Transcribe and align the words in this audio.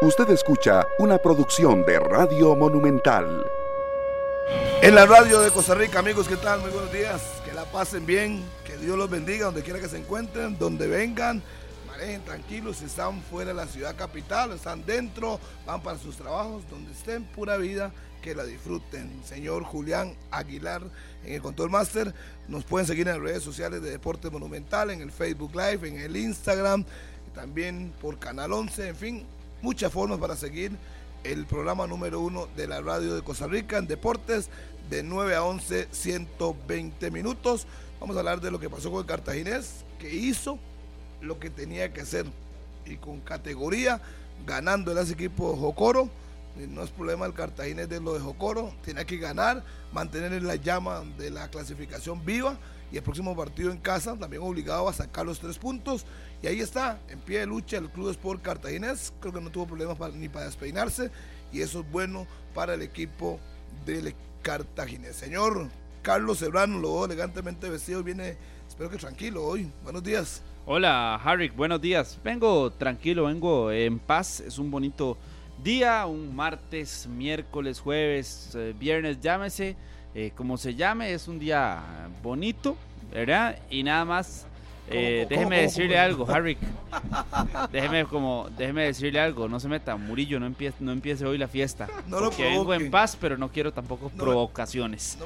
Usted 0.00 0.30
escucha 0.30 0.86
una 1.00 1.18
producción 1.18 1.84
de 1.84 1.98
Radio 1.98 2.54
Monumental. 2.54 3.44
En 4.80 4.94
la 4.94 5.06
radio 5.06 5.40
de 5.40 5.50
Costa 5.50 5.74
Rica, 5.74 5.98
amigos, 5.98 6.28
¿qué 6.28 6.36
tal? 6.36 6.60
Muy 6.60 6.70
buenos 6.70 6.92
días. 6.92 7.20
Que 7.44 7.52
la 7.52 7.64
pasen 7.64 8.06
bien, 8.06 8.44
que 8.64 8.76
Dios 8.76 8.96
los 8.96 9.10
bendiga 9.10 9.46
donde 9.46 9.64
quiera 9.64 9.80
que 9.80 9.88
se 9.88 9.98
encuentren, 9.98 10.56
donde 10.56 10.86
vengan. 10.86 11.42
Manejen 11.88 12.24
tranquilos, 12.24 12.76
si 12.76 12.84
están 12.84 13.20
fuera 13.22 13.48
de 13.48 13.54
la 13.54 13.66
ciudad 13.66 13.96
capital, 13.96 14.52
están 14.52 14.86
dentro, 14.86 15.40
van 15.66 15.82
para 15.82 15.98
sus 15.98 16.16
trabajos, 16.16 16.62
donde 16.70 16.92
estén, 16.92 17.24
pura 17.24 17.56
vida, 17.56 17.90
que 18.22 18.36
la 18.36 18.44
disfruten. 18.44 19.20
Señor 19.24 19.64
Julián 19.64 20.14
Aguilar 20.30 20.82
en 21.24 21.34
el 21.34 21.42
Control 21.42 21.70
Master. 21.70 22.14
Nos 22.46 22.62
pueden 22.62 22.86
seguir 22.86 23.08
en 23.08 23.14
las 23.14 23.22
redes 23.22 23.42
sociales 23.42 23.82
de 23.82 23.90
Deporte 23.90 24.30
Monumental, 24.30 24.92
en 24.92 25.00
el 25.00 25.10
Facebook 25.10 25.56
Live, 25.56 25.88
en 25.88 25.98
el 25.98 26.16
Instagram, 26.16 26.84
también 27.34 27.92
por 28.00 28.20
Canal 28.20 28.52
11, 28.52 28.88
en 28.88 28.96
fin, 28.96 29.26
muchas 29.62 29.92
formas 29.92 30.18
para 30.18 30.36
seguir 30.36 30.72
el 31.24 31.46
programa 31.46 31.86
número 31.86 32.20
uno 32.20 32.48
de 32.56 32.66
la 32.66 32.80
radio 32.80 33.14
de 33.14 33.22
Costa 33.22 33.46
Rica 33.46 33.78
en 33.78 33.86
deportes 33.86 34.48
de 34.88 35.02
9 35.02 35.34
a 35.34 35.44
11, 35.44 35.88
120 35.90 37.10
minutos. 37.10 37.66
Vamos 38.00 38.16
a 38.16 38.20
hablar 38.20 38.40
de 38.40 38.50
lo 38.50 38.60
que 38.60 38.70
pasó 38.70 38.90
con 38.90 39.00
el 39.00 39.06
cartaginés, 39.06 39.84
que 39.98 40.14
hizo 40.14 40.58
lo 41.20 41.38
que 41.38 41.50
tenía 41.50 41.92
que 41.92 42.02
hacer 42.02 42.26
y 42.86 42.96
con 42.96 43.20
categoría, 43.20 44.00
ganando 44.46 44.92
el 44.92 45.10
equipo 45.10 45.56
Jocoro. 45.56 46.08
No 46.56 46.82
es 46.82 46.90
problema 46.90 47.26
el 47.26 47.34
cartaginés 47.34 47.88
de 47.88 48.00
lo 48.00 48.14
de 48.14 48.20
Jocoro, 48.20 48.72
tiene 48.84 49.04
que 49.04 49.18
ganar, 49.18 49.64
mantener 49.92 50.42
la 50.42 50.56
llama 50.56 51.04
de 51.16 51.30
la 51.30 51.48
clasificación 51.48 52.24
viva 52.24 52.58
y 52.90 52.96
el 52.96 53.02
próximo 53.02 53.36
partido 53.36 53.70
en 53.70 53.78
casa 53.78 54.16
también 54.16 54.42
obligado 54.42 54.88
a 54.88 54.92
sacar 54.92 55.26
los 55.26 55.38
tres 55.38 55.58
puntos 55.58 56.06
y 56.42 56.46
ahí 56.46 56.60
está, 56.60 57.00
en 57.08 57.18
pie 57.18 57.40
de 57.40 57.46
lucha 57.46 57.78
el 57.78 57.88
Club 57.90 58.10
Sport 58.10 58.42
Cartaginés. 58.42 59.12
Creo 59.20 59.32
que 59.32 59.40
no 59.40 59.50
tuvo 59.50 59.66
problemas 59.66 59.98
ni 60.14 60.28
para 60.28 60.46
despeinarse. 60.46 61.10
Y 61.52 61.62
eso 61.62 61.80
es 61.80 61.90
bueno 61.90 62.26
para 62.54 62.74
el 62.74 62.82
equipo 62.82 63.40
del 63.84 64.14
Cartaginés. 64.42 65.16
Señor 65.16 65.68
Carlos 66.02 66.38
Sebrano, 66.38 66.78
lo 66.78 67.04
elegantemente 67.04 67.68
vestido. 67.68 68.04
Viene, 68.04 68.36
espero 68.68 68.88
que 68.88 68.98
tranquilo 68.98 69.44
hoy. 69.44 69.70
Buenos 69.82 70.04
días. 70.04 70.42
Hola, 70.64 71.16
Harry. 71.16 71.48
Buenos 71.48 71.80
días. 71.80 72.18
Vengo 72.22 72.70
tranquilo, 72.70 73.24
vengo 73.24 73.72
en 73.72 73.98
paz. 73.98 74.38
Es 74.38 74.58
un 74.58 74.70
bonito 74.70 75.18
día, 75.64 76.06
un 76.06 76.36
martes, 76.36 77.08
miércoles, 77.08 77.80
jueves, 77.80 78.52
eh, 78.54 78.74
viernes, 78.78 79.20
llámese. 79.20 79.76
Eh, 80.14 80.30
como 80.36 80.56
se 80.56 80.74
llame, 80.74 81.12
es 81.12 81.26
un 81.26 81.38
día 81.38 81.82
bonito, 82.22 82.76
¿verdad? 83.12 83.58
Y 83.70 83.82
nada 83.82 84.04
más 84.04 84.46
eh, 84.90 85.26
déjeme 85.28 85.62
decirle 85.62 85.98
algo, 85.98 86.28
Harry. 86.30 86.56
déjeme 87.72 88.04
como, 88.06 88.48
déjeme 88.56 88.84
decirle 88.84 89.20
algo, 89.20 89.48
no 89.48 89.60
se 89.60 89.68
meta, 89.68 89.96
Murillo, 89.96 90.40
no 90.40 90.46
empiece, 90.46 90.76
no 90.80 90.92
empiece 90.92 91.24
hoy 91.26 91.38
la 91.38 91.48
fiesta. 91.48 91.88
No 92.08 92.20
lo 92.20 92.30
vengo 92.30 92.72
en 92.72 92.90
paz, 92.90 93.18
pero 93.20 93.36
no 93.36 93.50
quiero 93.50 93.72
tampoco 93.72 94.08
provocaciones. 94.08 95.18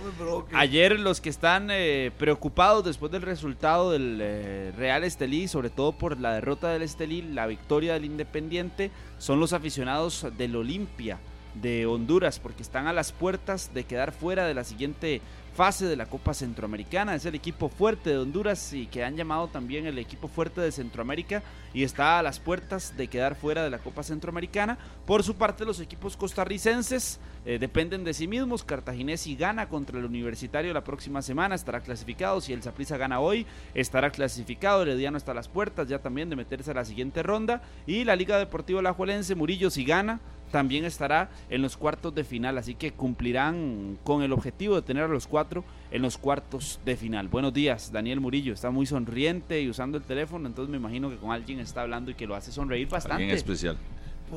Ayer 0.52 0.98
los 0.98 1.20
que 1.20 1.28
están 1.28 1.68
eh, 1.70 2.10
preocupados 2.18 2.84
después 2.84 3.12
del 3.12 3.22
resultado 3.22 3.92
del 3.92 4.18
eh, 4.20 4.72
Real 4.76 5.04
Estelí, 5.04 5.46
sobre 5.46 5.70
todo 5.70 5.92
por 5.92 6.18
la 6.18 6.34
derrota 6.34 6.70
del 6.70 6.82
Estelí, 6.82 7.22
la 7.22 7.46
victoria 7.46 7.92
del 7.92 8.04
Independiente, 8.04 8.90
son 9.18 9.38
los 9.38 9.52
aficionados 9.52 10.26
del 10.36 10.56
Olimpia 10.56 11.18
de 11.54 11.86
Honduras, 11.86 12.38
porque 12.38 12.62
están 12.62 12.86
a 12.86 12.92
las 12.92 13.12
puertas 13.12 13.72
de 13.74 13.84
quedar 13.84 14.12
fuera 14.12 14.46
de 14.46 14.54
la 14.54 14.64
siguiente 14.64 15.20
fase 15.54 15.86
de 15.86 15.96
la 15.96 16.06
Copa 16.06 16.34
Centroamericana. 16.34 17.14
Es 17.14 17.26
el 17.26 17.34
equipo 17.34 17.68
fuerte 17.68 18.10
de 18.10 18.18
Honduras 18.18 18.72
y 18.72 18.86
que 18.86 19.04
han 19.04 19.16
llamado 19.16 19.48
también 19.48 19.86
el 19.86 19.98
equipo 19.98 20.28
fuerte 20.28 20.60
de 20.60 20.72
Centroamérica 20.72 21.42
y 21.74 21.84
está 21.84 22.18
a 22.18 22.22
las 22.22 22.38
puertas 22.38 22.96
de 22.96 23.08
quedar 23.08 23.34
fuera 23.34 23.62
de 23.64 23.70
la 23.70 23.78
Copa 23.78 24.02
Centroamericana. 24.02 24.78
Por 25.06 25.22
su 25.22 25.36
parte, 25.36 25.64
los 25.64 25.80
equipos 25.80 26.16
costarricenses 26.16 27.20
eh, 27.44 27.58
dependen 27.58 28.04
de 28.04 28.14
sí 28.14 28.26
mismos. 28.26 28.64
Cartaginés 28.64 29.26
y 29.26 29.36
gana 29.36 29.68
contra 29.68 29.98
el 29.98 30.04
Universitario 30.04 30.72
la 30.72 30.84
próxima 30.84 31.22
semana 31.22 31.54
estará 31.54 31.80
clasificado. 31.80 32.40
Si 32.40 32.52
el 32.52 32.62
Zaprisa 32.62 32.96
gana 32.96 33.20
hoy, 33.20 33.46
estará 33.74 34.10
clasificado. 34.10 34.82
Herediano 34.82 35.18
está 35.18 35.32
a 35.32 35.34
las 35.34 35.48
puertas 35.48 35.88
ya 35.88 35.98
también 35.98 36.30
de 36.30 36.36
meterse 36.36 36.70
a 36.70 36.74
la 36.74 36.84
siguiente 36.84 37.22
ronda. 37.22 37.62
Y 37.86 38.04
la 38.04 38.16
Liga 38.16 38.38
Deportiva 38.38 38.82
Lajuelense, 38.82 39.34
Murillo, 39.34 39.70
si 39.70 39.84
gana, 39.84 40.20
también 40.52 40.84
estará 40.84 41.30
en 41.50 41.62
los 41.62 41.76
cuartos 41.76 42.14
de 42.14 42.22
final, 42.22 42.58
así 42.58 42.74
que 42.76 42.92
cumplirán 42.92 43.98
con 44.04 44.22
el 44.22 44.32
objetivo 44.32 44.76
de 44.76 44.82
tener 44.82 45.04
a 45.04 45.08
los 45.08 45.26
cuatro 45.26 45.64
en 45.90 46.02
los 46.02 46.18
cuartos 46.18 46.78
de 46.84 46.96
final. 46.96 47.26
Buenos 47.26 47.52
días, 47.52 47.90
Daniel 47.90 48.20
Murillo, 48.20 48.52
está 48.52 48.70
muy 48.70 48.86
sonriente 48.86 49.60
y 49.60 49.68
usando 49.68 49.98
el 49.98 50.04
teléfono, 50.04 50.46
entonces 50.46 50.70
me 50.70 50.76
imagino 50.76 51.10
que 51.10 51.16
con 51.16 51.32
alguien 51.32 51.58
está 51.58 51.80
hablando 51.80 52.10
y 52.12 52.14
que 52.14 52.26
lo 52.26 52.36
hace 52.36 52.52
sonreír 52.52 52.88
bastante. 52.88 53.22
Alguien 53.22 53.34
especial. 53.34 53.76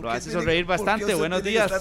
Lo 0.01 0.09
hace 0.09 0.31
sonreír 0.31 0.65
bastante. 0.65 1.13
Buenos 1.15 1.43
días. 1.43 1.71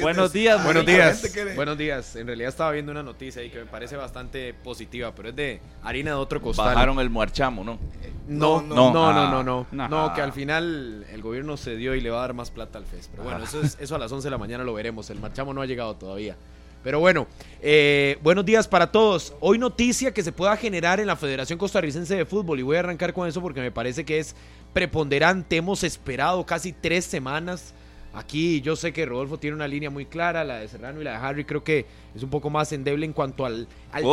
Buenos 0.00 0.32
días. 0.32 0.64
Buenos 0.64 0.86
días. 0.86 1.54
Buenos 1.54 1.78
días. 1.78 2.16
En 2.16 2.26
realidad 2.26 2.48
estaba 2.48 2.70
viendo 2.72 2.92
una 2.92 3.02
noticia 3.02 3.42
ahí 3.42 3.50
que 3.50 3.58
me 3.58 3.66
parece 3.66 3.96
bastante 3.96 4.54
positiva, 4.54 5.14
pero 5.14 5.28
es 5.28 5.36
de 5.36 5.60
harina 5.82 6.12
de 6.12 6.16
otro 6.16 6.40
costal. 6.40 6.74
Bajaron 6.74 6.98
el 7.00 7.10
muarchamo, 7.10 7.64
¿no? 7.64 7.78
No, 8.26 8.62
no, 8.62 8.74
no, 8.74 9.12
no, 9.12 9.42
no, 9.42 9.66
no, 9.70 9.88
no, 9.88 10.14
que 10.14 10.22
al 10.22 10.32
final 10.32 11.04
el 11.12 11.20
gobierno 11.20 11.56
se 11.56 11.76
dio 11.76 11.94
y 11.94 12.00
le 12.00 12.10
va 12.10 12.18
a 12.18 12.20
dar 12.22 12.34
más 12.34 12.50
plata 12.50 12.78
al 12.78 12.86
FES. 12.86 13.10
Pero 13.10 13.24
bueno, 13.24 13.44
eso, 13.44 13.60
es, 13.60 13.76
eso 13.78 13.94
a 13.94 13.98
las 13.98 14.10
11 14.10 14.26
de 14.26 14.30
la 14.30 14.38
mañana 14.38 14.64
lo 14.64 14.72
veremos. 14.72 15.10
El 15.10 15.20
marchamo 15.20 15.52
no 15.52 15.60
ha 15.60 15.66
llegado 15.66 15.94
todavía. 15.94 16.36
Pero 16.84 17.00
bueno, 17.00 17.26
eh, 17.62 18.18
buenos 18.22 18.44
días 18.44 18.68
para 18.68 18.92
todos. 18.92 19.34
Hoy 19.40 19.58
noticia 19.58 20.12
que 20.12 20.22
se 20.22 20.32
pueda 20.32 20.54
generar 20.58 21.00
en 21.00 21.06
la 21.06 21.16
Federación 21.16 21.58
Costarricense 21.58 22.14
de 22.14 22.26
Fútbol 22.26 22.60
y 22.60 22.62
voy 22.62 22.76
a 22.76 22.80
arrancar 22.80 23.14
con 23.14 23.26
eso 23.26 23.40
porque 23.40 23.62
me 23.62 23.70
parece 23.70 24.04
que 24.04 24.18
es 24.18 24.36
preponderante. 24.74 25.56
Hemos 25.56 25.82
esperado 25.84 26.44
casi 26.44 26.72
tres 26.72 27.06
semanas. 27.06 27.72
Aquí 28.12 28.60
yo 28.60 28.76
sé 28.76 28.92
que 28.92 29.06
Rodolfo 29.06 29.38
tiene 29.38 29.56
una 29.56 29.66
línea 29.66 29.90
muy 29.90 30.06
clara, 30.06 30.44
la 30.44 30.60
de 30.60 30.68
Serrano 30.68 31.00
y 31.00 31.04
la 31.04 31.12
de 31.12 31.16
Harry 31.16 31.44
creo 31.44 31.64
que 31.64 31.86
es 32.14 32.22
un 32.22 32.30
poco 32.30 32.48
más 32.48 32.70
endeble 32.72 33.06
en 33.06 33.12
cuanto 33.12 33.44
al, 33.44 33.66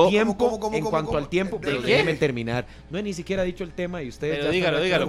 tiempo, 0.10 0.72
en 0.74 0.84
cuanto 0.86 1.18
al 1.18 1.30
tiempo, 1.30 1.60
pero 1.62 1.82
déjeme 1.82 2.16
terminar. 2.16 2.66
No 2.90 2.98
he 2.98 3.04
ni 3.04 3.14
siquiera 3.14 3.44
dicho 3.44 3.64
el 3.64 3.74
tema 3.74 4.02
y 4.02 4.10
ustedes 4.10 4.40
pero 4.40 4.52
dígalo, 4.52 4.82
dígalo, 4.82 5.06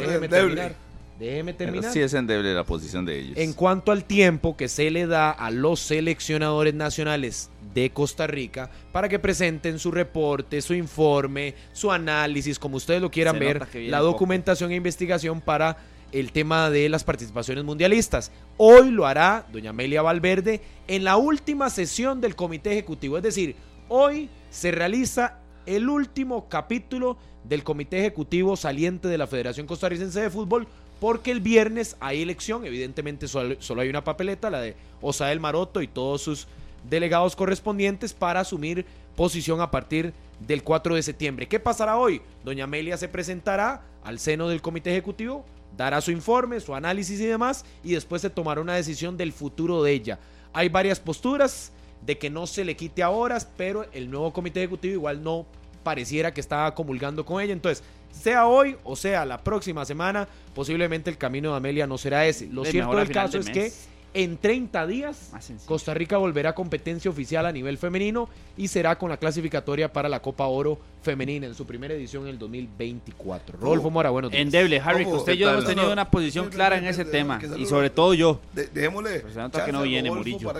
déjeme 0.00 0.28
terminar. 0.28 0.74
Déjeme 1.18 1.54
terminar. 1.54 1.90
sí 1.90 2.00
es 2.00 2.12
endeble 2.12 2.52
la 2.52 2.64
posición 2.64 3.06
de 3.06 3.18
ellos. 3.18 3.38
En 3.38 3.54
cuanto 3.54 3.90
al 3.90 4.04
tiempo 4.04 4.54
que 4.54 4.68
se 4.68 4.90
le 4.90 5.06
da 5.06 5.30
a 5.30 5.50
los 5.50 5.80
seleccionadores 5.80 6.74
nacionales 6.74 7.48
de 7.76 7.90
Costa 7.90 8.26
Rica 8.26 8.70
para 8.90 9.08
que 9.08 9.18
presenten 9.18 9.78
su 9.78 9.90
reporte, 9.90 10.62
su 10.62 10.72
informe, 10.72 11.54
su 11.74 11.92
análisis, 11.92 12.58
como 12.58 12.78
ustedes 12.78 13.02
lo 13.02 13.10
quieran 13.10 13.38
ver, 13.38 13.68
la 13.74 14.00
documentación 14.00 14.72
e 14.72 14.76
investigación 14.76 15.42
para 15.42 15.76
el 16.10 16.32
tema 16.32 16.70
de 16.70 16.88
las 16.88 17.04
participaciones 17.04 17.64
mundialistas. 17.64 18.32
Hoy 18.56 18.90
lo 18.90 19.04
hará 19.06 19.44
doña 19.52 19.70
Amelia 19.70 20.00
Valverde 20.00 20.62
en 20.88 21.04
la 21.04 21.18
última 21.18 21.68
sesión 21.68 22.22
del 22.22 22.34
comité 22.34 22.72
ejecutivo, 22.72 23.18
es 23.18 23.22
decir, 23.22 23.56
hoy 23.88 24.30
se 24.48 24.70
realiza 24.70 25.38
el 25.66 25.90
último 25.90 26.48
capítulo 26.48 27.18
del 27.44 27.62
comité 27.62 27.98
ejecutivo 27.98 28.56
saliente 28.56 29.08
de 29.08 29.18
la 29.18 29.26
Federación 29.26 29.66
Costarricense 29.66 30.22
de 30.22 30.30
Fútbol 30.30 30.66
porque 30.98 31.30
el 31.30 31.40
viernes 31.40 31.96
hay 32.00 32.22
elección, 32.22 32.64
evidentemente 32.64 33.28
solo, 33.28 33.56
solo 33.58 33.82
hay 33.82 33.90
una 33.90 34.02
papeleta, 34.02 34.48
la 34.48 34.62
de 34.62 34.76
Osael 35.02 35.40
Maroto 35.40 35.82
y 35.82 35.88
todos 35.88 36.22
sus 36.22 36.48
delegados 36.88 37.36
correspondientes 37.36 38.12
para 38.12 38.40
asumir 38.40 38.84
posición 39.14 39.60
a 39.60 39.70
partir 39.70 40.12
del 40.40 40.62
4 40.62 40.94
de 40.94 41.02
septiembre. 41.02 41.48
¿Qué 41.48 41.58
pasará 41.58 41.96
hoy? 41.96 42.20
Doña 42.44 42.64
Amelia 42.64 42.96
se 42.96 43.08
presentará 43.08 43.82
al 44.04 44.18
seno 44.18 44.48
del 44.48 44.62
comité 44.62 44.90
ejecutivo, 44.90 45.44
dará 45.76 46.00
su 46.00 46.10
informe, 46.10 46.60
su 46.60 46.74
análisis 46.74 47.18
y 47.20 47.26
demás, 47.26 47.64
y 47.82 47.94
después 47.94 48.22
se 48.22 48.30
tomará 48.30 48.60
una 48.60 48.74
decisión 48.74 49.16
del 49.16 49.32
futuro 49.32 49.82
de 49.82 49.92
ella. 49.92 50.18
Hay 50.52 50.68
varias 50.68 51.00
posturas 51.00 51.72
de 52.04 52.18
que 52.18 52.30
no 52.30 52.46
se 52.46 52.64
le 52.64 52.76
quite 52.76 53.02
a 53.02 53.10
horas, 53.10 53.48
pero 53.56 53.86
el 53.92 54.10
nuevo 54.10 54.32
comité 54.32 54.60
ejecutivo 54.60 54.94
igual 54.94 55.22
no 55.22 55.46
pareciera 55.82 56.32
que 56.32 56.40
está 56.40 56.72
comulgando 56.74 57.24
con 57.24 57.42
ella. 57.42 57.52
Entonces, 57.52 57.84
sea 58.10 58.46
hoy 58.46 58.76
o 58.84 58.96
sea 58.96 59.24
la 59.24 59.38
próxima 59.38 59.84
semana, 59.84 60.28
posiblemente 60.54 61.10
el 61.10 61.18
camino 61.18 61.50
de 61.50 61.56
Amelia 61.56 61.86
no 61.86 61.98
será 61.98 62.26
ese. 62.26 62.46
Lo 62.46 62.64
cierto 62.64 62.96
del 62.96 63.10
caso 63.10 63.38
es 63.38 63.50
que 63.50 63.72
en 64.16 64.38
30 64.38 64.86
días, 64.86 65.30
Costa 65.66 65.92
Rica 65.92 66.16
volverá 66.16 66.50
a 66.50 66.54
competencia 66.54 67.10
oficial 67.10 67.44
a 67.44 67.52
nivel 67.52 67.76
femenino 67.76 68.30
y 68.56 68.68
será 68.68 68.96
con 68.96 69.10
la 69.10 69.18
clasificatoria 69.18 69.92
para 69.92 70.08
la 70.08 70.22
Copa 70.22 70.46
Oro 70.46 70.78
femenina 71.06 71.46
en 71.46 71.54
su 71.54 71.64
primera 71.64 71.94
edición 71.94 72.24
en 72.24 72.30
el 72.30 72.38
2024. 72.38 73.58
Rolfo 73.60 73.90
Mora, 73.90 74.10
buenos 74.10 74.32
días. 74.32 74.42
Endeble, 74.42 74.80
Harry, 74.80 75.06
usted 75.06 75.34
y 75.34 75.36
yo 75.38 75.50
hemos 75.50 75.64
tenido 75.64 75.92
una 75.92 76.10
posición 76.10 76.50
clara 76.50 76.78
en 76.78 76.84
ese 76.84 77.04
tema 77.04 77.40
y 77.56 77.64
sobre 77.66 77.90
todo 77.90 78.12
yo. 78.12 78.40
dejémosle. 78.52 79.20
Pues 79.20 79.64
que 79.64 79.72
no 79.72 79.82
viene 79.82 80.10
Murillo. 80.10 80.52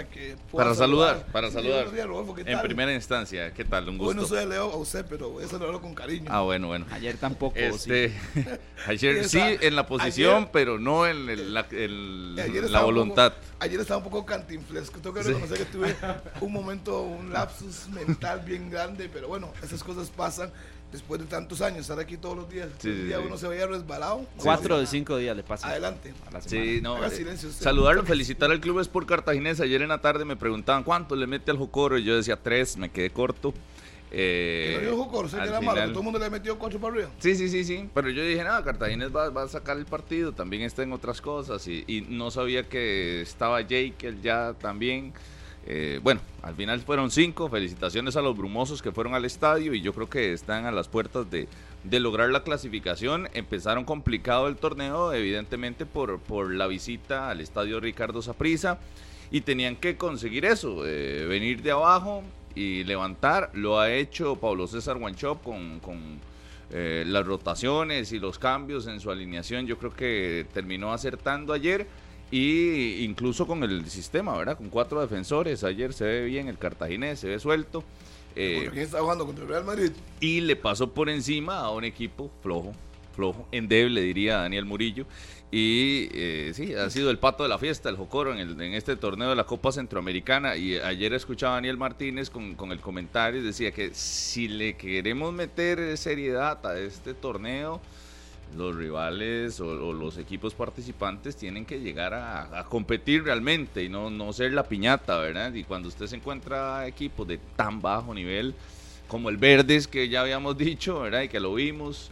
Para, 0.53 0.75
saludar, 0.75 1.27
para 1.33 1.51
saludar. 1.51 1.89
En 2.47 2.61
primera 2.61 2.95
instancia, 2.95 3.53
¿qué 3.53 3.65
tal? 3.65 3.89
Un 3.89 3.99
gusto. 3.99 4.15
Bueno, 4.15 4.29
soy 4.29 4.47
Leo 4.47 4.71
a 4.71 4.77
usted, 4.77 5.05
pero 5.09 5.41
eso 5.41 5.59
lo 5.59 5.67
hablo 5.67 5.81
con 5.81 5.95
cariño. 5.95 6.27
Ah, 6.29 6.43
bueno, 6.43 6.69
bueno. 6.69 6.87
Ayer 6.93 7.17
tampoco. 7.17 7.57
Este, 7.57 8.15
ayer 8.87 9.29
sí 9.29 9.41
en 9.43 9.75
la 9.75 9.87
posición, 9.87 10.51
pero 10.53 10.79
no 10.79 11.09
en, 11.09 11.53
la, 11.53 11.67
la 12.71 12.83
voluntad 12.83 13.33
ayer 13.59 13.81
estaba 13.81 13.99
un 13.99 14.05
poco 14.05 14.27
cantinflesco. 14.27 14.99
Tengo 15.01 15.15
que 15.15 15.23
reconocer 15.23 15.59
que 15.59 15.65
tuve 15.67 15.97
un 16.41 16.53
momento, 16.53 17.03
un 17.03 17.33
lapsus 17.33 17.89
mental 17.89 18.41
bien 18.41 18.71
grande, 18.71 19.09
pero 19.13 19.29
bueno, 19.29 19.53
esas 19.63 19.83
cosas 19.83 20.09
pasan. 20.11 20.36
Después 20.93 21.21
de 21.21 21.27
tantos 21.27 21.61
años, 21.61 21.81
estar 21.81 21.99
aquí 21.99 22.17
todos 22.17 22.37
los 22.37 22.49
días. 22.49 22.69
Sí, 22.79 22.91
día 22.91 23.21
uno 23.21 23.37
se 23.37 23.49
veía 23.49 23.67
resbalado. 23.67 24.27
Cuatro 24.37 24.79
de 24.79 24.87
cinco 24.87 25.17
días 25.17 25.37
le 25.37 25.43
pasa. 25.43 25.69
Adelante. 25.69 26.15
sí, 26.47 26.81
no. 26.83 27.05
Eh, 27.05 27.37
saludarlo, 27.37 28.05
felicitar 28.05 28.51
al 28.51 28.61
Club 28.61 28.81
Sport 28.81 29.09
Cartaginés. 29.09 29.61
Ayer 29.61 29.83
en 29.83 29.89
la 29.89 30.01
tarde 30.01 30.25
me 30.25 30.37
preguntaban 30.37 30.85
cuánto 30.85 31.17
le 31.17 31.27
mete 31.27 31.51
al 31.51 31.59
Jocoro 31.59 31.99
y 31.99 32.05
yo 32.05 32.17
decía 32.17 32.37
tres, 32.37 32.77
me 32.77 32.91
quedé 32.91 33.11
corto. 33.11 33.53
Eh, 34.13 34.87
no 34.89 34.97
Jocoro, 34.97 35.29
sé 35.29 35.37
que 35.37 35.43
era 35.43 35.61
malo, 35.61 35.89
todo 35.89 35.99
el 35.99 36.05
mundo 36.05 36.19
le 36.19 36.31
metió 36.31 36.57
cuatro 36.59 36.79
para 36.79 36.95
arriba. 36.95 37.11
Sí, 37.19 37.35
sí, 37.35 37.49
sí, 37.49 37.65
sí. 37.65 37.91
Pero 37.93 38.09
yo 38.09 38.23
dije, 38.23 38.43
nada, 38.45 38.63
Cartaginés 38.63 39.15
va, 39.15 39.31
va, 39.31 39.43
a 39.43 39.49
sacar 39.49 39.77
el 39.77 39.85
partido, 39.85 40.33
también 40.33 40.63
está 40.63 40.85
en 40.85 40.93
otras 40.93 41.21
cosas 41.21 41.67
y, 41.67 41.85
y 41.89 42.03
no 42.03 42.31
sabía 42.31 42.69
que 42.69 43.21
estaba 43.21 43.61
Jake 43.61 44.15
ya 44.23 44.55
también. 44.55 45.13
Eh, 45.67 45.99
bueno, 46.03 46.21
al 46.43 46.55
final 46.55 46.81
fueron 46.81 47.11
cinco. 47.11 47.49
Felicitaciones 47.49 48.17
a 48.17 48.23
los 48.23 48.37
brumosos 48.37 48.83
que 48.83 48.93
fueron 48.93 49.15
al 49.15 49.25
estadio 49.25 49.75
y 49.75 49.81
yo 49.81 49.93
creo 49.93 50.09
que 50.09 50.33
están 50.33 50.65
a 50.65 50.71
las 50.71 50.89
puertas 50.89 51.27
de, 51.31 51.49
lograr 51.99 52.31
la 52.31 52.43
clasificación. 52.43 53.29
Empezaron 53.35 53.85
complicado 53.85 54.49
el 54.49 54.57
torneo, 54.57 55.13
evidentemente 55.13 55.87
por, 55.87 56.21
por 56.21 56.55
la 56.55 56.67
visita 56.67 57.31
al 57.31 57.41
estadio 57.41 57.81
Ricardo 57.81 58.23
Saprisa 58.23 58.79
y 59.31 59.41
tenían 59.41 59.77
que 59.77 59.97
conseguir 59.97 60.45
eso, 60.45 60.87
eh, 60.87 61.27
venir 61.27 61.63
de 61.63 61.73
abajo 61.73 62.23
y 62.55 62.85
levantar. 62.85 63.51
Lo 63.55 63.81
ha 63.81 63.93
hecho 63.93 64.37
Pablo 64.37 64.67
César 64.67 64.99
Guanchop 64.99 65.43
con, 65.43 65.81
con 65.81 66.21
eh, 66.71 67.05
las 67.07 67.27
rotaciones 67.27 68.13
y 68.13 68.19
los 68.19 68.39
cambios 68.39 68.87
en 68.87 69.01
su 69.01 69.11
alineación. 69.11 69.67
Yo 69.67 69.79
creo 69.79 69.93
que 69.93 70.47
terminó 70.53 70.93
acertando 70.93 71.53
ayer 71.53 71.87
y 72.31 73.05
incluso 73.05 73.47
con 73.47 73.63
el 73.63 73.89
sistema, 73.89 74.37
¿verdad? 74.37 74.57
Con 74.57 74.69
cuatro 74.69 75.01
defensores. 75.01 75.63
Ayer 75.65 75.93
se 75.93 76.05
ve 76.05 76.25
bien 76.25 76.49
el 76.49 76.59
cartaginés, 76.59 77.21
se 77.21 77.29
ve 77.29 77.39
suelto. 77.39 77.85
Eh, 78.35 78.69
¿Quién 78.71 78.85
está 78.85 79.01
jugando 79.01 79.25
contra 79.25 79.45
el 79.45 79.51
Real 79.51 79.65
Madrid? 79.65 79.93
Y 80.21 80.41
le 80.41 80.57
pasó 80.57 80.93
por 80.93 81.09
encima 81.09 81.61
a 81.61 81.71
un 81.71 81.85
equipo 81.85 82.31
flojo, 82.43 82.73
flojo, 83.15 83.49
endeble, 83.53 84.03
diría 84.03 84.39
Daniel 84.39 84.65
Murillo. 84.65 85.07
Y 85.51 86.09
eh, 86.13 86.51
sí, 86.55 86.75
ha 86.75 86.91
sido 86.91 87.11
el 87.11 87.19
pato 87.19 87.45
de 87.45 87.49
la 87.49 87.59
fiesta, 87.59 87.89
el 87.89 87.97
Jocoro, 87.97 88.33
en, 88.33 88.41
el, 88.41 88.61
en 88.61 88.75
este 88.75 88.97
torneo 88.97 89.31
de 89.31 89.37
la 89.37 89.45
Copa 89.45 89.71
Centroamericana. 89.71 90.57
Y 90.57 90.77
ayer 90.77 91.15
escuchaba 91.15 91.55
a 91.55 91.57
Daniel 91.57 91.77
Martínez 91.77 92.29
con, 92.29 92.57
con 92.57 92.73
el 92.73 92.81
comentario 92.81 93.41
y 93.41 93.45
decía 93.45 93.71
que 93.71 93.95
si 93.95 94.49
le 94.49 94.77
queremos 94.77 95.33
meter 95.33 95.97
seriedad 95.97 96.67
a 96.67 96.79
este 96.79 97.15
torneo, 97.15 97.81
los 98.55 98.77
rivales 98.77 99.61
o, 99.61 99.93
los 99.93 100.19
equipos 100.19 100.55
participantes 100.55 101.37
tienen 101.37 101.65
que 101.65 101.81
llegar 101.81 102.15
a, 102.15 102.65
competir 102.69 103.25
realmente 103.25 103.83
y 103.83 103.89
no, 103.89 104.11
no 104.11 104.33
ser 104.33 104.53
la 104.53 104.65
piñata, 104.65 105.19
¿verdad? 105.19 105.53
Y 105.55 105.65
cuando 105.65 105.89
usted 105.89 106.07
se 106.07 106.17
encuentra 106.17 106.87
equipos 106.87 107.27
de 107.27 107.39
tan 107.57 107.81
bajo 107.81 108.15
nivel 108.15 108.55
como 109.09 109.29
el 109.29 109.37
Verdes, 109.37 109.87
que 109.87 110.09
ya 110.09 110.23
habíamos 110.23 110.57
dicho, 110.59 111.01
¿verdad? 111.01 111.23
Y 111.23 111.29
que 111.29 111.41
lo 111.41 111.55
vimos, 111.55 112.11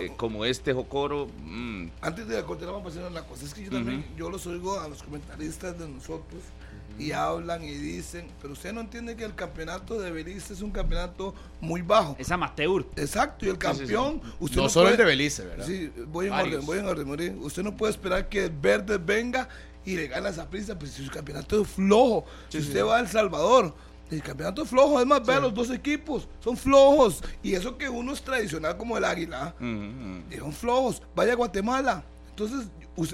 eh, 0.00 0.12
como 0.16 0.44
este 0.44 0.72
Jocoro. 0.72 1.28
Mm. 1.44 1.88
Antes 2.00 2.26
de 2.28 2.42
continuar, 2.42 2.76
vamos 2.76 2.96
a 2.96 2.98
hacer 2.98 3.10
una 3.10 3.22
cosa, 3.22 3.44
es 3.44 3.54
que 3.54 3.64
yo 3.64 3.70
también, 3.70 4.04
yo 4.16 4.30
los 4.30 4.46
oigo 4.46 4.80
a 4.80 4.88
los 4.88 5.02
comentaristas 5.02 5.78
de 5.78 5.88
nosotros 5.88 6.42
y 6.98 7.12
hablan 7.12 7.62
y 7.62 7.72
dicen, 7.72 8.26
pero 8.40 8.52
usted 8.52 8.72
no 8.72 8.80
entiende 8.80 9.16
que 9.16 9.24
el 9.24 9.34
campeonato 9.34 9.98
de 9.98 10.10
Belice 10.10 10.52
es 10.52 10.62
un 10.62 10.70
campeonato 10.70 11.34
muy 11.60 11.82
bajo. 11.82 12.16
Es 12.18 12.30
amateur. 12.30 12.86
Exacto, 12.96 13.46
y 13.46 13.48
el 13.48 13.58
campeón... 13.58 14.20
Usted 14.40 14.60
no, 14.60 14.68
solo 14.68 14.88
el 14.90 14.96
de 14.96 15.04
Belice, 15.04 15.44
¿verdad? 15.44 15.66
Sí, 15.66 15.92
voy 16.08 16.26
en 16.26 16.32
orden, 16.32 16.66
voy 16.66 16.78
en 16.78 16.86
orden. 16.86 17.38
Usted 17.42 17.62
no 17.62 17.76
puede 17.76 17.92
esperar 17.92 18.28
que 18.28 18.44
el 18.44 18.50
verde 18.50 18.98
venga 18.98 19.48
y 19.84 19.96
le 19.96 20.06
gane 20.08 20.28
esa 20.28 20.48
prisa, 20.48 20.78
pues 20.78 20.92
si 20.92 21.04
su 21.04 21.10
campeonato 21.10 21.62
es 21.62 21.68
flojo. 21.68 22.24
si 22.48 22.58
usted 22.58 22.84
va 22.84 22.98
a 22.98 23.00
El 23.00 23.08
Salvador, 23.08 23.74
el 24.10 24.22
campeonato 24.22 24.62
es 24.62 24.68
flojo, 24.68 24.96
además 24.96 25.24
ve 25.26 25.34
a 25.34 25.40
los 25.40 25.54
dos 25.54 25.70
equipos, 25.70 26.28
son 26.40 26.56
flojos. 26.56 27.22
Y 27.42 27.54
eso 27.54 27.76
que 27.76 27.88
uno 27.88 28.12
es 28.12 28.22
tradicional 28.22 28.76
como 28.76 28.96
el 28.96 29.04
Águila, 29.04 29.54
son 29.58 30.52
flojos. 30.52 31.02
Vaya 31.14 31.32
a 31.32 31.36
Guatemala. 31.36 32.04
Entonces, 32.36 32.68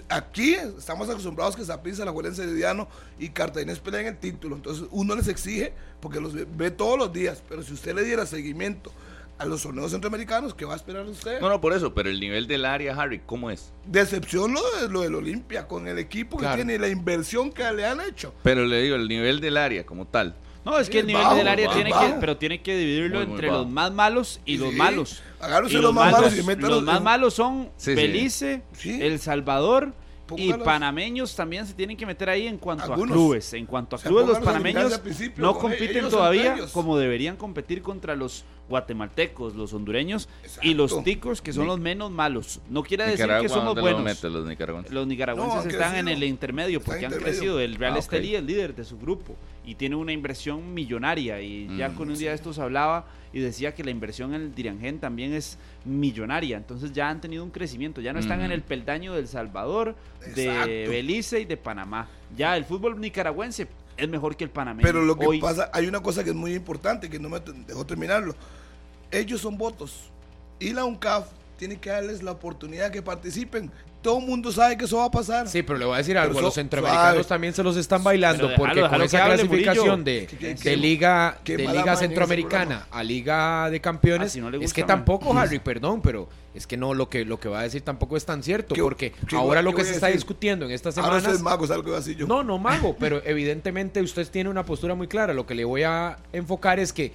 aquí 0.08 0.54
estamos 0.54 1.08
acostumbrados 1.08 1.56
que 1.56 1.64
Zapisa, 1.64 2.04
la 2.04 2.12
Juelense 2.12 2.44
Herediano 2.44 2.88
y 3.18 3.28
Cartaginés 3.28 3.80
peleen 3.80 4.06
el 4.06 4.16
título. 4.16 4.56
Entonces 4.56 4.86
uno 4.90 5.16
les 5.16 5.26
exige 5.28 5.72
porque 6.00 6.20
los 6.20 6.34
ve, 6.56 6.70
todos 6.70 6.96
los 6.96 7.12
días. 7.12 7.42
Pero 7.48 7.62
si 7.62 7.72
usted 7.72 7.94
le 7.94 8.04
diera 8.04 8.26
seguimiento 8.26 8.92
a 9.38 9.44
los 9.44 9.62
torneos 9.62 9.90
centroamericanos, 9.90 10.54
¿qué 10.54 10.64
va 10.64 10.74
a 10.74 10.76
esperar 10.76 11.04
usted? 11.06 11.40
No, 11.40 11.48
no, 11.48 11.60
por 11.60 11.72
eso, 11.72 11.94
pero 11.94 12.08
el 12.08 12.20
nivel 12.20 12.46
del 12.46 12.64
área, 12.64 12.94
Harry, 12.94 13.20
¿cómo 13.20 13.50
es? 13.50 13.72
Decepción 13.86 14.52
lo, 14.52 14.60
de, 14.80 14.88
lo 14.88 15.00
del 15.02 15.14
Olimpia, 15.14 15.66
con 15.66 15.88
el 15.88 15.98
equipo 15.98 16.36
que 16.36 16.46
tiene 16.54 16.74
y 16.74 16.78
la 16.78 16.88
inversión 16.88 17.52
que 17.52 17.70
le 17.72 17.86
han 17.86 18.00
hecho. 18.00 18.32
Pero 18.42 18.66
le 18.66 18.82
digo, 18.82 18.96
el 18.96 19.08
nivel 19.08 19.40
del 19.40 19.56
área 19.56 19.84
como 19.84 20.06
tal. 20.06 20.36
No, 20.68 20.78
es 20.78 20.90
que 20.90 20.98
el 20.98 21.06
nivel 21.06 21.26
del 21.34 21.48
área 21.48 21.70
tiene 21.72 21.90
que, 21.90 22.14
pero 22.20 22.36
tiene 22.36 22.60
que 22.60 22.76
dividirlo 22.76 23.22
entre 23.22 23.48
los 23.48 23.66
más 23.66 23.90
malos 23.90 24.38
y 24.44 24.58
los 24.58 24.74
malos. 24.74 25.22
Y 25.68 25.72
los, 25.78 25.94
más 25.94 26.12
malos, 26.12 26.34
y 26.36 26.56
los 26.56 26.82
más 26.82 27.00
malos 27.00 27.34
son 27.34 27.70
Belice, 27.86 28.62
El 28.84 29.18
Salvador 29.18 29.94
y 30.36 30.52
panameños 30.52 31.34
también 31.34 31.66
se 31.66 31.72
tienen 31.72 31.96
que 31.96 32.04
meter 32.04 32.28
ahí 32.28 32.46
en 32.46 32.58
cuanto 32.58 32.92
a 32.92 32.96
clubes. 32.96 33.54
En 33.54 33.64
cuanto 33.64 33.96
a 33.96 33.98
clubes, 33.98 34.26
los 34.26 34.38
panameños 34.40 35.00
no 35.36 35.56
compiten 35.56 36.10
todavía 36.10 36.58
como 36.72 36.98
deberían 36.98 37.36
competir 37.36 37.80
contra 37.80 38.14
los 38.14 38.44
guatemaltecos, 38.68 39.54
los 39.54 39.72
hondureños 39.72 40.28
y 40.62 40.74
los 40.74 41.02
ticos, 41.02 41.40
que 41.42 41.52
son 41.52 41.66
los 41.66 41.80
menos 41.80 42.10
malos. 42.10 42.60
No 42.68 42.82
quiere 42.82 43.06
decir 43.06 43.28
que 43.40 43.48
somos 43.48 43.78
buenos. 43.78 44.22
los 44.22 44.46
nicaragüenses, 44.46 44.92
los 44.92 45.06
nicaragüenses 45.06 45.72
están 45.72 45.96
en 45.96 46.08
el 46.08 46.22
intermedio 46.24 46.80
porque 46.80 47.06
han 47.06 47.12
crecido. 47.12 47.60
El 47.60 47.76
Real 47.76 47.94
ah, 47.94 47.98
Estelí 47.98 48.34
es 48.34 48.40
el 48.40 48.46
líder 48.46 48.74
de 48.74 48.84
su 48.84 48.98
grupo 48.98 49.36
y 49.64 49.74
tiene 49.74 49.96
una 49.96 50.12
inversión 50.12 50.74
millonaria. 50.74 51.40
Y 51.40 51.76
ya 51.76 51.90
mm, 51.90 51.94
con 51.94 52.10
un 52.10 52.18
día 52.18 52.30
de 52.30 52.36
estos 52.36 52.58
hablaba 52.58 53.06
y 53.32 53.40
decía 53.40 53.74
que 53.74 53.84
la 53.84 53.90
inversión 53.90 54.34
en 54.34 54.42
el 54.42 54.54
Diriangén 54.54 54.98
también 54.98 55.34
es 55.34 55.58
millonaria. 55.84 56.56
Entonces 56.56 56.92
ya 56.92 57.08
han 57.08 57.20
tenido 57.20 57.44
un 57.44 57.50
crecimiento. 57.50 58.00
Ya 58.00 58.12
no 58.12 58.20
están 58.20 58.40
en 58.42 58.52
el 58.52 58.62
peldaño 58.62 59.14
del 59.14 59.28
Salvador, 59.28 59.94
de 60.34 60.86
Belice 60.88 61.40
y 61.40 61.44
de 61.44 61.56
Panamá. 61.56 62.08
Ya 62.36 62.56
el 62.56 62.64
fútbol 62.64 63.00
nicaragüense 63.00 63.68
es 63.98 64.08
mejor 64.08 64.36
que 64.36 64.44
el 64.44 64.50
panameño. 64.50 64.86
Pero 64.86 65.02
lo 65.02 65.16
que 65.16 65.38
pasa, 65.40 65.70
hay 65.72 65.86
una 65.86 66.00
cosa 66.00 66.24
que 66.24 66.30
es 66.30 66.36
muy 66.36 66.54
importante, 66.54 67.10
que 67.10 67.18
no 67.18 67.28
me 67.28 67.40
dejó 67.66 67.84
terminarlo. 67.84 68.34
Ellos 69.10 69.40
son 69.40 69.56
votos. 69.56 70.10
Y 70.60 70.72
la 70.72 70.84
UNCAF 70.84 71.26
tiene 71.58 71.76
que 71.76 71.90
darles 71.90 72.22
la 72.22 72.32
oportunidad 72.32 72.90
que 72.90 73.02
participen. 73.02 73.70
Todo 74.00 74.20
el 74.20 74.26
mundo 74.26 74.52
sabe 74.52 74.76
que 74.78 74.84
eso 74.84 74.98
va 74.98 75.06
a 75.06 75.10
pasar. 75.10 75.48
Sí, 75.48 75.62
pero 75.64 75.76
le 75.76 75.84
voy 75.84 75.94
a 75.94 75.98
decir 75.98 76.16
algo, 76.16 76.40
los 76.40 76.54
centroamericanos 76.54 77.26
también 77.26 77.52
se 77.52 77.64
los 77.64 77.76
están 77.76 78.04
bailando 78.04 78.48
porque 78.56 78.80
con 78.80 79.02
esa 79.02 79.24
clasificación 79.24 80.04
de, 80.04 80.56
de, 80.62 80.76
liga 80.76 81.38
de 81.44 81.56
liga 81.58 81.96
centroamericana 81.96 82.86
a 82.92 83.02
liga 83.02 83.68
de 83.70 83.80
campeones 83.80 84.36
ah, 84.36 84.50
es 84.60 84.72
que 84.72 84.84
tampoco 84.84 85.36
Harry, 85.36 85.58
perdón, 85.58 86.00
pero 86.00 86.28
es 86.54 86.68
que 86.68 86.76
no 86.76 86.94
lo 86.94 87.08
que 87.08 87.24
lo 87.24 87.40
que 87.40 87.48
va 87.48 87.60
a 87.60 87.62
decir 87.64 87.82
tampoco 87.82 88.16
es 88.16 88.24
tan 88.24 88.44
cierto 88.44 88.76
porque 88.76 89.12
ahora 89.32 89.62
lo 89.62 89.74
que 89.74 89.84
se 89.84 89.94
está 89.94 90.06
discutiendo 90.06 90.64
en 90.64 90.70
estas 90.70 90.94
semanas 90.94 91.24
ahora 91.24 91.34
es 91.34 91.42
mago, 91.42 91.64
es 91.64 91.70
algo 91.72 91.94
así 91.96 92.14
yo. 92.14 92.28
No, 92.28 92.44
no 92.44 92.56
mago, 92.58 92.96
pero 93.00 93.20
evidentemente 93.24 94.00
usted 94.00 94.28
tiene 94.28 94.48
una 94.48 94.64
postura 94.64 94.94
muy 94.94 95.08
clara, 95.08 95.34
lo 95.34 95.44
que 95.44 95.56
le 95.56 95.64
voy 95.64 95.82
a 95.82 96.18
enfocar 96.32 96.78
es 96.78 96.92
que 96.92 97.12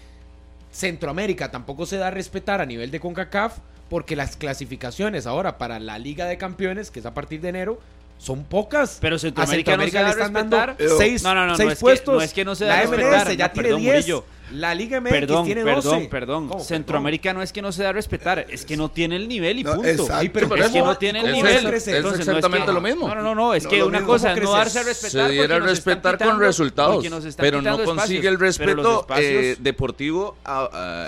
Centroamérica 0.74 1.52
tampoco 1.52 1.86
se 1.86 1.98
da 1.98 2.08
a 2.08 2.12
respetar 2.12 2.60
a 2.60 2.66
nivel 2.66 2.92
de 2.92 3.00
CONCACAF 3.00 3.60
porque 3.90 4.16
las 4.16 4.36
clasificaciones 4.36 5.28
ahora 5.28 5.58
para 5.58 5.80
la 5.80 6.00
Liga 6.00 6.26
de 6.26 6.38
Campeones, 6.38 6.90
que 6.90 7.00
es 7.00 7.06
a 7.06 7.14
partir 7.14 7.42
de 7.42 7.50
enero, 7.50 7.80
son 8.18 8.44
pocas. 8.44 8.98
Pero 9.00 9.20
Centroamérica, 9.20 9.78
no 9.78 9.84
se 9.84 10.04
le 10.04 10.10
están 10.10 10.34
dando 10.34 10.58
seis, 10.98 11.24
no, 11.24 11.36
no, 11.36 11.46
no, 11.46 11.56
seis 11.56 11.76
puestos. 11.80 12.16
no 12.16 12.22
es 12.22 12.34
que 12.34 12.44
no 12.44 12.56
se 12.56 12.66
da 12.66 12.84
la 12.84 12.90
MLS 12.90 13.38
ya 13.38 13.52
tiene 13.52 13.76
10. 13.76 14.08
La 14.54 14.76
Liga 14.76 15.02
MX 15.02 15.12
perdón, 15.12 15.46
tiene 15.46 15.62
12. 15.64 16.08
Perdón, 16.10 16.48
perdón. 16.48 16.64
Centroamérica 16.64 17.34
no 17.34 17.42
es 17.42 17.52
que 17.52 17.62
no 17.62 17.72
se 17.72 17.84
da 17.84 17.90
a 17.90 17.94
respetar, 17.94 18.46
es 18.50 18.66
que 18.66 18.78
no 18.78 18.90
tiene 18.90 19.16
el 19.16 19.28
nivel 19.28 19.60
y 19.60 19.64
punto. 19.64 20.08
pero 20.32 20.56
es 20.56 20.72
que 20.72 20.82
no 20.82 20.98
tiene 20.98 21.22
el 21.22 21.32
nivel. 21.32 21.66
Es, 21.74 21.88
exactamente 21.88 22.72
lo 22.72 22.82
mismo. 22.82 23.08
No, 23.08 23.16
no, 23.22 23.36
no, 23.36 23.54
es 23.54 23.68
que 23.68 23.84
una 23.84 24.04
cosa 24.04 24.34
es 24.34 24.42
no 24.42 24.52
darse 24.52 24.80
a 24.80 24.84
respetar. 24.84 25.28
Se 25.28 25.34
diera 25.34 25.56
a 25.56 25.60
respetar 25.60 26.18
con 26.18 26.40
resultados, 26.40 27.06
pero 27.38 27.62
no 27.62 27.84
consigue 27.84 28.28
el 28.28 28.40
respeto 28.40 29.08
eh, 29.18 29.56
deportivo, 29.60 30.38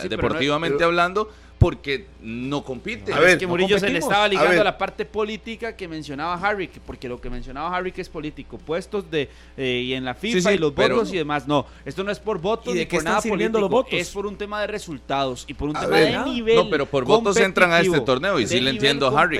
deportivamente 0.09 0.83
hablando 0.83 1.29
porque 1.57 2.07
no 2.25 2.63
compite. 2.63 3.13
A 3.13 3.19
ver, 3.19 3.29
es 3.29 3.37
que 3.37 3.45
Murillo 3.45 3.77
se 3.77 3.89
le 3.89 3.99
estaba 3.99 4.27
ligando 4.27 4.59
a, 4.59 4.63
la 4.63 4.77
parte 4.77 5.05
política 5.05 5.75
que 5.75 5.87
mencionaba 5.87 6.33
Harry, 6.35 6.69
porque 6.85 7.07
lo 7.07 7.21
que 7.21 7.29
mencionaba 7.29 7.75
Harry 7.75 7.91
que 7.91 8.01
es 8.01 8.09
político, 8.09 8.57
puestos 8.57 9.09
de 9.11 9.29
eh, 9.55 9.83
y 9.85 9.93
en 9.93 10.03
la 10.03 10.15
FIFA 10.15 10.53
y 10.53 10.57
los 10.57 10.73
votos 10.73 11.13
y 11.13 11.17
demás. 11.17 11.47
No, 11.47 11.67
esto 11.85 12.03
no 12.03 12.11
es 12.11 12.19
por 12.19 12.39
votos 12.39 12.73
¿Y 12.73 12.79
de 12.79 12.87
qué 12.87 12.97
por 12.97 13.05
nada 13.05 13.21
político, 13.21 13.59
los 13.59 13.69
votos? 13.69 13.93
es 13.93 14.09
por 14.09 14.25
un 14.25 14.35
tema 14.37 14.59
de 14.61 14.67
resultados 14.67 15.45
y 15.47 15.53
por 15.53 15.69
un 15.69 15.75
tema 15.75 15.97
de 15.97 16.17
nivel. 16.25 16.55
No, 16.55 16.69
pero 16.69 16.87
por 16.87 17.05
votos 17.05 17.37
entran 17.37 17.71
a 17.71 17.81
este 17.81 18.01
torneo 18.01 18.39
y 18.39 18.47
sí 18.47 18.59
le 18.59 18.71
entiendo 18.71 19.07
a 19.07 19.21
Harry. 19.21 19.39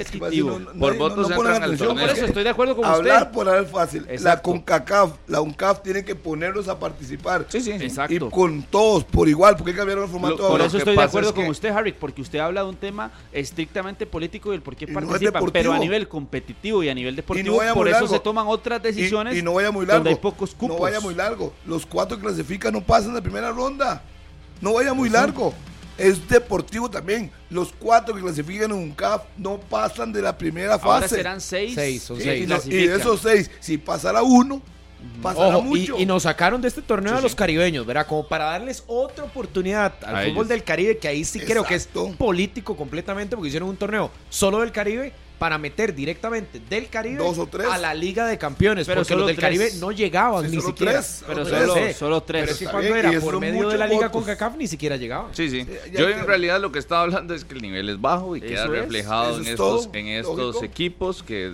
por 0.80 0.96
votos 0.96 1.32
entran 1.32 1.64
al 1.64 1.78
torneo. 1.78 2.06
Por 2.06 2.16
eso 2.16 2.26
estoy 2.26 2.44
de 2.44 2.50
acuerdo 2.50 2.76
con 2.76 2.86
usted. 2.86 2.98
Hablar 2.98 3.32
por 3.32 3.48
ver 3.48 3.66
fácil. 3.66 4.06
La 4.20 4.42
CONCACAF, 4.42 5.14
la 5.28 5.42
UNCAF 5.42 5.82
tiene 5.82 6.06
que 6.06 6.16
ponerlos 6.16 6.68
a 6.68 6.78
participar. 6.78 7.48
Sí, 7.50 7.62
sí, 7.62 7.72
exacto. 7.72 8.14
Y 8.14 8.20
con 8.30 8.62
todos 8.64 9.04
por 9.04 9.28
igual, 9.28 9.58
porque 9.58 9.74
cambiaron 9.74 10.04
el 10.04 10.10
formato. 10.10 10.48
Por 10.48 10.62
eso 10.62 10.78
estoy 10.78 10.96
de 10.96 11.02
acuerdo 11.02 11.34
con 11.34 11.48
usted, 11.48 11.70
Harry, 11.70 11.92
porque 11.92 12.22
usted 12.22 12.40
habla 12.40 12.62
de 12.62 12.70
un 12.70 12.75
tema 12.76 13.12
estrictamente 13.32 14.06
político 14.06 14.52
y 14.52 14.56
el 14.56 14.62
por 14.62 14.76
qué 14.76 14.88
participan, 14.88 15.44
pero 15.52 15.74
a 15.74 15.80
nivel 15.80 16.08
competitivo 16.08 16.84
y 16.84 16.90
a 16.90 16.94
nivel 16.94 17.16
deportivo, 17.16 17.60
por 17.74 17.88
eso 17.88 18.08
se 18.08 18.20
toman 18.20 18.48
otras 18.48 18.82
decisiones 18.82 19.36
y, 19.36 19.42
no 19.42 19.54
vaya 19.54 19.72
muy 19.72 19.86
largo, 19.86 20.00
donde 20.00 20.10
hay 20.12 20.16
pocos 20.16 20.54
cupos. 20.54 20.78
No 20.78 20.82
vaya 20.82 21.00
muy 21.00 21.16
largo. 21.16 21.54
Los 21.66 21.86
cuatro 21.86 22.18
que 22.18 22.24
clasifican 22.24 22.74
no 22.74 22.82
pasan 22.82 23.14
de 23.14 23.22
primera 23.22 23.52
ronda. 23.52 24.02
No 24.62 24.74
vaya 24.74 24.94
muy 24.94 25.10
largo. 25.10 25.54
es 25.98 26.28
deportivo 26.28 26.90
también. 26.90 27.32
Los 27.50 27.74
cuatro 27.78 28.16
que 28.16 28.22
clasifican 28.22 28.72
en 28.72 28.78
un 28.78 28.92
CAF 28.92 29.24
no 29.38 29.60
pasan 29.60 30.12
de 30.12 30.22
la 30.22 30.38
primera 30.38 30.78
fase. 30.78 30.88
Ahora 30.88 31.08
serán 31.08 31.42
seis. 31.42 31.74
Seis, 31.76 32.04
son 32.04 32.18
y, 32.18 32.22
seis. 32.22 32.50
Y, 32.66 32.88
de 32.88 32.96
esos 32.96 33.22
seis, 33.22 33.50
si 33.60 33.78
pasara 33.78 34.22
uno, 34.24 34.62
pasará 35.22 35.60
mucho. 35.60 35.98
Y, 36.00 36.06
nos 36.06 36.24
sacaron 36.24 36.62
de 36.62 36.68
este 36.68 36.82
torneo 36.82 37.18
a 37.18 37.22
los 37.22 37.36
caribeños, 37.36 37.86
¿verdad? 37.86 38.08
Como 38.08 38.28
para 38.28 38.46
darles 38.46 38.84
otra 38.88 39.24
oportunidad 39.24 39.94
al 40.04 40.30
fútbol 40.30 40.48
del 40.48 40.64
Caribe, 40.64 40.98
que 40.98 41.08
ahí 41.08 41.24
sí 41.24 41.40
creo 41.40 41.64
que 41.64 41.76
es 41.76 41.90
político 42.18 42.76
completamente, 42.76 43.36
porque 43.36 43.50
hicieron 43.50 43.70
un 43.70 43.78
torneo 43.78 44.12
solo 44.30 44.60
del 44.60 44.72
Caribe 44.72 45.14
para 45.38 45.58
meter 45.58 45.94
directamente 45.94 46.60
del 46.60 46.88
Caribe 46.88 47.24
a 47.70 47.78
la 47.78 47.94
Liga 47.94 48.26
de 48.28 48.38
Campeones, 48.38 48.88
pero 48.88 49.02
porque 49.02 49.16
los 49.16 49.28
del 49.28 49.38
Caribe 49.38 49.72
no 49.80 49.92
llegaban 49.92 50.50
ni 50.50 50.62
siquiera. 50.62 50.94
Tres, 50.94 51.24
pero 51.28 51.46
solo, 51.46 51.94
solo, 51.94 52.24
tres. 52.24 52.46
Pero 52.46 52.58
que 52.58 52.66
cuando 52.66 52.96
era 52.96 53.20
por 53.20 53.40
medio 53.40 53.70
de 53.70 53.78
la 53.78 53.88
Liga 53.88 54.12
con 54.12 54.24
CACAF 54.24 54.56
ni 54.56 54.68
siquiera 54.68 54.96
llegaban. 54.96 55.34
Sí, 55.34 55.50
sí. 55.50 55.68
Yo 55.92 56.10
en 56.10 56.26
realidad 56.26 56.60
lo 56.60 56.72
que 56.72 56.80
estaba 56.80 57.02
hablando 57.02 57.34
es 57.34 57.46
que 57.46 57.56
el 57.56 57.62
nivel 57.62 57.90
es 57.90 58.00
bajo 58.00 58.36
y 58.36 58.42
queda 58.42 58.68
reflejado 58.68 59.38
en 59.38 59.48
estos, 59.48 59.90
en 59.94 60.08
estos 60.08 60.64
equipos 60.64 61.24
que 61.24 61.54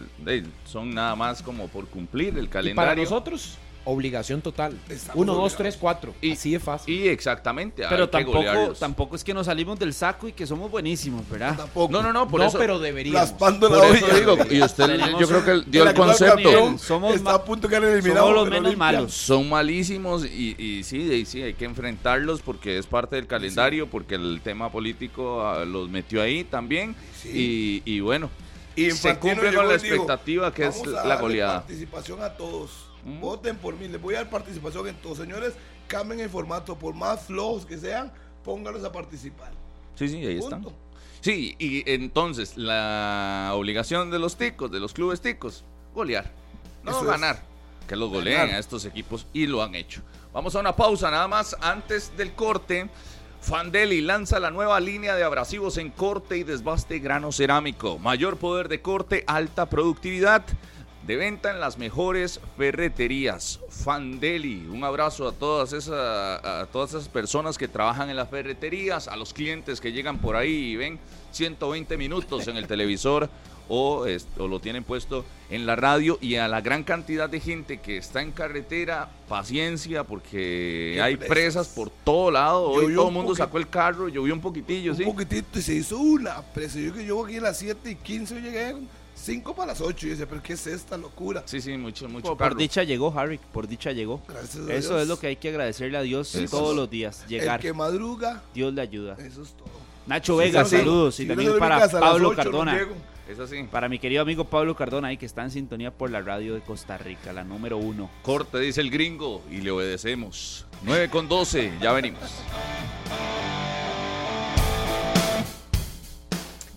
son 0.65 0.93
nada 0.93 1.15
más 1.15 1.41
como 1.41 1.67
por 1.67 1.87
cumplir 1.87 2.37
el 2.37 2.49
calendario. 2.49 2.71
¿Y 2.71 2.75
para 2.75 2.95
nosotros 2.95 3.57
Obligación 3.83 4.41
total. 4.41 4.77
Uno, 5.15 5.33
dos, 5.33 5.55
tres, 5.55 5.75
cuatro. 5.75 6.13
Y, 6.21 6.33
Así 6.33 6.53
es 6.53 6.61
fácil. 6.61 6.93
Y 6.93 7.07
exactamente. 7.07 7.83
Pero 7.89 8.09
tampoco, 8.09 8.73
tampoco 8.79 9.15
es 9.15 9.23
que 9.23 9.33
nos 9.33 9.47
salimos 9.47 9.79
del 9.79 9.91
saco 9.93 10.27
y 10.27 10.33
que 10.33 10.45
somos 10.45 10.69
buenísimos, 10.69 11.27
¿verdad? 11.27 11.57
Tampoco. 11.57 11.91
No, 11.91 12.03
no, 12.03 12.13
no, 12.13 12.27
por 12.27 12.41
no, 12.41 12.47
eso. 12.47 12.59
pero 12.59 12.77
deberíamos. 12.77 13.31
por 13.31 13.53
eso 13.53 14.15
digo, 14.15 14.37
y 14.51 14.61
usted, 14.61 14.99
yo 15.19 15.27
creo 15.27 15.43
que 15.43 15.69
dio 15.69 15.89
el 15.89 15.95
concepto. 15.95 16.77
somos 16.77 17.15
está 17.15 17.33
a 17.33 17.43
punto 17.43 17.67
de 17.67 17.77
eliminados. 17.77 18.29
Somos 18.29 18.35
los 18.35 18.49
menos 18.49 18.77
malos. 18.77 19.13
Son 19.13 19.49
malísimos 19.49 20.25
y, 20.25 20.55
y 20.59 20.83
sí, 20.83 21.25
sí, 21.25 21.41
hay 21.41 21.55
que 21.55 21.65
enfrentarlos 21.65 22.41
porque 22.41 22.77
es 22.77 22.85
parte 22.85 23.15
del 23.15 23.25
calendario, 23.25 23.89
porque 23.89 24.15
el 24.15 24.41
tema 24.43 24.71
político 24.71 25.41
ah, 25.41 25.65
los 25.65 25.89
metió 25.89 26.21
ahí 26.21 26.43
también. 26.43 26.95
Y, 27.25 27.81
y, 27.85 27.99
bueno, 27.99 28.29
y 28.75 28.91
se 28.91 29.17
cumple 29.17 29.53
con 29.53 29.67
la 29.67 29.73
expectativa 29.73 30.53
que 30.53 30.67
es 30.67 30.85
la 30.85 31.15
goleada. 31.15 31.61
participación 31.61 32.21
a 32.21 32.29
todos 32.29 32.90
Voten 33.03 33.57
por 33.57 33.75
mí. 33.75 33.87
Les 33.87 34.01
voy 34.01 34.15
a 34.15 34.19
dar 34.19 34.29
participación 34.29 34.87
en 34.87 34.95
todos. 34.95 35.17
Señores, 35.17 35.53
cambien 35.87 36.19
el 36.19 36.29
formato. 36.29 36.77
Por 36.77 36.93
más 36.93 37.23
flojos 37.25 37.65
que 37.65 37.77
sean, 37.77 38.11
pónganlos 38.43 38.83
a 38.83 38.91
participar. 38.91 39.51
Sí, 39.95 40.07
sí, 40.07 40.25
ahí 40.25 40.39
están. 40.39 40.65
Sí, 41.21 41.55
y 41.59 41.89
entonces 41.91 42.57
la 42.57 43.51
obligación 43.53 44.09
de 44.09 44.17
los 44.17 44.37
ticos, 44.37 44.71
de 44.71 44.79
los 44.79 44.93
clubes 44.93 45.21
ticos, 45.21 45.63
golear. 45.93 46.31
No 46.83 47.03
ganar. 47.03 47.43
Que 47.87 47.95
los 47.95 48.09
goleen 48.09 48.49
a 48.51 48.57
estos 48.57 48.85
equipos 48.85 49.27
y 49.33 49.45
lo 49.45 49.61
han 49.61 49.75
hecho. 49.75 50.01
Vamos 50.33 50.55
a 50.55 50.59
una 50.59 50.75
pausa 50.75 51.11
nada 51.11 51.27
más 51.27 51.55
antes 51.61 52.15
del 52.17 52.33
corte. 52.33 52.89
Fandeli 53.41 54.01
lanza 54.01 54.39
la 54.39 54.49
nueva 54.49 54.79
línea 54.79 55.15
de 55.15 55.23
abrasivos 55.23 55.77
en 55.77 55.89
corte 55.89 56.37
y 56.37 56.43
desbaste 56.43 56.99
grano 56.99 57.31
cerámico. 57.31 57.99
Mayor 57.99 58.37
poder 58.37 58.67
de 58.67 58.81
corte, 58.81 59.23
alta 59.27 59.67
productividad 59.67 60.45
de 61.11 61.17
venta 61.17 61.51
en 61.51 61.59
las 61.59 61.77
mejores 61.77 62.39
ferreterías. 62.55 63.59
Fandeli, 63.67 64.65
un 64.67 64.85
abrazo 64.85 65.27
a 65.27 65.33
todas, 65.33 65.73
esas, 65.73 65.91
a 65.93 66.65
todas 66.71 66.91
esas 66.91 67.09
personas 67.09 67.57
que 67.57 67.67
trabajan 67.67 68.09
en 68.09 68.15
las 68.15 68.29
ferreterías, 68.29 69.09
a 69.09 69.17
los 69.17 69.33
clientes 69.33 69.81
que 69.81 69.91
llegan 69.91 70.19
por 70.19 70.37
ahí 70.37 70.71
y 70.71 70.75
ven 70.77 70.99
120 71.33 71.97
minutos 71.97 72.47
en 72.47 72.55
el 72.55 72.65
televisor 72.65 73.29
o, 73.67 74.05
o, 74.37 74.47
lo 74.47 74.61
tienen 74.61 74.85
puesto 74.85 75.25
en 75.49 75.65
la 75.65 75.75
radio 75.75 76.17
y 76.21 76.35
a 76.37 76.47
la 76.47 76.61
gran 76.61 76.85
cantidad 76.85 77.29
de 77.29 77.41
gente 77.41 77.81
que 77.81 77.97
está 77.97 78.21
en 78.21 78.31
carretera, 78.31 79.09
paciencia 79.27 80.05
porque 80.05 80.97
hay 81.03 81.17
presas? 81.17 81.67
por 81.67 81.89
todo 81.89 82.31
lado. 82.31 82.69
Hoy 82.69 82.95
todo 82.95 83.09
el 83.09 83.13
mundo 83.13 83.35
sacó 83.35 83.57
el 83.57 83.67
carro, 83.67 84.07
llovió 84.07 84.33
un 84.33 84.39
poquitillo, 84.39 84.91
un 84.91 84.97
¿sí? 84.97 85.03
Un 85.03 85.11
poquitito 85.11 85.59
y 85.59 85.61
se 85.61 85.73
hizo 85.73 85.97
una 85.97 86.41
presa. 86.41 86.79
Yo 86.79 86.93
que 86.93 87.03
llevo 87.03 87.25
aquí 87.25 87.35
a 87.35 87.41
las 87.41 87.59
7 87.59 87.91
y 87.91 87.95
15 87.95 88.41
llegué 88.41 88.75
5 89.21 89.55
para 89.55 89.67
las 89.73 89.81
8. 89.81 90.07
Y 90.07 90.09
dice, 90.11 90.27
pero 90.27 90.41
¿qué 90.41 90.53
es 90.53 90.67
esta 90.67 90.97
locura? 90.97 91.43
Sí, 91.45 91.61
sí, 91.61 91.77
mucho, 91.77 92.09
mucho. 92.09 92.35
Por, 92.35 92.55
dicha 92.55 92.83
llegó, 92.83 93.17
Harry, 93.17 93.39
por 93.51 93.67
dicha 93.67 93.91
llegó. 93.91 94.21
Gracias 94.27 94.67
a 94.67 94.73
Eso 94.73 94.99
es 94.99 95.07
lo 95.07 95.19
que 95.19 95.27
hay 95.27 95.35
que 95.35 95.49
agradecerle 95.49 95.97
a 95.97 96.01
Dios 96.01 96.37
todos 96.49 96.75
los 96.75 96.89
días. 96.89 97.25
Llegar. 97.27 97.59
El 97.59 97.61
que 97.61 97.73
madruga. 97.73 98.41
Dios 98.53 98.73
le 98.73 98.81
ayuda. 98.81 99.15
Eso 99.19 99.43
es 99.43 99.53
todo. 99.53 99.69
Nacho 100.07 100.35
Vega, 100.35 100.65
saludos. 100.65 101.19
y 101.19 101.27
también 101.27 101.57
para 101.59 101.87
Pablo 101.87 102.35
Cardona. 102.35 102.79
Eso 103.29 103.47
sí. 103.47 103.63
Para 103.71 103.87
mi 103.87 103.97
querido 103.97 104.23
amigo 104.23 104.43
Pablo 104.45 104.75
Cardona, 104.75 105.07
ahí 105.07 105.17
que 105.17 105.25
está 105.25 105.43
en 105.43 105.51
sintonía 105.51 105.91
por 105.91 106.09
la 106.09 106.21
radio 106.21 106.53
de 106.53 106.59
Costa 106.59 106.97
Rica, 106.97 107.31
la 107.31 107.45
número 107.45 107.77
uno. 107.77 108.09
Corte, 108.23 108.59
dice 108.59 108.81
el 108.81 108.91
gringo, 108.91 109.41
y 109.49 109.61
le 109.61 109.71
obedecemos. 109.71 110.65
9 110.83 111.09
con 111.09 111.29
12, 111.29 111.71
ya 111.81 111.93
venimos. 111.93 112.19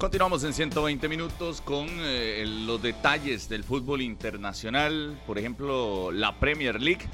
Continuamos 0.05 0.45
en 0.45 0.53
120 0.53 1.09
minutos 1.09 1.63
con 1.63 1.87
eh, 1.89 2.45
los 2.47 2.83
detalles 2.83 3.49
del 3.49 3.65
fútbol 3.65 4.03
internacional, 4.03 5.19
por 5.27 5.39
ejemplo, 5.39 6.13
la 6.13 6.39
Premier 6.39 6.79
League, 6.79 7.07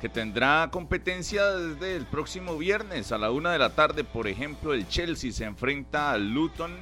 que 0.00 0.08
tendrá 0.08 0.70
competencia 0.72 1.44
desde 1.44 1.94
el 1.94 2.06
próximo 2.06 2.56
viernes 2.56 3.12
a 3.12 3.18
la 3.18 3.30
una 3.30 3.52
de 3.52 3.58
la 3.58 3.74
tarde. 3.74 4.02
Por 4.02 4.28
ejemplo, 4.28 4.72
el 4.72 4.88
Chelsea 4.88 5.30
se 5.30 5.44
enfrenta 5.44 6.10
al 6.10 6.32
Luton, 6.32 6.74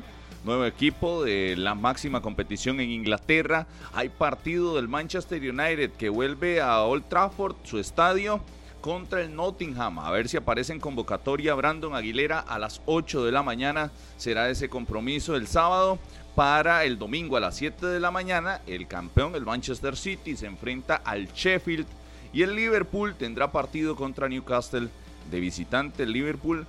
nuevo 0.45 0.67
equipo 0.67 1.25
de 1.25 1.57
la 1.57 1.75
máxima 1.75 2.23
competición 2.23 2.79
en 2.79 2.91
Inglaterra. 2.91 3.67
Hay 3.93 4.09
partido 4.09 4.77
del 4.77 4.87
Manchester 4.87 5.43
United 5.43 5.91
que 5.95 6.11
vuelve 6.11 6.61
a 6.61 6.83
Old 6.83 7.09
Trafford, 7.09 7.57
su 7.65 7.81
estadio 7.81 8.41
contra 8.87 9.21
el 9.21 9.35
Nottingham. 9.35 9.99
A 9.99 10.13
ver 10.13 10.29
si 10.29 10.37
aparece 10.37 10.73
en 10.73 10.79
convocatoria 10.79 11.57
Brandon 11.57 11.97
Aguilera 11.97 12.39
a 12.39 12.57
las 12.57 12.81
8 12.87 13.25
de 13.25 13.33
la 13.33 13.43
mañana. 13.43 13.91
Será 14.17 14.49
ese 14.49 14.69
compromiso 14.69 15.35
el 15.35 15.49
sábado. 15.49 15.99
Para 16.37 16.85
el 16.85 16.97
domingo 16.97 17.37
a 17.37 17.41
las 17.41 17.57
7 17.57 17.85
de 17.85 17.99
la 17.99 18.13
mañana, 18.13 18.61
el 18.65 18.87
campeón, 18.87 19.35
el 19.35 19.45
Manchester 19.45 19.97
City, 19.97 20.37
se 20.37 20.47
enfrenta 20.47 20.95
al 21.05 21.27
Sheffield. 21.33 21.85
Y 22.33 22.43
el 22.43 22.55
Liverpool 22.55 23.17
tendrá 23.17 23.51
partido 23.51 23.97
contra 23.97 24.29
Newcastle 24.29 24.89
de 25.33 25.41
visitante. 25.41 26.05
El 26.05 26.13
Liverpool 26.13 26.65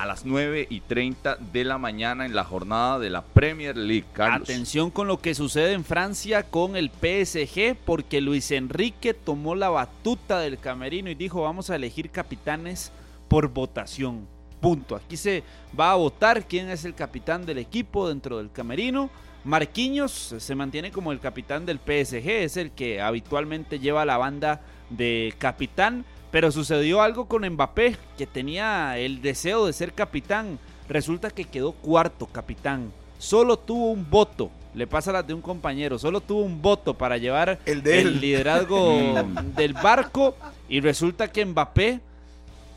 a 0.00 0.06
las 0.06 0.24
9 0.24 0.66
y 0.70 0.80
30 0.80 1.36
de 1.52 1.62
la 1.62 1.76
mañana 1.76 2.24
en 2.24 2.34
la 2.34 2.42
jornada 2.42 2.98
de 2.98 3.10
la 3.10 3.22
Premier 3.22 3.76
League. 3.76 4.06
Atención 4.16 4.90
con 4.90 5.06
lo 5.06 5.20
que 5.20 5.34
sucede 5.34 5.74
en 5.74 5.84
Francia 5.84 6.44
con 6.44 6.74
el 6.74 6.90
PSG, 6.90 7.76
porque 7.84 8.22
Luis 8.22 8.50
Enrique 8.50 9.12
tomó 9.12 9.54
la 9.54 9.68
batuta 9.68 10.38
del 10.38 10.58
camerino 10.58 11.10
y 11.10 11.14
dijo: 11.14 11.42
Vamos 11.42 11.68
a 11.68 11.76
elegir 11.76 12.10
capitanes 12.10 12.92
por 13.28 13.48
votación. 13.48 14.26
Punto. 14.60 14.96
Aquí 14.96 15.18
se 15.18 15.42
va 15.78 15.92
a 15.92 15.96
votar 15.96 16.46
quién 16.46 16.70
es 16.70 16.86
el 16.86 16.94
capitán 16.94 17.44
del 17.44 17.58
equipo 17.58 18.08
dentro 18.08 18.38
del 18.38 18.50
camerino. 18.50 19.10
Marquinhos 19.44 20.34
se 20.38 20.54
mantiene 20.54 20.90
como 20.90 21.12
el 21.12 21.20
capitán 21.20 21.66
del 21.66 21.78
PSG, 21.78 22.28
es 22.28 22.56
el 22.56 22.70
que 22.70 23.02
habitualmente 23.02 23.78
lleva 23.78 24.06
la 24.06 24.16
banda 24.16 24.62
de 24.88 25.34
capitán. 25.38 26.06
Pero 26.30 26.52
sucedió 26.52 27.02
algo 27.02 27.26
con 27.26 27.48
Mbappé, 27.48 27.96
que 28.16 28.26
tenía 28.26 28.98
el 28.98 29.20
deseo 29.20 29.66
de 29.66 29.72
ser 29.72 29.92
capitán. 29.92 30.58
Resulta 30.88 31.30
que 31.30 31.44
quedó 31.44 31.72
cuarto 31.72 32.26
capitán. 32.26 32.92
Solo 33.18 33.58
tuvo 33.58 33.90
un 33.90 34.08
voto. 34.08 34.50
Le 34.74 34.86
pasa 34.86 35.12
la 35.12 35.22
de 35.22 35.34
un 35.34 35.40
compañero. 35.40 35.98
Solo 35.98 36.20
tuvo 36.20 36.42
un 36.42 36.62
voto 36.62 36.94
para 36.94 37.16
llevar 37.16 37.58
el, 37.66 38.20
liderazgo 38.20 38.96
del 39.56 39.72
barco. 39.74 40.36
Y 40.68 40.80
resulta 40.80 41.30
que 41.30 41.44
Mbappé, 41.44 42.00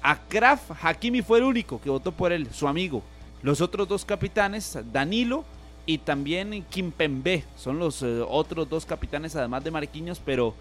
Akraf 0.01 0.71
Hakimi 0.83 1.21
fue 1.21 1.37
el 1.37 1.45
único 1.45 1.79
que 1.79 1.89
votó 1.89 2.11
por 2.11 2.31
él, 2.31 2.47
su 2.51 2.67
amigo. 2.67 3.03
Los 3.43 3.61
otros 3.61 3.87
dos 3.87 4.03
capitanes, 4.03 4.77
Danilo 4.91 5.43
y 5.85 5.97
también 5.99 6.63
Kimpembe, 6.69 7.43
son 7.57 7.77
los 7.77 8.01
eh, 8.01 8.23
otros 8.27 8.69
dos 8.69 8.85
capitanes, 8.85 9.35
además 9.35 9.63
de 9.63 9.71
Marquinhos, 9.71 10.21
pero 10.23 10.55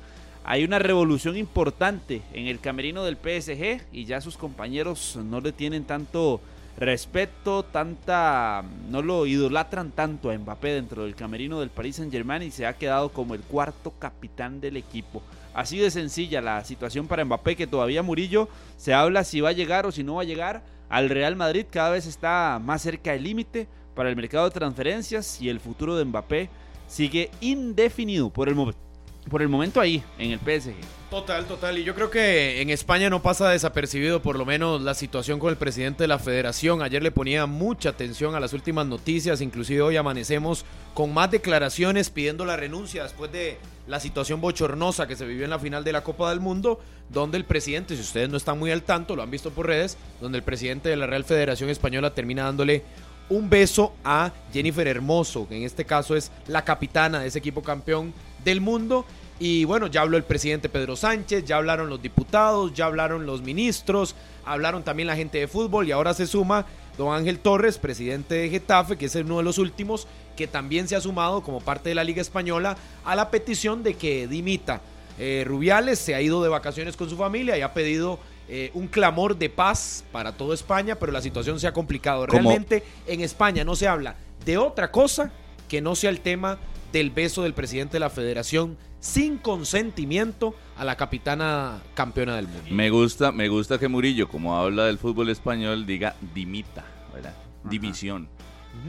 hay 0.45 0.65
una 0.65 0.79
revolución 0.79 1.37
importante 1.37 2.23
en 2.33 2.47
el 2.47 2.59
camerino 2.59 3.05
del 3.05 3.17
PSG 3.17 3.83
y 3.93 4.05
ya 4.05 4.21
sus 4.21 4.37
compañeros 4.37 5.19
no 5.23 5.41
le 5.41 5.53
tienen 5.53 5.85
tanto 5.85 6.41
respeto, 6.77 7.65
tanta 7.65 8.65
no 8.89 9.03
lo 9.03 9.27
idolatran 9.27 9.93
tanto 9.93 10.31
a 10.31 10.37
Mbappé 10.39 10.71
dentro 10.71 11.05
del 11.05 11.15
camerino 11.15 11.61
del 11.61 11.71
Paris 11.71 11.97
Saint-Germain 11.97 12.43
y 12.43 12.51
se 12.51 12.67
ha 12.67 12.77
quedado 12.77 13.11
como 13.11 13.35
el 13.35 13.43
cuarto 13.43 13.93
capitán 13.99 14.61
del 14.61 14.77
equipo. 14.77 15.23
Así 15.55 15.79
de 15.79 15.91
sencilla 15.91 16.41
la 16.41 16.65
situación 16.65 17.07
para 17.07 17.25
Mbappé 17.25 17.55
que 17.55 17.67
todavía 17.67 18.03
Murillo 18.03 18.49
se 18.77 18.95
habla 18.95 19.23
si 19.23 19.41
va 19.41 19.51
a 19.51 19.53
llegar 19.53 19.87
o 19.87 19.93
si 19.93 20.03
no 20.03 20.15
va 20.15 20.23
a 20.23 20.27
llegar 20.27 20.63
al 20.89 21.09
Real 21.09 21.37
Madrid, 21.37 21.67
cada 21.71 21.91
vez 21.91 22.07
está 22.07 22.61
más 22.63 22.83
cerca 22.83 23.13
del 23.13 23.23
límite 23.23 23.69
para 23.95 24.09
el 24.09 24.17
mercado 24.17 24.47
de 24.47 24.51
transferencias 24.51 25.41
y 25.41 25.49
el 25.51 25.61
futuro 25.61 25.97
de 25.97 26.05
Mbappé 26.05 26.51
sigue 26.89 27.31
indefinido 27.41 28.31
por 28.31 28.49
el 28.49 28.55
momento 28.55 28.92
por 29.31 29.43
el 29.43 29.49
momento 29.49 29.81
ahí, 29.81 30.03
en 30.19 30.33
el 30.33 30.39
PSG. 30.39 30.75
Total, 31.11 31.45
total. 31.45 31.79
Y 31.79 31.85
yo 31.85 31.95
creo 31.95 32.11
que 32.11 32.63
en 32.63 32.71
España 32.71 33.11
no 33.11 33.21
pasa 33.21 33.51
desapercibido 33.51 34.23
por 34.23 34.39
lo 34.39 34.47
menos 34.47 34.81
la 34.81 34.95
situación 34.95 35.39
con 35.39 35.51
el 35.51 35.57
presidente 35.57 36.05
de 36.05 36.09
la 36.09 36.19
federación. 36.19 36.83
Ayer 36.83 37.03
le 37.03 37.11
ponía 37.11 37.45
mucha 37.47 37.91
atención 37.91 38.35
a 38.35 38.41
las 38.41 38.55
últimas 38.55 38.87
noticias, 38.87 39.43
inclusive 39.43 39.83
hoy 39.83 39.97
amanecemos 39.97 40.65
con 40.95 41.13
más 41.13 41.31
declaraciones 41.31 42.09
pidiendo 42.09 42.47
la 42.47 42.57
renuncia 42.57 43.03
después 43.03 43.31
de 43.31 43.59
la 43.87 44.01
situación 44.01 44.41
bochornosa 44.41 45.07
que 45.07 45.17
se 45.17 45.27
vivió 45.27 45.45
en 45.45 45.51
la 45.51 45.59
final 45.59 45.85
de 45.85 45.93
la 45.93 46.03
Copa 46.03 46.31
del 46.31 46.41
Mundo, 46.41 46.81
donde 47.11 47.37
el 47.37 47.45
presidente, 47.45 47.95
si 47.95 48.01
ustedes 48.01 48.31
no 48.31 48.37
están 48.37 48.59
muy 48.59 48.71
al 48.71 48.83
tanto, 48.83 49.15
lo 49.15 49.23
han 49.23 49.31
visto 49.31 49.51
por 49.51 49.67
redes, 49.67 49.99
donde 50.21 50.39
el 50.39 50.45
presidente 50.45 50.89
de 50.89 50.97
la 50.97 51.07
Real 51.07 51.25
Federación 51.25 51.69
Española 51.69 52.15
termina 52.15 52.45
dándole 52.45 52.85
un 53.29 53.51
beso 53.51 53.95
a 54.05 54.33
Jennifer 54.53 54.87
Hermoso, 54.87 55.49
que 55.49 55.57
en 55.57 55.65
este 55.65 55.85
caso 55.85 56.17
es 56.17 56.31
la 56.47 56.65
capitana 56.65 57.21
de 57.21 57.29
ese 57.29 57.39
equipo 57.39 57.63
campeón 57.63 58.13
del 58.45 58.61
mundo 58.61 59.05
y 59.39 59.65
bueno, 59.65 59.89
ya 59.89 60.03
habló 60.03 60.17
el 60.17 60.23
presidente 60.23 60.69
Pedro 60.69 60.95
Sánchez, 60.95 61.45
ya 61.45 61.57
hablaron 61.57 61.89
los 61.89 62.01
diputados, 62.01 62.73
ya 62.75 62.87
hablaron 62.87 63.27
los 63.27 63.43
ministros, 63.43 64.15
hablaron 64.45 64.85
también 64.85 65.09
la 65.09 65.17
gente 65.17 65.39
de 65.39 65.49
fútbol 65.49 65.89
y 65.89 65.93
ahora 65.93 66.15
se 66.15 66.29
suma 66.29 66.65
don 66.97 67.13
Ángel 67.13 67.41
Torres, 67.41 67.79
presidente 67.79 68.37
de 68.37 68.51
Getafe, 68.51 68.97
que 68.97 69.07
es 69.07 69.15
uno 69.17 69.39
de 69.39 69.43
los 69.43 69.59
últimos, 69.59 70.07
que 70.37 70.47
también 70.47 70.87
se 70.87 70.95
ha 70.95 71.01
sumado 71.01 71.43
como 71.43 71.61
parte 71.61 71.89
de 71.89 71.97
la 71.97 72.05
Liga 72.05 72.23
Española 72.23 72.77
a 73.05 73.17
la 73.17 73.31
petición 73.31 73.83
de 73.83 73.95
que 73.95 74.29
dimita. 74.29 74.81
Eh, 75.19 75.45
Rubiales 75.47 75.99
se 75.99 76.15
ha 76.15 76.21
ido 76.21 76.43
de 76.43 76.49
vacaciones 76.49 76.97
con 76.97 77.11
su 77.11 77.17
familia 77.17 77.59
y 77.59 77.63
ha 77.63 77.75
pedido 77.75 78.21
eh, 78.49 78.71
un 78.75 78.87
clamor 78.87 79.37
de 79.37 79.51
paz 79.51 80.05
para 80.13 80.33
toda 80.33 80.55
España, 80.55 80.97
pero 80.97 81.11
la 81.11 81.21
situación 81.21 81.59
se 81.59 81.67
ha 81.67 81.73
complicado. 81.73 82.27
Realmente 82.27 82.83
en 83.07 83.21
España 83.21 83.65
no 83.65 83.75
se 83.75 83.89
habla 83.89 84.15
de 84.45 84.57
otra 84.59 84.91
cosa 84.91 85.33
que 85.69 85.81
no 85.81 85.97
sea 85.97 86.11
el 86.11 86.21
tema 86.21 86.59
del 86.93 87.11
beso 87.11 87.43
del 87.43 87.55
presidente 87.55 87.95
de 87.95 88.01
la 88.01 88.11
federación 88.11 88.77
sin 89.01 89.39
consentimiento 89.39 90.55
a 90.77 90.85
la 90.85 90.97
capitana 90.97 91.81
campeona 91.95 92.37
del 92.37 92.47
mundo. 92.47 92.71
Me 92.71 92.91
gusta, 92.91 93.33
me 93.33 93.49
gusta 93.49 93.79
que 93.79 93.89
Murillo, 93.89 94.29
como 94.29 94.57
habla 94.57 94.85
del 94.85 94.99
fútbol 94.99 95.29
español, 95.31 95.87
diga 95.87 96.15
dimita, 96.35 96.85
¿verdad? 97.13 97.35
Dimisión. 97.65 98.29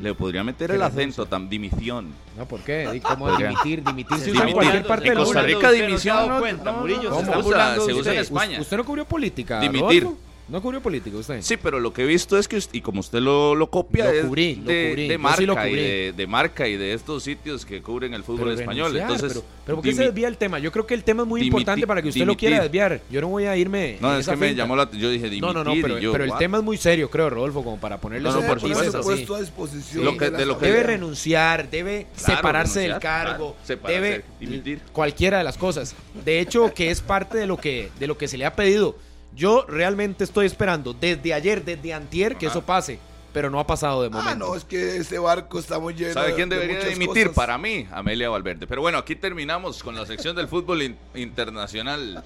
Le 0.02 0.14
podría 0.14 0.44
meter 0.44 0.72
el 0.72 0.82
acento, 0.82 1.26
tan 1.26 1.50
dimisión. 1.50 2.14
No, 2.38 2.48
¿por 2.48 2.62
qué? 2.62 3.02
¿Cómo 3.04 3.36
dimitir? 3.36 3.84
Dimitir 3.84 4.18
se 4.18 4.32
usa 4.32 4.48
en 4.48 4.54
cualquier 4.54 4.88
parte 4.88 5.10
del 5.10 5.18
mundo. 5.18 5.32
En 5.32 5.36
Costa 5.36 5.68
Rica 5.68 5.72
dimisión 5.72 6.30
no, 6.30 6.40
cuenta, 6.40 6.72
Murillo, 6.72 7.14
se, 7.14 7.38
usa, 7.38 7.76
se 7.76 7.94
usa 7.94 8.14
en 8.14 8.20
España. 8.20 8.62
¿Usted 8.62 8.78
no 8.78 8.86
cubrió 8.86 9.06
política, 9.06 9.60
Dimitir. 9.60 10.08
¿No 10.54 10.62
cubrió 10.62 10.82
político 10.82 11.18
usted? 11.18 11.42
Sí, 11.42 11.58
pero 11.58 11.80
lo 11.80 11.92
que 11.92 12.04
he 12.04 12.06
visto 12.06 12.38
es 12.38 12.48
que, 12.48 12.62
y 12.74 12.82
como 12.82 13.00
usted 13.00 13.18
lo, 13.18 13.56
lo 13.56 13.72
copia, 13.72 14.14
es 14.14 14.30
de, 14.30 15.18
marca 15.20 15.68
y 15.68 16.12
de, 16.12 16.28
marca 16.28 16.68
y 16.68 16.78
de 16.78 16.94
estos 16.94 17.24
sitios 17.24 17.66
que 17.66 17.82
cubren 17.82 18.14
el 18.14 18.24
fútbol 18.24 18.52
español. 18.52 18.96
Entonces, 18.96 19.34
pero, 19.34 19.44
pero 19.66 19.78
¿por 19.78 19.84
qué 19.84 19.94
se 19.94 20.04
desvía 20.04 20.28
el 20.28 20.38
tema? 20.38 20.60
Yo 20.60 20.72
creo 20.72 20.86
que 20.86 20.94
el 20.94 21.04
tema 21.04 21.24
es 21.24 21.28
muy 21.28 21.42
importante 21.42 21.88
para 21.88 22.04
que 22.04 22.10
usted 22.10 22.28
lo 22.28 22.38
quiera 22.38 22.62
desviar. 22.62 23.02
Yo 23.10 23.20
no 23.20 23.30
voy 23.30 23.46
a 23.46 23.58
irme. 23.58 23.98
No, 24.00 24.16
es 24.16 24.28
que 24.28 24.36
me 24.36 24.54
llamó 24.54 24.76
la 24.76 24.92
Yo 24.92 25.10
dije 25.10 25.28
dimitir. 25.28 25.42
No, 25.42 25.54
no, 25.54 25.64
no, 25.64 25.74
pero, 25.82 26.12
pero 26.12 26.24
el 26.24 26.38
tema 26.38 26.60
es 26.60 26.64
muy 26.64 26.78
serio, 26.78 27.10
creo, 27.10 27.32
Rodolfo, 27.32 27.64
como 27.64 27.80
para 27.80 27.98
ponerle 27.98 28.30
no, 28.30 28.40
no, 28.40 28.48
por 28.48 28.60
supuesto. 28.60 29.34
a 29.34 29.40
disposición. 29.40 30.06
Lo 30.06 30.16
que, 30.18 30.30
de 30.30 30.46
lo 30.46 30.60
que 30.60 30.68
debe 30.68 30.84
renunciar, 30.84 31.68
debe 31.72 32.06
separarse 32.16 32.82
del 32.82 33.00
cargo, 33.00 33.56
debe 33.88 34.24
dimitir. 34.40 34.82
cualquiera 34.92 35.40
de 35.40 35.46
las 35.46 35.58
cosas. 35.58 35.96
De 36.24 36.40
hecho, 36.40 36.72
que 36.76 36.92
es 36.92 37.02
parte 37.02 37.40
de 37.40 37.48
lo 37.48 37.58
que, 37.58 37.90
de 38.00 38.06
lo 38.06 38.20
que 38.20 38.28
se 38.28 38.38
le 38.38 38.46
ha 38.46 38.56
pedido 38.56 38.96
yo 39.36 39.66
realmente 39.68 40.24
estoy 40.24 40.46
esperando 40.46 40.94
desde 40.94 41.34
ayer, 41.34 41.64
desde 41.64 41.94
antier, 41.94 42.38
que 42.38 42.48
eso 42.48 42.62
pase. 42.62 43.00
Pero 43.32 43.50
no 43.50 43.60
ha 43.60 43.66
pasado 43.66 44.04
de 44.04 44.10
ah, 44.10 44.12
momento. 44.12 44.30
Ah, 44.32 44.36
no, 44.36 44.56
es 44.56 44.64
que 44.64 44.98
ese 44.98 45.18
barco 45.18 45.58
está 45.58 45.80
muy 45.80 45.96
lleno. 45.96 46.14
¿Sabe 46.14 46.36
quién 46.36 46.50
debería 46.50 46.80
dimitir? 46.86 47.32
Para 47.32 47.58
mí, 47.58 47.88
Amelia 47.92 48.30
Valverde. 48.30 48.68
Pero 48.68 48.82
bueno, 48.82 49.00
aquí 49.00 49.16
terminamos 49.16 49.82
con 49.82 49.96
la 49.96 50.06
sección 50.06 50.36
del 50.36 50.48
fútbol 50.48 50.96
internacional 51.16 52.24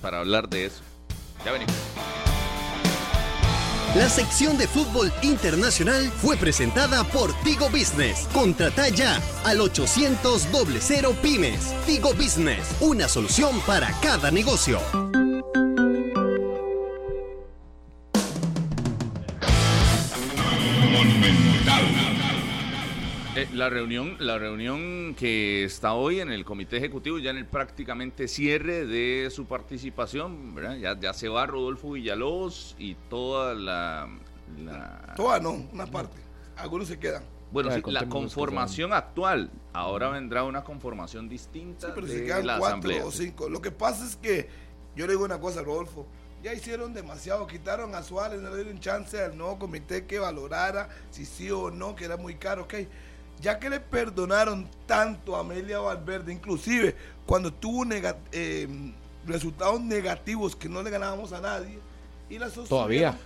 para 0.00 0.20
hablar 0.20 0.48
de 0.48 0.66
eso. 0.66 0.80
Ya 1.44 1.50
venimos. 1.50 1.74
La 3.96 4.08
sección 4.08 4.58
de 4.58 4.68
fútbol 4.68 5.10
internacional 5.22 6.04
fue 6.18 6.36
presentada 6.36 7.02
por 7.04 7.32
Tigo 7.42 7.68
Business. 7.70 8.28
Contrata 8.32 8.88
ya 8.90 9.20
al 9.44 9.60
800 9.60 10.46
0 10.78 11.16
Pymes. 11.20 11.74
Tigo 11.84 12.12
Business, 12.14 12.76
una 12.80 13.08
solución 13.08 13.60
para 13.66 13.90
cada 14.00 14.30
negocio. 14.30 14.78
Eh, 23.38 23.46
la 23.52 23.70
reunión, 23.70 24.16
la 24.18 24.36
reunión 24.36 25.14
que 25.14 25.62
está 25.62 25.94
hoy 25.94 26.18
en 26.18 26.32
el 26.32 26.44
comité 26.44 26.78
ejecutivo, 26.78 27.18
ya 27.18 27.30
en 27.30 27.36
el 27.36 27.46
prácticamente 27.46 28.26
cierre 28.26 28.84
de 28.84 29.30
su 29.30 29.46
participación, 29.46 30.56
Ya, 30.80 30.98
ya 30.98 31.12
se 31.12 31.28
va 31.28 31.46
Rodolfo 31.46 31.92
Villalobos 31.92 32.74
y 32.80 32.96
toda 33.08 33.54
la, 33.54 34.08
Toda 35.14 35.38
no, 35.38 35.68
una 35.72 35.86
parte. 35.86 36.16
Algunos 36.56 36.88
se 36.88 36.98
quedan. 36.98 37.22
Bueno, 37.52 37.70
la 37.86 38.08
conformación 38.08 38.92
actual. 38.92 39.52
Ahora 39.72 40.08
vendrá 40.08 40.42
una 40.42 40.64
conformación 40.64 41.28
distinta 41.28 41.94
pero 41.94 42.08
de 42.08 42.24
quedan 42.24 42.46
la 42.46 42.58
cuatro 42.58 43.06
o 43.06 43.12
cinco. 43.12 43.48
Lo 43.48 43.62
que 43.62 43.70
pasa 43.70 44.04
es 44.04 44.16
que 44.16 44.48
yo 44.96 45.06
le 45.06 45.12
digo 45.12 45.24
una 45.24 45.38
cosa, 45.38 45.62
Rodolfo 45.62 46.08
ya 46.42 46.52
hicieron 46.52 46.94
demasiado, 46.94 47.46
quitaron 47.46 47.94
a 47.94 48.02
Suárez, 48.02 48.40
no 48.40 48.50
le 48.50 48.62
dieron 48.62 48.80
chance 48.80 49.20
al 49.20 49.36
nuevo 49.36 49.58
comité 49.58 50.06
que 50.06 50.18
valorara 50.18 50.88
si 51.10 51.24
sí 51.24 51.50
o 51.50 51.70
no, 51.70 51.94
que 51.94 52.04
era 52.04 52.16
muy 52.16 52.36
caro, 52.36 52.62
ok. 52.64 52.74
Ya 53.40 53.58
que 53.58 53.70
le 53.70 53.80
perdonaron 53.80 54.68
tanto 54.86 55.36
a 55.36 55.40
Amelia 55.40 55.78
Valverde, 55.78 56.32
inclusive 56.32 56.96
cuando 57.24 57.52
tuvo 57.52 57.84
eh, 58.32 58.92
resultados 59.26 59.80
negativos 59.80 60.56
que 60.56 60.68
no 60.68 60.82
le 60.82 60.90
ganábamos 60.90 61.32
a 61.32 61.40
nadie, 61.40 61.78
y 62.30 62.38
la 62.38 62.50
Todavía. 62.50 63.18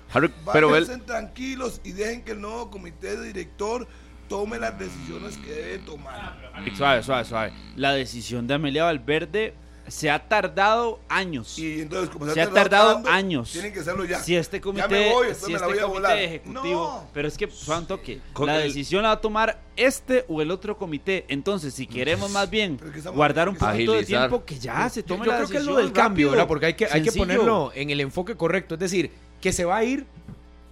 Pero 0.53 0.77
él... 0.77 1.03
tranquilos 1.03 1.81
y 1.83 1.92
dejen 1.92 2.22
que 2.22 2.33
el 2.33 2.40
nuevo 2.40 2.70
comité 2.70 3.16
de 3.16 3.27
director 3.27 3.87
tome 4.29 4.59
las 4.59 4.79
decisiones 4.79 5.37
que 5.38 5.53
debe 5.53 5.79
tomar. 5.81 6.53
Suave, 6.77 7.03
suave, 7.03 7.25
suave. 7.25 7.53
La 7.77 7.92
decisión 7.92 8.46
de 8.46 8.55
Amelia 8.55 8.85
Valverde 8.85 9.55
se 9.88 10.10
ha 10.10 10.28
tardado 10.28 11.00
años. 11.08 11.58
Y 11.58 11.82
entonces, 11.82 12.10
como 12.10 12.26
se, 12.30 12.40
ha 12.40 12.50
tardado, 12.50 13.02
años. 13.08 13.50
Tienen 13.52 13.72
que 13.72 13.80
hacerlo 13.80 14.04
ya. 14.04 14.20
Si 14.20 14.36
este 14.36 14.60
comité, 14.60 15.12
si 15.34 15.54
este 15.54 15.80
comité 15.80 16.24
ejecutivo, 16.24 17.08
pero 17.12 17.28
es 17.28 17.36
que 17.36 17.48
cuánto 17.66 18.00
que 18.00 18.20
la 18.44 18.58
decisión 18.58 19.02
la 19.02 19.08
va 19.08 19.14
a 19.14 19.20
tomar 19.20 19.60
este 19.76 20.24
o 20.28 20.42
el 20.42 20.50
otro 20.50 20.76
comité. 20.76 21.24
Entonces, 21.28 21.74
si 21.74 21.86
queremos 21.86 22.30
más 22.30 22.48
bien 22.48 22.78
guardar 23.14 23.48
un 23.48 23.56
poquito 23.56 23.92
de 23.92 24.04
tiempo, 24.04 24.44
que 24.44 24.58
ya 24.58 24.88
se 24.88 25.02
tome 25.02 25.26
yo, 25.26 25.32
la 25.32 25.38
creo 25.38 25.48
que 25.48 25.56
es 25.58 25.64
lo 25.64 25.76
del 25.76 25.92
cambio, 25.92 26.30
¿verdad? 26.30 26.46
Porque 26.46 26.66
hay 26.66 26.74
que, 26.74 26.86
hay 26.86 27.02
que 27.02 27.12
ponerlo 27.12 27.72
en 27.74 27.90
el 27.90 28.00
enfoque 28.00 28.36
correcto. 28.36 28.74
Es 28.74 28.80
decir, 28.80 29.10
que 29.40 29.52
se 29.52 29.64
va 29.64 29.78
a 29.78 29.84
ir. 29.84 30.06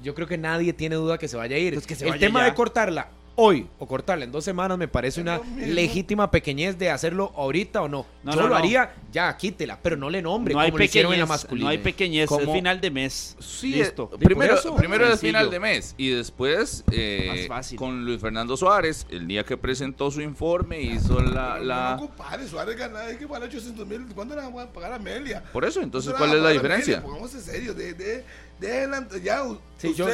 Yo 0.02 0.14
creo 0.14 0.26
que 0.26 0.38
nadie 0.38 0.72
tiene 0.72 0.94
duda 0.94 1.18
que 1.18 1.28
se 1.28 1.36
vaya 1.36 1.56
a 1.56 1.58
ir. 1.58 1.74
Pues 1.74 1.86
que 1.86 1.94
se 1.94 2.08
el 2.08 2.18
tema 2.18 2.42
de 2.44 2.54
cortarla 2.54 3.10
hoy 3.40 3.66
o 3.78 3.86
cortarla 3.86 4.24
en 4.24 4.32
dos 4.32 4.44
semanas 4.44 4.76
me 4.76 4.86
parece 4.86 5.20
una 5.20 5.40
legítima 5.56 6.30
pequeñez 6.30 6.78
de 6.78 6.90
hacerlo 6.90 7.32
ahorita 7.34 7.80
o 7.80 7.88
no. 7.88 8.04
no 8.22 8.34
Yo 8.34 8.46
lo 8.46 8.54
haría, 8.54 8.94
ya, 9.10 9.34
quítela, 9.34 9.78
pero 9.82 9.96
no 9.96 10.10
le 10.10 10.20
nombre 10.20 10.52
no 10.52 10.60
hay 10.60 10.70
pequeñez, 10.70 11.12
en 11.12 11.20
la 11.20 11.26
masculina. 11.26 11.64
No 11.64 11.70
hay 11.70 11.78
pequeñez, 11.78 12.30
es 12.30 12.52
final 12.52 12.80
de 12.80 12.90
mes. 12.90 13.36
Sí, 13.40 13.72
Listo. 13.72 14.10
primero, 14.10 14.56
primero 14.76 15.10
es 15.10 15.20
final 15.20 15.50
de 15.50 15.58
mes 15.58 15.94
y 15.96 16.10
después 16.10 16.84
eh, 16.92 17.48
con 17.76 18.04
Luis 18.04 18.20
Fernando 18.20 18.58
Suárez, 18.58 19.06
el 19.08 19.26
día 19.26 19.42
que 19.44 19.56
presentó 19.56 20.10
su 20.10 20.20
informe, 20.20 20.82
hizo 20.82 21.20
la... 21.20 21.58
la... 21.58 21.96
No, 21.96 22.08
compadre, 22.08 22.46
Suárez 22.46 22.76
gana, 22.76 23.08
es 23.08 23.16
que 23.16 23.24
vale 23.24 23.46
800 23.46 23.86
mil, 23.86 24.06
¿cuándo 24.14 24.34
le 24.34 24.42
vamos 24.42 24.62
a 24.62 24.70
pagar 24.70 24.92
a 24.92 24.96
Amelia? 24.96 25.42
Por 25.50 25.64
eso, 25.64 25.80
entonces, 25.80 26.12
¿cuál 26.12 26.34
es 26.34 26.42
la 26.42 26.50
diferencia? 26.50 27.02
Pongamos 27.02 27.34
en 27.34 27.40
serio, 27.40 27.72
de, 27.72 27.94
de 27.94 28.24
ya 29.22 29.44
sí, 29.78 29.94
yo, 29.94 30.08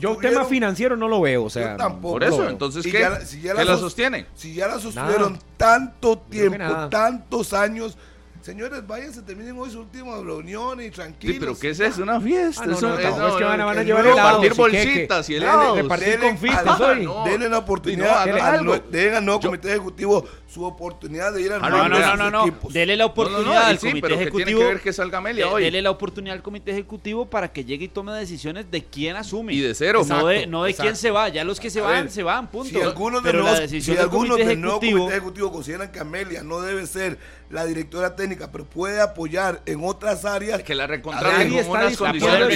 yo, 0.00 0.16
tema 0.16 0.44
financiero 0.44 0.96
no 0.96 1.08
lo 1.08 1.20
veo, 1.20 1.44
o 1.44 1.50
sea, 1.50 1.76
tampoco. 1.76 2.14
Por 2.14 2.24
eso, 2.24 2.48
entonces 2.48 2.84
¿qué, 2.84 3.06
si 3.24 3.40
ya 3.40 3.54
la, 3.54 3.76
sostiene? 3.76 4.26
Si 4.34 4.54
ya 4.54 4.68
la 4.68 4.78
sostuvieron 4.78 5.38
tanto 5.56 6.18
tiempo, 6.18 6.88
tantos 6.90 7.52
años, 7.52 7.96
Señores, 8.44 8.86
váyanse, 8.86 9.22
terminen 9.22 9.58
hoy 9.58 9.70
su 9.70 9.80
última 9.80 10.20
reunión 10.20 10.78
y 10.82 10.90
tranquilos. 10.90 11.34
Sí, 11.34 11.40
pero 11.40 11.58
¿qué 11.58 11.70
es 11.70 11.80
eso? 11.80 12.02
¿Una 12.02 12.20
fiesta. 12.20 12.62
Ah, 12.62 12.66
no, 12.66 12.78
no, 12.78 12.88
no, 12.90 13.28
es 13.28 13.34
que 13.36 13.44
van 13.44 13.58
a, 13.58 13.64
van 13.64 13.78
a 13.78 13.82
llevar 13.82 14.06
helados. 14.06 14.42
Repartir 14.42 14.54
bolsitas 14.54 15.30
y 15.30 15.36
helados. 15.36 15.78
Repartir 15.78 16.20
confites 16.20 16.78
hoy. 16.78 17.08
Denle 17.24 17.48
la 17.48 17.56
oportunidad 17.56 18.28
al, 18.28 18.82
denle 18.90 19.16
al 19.16 19.24
nuevo 19.24 19.40
comité 19.40 19.70
ejecutivo 19.70 20.26
su 20.46 20.62
oportunidad 20.62 21.32
de 21.32 21.40
ir 21.40 21.52
al 21.54 21.64
ah, 21.64 21.70
no, 21.70 21.88
no, 21.88 22.16
no, 22.16 22.30
no, 22.30 22.58
Dele 22.70 22.96
la 22.96 23.06
oportunidad 23.06 23.64
al 23.64 23.78
comité 23.78 24.14
ejecutivo. 24.14 24.44
tiene 24.44 24.60
que 24.60 24.66
ver 24.66 24.80
que 24.82 24.92
salga 24.92 25.18
Amelia 25.18 25.48
hoy. 25.48 25.64
Dele 25.64 25.80
la 25.80 25.90
oportunidad 25.90 26.36
al 26.36 26.42
comité 26.42 26.70
ejecutivo 26.70 27.24
para 27.24 27.50
que 27.50 27.64
llegue 27.64 27.86
y 27.86 27.88
tome 27.88 28.12
decisiones 28.12 28.70
de 28.70 28.84
quién 28.84 29.16
asume. 29.16 29.54
Y 29.54 29.62
de 29.62 29.74
cero. 29.74 30.02
no 30.06 30.26
de, 30.26 30.46
no 30.46 30.64
de 30.64 30.74
quién 30.74 30.96
se 30.96 31.10
va. 31.10 31.30
Ya 31.30 31.44
los 31.44 31.58
que 31.58 31.70
se 31.70 31.80
van, 31.80 32.10
se 32.10 32.22
van, 32.22 32.50
punto. 32.50 32.68
Si 32.68 32.78
algunos 32.78 33.24
de 33.24 33.32
los, 33.32 33.70
si 33.70 33.96
algunos 33.96 34.36
del 34.36 34.60
nuevo 34.60 34.80
comité 34.80 35.12
ejecutivo 35.12 35.50
consideran 35.50 35.90
que 35.90 35.98
Amelia 35.98 36.42
no 36.42 36.60
debe 36.60 36.86
ser 36.86 37.18
la 37.54 37.64
directora 37.66 38.16
técnica, 38.16 38.50
pero 38.50 38.64
puede 38.64 39.00
apoyar 39.00 39.62
en 39.64 39.84
otras 39.84 40.24
áreas. 40.24 40.60
Que 40.64 40.74
la 40.74 40.88
recontraten 40.88 41.50
con 41.50 41.70
unas 41.70 41.96
condiciones 41.96 42.48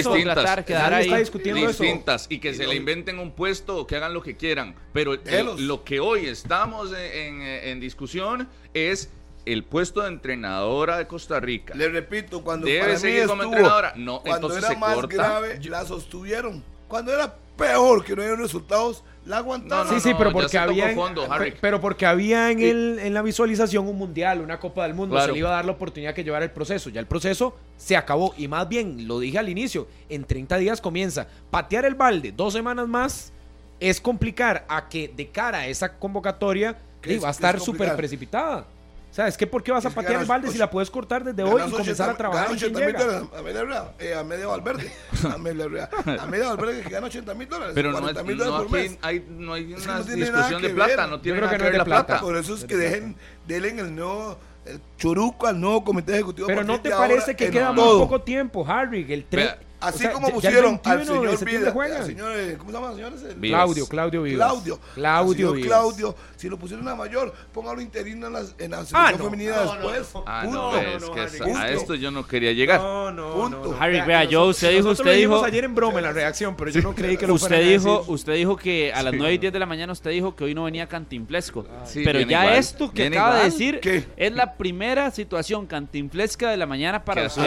distintas. 1.65 2.27
y 2.29 2.39
que 2.39 2.53
se 2.53 2.67
le 2.67 2.75
inventen 2.75 3.17
un 3.17 3.31
puesto 3.31 3.77
o 3.77 3.87
que 3.87 3.95
hagan 3.95 4.13
lo 4.13 4.21
que 4.21 4.35
quieran. 4.35 4.75
Pero 4.91 5.15
lo 5.57 5.85
que 5.85 6.01
hoy 6.01 6.27
estamos 6.27 6.91
en, 6.93 7.79
discusión 7.79 8.49
es 8.73 9.09
el 9.45 9.63
puesto 9.63 10.01
de 10.01 10.09
entrenadora 10.09 10.97
de 10.97 11.07
Costa 11.07 11.39
Rica. 11.39 11.73
Le 11.75 11.87
repito, 11.87 12.43
cuando 12.43 12.67
Debe 12.67 12.97
seguir 12.97 13.25
como 13.25 13.43
estuvo, 13.43 13.55
entrenadora. 13.55 13.93
No, 13.95 14.19
cuando 14.19 14.47
entonces 14.47 14.63
era 14.63 14.73
se 14.73 14.79
más 14.79 14.95
corta. 14.95 15.15
grave, 15.15 15.59
la 15.63 15.85
sostuvieron. 15.85 16.61
Cuando 16.89 17.13
era 17.13 17.37
peor, 17.55 18.03
que 18.03 18.17
no 18.17 18.21
había 18.21 18.35
resultados, 18.35 19.05
la 19.29 19.37
aguantaron. 19.37 19.87
No, 19.87 19.93
sí, 19.93 19.99
sí, 19.99 20.13
pero 20.17 20.31
porque 20.33 20.57
había, 20.57 20.93
fondo, 20.95 21.27
pero 21.61 21.79
porque 21.79 22.05
había 22.05 22.51
en, 22.51 22.59
el, 22.61 22.99
en 22.99 23.13
la 23.13 23.21
visualización 23.21 23.87
un 23.87 23.97
mundial, 23.97 24.41
una 24.41 24.59
Copa 24.59 24.83
del 24.83 24.93
Mundo, 24.95 25.13
Claro. 25.15 25.27
se 25.27 25.33
le 25.33 25.39
iba 25.39 25.49
a 25.49 25.53
dar 25.53 25.65
la 25.65 25.71
oportunidad 25.71 26.13
que 26.13 26.23
llevara 26.23 26.43
el 26.43 26.51
proceso. 26.51 26.89
Ya 26.89 26.99
el 26.99 27.05
proceso 27.07 27.55
se 27.77 27.95
acabó 27.95 28.33
y 28.37 28.47
más 28.47 28.67
bien, 28.67 29.07
lo 29.07 29.19
dije 29.19 29.37
al 29.37 29.47
inicio, 29.49 29.87
en 30.09 30.23
30 30.25 30.57
días 30.57 30.81
comienza. 30.81 31.27
Patear 31.51 31.85
el 31.85 31.95
balde 31.95 32.31
dos 32.35 32.53
semanas 32.53 32.87
más 32.87 33.31
es 33.79 34.01
complicar 34.01 34.65
a 34.67 34.89
que 34.89 35.07
de 35.15 35.27
cara 35.29 35.59
a 35.59 35.67
esa 35.67 35.93
convocatoria 35.97 36.77
¿Qué 37.01 37.11
sí, 37.11 37.15
es- 37.17 37.23
va 37.23 37.27
a 37.29 37.31
estar 37.31 37.55
es 37.57 37.63
súper 37.63 37.95
precipitada. 37.95 38.65
O 39.09 39.13
sea, 39.13 39.27
es 39.27 39.35
que 39.37 39.47
¿por 39.47 39.63
qué 39.63 39.71
vas 39.71 39.83
a 39.85 39.89
patear 39.89 40.11
el 40.13 40.17
ganas 40.19 40.27
balde 40.27 40.49
si 40.51 40.57
la 40.59 40.69
puedes 40.69 40.91
cortar 40.91 41.23
desde 41.23 41.41
hoy 41.41 41.61
y 41.65 41.71
comenzar 41.71 42.09
80 42.09 42.11
a 42.11 42.17
trabajar 42.17 42.45
ganas 42.47 42.61
en 42.63 42.69
quién 42.73 42.83
80 42.83 42.85
mil 42.85 42.95
llega? 42.95 43.19
dólares. 43.19 43.39
Amelia 43.39 43.61
Herrera, 43.61 43.93
eh, 43.99 44.13
Amelia 44.15 44.47
Valverde. 44.47 44.91
Amelia 46.19 46.47
Valverde 46.49 46.81
que 46.83 46.89
gana 46.89 47.07
80 47.07 47.33
mil 47.33 47.49
dólares. 47.49 47.71
Pero 47.75 47.91
no, 47.91 47.99
40 47.99 48.21
es- 48.21 48.27
mil 48.27 48.37
no, 48.37 48.45
dólares 48.45 48.67
por 48.69 48.79
aquí 48.79 48.89
mes. 48.89 48.99
hay, 49.01 49.25
no 49.29 49.53
hay 49.53 49.73
Es 49.73 49.81
que 49.81 49.89
una 49.89 49.97
no 49.99 50.05
tiene 50.05 50.19
nada 50.21 50.31
discusión 50.37 50.61
que 50.61 50.67
de 50.67 50.73
plata, 50.75 50.95
ver. 50.95 51.09
no 51.09 51.21
tiene 51.21 51.35
Yo 51.37 51.39
creo 51.39 51.45
nada 51.47 51.51
que 51.51 51.57
que 51.57 51.63
no 51.63 51.65
es 51.65 51.71
ver 51.71 51.77
la 51.79 51.85
plata. 51.85 52.05
plata. 52.05 52.21
Por 52.21 52.37
eso 52.37 52.53
es 52.55 52.63
que 52.65 52.77
dejen, 52.77 53.15
denle 53.47 53.69
el 53.79 53.95
nuevo 53.95 54.37
el 54.65 54.79
churuco 54.97 55.47
al 55.47 55.59
nuevo 55.59 55.83
comité 55.83 56.13
ejecutivo. 56.13 56.47
Pero 56.47 56.61
a 56.61 56.63
no 56.63 56.79
te 56.79 56.91
parece 56.91 57.35
que 57.35 57.49
queda 57.49 57.71
muy 57.71 57.83
poco 57.83 58.21
tiempo, 58.21 58.63
Harry. 58.67 59.11
El 59.11 59.27
tre- 59.27 59.57
Así 59.81 59.95
o 59.97 59.99
sea, 59.99 60.11
como 60.11 60.29
pusieron 60.29 60.81
al 60.83 60.97
21 60.97 61.21
de 61.31 61.37
señor 61.37 61.73
Vida, 61.73 61.97
al 61.97 62.05
señor, 62.05 62.31
eh, 62.35 62.55
¿cómo 62.57 62.71
se 62.71 62.77
llama, 62.77 62.93
señores? 62.93 63.23
El-. 63.23 63.35
Claudio, 63.49 63.87
Claudio 63.87 64.23
Vivas. 64.23 64.47
Claudio. 64.51 64.79
Claudio 64.93 65.29
Al 65.31 65.35
señor 65.35 65.55
Vivas. 65.55 65.67
Claudio, 65.69 66.15
si 66.35 66.49
lo 66.49 66.57
pusieron 66.57 66.87
a 66.87 66.95
mayor, 66.95 67.33
póngalo 67.53 67.79
interino 67.81 68.27
en 68.27 68.33
la, 68.33 68.39
en 68.39 68.71
la 68.71 68.77
selección 68.85 69.01
Ah, 69.01 69.11
no. 69.17 69.23
femenina 69.23 69.55
No, 69.55 69.65
no, 69.75 69.89
después. 69.91 70.13
no. 70.15 70.23
Ah, 70.27 70.41
Punto. 70.43 70.57
no, 70.59 70.71
no, 70.71 70.77
es 70.79 71.01
no, 71.01 71.11
que 71.13 71.21
a- 71.21 71.27
Punto. 71.45 71.63
esto 71.65 71.95
yo 71.95 72.11
no 72.11 72.27
quería 72.27 72.51
llegar. 72.51 72.81
No, 72.81 73.11
no, 73.11 73.33
Punto. 73.33 73.71
no. 73.71 73.77
Harry, 73.81 74.01
vea, 74.01 74.23
yo- 74.25 74.45
usted 74.47 74.71
dijo- 74.75 74.89
usted 74.91 75.15
dijo- 75.15 75.43
ayer 75.45 75.63
en 75.63 75.75
broma 75.75 75.99
en 75.99 76.03
la 76.05 76.11
reacción, 76.11 76.55
pero 76.57 76.71
yo 76.71 76.81
no 76.81 76.93
creí 76.93 77.15
que 77.17 77.25
lo 77.27 77.35
Usted 77.35 77.65
dijo, 77.67 78.03
usted 78.07 78.33
dijo 78.33 78.57
que 78.57 78.91
a 78.93 79.01
las 79.01 79.13
9 79.13 79.33
y 79.33 79.37
10 79.37 79.53
de 79.53 79.59
la 79.59 79.65
mañana 79.65 79.93
usted 79.93 80.11
dijo 80.11 80.35
que 80.35 80.43
hoy 80.43 80.53
no 80.53 80.65
venía 80.65 80.87
cantinflesco. 80.87 81.65
Sí, 81.85 82.01
pero 82.03 82.19
ya 82.19 82.43
igual, 82.43 82.57
esto 82.57 82.91
que 82.91 83.07
acaba 83.07 83.37
de 83.37 83.43
decir 83.45 83.79
¿Qué? 83.79 84.05
es 84.17 84.31
la 84.33 84.55
primera 84.57 85.09
situación 85.11 85.65
cantinflesca 85.67 86.49
de 86.51 86.57
la 86.57 86.65
mañana 86.65 87.03
para 87.05 87.27
usted. 87.27 87.43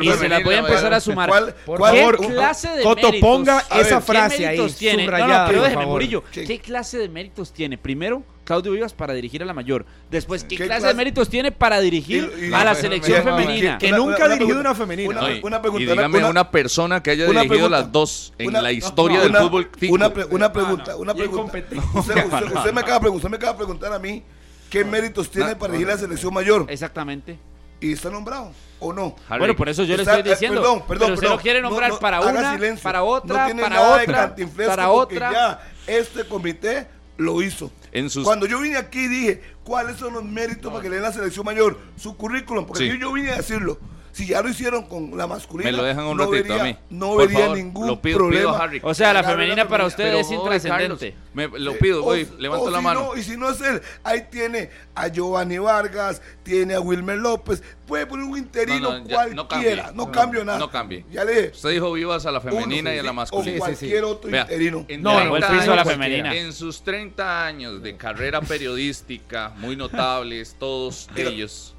y 0.00 0.10
se 0.12 0.28
la 0.28 0.40
voy 0.40 0.54
a 0.54 0.58
empezar 0.58 0.94
a 0.94 1.00
sumar. 1.00 1.30
¿Cuál- 1.66 1.78
Por 1.78 1.78
cuál- 1.78 1.94
¿Qué 1.94 2.00
favor, 2.00 2.32
clase 2.34 2.68
de 2.70 2.82
Coto, 2.84 3.06
méritos? 3.08 3.28
ponga 3.30 3.58
A 3.58 3.76
ver, 3.78 3.86
esa 3.86 3.96
¿qué 3.98 4.02
frase 4.06 4.46
ahí, 4.46 4.56
méritos 4.56 4.76
tiene? 4.76 4.96
No, 5.04 5.10
no, 5.10 5.16
subrayada, 5.18 5.46
pero 5.48 5.58
por 5.58 5.64
déjeme, 5.64 5.82
favor. 5.82 5.94
Murillo. 5.96 6.24
¿Qué? 6.30 6.44
¿Qué 6.44 6.58
clase 6.60 6.98
de 6.98 7.08
méritos 7.08 7.52
tiene? 7.52 7.76
Primero, 7.76 8.22
Claudio 8.44 8.70
Vivas 8.70 8.92
para 8.92 9.12
dirigir 9.12 9.42
a 9.42 9.46
la 9.46 9.52
mayor. 9.52 9.84
Después, 10.08 10.44
¿qué, 10.44 10.50
¿Qué 10.50 10.66
clase, 10.66 10.82
clase- 10.82 10.86
de 10.86 10.94
méritos 10.94 11.28
tiene 11.28 11.50
para 11.50 11.80
dirigir 11.80 12.32
Y- 12.40 12.44
y- 12.50 12.52
a 12.54 12.62
la 12.64 12.76
selección 12.76 13.20
y- 13.20 13.24
femenina? 13.24 13.78
Que 13.78 13.88
Una- 13.88 13.96
nunca 13.96 14.14
ha 14.24 14.28
dirigido 14.28 14.46
pregunta. 14.46 14.60
una 14.60 14.74
femenina. 14.76 15.08
Una- 15.10 15.20
No, 15.20 15.30
y- 15.34 15.40
una 15.42 15.60
pregunta, 15.60 15.82
y 15.82 15.86
dígame 15.86 16.18
una- 16.18 16.30
una, 16.30 16.50
persona 16.52 17.02
que 17.02 17.10
haya 17.10 17.24
una 17.24 17.40
dirigido 17.40 17.48
pregunta. 17.68 17.78
las 17.80 17.90
dos 17.92 18.32
en 18.38 18.46
Una- 18.46 18.62
la 18.62 18.70
historia 18.70 19.20
una- 19.20 19.38
del 19.40 19.48
fútbol 19.48 19.68
tico. 19.76 19.94
Una, 19.94 20.14
pre- 20.14 20.24
una 20.26 20.52
pregunta, 20.52 20.96
una 20.96 21.10
Y 21.12 21.14
pregunta. 21.16 21.40
incompetente. 21.40 21.84
Usted, 21.98 22.24
usted- 22.24 22.56
usted 22.56 22.72
me 22.72 22.80
acaba 22.82 22.94
de 22.94 23.00
preguntar, 23.00 23.16
usted 23.16 23.30
me 23.30 23.36
acaba 23.36 23.52
de 23.52 23.58
preguntar 23.58 23.92
a 23.92 23.98
mí 23.98 24.22
qué 24.70 24.84
méritos 24.84 25.28
tiene 25.28 25.56
para 25.56 25.72
dirigir 25.72 25.88
la 25.92 25.98
selección 25.98 26.32
mayor 26.32 26.66
Exactamente. 26.68 27.36
Y 27.80 27.92
está 27.92 28.10
nombrado 28.10 28.52
o 28.80 28.92
no. 28.92 29.16
Harry, 29.28 29.38
Bueno, 29.40 29.56
por 29.56 29.68
eso 29.68 29.84
yo 29.84 29.96
le 29.96 30.02
estoy 30.02 30.20
eh, 30.20 30.22
diciendo. 30.22 30.60
perdón, 30.60 30.78
perdón, 30.80 30.86
pero 30.88 31.04
usted 31.14 31.20
perdón. 31.20 31.36
lo 31.36 31.42
quiere 31.42 31.62
No, 31.62 31.68
nombrar 31.70 31.90
no, 31.90 31.98
para 31.98 32.18
haga 32.18 32.30
una, 32.30 32.52
silencio. 32.54 32.82
para 32.82 32.98
No 33.00 33.04
otra, 33.06 33.44
tiene 33.46 33.62
para 33.62 33.74
nada 33.76 33.96
de 33.98 34.02
otra, 34.04 34.34
para 34.66 34.88
porque 34.88 35.14
otra. 35.16 35.32
Ya 35.32 35.72
este 35.86 36.24
comité 36.24 36.86
lo 37.16 37.40
hizo. 37.42 37.70
En 37.92 38.10
sus- 38.10 38.24
Cuando 38.24 38.46
yo 38.46 38.60
vine 38.60 38.76
aquí 38.76 39.08
dije, 39.08 39.42
¿cuáles 39.64 39.96
son 39.96 40.12
los 40.14 40.24
méritos 40.24 40.70
para 40.70 40.82
que 40.82 40.88
le 40.90 40.96
den 40.96 41.02
la 41.04 41.12
selección 41.12 41.44
mayor? 41.46 41.78
Su 41.96 42.16
currículum, 42.16 42.66
porque 42.66 42.90
Sí. 42.90 42.98
yo 42.98 43.12
vine 43.12 43.30
a 43.32 43.36
decirlo. 43.36 43.78
Si 44.16 44.26
ya 44.26 44.40
lo 44.40 44.48
hicieron 44.48 44.84
con 44.84 45.14
la 45.14 45.26
masculina, 45.26 45.70
Me 45.70 45.76
lo 45.76 45.82
dejan 45.82 46.06
un 46.06 46.16
no 46.16 46.24
ratito 46.24 46.48
vería, 46.54 46.62
a 46.62 46.64
mí. 46.64 46.76
no 46.88 47.08
Por 47.08 47.18
vería 47.28 47.38
favor, 47.40 47.56
ningún 47.58 47.86
lo 47.86 48.00
pido, 48.00 48.16
problema. 48.16 48.40
pido, 48.52 48.62
Harry. 48.62 48.80
O 48.82 48.94
sea, 48.94 49.12
la 49.12 49.22
femenina 49.22 49.68
para 49.68 49.84
usted 49.84 50.14
es 50.14 50.26
joder, 50.28 50.54
intrascendente. 50.54 51.14
Me- 51.34 51.48
lo 51.48 51.76
pido, 51.76 52.00
O- 52.00 52.04
voy, 52.04 52.26
levanto 52.38 52.64
o 52.64 52.70
la 52.70 52.78
si 52.78 52.84
mano. 52.84 53.00
no- 53.12 53.14
y 53.14 53.22
si 53.22 53.36
no 53.36 53.50
es 53.50 53.60
él, 53.60 53.82
ahí 54.04 54.22
tiene 54.30 54.70
a 54.94 55.08
Giovanni 55.08 55.58
Vargas, 55.58 56.22
tiene 56.42 56.72
a 56.72 56.80
Wilmer 56.80 57.18
López, 57.18 57.62
puede 57.86 58.06
poner 58.06 58.24
un 58.24 58.38
interino 58.38 58.90
No, 58.94 58.98
no, 59.00 59.46
cualquiera, 59.46 59.92
no, 59.92 60.06
No, 60.06 60.12
cambio 60.12 60.46
nada. 60.46 60.58
no 60.60 60.70
cambie. 60.70 61.04
Ya 61.12 61.22
le 61.22 61.34
dije, 61.34 61.50
Usted 61.54 61.70
dijo 61.72 61.92
vivas 61.92 62.24
a 62.24 62.30
la 62.32 62.40
femenina 62.40 62.88
uno, 62.88 62.94
y 62.94 62.98
a 62.98 63.02
la 63.02 63.12
masculina. 63.12 63.56
O 63.56 63.58
cualquier 63.58 64.04
otro 64.04 64.30
Vea, 64.30 64.42
interino. 64.44 64.86
en 64.88 65.02
No, 65.02 65.12
no, 65.12 65.30
30 65.32 65.52
el 65.52 65.58
piso 65.58 65.72
a 65.74 65.76
la 65.76 65.84
femenina. 65.84 66.34
En 66.34 66.54
sus 66.54 66.82
30 66.82 67.44
años 67.44 67.82
de 67.82 67.94
carrera 67.98 68.40
periodística, 68.40 69.52
muy 69.58 69.76
notables, 69.76 70.56
todos 70.58 71.06
ellos. 71.14 71.74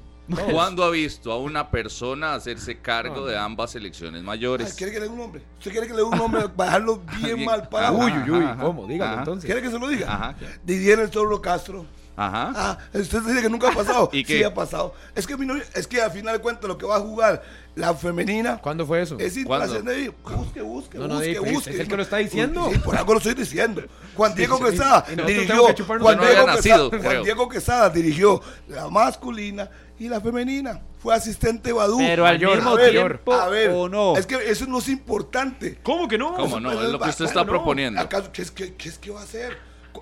¿Cuándo 0.51 0.83
ha 0.83 0.89
visto 0.89 1.31
a 1.31 1.37
una 1.39 1.71
persona 1.71 2.33
hacerse 2.33 2.79
cargo 2.79 3.25
de 3.25 3.37
ambas 3.37 3.71
selecciones 3.71 4.19
Ay, 4.19 4.25
mayores? 4.25 4.73
¿Quiere 4.73 4.91
que 4.91 4.99
le 4.99 5.05
dé 5.05 5.11
un 5.11 5.17
nombre? 5.19 5.41
¿Usted 5.57 5.71
quiere 5.71 5.87
que 5.87 5.93
le 5.93 5.99
dé 5.99 6.03
un 6.03 6.17
nombre 6.17 6.49
para 6.49 6.71
dejarlo 6.71 6.97
bien 7.17 7.35
Bien. 7.35 7.45
mal 7.45 7.67
parado? 7.69 7.97
Uy, 7.97 8.11
uy, 8.11 8.31
uy, 8.31 8.45
¿cómo? 8.59 8.85
Dígalo 8.87 9.11
ajá. 9.11 9.19
entonces. 9.21 9.45
¿Quiere 9.45 9.61
que 9.61 9.69
se 9.71 9.79
lo 9.79 9.87
diga? 9.87 10.13
Ajá. 10.13 10.35
Didier 10.63 10.99
el 10.99 11.09
Zorro 11.09 11.41
Castro. 11.41 11.85
Ajá. 12.19 12.51
Ah, 12.55 12.77
usted 12.95 13.21
dice 13.21 13.43
que 13.43 13.49
nunca 13.49 13.69
ha 13.69 13.73
pasado. 13.73 14.09
¿Y 14.13 14.23
qué? 14.23 14.37
Sí 14.39 14.43
ha 14.43 14.51
pasado. 14.53 14.93
Es 15.15 15.27
que, 15.27 15.35
a 15.35 15.37
mí 15.37 15.45
no- 15.45 15.55
es 15.55 15.85
que 15.87 16.01
al 16.01 16.09
final 16.11 16.33
de 16.35 16.41
cuentas 16.41 16.67
lo 16.67 16.75
que 16.77 16.87
va 16.87 16.95
a 16.97 16.99
jugar 16.99 17.43
la 17.75 17.93
femenina 17.93 18.57
¿Cuándo 18.57 18.87
fue 18.87 19.03
eso? 19.03 19.17
es 19.19 19.37
intrascendente. 19.37 20.11
Busque, 20.23 20.61
busque, 20.63 20.97
No, 20.97 21.07
no, 21.07 21.13
busque, 21.15 21.35
pues, 21.39 21.53
busque. 21.53 21.69
es 21.69 21.79
el 21.79 21.87
que 21.87 21.95
lo 21.95 22.01
está 22.01 22.17
diciendo. 22.17 22.69
Sí, 22.73 22.79
por 22.79 22.97
algo 22.97 23.13
lo 23.13 23.19
estoy 23.19 23.35
diciendo. 23.35 23.83
Juan 24.15 24.33
Diego 24.33 24.57
sí, 24.57 24.63
Quesada 24.63 25.05
dirigió. 25.27 25.67
Juan 25.67 26.17
Diego, 26.19 26.19
Quesada, 26.19 26.45
nacido, 26.55 26.89
Juan. 26.89 27.23
Diego 27.23 27.49
Quesada 27.49 27.89
dirigió 27.91 28.41
la 28.67 28.89
masculina 28.89 29.69
y 29.99 30.09
la 30.09 30.21
femenina. 30.21 30.81
Fue 30.99 31.13
asistente 31.15 31.71
Badú. 31.71 31.97
Pero 31.99 32.25
al 32.25 32.35
Mayor, 32.35 32.55
mismo 32.55 32.69
a 32.71 32.75
ver, 32.75 32.91
tiempo, 32.91 33.33
a 33.33 33.49
ver, 33.49 33.69
¿o 33.71 33.87
no? 33.89 34.17
Es 34.17 34.25
que 34.25 34.35
eso 34.49 34.65
no 34.67 34.79
es 34.79 34.89
importante. 34.89 35.77
¿Cómo 35.83 36.07
que 36.07 36.17
no? 36.17 36.33
¿Cómo 36.35 36.59
no? 36.59 36.71
Es 36.71 36.89
lo 36.89 36.99
que 36.99 37.09
usted 37.09 37.25
está 37.25 37.43
no. 37.43 37.47
proponiendo. 37.51 37.99
¿Acaso 37.99 38.31
qué 38.31 38.41
es, 38.41 38.51
qué, 38.51 38.73
qué 38.75 38.89
es 38.89 38.97
que 38.97 39.11
va 39.11 39.21
a 39.21 39.23
hacer? 39.23 39.57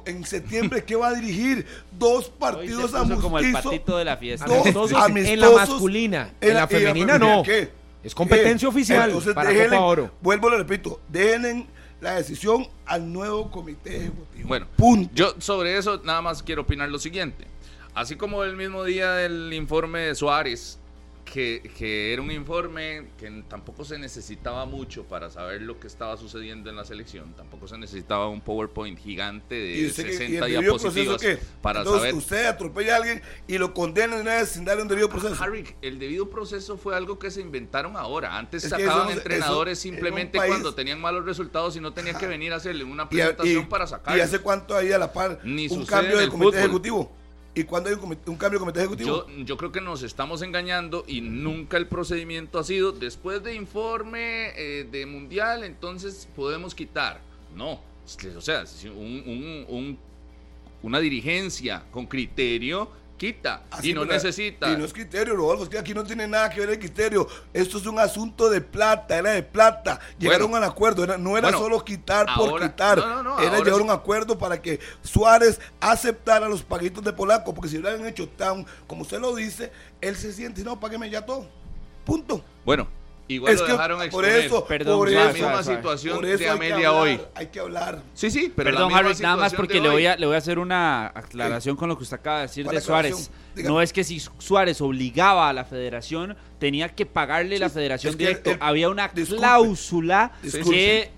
En 0.05 0.25
septiembre, 0.25 0.84
¿qué 0.84 0.95
va 0.95 1.08
a 1.08 1.13
dirigir? 1.13 1.65
Dos 1.97 2.29
partidos 2.29 2.93
a 2.93 3.03
puso 3.03 3.21
como 3.21 3.39
el 3.39 3.51
patito 3.53 3.97
de 3.97 4.03
la 4.05 4.17
fiesta. 4.17 4.45
Dos 4.45 4.58
Amistosos 4.65 4.91
en 4.91 4.97
la 4.97 5.05
amistosos 5.05 5.55
masculina, 5.69 6.34
en 6.41 6.53
la 6.53 6.67
femenina 6.67 7.17
no. 7.17 7.43
¿qué? 7.43 7.71
Es 8.03 8.13
competencia 8.13 8.67
¿Qué? 8.67 8.75
oficial 8.75 9.10
Entonces, 9.10 9.34
para 9.34 9.51
déjenle- 9.51 9.69
Copa 9.69 9.81
Oro. 9.81 10.12
Vuelvo, 10.21 10.49
le 10.49 10.58
repito, 10.58 10.99
dejen 11.08 11.67
la 12.01 12.15
decisión 12.15 12.67
al 12.86 13.12
nuevo 13.12 13.49
comité 13.49 13.95
ejecutivo. 13.97 14.47
Bueno, 14.47 14.67
punto. 14.75 15.10
yo 15.15 15.34
sobre 15.39 15.77
eso 15.77 16.01
nada 16.03 16.21
más 16.21 16.43
quiero 16.43 16.63
opinar 16.63 16.89
lo 16.89 16.99
siguiente. 16.99 17.47
Así 17.95 18.15
como 18.17 18.43
el 18.43 18.55
mismo 18.58 18.84
día 18.84 19.13
del 19.13 19.51
informe 19.53 19.99
de 20.01 20.15
Suárez, 20.15 20.79
que, 21.23 21.71
que 21.75 22.13
era 22.13 22.21
un 22.21 22.29
informe 22.29 23.08
que 23.17 23.43
tampoco 23.47 23.84
se 23.84 23.97
necesitaba 23.97 24.65
mucho 24.65 25.05
para 25.05 25.31
saber 25.31 25.62
lo 25.63 25.79
que 25.79 25.88
estaba 25.88 26.17
sucediendo 26.17 26.69
en 26.69 26.75
la 26.75 26.84
selección, 26.86 27.34
tampoco 27.36 27.67
se 27.67 27.77
necesitaba 27.79 28.27
un 28.29 28.41
PowerPoint 28.41 28.99
gigante 28.99 29.55
de 29.55 29.73
qué- 29.88 29.89
60 29.89 30.45
el 30.45 30.53
debido 30.53 30.77
proceso 30.77 30.91
diapositivas 30.93 31.21
qué? 31.21 31.39
para 31.63 31.79
Entonces, 31.79 32.01
saber... 32.01 32.15
usted 32.15 32.45
atropella 32.45 32.93
a 32.93 32.97
alguien 32.97 33.21
y 33.47 33.58
lo 33.58 33.73
condena 33.73 34.17
vez 34.21 34.49
sin 34.49 34.65
darle 34.65 34.84
un 34.84 34.88
debido 34.89 35.10
proceso. 35.10 35.41
Harry, 35.41 35.65
el 35.81 35.97
debido 35.97 36.29
proceso 36.29 36.77
fue 36.77 36.95
algo 36.95 37.17
que 37.17 37.31
se 37.31 37.39
inventaron 37.41 37.95
ahora. 37.97 38.38
Antes 38.38 38.65
Es 38.65 38.73
que 38.73 38.84
sacaban 38.84 39.08
eso 39.10 39.17
entrenadores 39.17 39.79
eso 39.79 39.88
en 39.88 39.93
un 39.93 39.95
simplemente 39.97 40.38
país- 40.38 40.51
cuando 40.51 40.75
tenían 40.75 40.99
malos 41.01 41.25
resultados 41.25 41.75
y 41.75 41.79
no 41.79 41.91
tenían 41.93 42.17
que 42.19 42.27
venir 42.27 42.51
a 42.53 42.58
hacerle 42.58 42.84
una 42.84 43.03
y, 43.03 43.15
presentación 43.15 43.63
y- 43.63 43.65
para 43.67 43.86
¿Y 43.86 43.88
sacarlos. 43.88 44.25
hace 44.25 44.39
cuánto 44.39 44.75
hay 44.75 44.91
a 44.91 44.97
la 44.99 45.12
par 45.12 45.39
Ni 45.45 45.67
un 45.69 45.86
cambio 45.86 46.12
en 46.12 46.17
de 46.19 46.23
el 46.25 46.29
comité 46.29 46.49
fútbol. 46.51 46.60
ejecutivo? 46.60 47.15
¿Y 47.57 47.63
cuándo 47.63 47.89
hay 47.89 47.95
un, 47.95 48.03
un 48.03 48.35
cambio 48.35 48.59
de 48.59 48.59
comité 48.59 48.79
ejecutivo? 48.79 49.25
Yo, 49.45 49.55
creo 49.55 49.71
que 49.71 49.79
nos 49.79 50.03
estamos 50.03 50.41
engañando 50.41 51.05
y 51.07 51.21
nunca 51.21 51.77
el 51.77 51.87
procedimiento 51.87 52.59
ha 52.59 52.65
sido 52.65 52.91
después 52.91 53.41
de 53.43 53.55
informe 53.55 54.49
eh, 54.57 54.83
de 54.83 55.05
mundial, 55.05 55.63
entonces 55.63 56.27
podemos 56.35 56.75
quitar. 56.75 57.21
No, 57.55 57.79
o 58.35 58.41
sea, 58.41 58.65
una 60.83 60.99
dirigencia 60.99 61.85
con 61.91 62.07
criterio 62.07 62.89
quita 63.17 63.63
Así, 63.71 63.91
y 63.91 63.93
no 63.93 64.04
necesita. 64.06 64.69
Y 64.71 64.78
no 64.78 64.86
es 64.86 64.93
criterio, 64.93 65.36
Rodolfo, 65.36 65.63
es 65.63 65.69
que 65.69 65.78
aquí 65.78 65.93
no 65.93 66.04
tiene 66.04 66.28
nada 66.28 66.49
que 66.49 66.60
ver 66.60 66.69
el 66.71 66.80
criterio. 66.80 67.28
Esto 67.54 67.78
es 67.78 67.86
un 67.86 67.97
asunto 67.99 68.49
de 68.49 68.62
plata, 68.62 69.17
era 69.17 69.32
de 69.32 69.43
plata. 69.43 69.99
Llegaron 70.19 70.49
Bueno. 70.51 70.65
al 70.65 70.71
acuerdo, 70.71 71.04
era- 71.04 71.17
no 71.17 71.38
era 71.38 71.47
Bueno, 71.47 71.60
solo 71.60 71.84
quitar 71.86 72.28
por 72.36 72.62
quitar. 72.62 72.97
no, 72.97 73.08
no, 73.08 73.23
no, 73.23 73.39
era 73.39 73.58
llegar 73.60 73.80
a 73.80 73.84
un 73.84 73.89
acuerdo 73.89 74.38
para 74.38 74.62
que 74.62 74.80
Suárez 75.01 75.60
aceptara 75.80 76.49
los 76.49 76.62
paguitos 76.63 77.04
de 77.04 77.13
Polaco, 77.13 77.54
porque 77.54 77.69
si 77.69 77.78
hubieran 77.78 78.06
hecho 78.06 78.28
tan, 78.30 78.65
como 78.88 79.04
usted 79.04 79.19
lo 79.19 79.34
dice, 79.36 79.71
él 80.01 80.15
se 80.15 80.34
siente, 80.34 80.63
no, 80.63 80.80
págueme 80.80 81.10
ya 81.10 81.25
todo. 81.25 81.47
Punto. 82.06 82.43
Bueno, 82.65 82.88
igual 83.27 83.53
es 83.53 83.59
lo 83.59 83.65
que 83.65 83.71
dejaron 83.71 83.97
por 83.97 84.05
exponer. 84.05 84.38
eso, 84.45 84.65
Perdón, 84.65 84.97
por 84.99 85.11
la 85.11 85.23
eso, 85.25 85.33
misma 85.33 85.63
situación 85.63 86.15
por 86.15 86.25
eso 86.25 86.38
de 86.38 86.49
Amelia 86.49 86.75
hablar, 86.89 86.93
hoy. 86.93 87.21
Hay 87.35 87.47
que 87.47 87.59
hablar. 87.59 88.01
Sí, 88.13 88.29
sí, 88.31 88.51
pero 88.55 88.69
la 88.69 88.75
Perdón, 88.77 88.88
misma 88.93 89.09
Harry, 89.09 89.21
nada 89.21 89.35
más 89.38 89.53
porque 89.53 89.79
le 89.81 89.89
voy, 89.89 90.05
a, 90.05 90.15
le 90.17 90.25
voy 90.25 90.35
a 90.35 90.38
hacer 90.38 90.59
una 90.59 91.07
aclaración 91.07 91.75
con 91.75 91.89
lo 91.89 91.97
que 91.97 92.03
usted 92.03 92.17
acaba 92.17 92.38
de 92.38 92.41
decir 92.43 92.65
¿Cuál 92.65 92.75
de 92.75 92.81
Suárez. 92.81 93.31
Dígame. 93.55 93.73
No 93.73 93.81
es 93.81 93.93
que 93.93 94.03
si 94.03 94.19
Suárez 94.38 94.81
obligaba 94.81 95.49
a 95.49 95.53
la 95.53 95.63
federación, 95.65 96.35
tenía 96.59 96.89
que 96.89 97.05
pagarle 97.05 97.57
la 97.57 97.69
federación 97.69 98.17
directo. 98.17 98.51
el- 98.51 98.57
Había 98.59 98.89
una 98.89 99.07
disculpe, 99.07 99.38
cláusula 99.41 100.31
disculpe. 100.43 100.69
que 100.69 101.11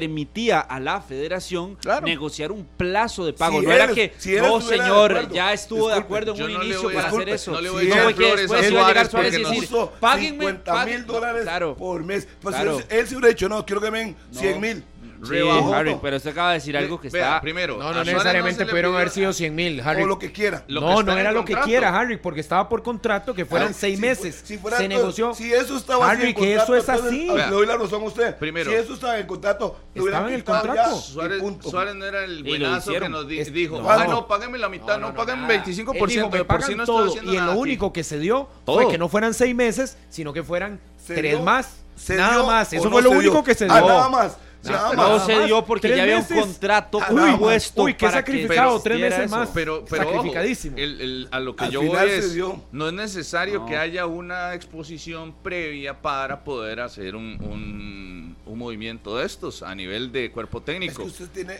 permitía 0.00 0.58
a 0.58 0.80
la 0.80 1.00
federación 1.00 1.78
negociar 2.02 2.50
un 2.50 2.66
plazo 2.76 3.24
de 3.24 3.32
pago. 3.32 3.62
no 3.62 3.70
era 3.70 3.88
que, 3.88 4.12
no 4.40 4.60
señor, 4.60 5.30
ya 5.32 5.52
estuvo 5.52 5.88
de 5.88 5.94
acuerdo 5.94 6.34
en 6.34 6.42
un 6.42 6.50
inicio 6.50 6.92
para 6.92 7.08
hacer 7.08 7.28
eso. 7.28 7.52
No 7.52 7.60
le 7.60 7.70
voy 7.70 7.86
no 7.86 8.14
que 8.14 8.36
después 8.36 8.70
iba 8.70 8.84
a 8.84 8.88
llegar 8.88 9.08
Suárez 9.08 9.38
y 9.38 9.44
decir, 9.44 9.68
páguenme 10.00 10.46
50 10.46 10.86
mil 10.86 11.06
dólares 11.06 11.46
por 11.78 12.02
mes. 12.02 12.26
Pues 12.40 12.56
él, 12.88 13.06
se 13.06 13.14
hubiera 13.14 13.28
dicho, 13.28 13.48
no, 13.48 13.64
quiero 13.64 13.80
que 13.80 13.90
me 13.90 13.98
den 14.00 14.16
100 14.32 14.60
mil. 14.60 14.84
Sí, 15.26 15.72
Harry, 15.72 15.96
pero 16.00 16.16
usted 16.16 16.30
acaba 16.30 16.48
de 16.50 16.54
decir 16.54 16.76
algo 16.76 17.00
que 17.00 17.08
está. 17.08 17.40
Primero, 17.40 17.78
no, 17.78 17.92
no 17.92 18.04
necesariamente 18.04 18.66
pudieron 18.66 18.94
haber 18.94 19.10
sido 19.10 19.32
100 19.32 19.54
mil, 19.54 19.80
Harry. 19.80 20.02
O 20.02 20.06
lo 20.06 20.18
que 20.18 20.32
quiera. 20.32 20.64
no, 20.68 21.02
no 21.02 21.16
era 21.16 21.32
lo 21.32 21.44
que 21.44 21.54
quiera, 21.56 21.96
Harry, 21.96 22.16
porque 22.16 22.40
estaba 22.40 22.68
por 22.68 22.82
contrato 22.82 23.34
que 23.34 23.44
fueran 23.44 23.74
seis 23.74 23.98
meses. 23.98 24.42
Si 24.44 24.58
fuera, 24.58 24.78
se 24.78 24.88
negoció. 24.88 25.34
Si 25.34 25.52
eso 25.52 25.76
estaba 25.76 26.10
Harry, 26.10 26.30
en 26.30 26.34
que 26.34 26.54
eso 26.54 26.74
es 26.74 26.88
así. 26.88 27.28
Le 27.28 27.46
doy 27.46 27.66
la 27.66 27.76
razón 27.76 28.02
a 28.02 28.06
usted. 28.06 28.36
Primero. 28.36 28.70
Si 28.70 28.76
eso 28.76 28.94
estaba 28.94 29.18
en 29.18 29.26
contrato, 29.26 29.78
estaba 29.94 30.28
en 30.28 30.34
el 30.34 30.44
contrato. 30.44 30.96
Suárez, 30.96 31.94
no 31.94 32.04
era 32.04 32.24
el 32.24 32.42
buenazo 32.42 32.92
que 32.92 33.08
nos 33.08 33.28
dijo, 33.28 33.82
ah, 33.88 34.06
no, 34.08 34.26
páguenme 34.26 34.58
la 34.58 34.68
mitad, 34.68 34.98
no, 34.98 35.14
páguenme 35.14 35.62
25%. 35.62 36.30
de 36.30 36.44
por 36.44 36.62
sí 36.62 36.74
no 36.74 36.84
todo. 36.84 37.14
Y 37.22 37.36
en 37.36 37.46
lo 37.46 37.54
único 37.54 37.92
que 37.92 38.04
se 38.04 38.18
dio 38.18 38.48
fue 38.64 38.88
que 38.88 38.98
no 38.98 39.08
fueran 39.08 39.34
seis 39.34 39.54
meses, 39.54 39.96
sino 40.10 40.32
que 40.32 40.42
fueran 40.42 40.80
tres 41.06 41.40
más. 41.40 41.84
Nada 42.08 42.42
más. 42.44 42.72
Eso 42.72 42.90
fue 42.90 43.02
lo 43.02 43.10
único 43.10 43.42
que 43.44 43.54
se 43.54 43.66
dio. 43.66 43.74
Nada 43.74 44.08
más. 44.08 44.36
No, 44.64 45.26
se 45.26 45.44
dio 45.44 45.64
porque 45.64 45.88
ya 45.88 46.02
había 46.02 46.18
un 46.18 46.24
contrato 46.24 46.98
puesto. 47.38 47.82
Uy, 47.82 47.94
qué 47.94 48.10
sacrificado, 48.10 48.80
tres 48.80 49.00
meses 49.00 49.30
más. 49.30 49.50
Pero, 49.54 49.84
pero 49.88 50.04
Sacrificadísimo. 50.04 50.76
a 51.30 51.40
lo 51.40 51.56
que 51.56 51.70
yo 51.70 51.82
voy 51.82 52.08
es, 52.08 52.36
no 52.72 52.88
es 52.88 52.94
necesario 52.94 53.66
que 53.66 53.76
haya 53.76 54.06
una 54.06 54.54
exposición 54.54 55.34
previa 55.42 56.00
para 56.00 56.42
poder 56.44 56.80
hacer 56.80 57.16
un, 57.16 57.38
un, 57.42 58.36
un, 58.46 58.58
movimiento 58.58 59.16
de 59.16 59.26
estos 59.26 59.62
a 59.62 59.74
nivel 59.74 60.12
de 60.12 60.30
cuerpo 60.30 60.62
técnico. 60.62 61.06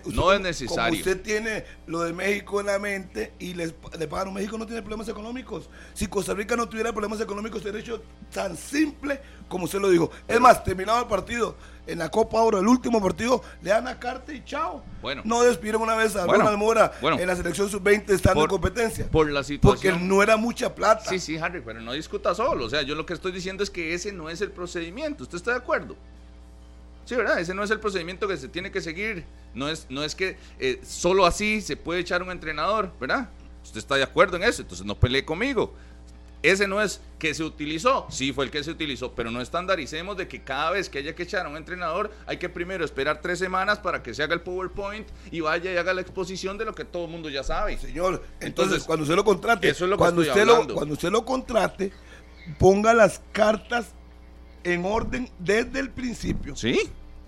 no 0.06 0.32
es 0.32 0.40
necesario. 0.40 0.98
usted 0.98 1.20
tiene 1.20 1.64
lo 1.86 2.02
de 2.02 2.12
México 2.12 2.60
en 2.60 2.66
la 2.66 2.78
mente 2.78 3.32
y 3.38 3.54
le 3.54 3.68
pagan. 4.08 4.32
México 4.32 4.58
no 4.58 4.66
tiene 4.66 4.82
problemas 4.82 5.08
económicos. 5.08 5.68
Si 5.92 6.06
Costa 6.06 6.34
Rica 6.34 6.56
no 6.56 6.68
tuviera 6.68 6.92
problemas 6.92 7.20
económicos, 7.20 7.62
sería 7.62 7.80
hecho 7.80 8.02
tan 8.32 8.56
simple 8.56 9.20
como 9.48 9.64
usted 9.64 9.80
lo 9.80 9.90
dijo. 9.90 10.10
Es 10.26 10.40
más, 10.40 10.64
terminado 10.64 11.00
el 11.00 11.06
partido 11.06 11.56
en 11.86 11.98
la 11.98 12.10
Copa 12.10 12.40
Oro, 12.40 12.58
el 12.58 12.66
último 12.66 13.02
partido, 13.02 13.42
le 13.62 13.70
dan 13.70 13.84
la 13.84 13.98
carta 13.98 14.32
y 14.32 14.44
chao. 14.44 14.82
Bueno. 15.02 15.22
No 15.24 15.42
despidieron 15.42 15.82
una 15.82 15.94
vez 15.94 16.16
a 16.16 16.26
Ronald 16.26 16.58
Mora 16.58 16.92
en 17.02 17.26
la 17.26 17.36
selección 17.36 17.68
sub-20 17.68 18.10
estando 18.10 18.42
en 18.42 18.48
competencia. 18.48 19.08
Por 19.10 19.30
la 19.30 19.42
situación. 19.42 19.92
Porque 19.94 20.04
no 20.04 20.22
era 20.22 20.36
mucha 20.36 20.74
plata. 20.74 21.08
Sí, 21.08 21.18
sí, 21.18 21.36
Harry, 21.36 21.60
pero 21.60 21.80
no 21.80 21.92
discuta 21.92 22.34
solo. 22.34 22.64
O 22.64 22.70
sea, 22.70 22.82
yo 22.82 22.94
lo 22.94 23.04
que 23.04 23.14
estoy 23.14 23.32
diciendo 23.32 23.62
es 23.62 23.70
que 23.70 23.94
ese 23.94 24.12
no 24.12 24.30
es 24.30 24.40
el 24.40 24.50
procedimiento. 24.50 25.24
¿Usted 25.24 25.36
está 25.36 25.50
de 25.52 25.58
acuerdo? 25.58 25.96
Sí, 27.04 27.14
¿verdad? 27.16 27.38
Ese 27.38 27.54
no 27.54 27.62
es 27.62 27.70
el 27.70 27.80
procedimiento 27.80 28.26
que 28.26 28.36
se 28.36 28.48
tiene 28.48 28.70
que 28.70 28.80
seguir. 28.80 29.24
No 29.54 29.68
es, 29.68 29.86
no 29.90 30.02
es 30.02 30.14
que 30.14 30.36
eh, 30.58 30.80
solo 30.84 31.26
así 31.26 31.60
se 31.60 31.76
puede 31.76 32.00
echar 32.00 32.22
un 32.22 32.30
entrenador, 32.30 32.90
¿verdad? 32.98 33.28
Usted 33.62 33.78
está 33.78 33.96
de 33.96 34.02
acuerdo 34.02 34.36
en 34.36 34.42
eso, 34.42 34.62
entonces 34.62 34.86
no 34.86 34.94
pelee 34.94 35.24
conmigo. 35.24 35.74
Ese 36.44 36.68
no 36.68 36.82
es 36.82 37.00
que 37.18 37.32
se 37.32 37.42
utilizó, 37.42 38.06
sí 38.10 38.34
fue 38.34 38.44
el 38.44 38.50
que 38.50 38.62
se 38.62 38.70
utilizó, 38.70 39.14
pero 39.14 39.30
no 39.30 39.40
estandaricemos 39.40 40.14
de 40.18 40.28
que 40.28 40.42
cada 40.42 40.72
vez 40.72 40.90
que 40.90 40.98
haya 40.98 41.14
que 41.14 41.22
echar 41.22 41.46
a 41.46 41.48
un 41.48 41.56
entrenador 41.56 42.12
hay 42.26 42.36
que 42.36 42.50
primero 42.50 42.84
esperar 42.84 43.22
tres 43.22 43.38
semanas 43.38 43.78
para 43.78 44.02
que 44.02 44.12
se 44.12 44.22
haga 44.22 44.34
el 44.34 44.42
PowerPoint 44.42 45.08
y 45.30 45.40
vaya 45.40 45.72
y 45.72 45.78
haga 45.78 45.94
la 45.94 46.02
exposición 46.02 46.58
de 46.58 46.66
lo 46.66 46.74
que 46.74 46.84
todo 46.84 47.06
el 47.06 47.10
mundo 47.10 47.30
ya 47.30 47.42
sabe. 47.42 47.78
Señor, 47.78 48.22
entonces, 48.40 48.84
cuando 48.84 49.04
usted 49.04 49.16
lo 49.16 49.24
contrate, 49.24 49.70
eso 49.70 49.84
es 49.84 49.90
lo 49.90 49.96
cuando, 49.96 50.20
usted 50.20 50.44
lo, 50.44 50.68
cuando 50.68 50.92
usted 50.92 51.10
lo 51.10 51.24
contrate, 51.24 51.92
ponga 52.58 52.92
las 52.92 53.22
cartas 53.32 53.94
en 54.64 54.84
orden 54.84 55.30
desde 55.38 55.80
el 55.80 55.88
principio. 55.88 56.54
Sí 56.54 56.78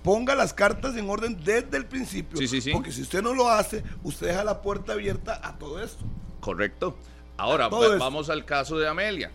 ponga 0.02 0.37
las 0.37 0.55
cartas 0.55 0.94
en 0.94 1.11
orden 1.11 1.42
desde 1.42 1.79
el 1.79 1.87
principio. 1.87 2.38
Sí, 2.38 2.46
sí, 2.46 2.61
sí. 2.61 2.70
Porque 2.70 2.92
si 2.92 3.02
usted 3.02 3.22
no 3.22 3.35
lo 3.35 3.48
hace, 3.48 3.83
usted 4.05 4.29
deja 4.29 4.44
la 4.44 4.62
puerta 4.62 4.92
abierta 4.92 5.40
a 5.42 5.59
todo 5.59 5.83
esto. 5.83 6.05
Correcto. 6.38 6.96
Ahora, 7.37 7.68
vamos 7.68 8.31
al 8.31 8.44
caso 8.44 8.79
de 8.79 8.88
Amelia. 8.88 9.31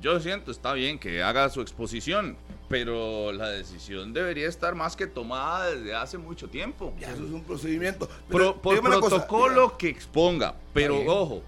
Yo 0.00 0.18
siento, 0.18 0.50
está 0.50 0.72
bien 0.72 0.98
que 0.98 1.22
haga 1.22 1.48
su 1.50 1.60
exposición, 1.60 2.36
pero 2.68 3.32
la 3.32 3.50
decisión 3.50 4.14
debería 4.14 4.48
estar 4.48 4.74
más 4.74 4.96
que 4.96 5.06
tomada 5.06 5.70
desde 5.70 5.94
hace 5.94 6.16
mucho 6.16 6.48
tiempo. 6.48 6.94
Ya, 6.98 7.10
eso 7.10 7.24
es 7.24 7.30
un 7.30 7.44
procedimiento. 7.44 8.08
por 8.28 8.60
protocolo 8.60 9.76
que 9.76 9.88
exponga, 9.88 10.54
pero 10.72 11.02
ojo, 11.06 11.42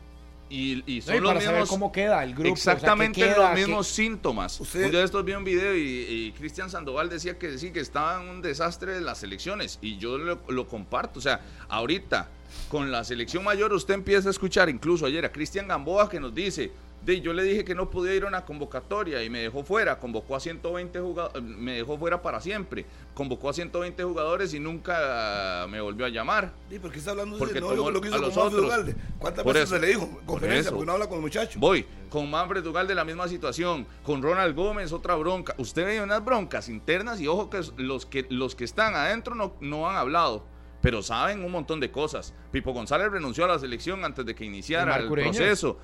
y, 0.53 1.01
son 1.01 1.23
los 1.23 1.35
mismos, 1.35 1.69
cómo 1.69 1.91
queda 1.91 2.23
el 2.23 2.35
grupo. 2.35 2.51
Exactamente 2.51 3.35
los 3.35 3.55
mismos 3.55 3.87
síntomas. 3.87 4.61
Un 4.61 4.67
día 4.91 4.99
de 4.99 5.05
estos 5.05 5.25
vi 5.25 5.33
un 5.33 5.45
video 5.45 5.75
y, 5.75 6.33
Cristian 6.37 6.69
Sandoval 6.69 7.09
decía 7.09 7.39
que 7.39 7.59
sí, 7.59 7.73
que 7.73 7.81
estaba 7.81 8.23
en 8.23 8.29
un 8.29 8.43
desastre 8.43 8.93
de 8.93 9.01
las 9.01 9.23
elecciones. 9.23 9.79
Y 9.81 9.97
yo 9.97 10.19
lo, 10.19 10.41
lo 10.49 10.69
comparto. 10.69 11.19
O 11.19 11.23
sea, 11.23 11.41
ahorita 11.69 12.29
con 12.69 12.91
la 12.91 13.05
selección 13.05 13.45
mayor 13.45 13.73
usted 13.73 13.95
empieza 13.95 14.29
a 14.29 14.31
escuchar, 14.31 14.69
incluso 14.69 15.07
ayer 15.07 15.25
a 15.25 15.33
Cristian 15.33 15.69
Gamboa 15.69 16.09
que 16.09 16.21
nos 16.21 16.35
dice, 16.35 16.73
de, 17.05 17.21
yo 17.21 17.33
le 17.33 17.43
dije 17.43 17.65
que 17.65 17.75
no 17.75 17.91
podía 17.91 18.15
ir 18.15 18.25
a 18.25 18.29
una 18.29 18.45
convocatoria 18.45 19.23
y 19.25 19.31
me 19.31 19.41
dejó 19.41 19.65
fuera, 19.65 19.99
convocó 19.99 20.37
a 20.37 20.41
120 20.41 21.01
jugadores, 21.01 21.43
me 21.43 21.73
dejó 21.73 21.99
fuera 21.99 22.23
para 22.23 22.41
siempre, 22.41 22.87
convocó 23.15 23.49
a 23.49 23.53
120 23.53 24.05
jugadores 24.05 24.55
y 24.55 24.61
nunca 24.61 25.67
me 25.69 25.81
volvió 25.81 26.07
a 26.07 26.09
llamar. 26.09 26.53
¿Y 26.71 26.79
por 26.79 26.93
qué 26.93 26.99
está 26.99 27.11
hablando 27.11 27.37
de 27.39 27.61
no, 27.61 27.91
lo, 27.91 28.01
que 28.01 28.09
hizo 28.09 28.23
con 28.23 28.35
Manfred 28.35 28.63
Dugalde? 28.63 28.97
¿Cuántas 29.19 29.45
veces 29.45 29.69
se 29.69 29.81
le 29.81 29.89
dijo? 29.89 30.21
Conferencia, 30.25 30.71
porque 30.71 30.87
no 30.87 30.93
habla 30.93 31.09
con 31.09 31.17
el 31.17 31.23
muchacho. 31.23 31.59
Voy, 31.59 31.85
con 32.09 32.31
Manfred 32.31 32.63
Dugalde 32.63 32.95
la 32.95 33.05
misma 33.05 33.27
situación, 33.27 33.87
con 34.05 34.23
Ronald 34.23 34.55
Gómez 34.55 34.93
otra 34.93 35.17
bronca. 35.17 35.55
Usted 35.59 35.85
ve 35.85 36.03
unas 36.03 36.25
broncas 36.25 36.69
internas 36.69 37.21
y 37.21 37.27
ojo 37.27 37.51
que 37.51 37.61
los 37.79 38.07
que, 38.07 38.27
los 38.31 38.55
que 38.55 38.65
están 38.65 38.95
adentro 38.95 39.35
no, 39.35 39.55
no 39.61 39.91
han 39.91 39.97
hablado 39.97 40.52
pero 40.83 41.01
saben 41.01 41.43
un 41.45 41.53
montón 41.53 41.81
de 41.81 41.91
cosas. 41.91 42.35
Pipo 42.51 42.73
González 42.73 43.11
renunció 43.11 43.45
a 43.45 43.49
la 43.49 43.59
selección 43.59 44.05
antes 44.05 44.27
de 44.27 44.35
que 44.35 44.45
iniciara 44.45 44.97
el 44.97 45.09
proceso. 45.09 45.79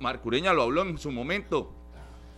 Marcureña 0.00 0.52
lo 0.54 0.62
habló 0.62 0.82
en 0.82 0.96
su 0.96 1.10
momento. 1.10 1.74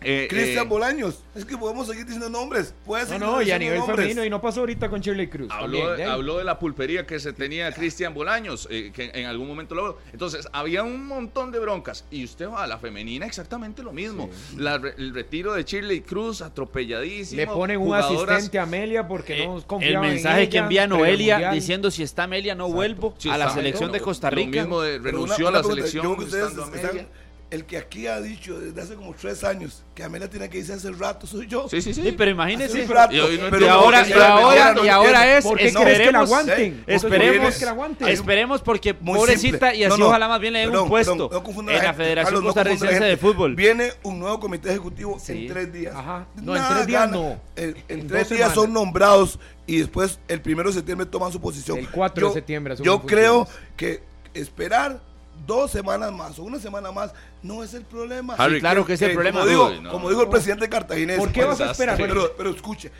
Eh, 0.04 0.26
Cristian 0.28 0.66
eh, 0.66 0.68
Bolaños. 0.68 1.22
Es 1.34 1.44
que 1.44 1.56
podemos 1.56 1.86
seguir 1.86 2.04
diciendo 2.04 2.28
nombres. 2.28 2.74
no, 2.86 3.18
no, 3.18 3.42
y 3.42 3.50
a 3.50 3.58
nivel 3.58 3.82
femenino, 3.82 4.24
y 4.24 4.30
no 4.30 4.40
pasó 4.40 4.60
ahorita 4.60 4.88
con 4.88 5.00
Shirley 5.00 5.28
Cruz. 5.28 5.50
Habló, 5.50 6.38
de, 6.38 6.44
la 6.44 6.58
pulpería 6.58 7.06
que 7.06 7.18
se 7.18 7.32
tenía 7.32 7.72
Cristian 7.72 8.12
Bolaños, 8.12 8.68
eh, 8.70 8.92
que 8.94 9.10
en 9.14 9.26
algún 9.26 9.48
momento 9.48 9.74
lo 9.74 9.98
Entonces, 10.12 10.46
había 10.52 10.82
un 10.82 11.06
montón 11.06 11.50
de 11.50 11.58
broncas. 11.58 12.04
Y 12.10 12.24
usted 12.24 12.48
va 12.48 12.64
a 12.64 12.66
la 12.66 12.78
femenina, 12.78 13.26
exactamente 13.26 13.82
lo 13.82 13.92
mismo. 13.92 14.28
el 14.58 15.14
retiro 15.14 15.54
de 15.54 15.64
Shirley 15.64 16.02
Cruz, 16.02 16.42
atropelladísimo. 16.42 17.40
Le 17.40 17.46
ponen 17.46 17.80
un 17.80 17.94
asistente 17.94 18.58
a 18.58 18.64
Amelia 18.64 19.08
porque 19.08 19.46
no 19.46 19.62
confiaba 19.66 20.06
El 20.06 20.12
mensaje 20.12 20.48
que 20.48 20.58
envía 20.58 20.86
Noelia 20.86 21.50
diciendo: 21.50 21.90
si 21.90 22.02
está 22.02 22.24
Amelia, 22.24 22.54
no 22.54 22.68
vuelvo 22.68 23.14
a 23.30 23.38
la 23.38 23.50
selección 23.50 23.90
de 23.90 24.00
Costa 24.00 24.30
Rica. 24.30 24.62
Lo 24.64 24.80
mismo 24.80 24.82
renunció 25.02 25.48
a 25.48 25.50
la 25.50 25.62
selección 25.62 26.16
el 27.50 27.64
que 27.64 27.78
aquí 27.78 28.06
ha 28.06 28.20
dicho 28.20 28.58
desde 28.58 28.80
hace 28.80 28.94
como 28.94 29.14
tres 29.14 29.44
años 29.44 29.84
que 29.94 30.02
Amelia 30.02 30.28
tiene 30.28 30.48
que 30.48 30.58
irse 30.58 30.72
hace 30.72 30.90
rato 30.90 31.26
soy 31.26 31.46
yo. 31.46 31.68
Sí, 31.68 31.80
sí, 31.80 31.94
sí. 31.94 32.12
pero 32.16 32.30
imagínese. 32.30 32.84
Rato, 32.86 33.14
y, 33.14 33.40
pero 33.50 33.70
ahora, 33.70 34.06
y 34.08 34.12
ahora, 34.12 34.74
y 34.84 34.88
ahora 34.88 35.38
es. 35.38 35.44
¿Por 35.44 35.58
qué 35.58 35.72
crees 35.72 35.98
que 36.00 36.12
la 36.12 36.20
aguanten? 36.20 36.84
Esperemos, 36.86 37.56
que 37.56 37.64
la 37.64 37.70
aguanten? 37.70 38.08
esperemos 38.08 38.60
porque 38.62 38.94
pobrecita 38.94 39.74
y 39.74 39.84
así 39.84 40.02
ojalá 40.02 40.28
más 40.28 40.40
bien 40.40 40.52
le 40.54 40.60
den 40.60 40.76
un 40.76 40.88
puesto 40.88 41.30
en 41.68 41.84
la 41.84 41.94
Federación 41.94 42.42
Costarricense 42.42 43.04
de 43.04 43.16
Fútbol. 43.16 43.54
Viene 43.54 43.92
un 44.02 44.18
nuevo 44.18 44.40
comité 44.40 44.70
ejecutivo 44.70 45.18
en 45.28 45.48
tres 45.48 45.72
días. 45.72 45.94
Ajá. 45.94 46.26
No, 46.42 46.56
en 46.56 46.62
tres 46.68 46.86
días 46.86 47.10
no. 47.10 47.40
En, 47.56 48.06
tres 48.06 48.30
días 48.30 48.52
son 48.54 48.72
nombrados 48.72 49.38
y 49.66 49.78
después 49.78 50.18
el 50.28 50.40
primero 50.40 50.68
de 50.70 50.74
septiembre 50.74 51.06
toman 51.06 51.32
su 51.32 51.40
posición. 51.40 51.78
El 51.78 51.90
4 51.90 52.28
de 52.28 52.34
septiembre. 52.34 52.74
Yo 52.82 53.02
creo 53.02 53.46
que 53.76 54.02
esperar 54.34 55.00
dos 55.46 55.70
semanas 55.70 56.12
más 56.12 56.38
o 56.38 56.42
una 56.42 56.58
semana 56.58 56.92
más 56.92 57.12
no 57.42 57.62
es 57.62 57.74
el 57.74 57.84
problema. 57.84 58.36
claro 58.36 58.84
que, 58.84 58.94
es 58.94 59.02
el 59.02 59.14
problema. 59.14 59.44
Como 59.90 60.08
dijo, 60.08 60.22
el 60.22 60.28
presidente 60.28 60.68
cartaginés. 60.68 61.18
¿Por 61.18 61.32
qué 61.32 61.44
vas 61.44 61.60
a 61.60 61.70
esperar? 61.70 61.96
Pero, 61.96 62.50
escuche. 62.50 62.90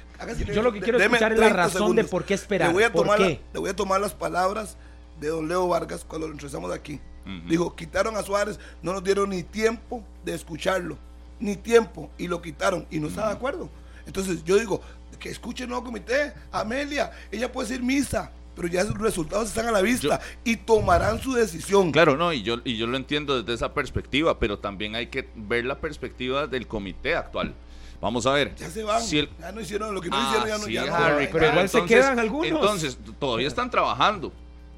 Yo 0.53 0.63
lo 0.63 0.73
que 0.73 0.81
quiero 0.81 0.99
escuchar 0.99 1.33
es 1.33 1.39
la 1.39 1.49
razón 1.51 1.97
de 1.97 2.05
por 2.05 2.25
qué 2.25 2.35
esperar. 2.35 2.69
Le 2.69 2.75
voy, 2.75 2.83
a 2.85 2.93
tomar 2.93 3.21
le 3.21 3.41
voy 3.55 3.71
a 3.71 3.77
tomar 3.77 4.01
las 4.01 4.15
palabras 4.15 4.77
de 5.21 5.29
don 5.29 5.49
Leo 5.49 5.69
Vargas 5.69 6.05
cuando 6.07 6.27
lo 6.27 6.33
empezamos 6.33 6.71
de 6.71 6.77
aquí. 6.77 7.01
Dijo, 7.49 7.75
quitaron 7.75 8.17
a 8.17 8.23
Suárez, 8.23 8.61
no 8.83 8.93
nos 8.93 9.03
dieron 9.03 9.31
ni 9.31 9.43
tiempo 9.43 10.05
de 10.25 10.35
escucharlo, 10.35 10.99
ni 11.41 11.57
tiempo, 11.57 12.11
y 12.19 12.29
lo 12.29 12.43
quitaron, 12.43 12.87
y 12.91 12.99
no 13.01 13.09
estaba 13.09 13.29
de 13.29 13.35
acuerdo. 13.35 13.71
Entonces 14.07 14.45
yo 14.45 14.59
digo, 14.59 14.83
que 15.19 15.31
escuche 15.31 15.65
el 15.65 15.71
nuevo 15.71 15.85
comité, 15.85 16.35
Amelia, 16.53 17.13
ella 17.33 17.51
puede 17.51 17.69
ser 17.69 17.83
misa, 17.83 18.31
pero 18.55 18.69
ya 18.69 18.85
los 18.85 18.99
resultados 18.99 19.49
están 19.49 19.67
a 19.67 19.73
la 19.73 19.83
vista 19.83 20.21
y 20.45 20.57
tomarán 20.57 21.21
su 21.21 21.33
decisión. 21.33 21.93
Claro, 21.93 22.17
no, 22.17 22.33
y 22.33 22.43
yo, 22.43 22.59
y 22.65 22.77
yo 22.77 22.87
lo 22.87 22.97
entiendo 22.97 23.41
desde 23.41 23.55
esa 23.55 23.75
perspectiva, 23.75 24.39
pero 24.39 24.59
también 24.59 24.95
hay 24.95 25.09
que 25.09 25.29
ver 25.35 25.65
la 25.65 25.79
perspectiva 25.79 26.47
del 26.47 26.67
comité 26.67 27.15
actual. 27.15 27.55
Vamos 28.01 28.27
a 28.27 28.33
ver. 28.33 28.55
Ya 28.57 28.69
se 28.69 28.83
van. 28.83 29.03
ya 29.03 29.53
no 29.53 29.61
hicieron 29.61 29.95
lo 29.95 30.01
que 30.01 30.11
no 30.11 30.17
ah, 30.19 30.29
hicieron, 30.29 30.71
ya 30.71 30.87
no. 30.87 31.29
pero 31.33 31.49
igual 31.49 31.69
se 31.69 31.85
quedan 31.85 32.19
algunos. 32.19 32.51
Entonces, 32.51 32.99
todavía 33.19 33.49
están 33.49 33.71
trabajando 33.71 34.33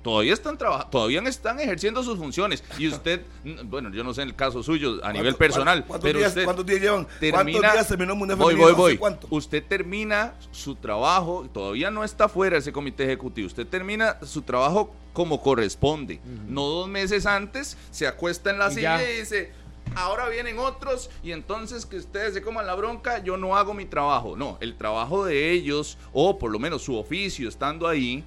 todavía 0.07 0.35
están 0.35 0.57
trabajando, 0.57 0.89
todavía 0.89 1.21
están 1.23 1.59
ejerciendo 1.59 2.01
sus 2.05 2.17
funciones. 2.17 2.63
Y 2.79 2.87
usted, 2.87 3.23
bueno, 3.65 3.91
yo 3.91 4.05
no 4.05 4.15
sé 4.15 4.23
en 4.23 4.29
el 4.29 4.37
caso 4.37 4.63
suyo, 4.63 5.05
a 5.05 5.13
nivel 5.13 5.35
personal, 5.35 5.85
pero 6.01 6.21
días, 6.21 6.29
usted 6.29 6.45
¿cuántos 6.45 6.65
días 6.65 6.81
llevan? 6.81 7.09
¿Cuántos 7.33 7.61
días 7.61 7.89
terminó 7.89 8.13
el 8.13 8.19
Mundial 8.21 8.39
voy, 8.39 8.55
voy, 8.55 8.73
voy. 8.73 9.01
Usted 9.31 9.65
termina 9.65 10.35
su 10.53 10.77
trabajo, 10.77 11.49
todavía 11.53 11.91
no 11.91 12.05
está 12.05 12.29
fuera 12.29 12.57
ese 12.57 12.71
comité 12.71 13.03
ejecutivo, 13.03 13.49
usted 13.49 13.67
termina 13.67 14.17
su 14.23 14.43
trabajo 14.43 14.95
como 15.13 15.43
corresponde. 15.43 16.21
No 16.47 16.67
dos 16.67 16.89
meses 16.89 17.27
antes 17.27 17.77
se 17.91 18.07
acuesta 18.07 18.51
en 18.51 18.61
la 18.61 18.71
silla 18.71 19.03
y 19.03 19.19
dice, 19.19 19.51
ahora 19.97 20.29
vienen 20.29 20.61
otros 20.61 21.11
y 21.25 21.33
entonces 21.33 21.85
que 21.85 21.97
ustedes 21.97 22.33
se 22.33 22.43
coman 22.43 22.65
la 22.65 22.77
bronca, 22.77 23.19
yo 23.25 23.37
no 23.37 23.57
hago 23.57 23.75
mi 23.75 23.87
trabajo. 23.87 24.37
No, 24.37 24.57
el 24.61 24.77
trabajo 24.77 25.25
de 25.25 25.51
ellos, 25.51 25.99
o 26.13 26.39
por 26.39 26.53
lo 26.53 26.61
menos 26.61 26.83
su 26.83 26.97
oficio 26.97 27.49
estando 27.49 27.89
ahí, 27.89 28.25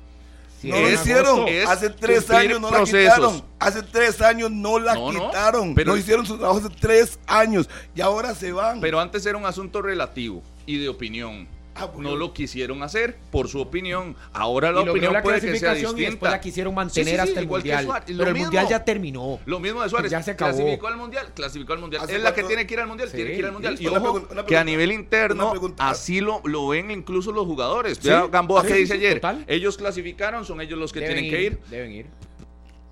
no 0.63 0.79
lo 0.79 0.89
hicieron. 0.89 1.45
Hace 1.67 1.89
tres 1.89 2.29
años 2.29 2.59
no 2.59 2.71
la 2.71 2.83
quitaron. 2.83 3.43
Hace 3.59 3.83
tres 3.83 4.21
años 4.21 4.51
no 4.51 4.79
la 4.79 4.95
quitaron. 4.95 5.75
pero, 5.75 5.91
no 5.91 5.97
hicieron 5.97 6.25
su 6.25 6.37
trabajo 6.37 6.59
hace 6.59 6.75
tres 6.79 7.19
años 7.27 7.69
y 7.95 8.01
ahora 8.01 8.35
se 8.35 8.51
van. 8.51 8.81
Pero 8.81 8.99
antes 8.99 9.25
era 9.25 9.37
un 9.37 9.45
asunto 9.45 9.81
relativo 9.81 10.43
y 10.65 10.77
de 10.77 10.89
opinión. 10.89 11.47
Ah, 11.75 11.89
no 11.97 12.15
lo 12.15 12.33
quisieron 12.33 12.83
hacer 12.83 13.17
por 13.31 13.47
su 13.47 13.59
opinión. 13.59 14.15
Ahora 14.33 14.71
la 14.71 14.81
opinión 14.81 15.15
puede 15.23 15.39
que 15.39 15.59
sea 15.59 15.73
distinta. 15.73 16.01
Y 16.01 16.05
después 16.05 16.31
la 16.31 16.41
quisieron 16.41 16.75
mantener 16.75 17.21
hasta 17.21 17.39
el 17.39 17.47
mundial. 17.47 17.87
pero 18.05 18.29
el 18.29 18.35
mundial 18.35 18.67
ya 18.67 18.83
terminó. 18.83 19.39
Lo 19.45 19.59
mismo 19.59 19.81
de 19.81 19.89
Suárez. 19.89 20.11
Ya 20.11 20.21
se 20.21 20.31
acabó. 20.31 20.57
Clasificó 20.57 20.87
al 20.87 20.97
mundial, 20.97 21.31
clasificó 21.33 21.73
al 21.73 21.79
mundial. 21.79 22.09
es 22.09 22.21
la 22.21 22.33
que 22.33 22.43
tiene 22.43 22.67
que 22.67 22.73
ir 22.73 22.79
al 22.79 22.87
mundial, 22.87 23.11
tiene 23.11 23.31
que 23.31 23.37
ir 23.37 23.45
al 23.45 23.51
mundial. 23.53 23.77
Y, 23.79 23.87
ojo 23.87 24.27
que 24.45 24.57
a 24.57 24.63
nivel 24.63 24.91
interno 24.91 25.53
así 25.77 26.21
lo, 26.21 26.41
lo 26.45 26.67
ven 26.69 26.91
incluso 26.91 27.31
los 27.31 27.45
jugadores. 27.45 27.99
Gamboa 28.03 28.63
que 28.65 28.75
dice 28.75 28.93
ayer. 28.93 29.21
Ellos 29.47 29.77
clasificaron, 29.77 30.45
son 30.45 30.61
ellos 30.61 30.77
los 30.77 30.91
que 30.93 31.01
tienen 31.01 31.29
que 31.29 31.41
ir. 31.41 31.59
Deben 31.69 31.91
ir 31.91 32.28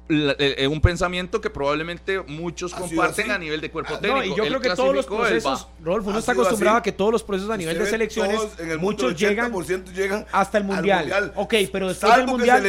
es 0.09 0.67
un 0.67 0.81
pensamiento 0.81 1.41
que 1.41 1.49
probablemente 1.49 2.21
muchos 2.21 2.73
comparten 2.73 3.31
a 3.31 3.37
nivel 3.37 3.61
de 3.61 3.69
cuerpo 3.69 3.95
ah, 3.95 3.99
técnico. 3.99 4.25
y 4.25 4.29
yo 4.29 4.45
creo 4.45 4.61
que 4.61 4.69
todos 4.75 4.95
los 4.95 5.05
procesos, 5.05 5.67
Rodolfo, 5.83 6.09
uno 6.09 6.19
está 6.19 6.31
acostumbrado 6.31 6.77
a 6.77 6.83
que 6.83 6.91
todos 6.91 7.11
los 7.11 7.23
procesos 7.23 7.51
a 7.51 7.57
nivel 7.57 7.77
de 7.77 7.85
selecciones, 7.85 8.39
muchos 8.79 9.15
llegan, 9.15 9.51
llegan 9.93 10.25
hasta 10.31 10.57
el 10.57 10.63
mundial. 10.63 11.31
Ok, 11.35 11.55
pero 11.71 11.89
después 11.89 12.15
del 12.15 12.27
mundial, 12.27 12.63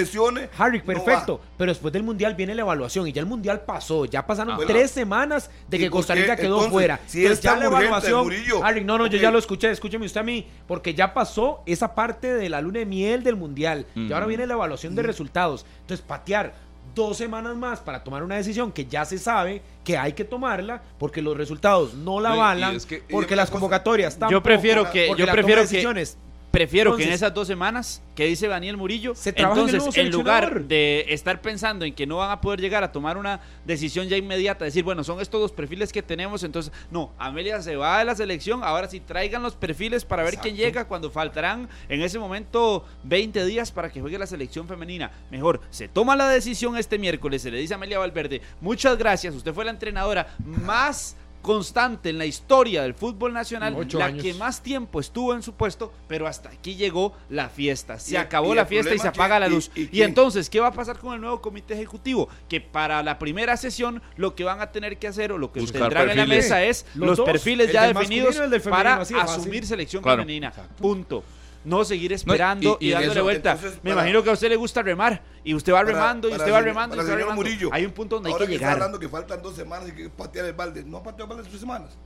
Harry, 0.56 0.80
perfecto, 0.80 1.40
pero 1.56 1.70
después 1.70 1.92
del 1.92 2.02
mundial 2.02 2.34
viene 2.34 2.54
la 2.54 2.62
evaluación 2.62 3.06
y 3.06 3.12
ya 3.12 3.20
el 3.20 3.26
mundial 3.26 3.62
pasó, 3.62 4.04
ya 4.04 4.26
pasaron 4.26 4.58
tres 4.66 4.90
semanas 4.90 5.50
de 5.68 5.78
que 5.78 5.90
Costa 5.90 6.14
Rica 6.14 6.36
quedó 6.36 6.68
fuera. 6.70 7.00
Si 7.06 7.20
entonces 7.22 7.42
ya 7.42 7.56
la 7.56 7.66
evaluación, 7.66 8.28
Harry, 8.62 8.84
no, 8.84 8.98
no, 8.98 9.06
yo 9.06 9.18
ya 9.18 9.30
lo 9.30 9.38
escuché, 9.38 9.70
escúcheme 9.70 10.06
usted 10.06 10.20
a 10.20 10.24
mí, 10.24 10.46
porque 10.66 10.94
ya 10.94 11.14
pasó 11.14 11.62
esa 11.66 11.94
parte 11.94 12.34
de 12.34 12.48
la 12.48 12.60
luna 12.60 12.80
de 12.80 12.86
miel 12.86 13.22
del 13.22 13.36
mundial. 13.36 13.86
Y 13.94 14.12
ahora 14.12 14.26
viene 14.26 14.46
la 14.46 14.54
evaluación 14.54 14.94
de 14.94 15.02
resultados. 15.02 15.64
Entonces, 15.80 16.04
patear 16.06 16.67
dos 16.94 17.16
semanas 17.16 17.56
más 17.56 17.80
para 17.80 18.02
tomar 18.04 18.22
una 18.22 18.36
decisión 18.36 18.72
que 18.72 18.86
ya 18.86 19.04
se 19.04 19.18
sabe 19.18 19.62
que 19.84 19.96
hay 19.96 20.12
que 20.12 20.24
tomarla 20.24 20.82
porque 20.98 21.22
los 21.22 21.36
resultados 21.36 21.94
no 21.94 22.20
la 22.20 22.32
avalan, 22.32 22.78
porque 23.10 23.36
las 23.36 23.50
convocatorias 23.50 24.18
tampoco, 24.18 24.32
Yo 24.32 24.42
prefiero 24.42 24.90
que 24.90 25.08
yo 25.16 25.26
prefiero 25.26 25.62
decisiones 25.62 26.18
Prefiero 26.50 26.96
que 26.96 27.04
en 27.04 27.12
esas 27.12 27.34
dos 27.34 27.46
semanas 27.46 28.02
que 28.14 28.26
dice 28.26 28.48
Daniel 28.48 28.76
Murillo, 28.76 29.12
entonces 29.24 29.96
en, 29.96 30.10
lugar 30.10 30.64
de 30.64 31.04
estar 31.08 31.40
pensando 31.40 31.84
en 31.84 31.94
que 31.94 32.06
no 32.06 32.16
van 32.16 32.30
a 32.30 32.40
poder 32.40 32.60
llegar 32.60 32.82
a 32.82 32.90
tomar 32.90 33.16
una 33.16 33.40
decisión 33.64 34.08
ya 34.08 34.16
inmediata, 34.16 34.64
decir, 34.64 34.82
bueno, 34.82 35.04
son 35.04 35.20
estos 35.20 35.40
dos 35.40 35.52
perfiles 35.52 35.92
que 35.92 36.02
tenemos, 36.02 36.42
entonces, 36.42 36.72
no, 36.90 37.12
Amelia 37.18 37.60
se 37.60 37.76
va 37.76 37.98
de 37.98 38.06
la 38.06 38.14
selección, 38.14 38.64
ahora 38.64 38.88
sí 38.88 39.00
traigan 39.00 39.42
los 39.42 39.54
perfiles 39.54 40.04
para 40.04 40.22
ver 40.22 40.38
quién 40.38 40.56
llega 40.56 40.86
cuando 40.86 41.10
faltarán 41.10 41.68
en 41.88 42.02
ese 42.02 42.18
momento 42.18 42.84
20 43.04 43.44
días 43.44 43.70
para 43.70 43.90
que 43.90 44.00
juegue 44.00 44.18
la 44.18 44.26
selección 44.26 44.66
femenina. 44.66 45.12
Mejor, 45.30 45.60
se 45.70 45.86
toma 45.86 46.16
la 46.16 46.28
decisión 46.28 46.76
este 46.76 46.98
miércoles, 46.98 47.42
se 47.42 47.50
le 47.50 47.58
dice 47.58 47.74
a 47.74 47.76
Amelia 47.76 47.98
Valverde, 47.98 48.40
muchas 48.60 48.96
gracias, 48.96 49.34
usted 49.34 49.52
fue 49.52 49.64
la 49.64 49.70
entrenadora 49.70 50.34
más 50.44 51.14
constante 51.42 52.10
en 52.10 52.18
la 52.18 52.26
historia 52.26 52.82
del 52.82 52.94
fútbol 52.94 53.32
nacional, 53.32 53.76
la 53.92 54.12
que 54.12 54.34
más 54.34 54.62
tiempo 54.62 55.00
estuvo 55.00 55.34
en 55.34 55.42
su 55.42 55.54
puesto, 55.54 55.92
pero 56.06 56.26
hasta 56.26 56.50
aquí 56.50 56.76
llegó 56.76 57.14
la 57.28 57.48
fiesta. 57.48 57.98
Se 57.98 58.18
acabó 58.18 58.54
la 58.54 58.66
fiesta 58.66 58.94
y 58.94 58.98
se 58.98 59.08
apaga 59.08 59.38
la 59.38 59.48
luz. 59.48 59.70
Y, 59.74 60.02
entonces, 60.02 60.50
¿qué 60.50 60.60
va 60.60 60.68
a 60.68 60.72
pasar 60.72 60.98
con 60.98 61.14
el 61.14 61.20
nuevo 61.20 61.40
comité 61.40 61.74
ejecutivo? 61.74 62.28
Que 62.48 62.60
para 62.60 63.02
la 63.02 63.18
primera 63.18 63.56
sesión 63.56 64.02
lo 64.16 64.34
que 64.34 64.44
van 64.44 64.60
a 64.60 64.72
tener 64.72 64.98
que 64.98 65.08
hacer 65.08 65.32
o 65.32 65.38
lo 65.38 65.52
que 65.52 65.62
tendrán 65.62 66.10
en 66.10 66.16
la 66.16 66.26
mesa 66.26 66.62
es 66.62 66.86
los, 66.94 67.20
perfiles 67.20 67.72
ya 67.72 67.86
definidos 67.86 68.36
para 68.68 68.96
asumir 68.96 69.66
selección 69.66 70.02
femenina. 70.02 70.52
Punto 70.78 71.22
no 71.68 71.84
seguir 71.84 72.12
esperando 72.12 72.78
y, 72.80 72.90
dándole 72.90 73.20
vuelta. 73.20 73.58
Me 73.82 73.92
imagino 73.92 74.22
que 74.22 74.30
a 74.30 74.32
usted 74.32 74.48
le 74.48 74.56
gusta 74.56 74.82
remar 74.82 75.22
y 75.44 75.54
usted 75.54 75.72
va 75.72 75.82
remando 75.82 76.28
y 76.28 76.32
usted 76.32 76.52
va 76.52 76.60
remando 76.60 76.96
y 76.96 76.98
usted 76.98 77.12
va 77.12 77.16
remando. 77.16 77.36
Murillo, 77.36 77.70
hay 77.72 77.84
un 77.84 77.92
punto 77.92 78.16
donde 78.16 78.30
hay 78.30 78.38
que, 78.38 78.46
llegar. 78.46 78.72
hablando 78.72 78.98
que 78.98 79.08
faltan 79.08 79.42
dos 79.42 79.54
semanas 79.54 79.88
y 79.88 79.92
que 79.92 80.10
patear 80.10 80.46
el 80.46 80.54
balde. 80.54 80.82
No 80.84 80.98
ha 80.98 81.02
pateado 81.02 81.24
el 81.24 81.28
balde 81.28 81.42
en 81.44 81.48
tres 81.48 81.60
semanas. 81.60 81.98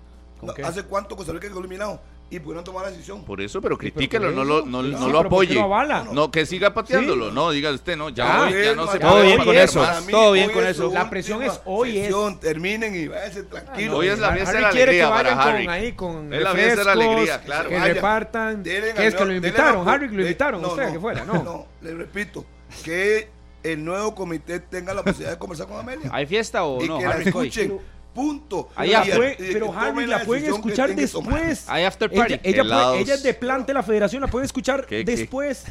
¿Hace 0.64 0.84
cuánto 0.84 1.16
Costa 1.16 1.32
Rica 1.32 1.48
quedó 1.48 1.60
eliminado? 1.60 2.00
y 2.32 2.40
pudieron 2.40 2.64
tomar 2.64 2.84
la 2.84 2.90
decisión. 2.90 3.24
Por 3.24 3.42
eso, 3.42 3.60
pero 3.60 3.76
critíquelo, 3.76 4.30
no 4.30 4.42
lo, 4.42 4.64
no, 4.64 4.82
no, 4.82 5.08
lo 5.10 5.18
apoye. 5.18 5.54
No, 6.12 6.30
que 6.30 6.46
siga 6.46 6.72
pateándolo, 6.72 7.30
no, 7.30 7.50
diga 7.50 7.70
usted, 7.70 7.94
no, 7.94 8.08
ya, 8.08 8.48
ya 8.48 8.74
no 8.74 8.86
se 8.90 8.98
Todo 8.98 9.22
bien 9.22 9.44
con 9.44 9.54
eso, 9.54 9.86
todo 10.10 10.32
bien 10.32 10.50
con 10.50 10.66
eso. 10.66 10.90
La 10.92 11.10
presión 11.10 11.42
es 11.42 11.60
hoy 11.66 11.98
es. 11.98 12.14
Terminen 12.40 12.94
y 12.94 13.08
váyanse 13.08 13.42
tranquilos. 13.44 13.98
Hoy 13.98 14.08
es 14.08 14.18
la 14.18 14.32
fiesta 14.32 14.52
de 14.52 14.60
la 14.60 14.68
alegría 14.68 15.10
para 15.10 15.42
Harry. 15.42 15.66
ahí 15.66 15.92
con 15.92 16.32
es 16.32 16.42
la 16.42 16.54
fiesta 16.54 16.76
de 16.76 16.84
la 16.84 16.92
alegría, 16.92 17.42
claro. 17.42 17.68
Que 17.68 17.78
repartan. 17.78 18.62
¿Qué 18.62 19.06
es 19.06 19.14
que 19.14 19.24
lo 19.24 19.34
invitaron? 19.34 19.86
Harry 19.86 20.08
lo 20.08 20.22
invitaron, 20.22 20.64
usted 20.64 20.92
que 20.92 21.00
fuera, 21.00 21.24
no. 21.24 21.42
No, 21.42 21.66
le 21.82 21.94
repito, 21.94 22.46
que 22.82 23.28
el 23.62 23.84
nuevo 23.84 24.14
comité 24.14 24.60
tenga 24.60 24.94
la 24.94 25.02
posibilidad 25.02 25.32
de 25.32 25.38
conversar 25.38 25.66
con 25.66 25.78
Amelia. 25.78 26.08
¿Hay 26.12 26.26
fiesta 26.26 26.64
o 26.64 26.82
no? 26.82 26.96
Y 26.96 27.00
que 27.00 27.06
la 27.06 27.16
escuchen. 27.18 27.78
Punto. 28.14 28.68
pero 28.76 29.72
Harry 29.72 30.06
la 30.06 30.24
pueden 30.24 30.52
escuchar 30.52 30.94
después. 30.94 31.68
Hay 31.68 31.84
after 31.84 32.10
party. 32.10 32.34
Ella, 32.42 32.62
ella, 32.62 32.94
ella, 32.98 33.14
es 33.14 33.22
de 33.22 33.34
plante 33.34 33.72
la 33.72 33.82
federación, 33.82 34.20
la 34.20 34.28
pueden 34.28 34.44
escuchar 34.44 34.86
después. 34.86 35.64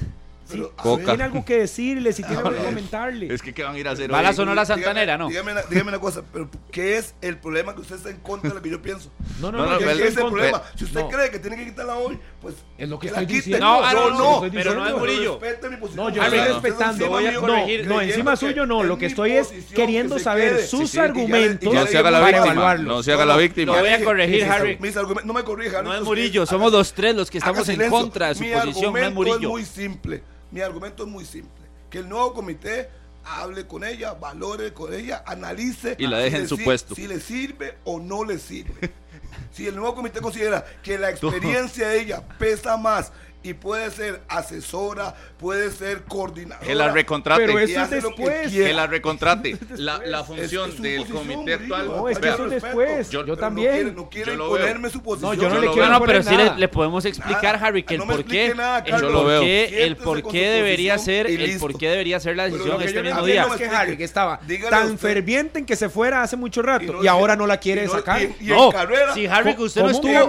Si 0.52 1.06
tiene 1.06 1.24
algo 1.24 1.46
que 1.46 1.60
decirle, 1.60 2.14
si 2.14 2.24
tiene 2.24 2.38
algo 2.38 2.52
que 2.52 2.64
comentarle. 2.64 3.34
Es 3.34 3.42
que 3.42 3.54
¿qué 3.54 3.64
van 3.64 3.76
a 3.76 3.80
ir 3.80 3.88
a 3.88 3.92
hacer 3.92 4.12
Va 4.14 4.20
a 4.20 4.24
la 4.24 4.34
Sonora 4.34 4.66
Santanera, 4.66 5.18
¿no? 5.18 5.30
Dígame, 5.30 5.54
dígame, 5.70 5.90
una 5.90 6.00
cosa, 6.00 6.24
pero 6.32 6.50
¿qué 6.72 6.98
es 6.98 7.16
el 7.22 7.38
problema 7.38 7.74
que 7.76 7.82
usted 7.82 7.96
está 7.96 8.10
en 8.10 8.18
contra 8.18 8.50
de 8.50 8.56
lo 8.56 8.62
que 8.62 8.70
yo 8.70 8.82
pienso? 8.82 9.12
No, 9.40 9.52
no, 9.52 9.66
no. 9.66 9.78
¿Qué, 9.78 9.92
es 9.92 10.18
el 10.18 10.28
problema? 10.28 10.62
Si 10.76 10.86
usted 10.86 11.02
cree 11.08 11.32
que 11.32 11.40
tiene 11.40 11.58
que 11.58 11.66
quitarla 11.66 11.96
hoy, 11.96 12.20
pues 12.42 12.56
es 12.78 12.90
lo 12.90 13.00
que, 13.00 13.08
estoy 13.08 13.26
diciendo. 13.26 13.66
No, 13.66 13.94
no, 13.94 14.42
no, 14.42 14.52
pero 14.52 14.74
no 14.74 14.88
es 14.88 14.96
Murillo. 14.96 15.40
No, 15.96 16.10
yo 16.10 16.24
estoy 16.24 16.40
respetando. 16.40 17.08
Voy 17.08 17.26
a 17.26 17.36
corregir. 17.36 17.88
No, 17.88 18.02
encima 18.02 18.36
suyo 18.36 18.66
no. 18.66 18.84
Lo 18.84 18.98
que 18.98 19.08
estoy 19.08 19.34
es 19.34 19.52
queriendo 19.74 20.20
saber 20.20 20.66
sus 20.66 20.96
argumentos 20.98 21.74
no 21.74 21.88
se 21.88 21.98
haga 21.98 22.12
la 22.12 22.26
víctima. 22.26 22.76
No 22.76 23.04
se 23.04 23.14
haga 23.14 23.26
la 23.26 23.38
víctima. 23.38 23.76
Lo 23.76 23.82
voy 23.82 23.90
a 23.90 24.04
corregir, 24.04 24.44
Harry. 24.46 24.78
No 25.26 25.34
me 25.34 25.44
corrija. 25.44 25.82
No 25.82 25.94
es 25.94 26.02
Murillo. 26.02 26.46
Somos 26.46 26.72
los 26.72 26.94
tres 26.94 27.16
los 27.16 27.30
que 27.30 27.38
estamos 27.38 27.68
en 27.70 27.90
contra 27.90 28.30
de 28.30 28.36
su 28.36 28.44
posición. 28.52 28.94
No 28.94 29.00
es 29.00 29.14
Murillo. 29.14 29.38
es 29.38 29.48
muy 29.48 29.66
simple 29.66 30.24
mi 30.52 30.62
argumento 30.62 31.04
es 31.04 31.10
muy 31.10 31.26
simple. 31.26 31.64
Que 31.90 32.00
el 32.00 32.10
nuevo 32.10 32.34
comité 32.34 32.90
hable 33.24 33.68
con 33.68 33.84
ella, 33.84 34.14
valore 34.14 34.74
con 34.74 34.94
ella, 34.94 35.24
analice. 35.26 35.96
Y 35.98 36.08
la 36.08 36.20
deje 36.20 36.38
en 36.38 36.48
su 36.48 36.58
puesto. 36.58 36.96
Si 36.96 37.08
le 37.08 37.20
sirve 37.20 37.78
o 37.84 38.00
no 38.00 38.24
le 38.24 38.38
sirve. 38.38 38.92
si 39.52 39.68
el 39.68 39.76
nuevo 39.76 39.96
comité 39.96 40.22
considera 40.22 40.66
que 40.84 40.98
la 40.98 41.10
experiencia 41.10 41.90
de 41.90 42.02
ella 42.02 42.24
pesa 42.38 42.78
más 42.78 43.12
y 43.44 43.54
puede 43.54 43.90
ser 43.92 44.22
asesora, 44.28 45.16
puede 45.40 45.72
ser 45.72 46.04
coordinadora. 46.04 46.66
Que 46.66 46.76
la 46.76 46.92
recontrate. 46.92 47.46
Pero 47.46 47.60
eso 47.60 47.82
es 47.82 47.90
después. 47.90 48.52
Que, 48.52 48.74
la 48.74 48.88
recontrate. 48.88 49.58
La, 49.82 50.00
la 50.06 50.24
función 50.24 50.80
del 50.82 51.06
comité 51.06 51.56
actual. 51.56 51.88
No, 51.88 52.10
es 52.10 52.20
que 52.20 52.30
eso 52.30 52.46
es 52.46 52.62
después. 52.62 53.10
Yo, 53.10 53.38
también. 53.38 53.96
No 53.96 54.10
quiere, 54.10 54.38
no 54.38 54.52
quiere 54.52 54.90
su 54.90 55.02
posición. 55.02 55.36
No, 55.36 55.42
yo 55.42 55.50
no 55.50 55.60
le 55.60 55.72
quiero. 55.72 55.90
No, 55.90 56.02
pero 56.02 56.24
sí 56.24 56.36
le, 56.58 56.68
podemos 56.68 57.06
explicar, 57.06 57.60
Harry, 57.62 57.84
que 57.84 57.96
el 57.96 58.02
por 58.02 58.24
qué, 58.26 58.48
el 58.48 58.56
por 59.12 59.40
qué, 59.40 59.86
el 59.86 59.96
por 59.96 60.28
qué 60.28 60.50
debería 60.50 60.98
ser, 60.98 61.28
el 61.28 61.58
por 61.60 61.78
qué 61.78 61.90
debería 61.90 62.20
ser 62.20 62.36
la 62.36 62.46
decisión 62.46 62.82
este 62.82 63.02
mismo 63.02 63.26
día. 63.26 63.48
Es 63.50 63.56
que 63.56 63.68
Harry 63.68 63.98
que 63.98 64.04
estaba 64.04 64.40
tan 64.70 64.98
ferviente 64.98 65.60
en 65.60 65.66
que 65.66 65.76
se 65.76 65.90
fuera 65.90 66.22
hace 66.22 66.36
mucho 66.36 66.62
rato 66.62 67.04
y 67.04 67.08
ahora 67.08 67.36
no 67.36 67.48
la 67.48 67.58
quiere 67.58 67.88
sacar. 67.88 68.22
No, 68.42 68.72
si 69.14 69.26
Harry 69.26 69.56
que 69.56 69.64
usted 69.64 69.82
no 69.82 69.90
estuvo, 69.90 70.28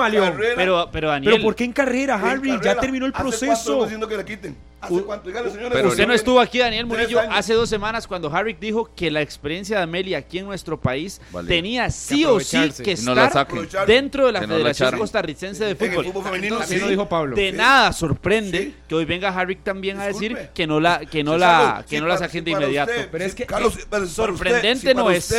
pero 0.57 0.89
pero 0.91 1.09
Daniel. 1.09 1.33
Pero 1.33 1.45
¿por 1.45 1.55
qué 1.55 1.65
en 1.65 1.73
carrera, 1.73 2.15
Harry? 2.15 2.59
Ya 2.63 2.79
terminó 2.79 3.02
el 3.07 3.13
proceso. 3.13 3.83
diciendo 3.83 4.09
que 4.09 4.17
la 4.17 4.25
quiten? 4.25 4.57
Pero 4.89 5.89
usted 5.89 6.07
no 6.07 6.13
estuvo 6.13 6.41
aquí, 6.41 6.59
Daniel 6.59 6.87
Murillo, 6.87 7.21
hace 7.31 7.55
dos 7.55 7.69
semanas 7.69 8.07
cuando 8.07 8.33
Harry 8.35 8.55
dijo 8.55 8.91
que 8.95 9.11
la 9.11 9.21
experiencia 9.21 9.77
de 9.77 9.83
Amelia 9.85 10.19
aquí 10.19 10.39
en 10.39 10.47
nuestro 10.47 10.81
país 10.81 11.21
tenía 11.47 11.91
sí 11.91 12.25
o 12.25 12.41
sí 12.41 12.73
que 12.83 12.93
estar 12.93 13.47
dentro 13.87 14.27
de 14.27 14.33
la 14.33 14.41
Federación 14.41 14.99
Costarricense 14.99 15.65
de 15.65 15.77
Fútbol. 15.77 16.07
dijo 16.89 17.09
Pablo. 17.09 17.37
De 17.37 17.53
nada 17.53 17.93
sorprende 17.93 18.75
que 18.89 18.95
hoy 18.95 19.05
venga 19.05 19.29
Harry 19.29 19.57
también 19.57 20.01
a 20.01 20.07
decir 20.07 20.51
que 20.55 20.67
no 20.67 20.81
la 20.81 21.01
que 21.01 21.23
no 21.23 21.37
la 21.37 21.85
que 21.89 22.01
no 22.01 22.07
la 22.07 22.19
saquen 22.19 22.45
de 22.45 22.53
inmediato. 22.53 22.93
pero 23.11 23.25
es 23.25 23.35
que 23.35 23.47
sorprendente 24.09 24.95
no 24.95 25.11
es 25.11 25.33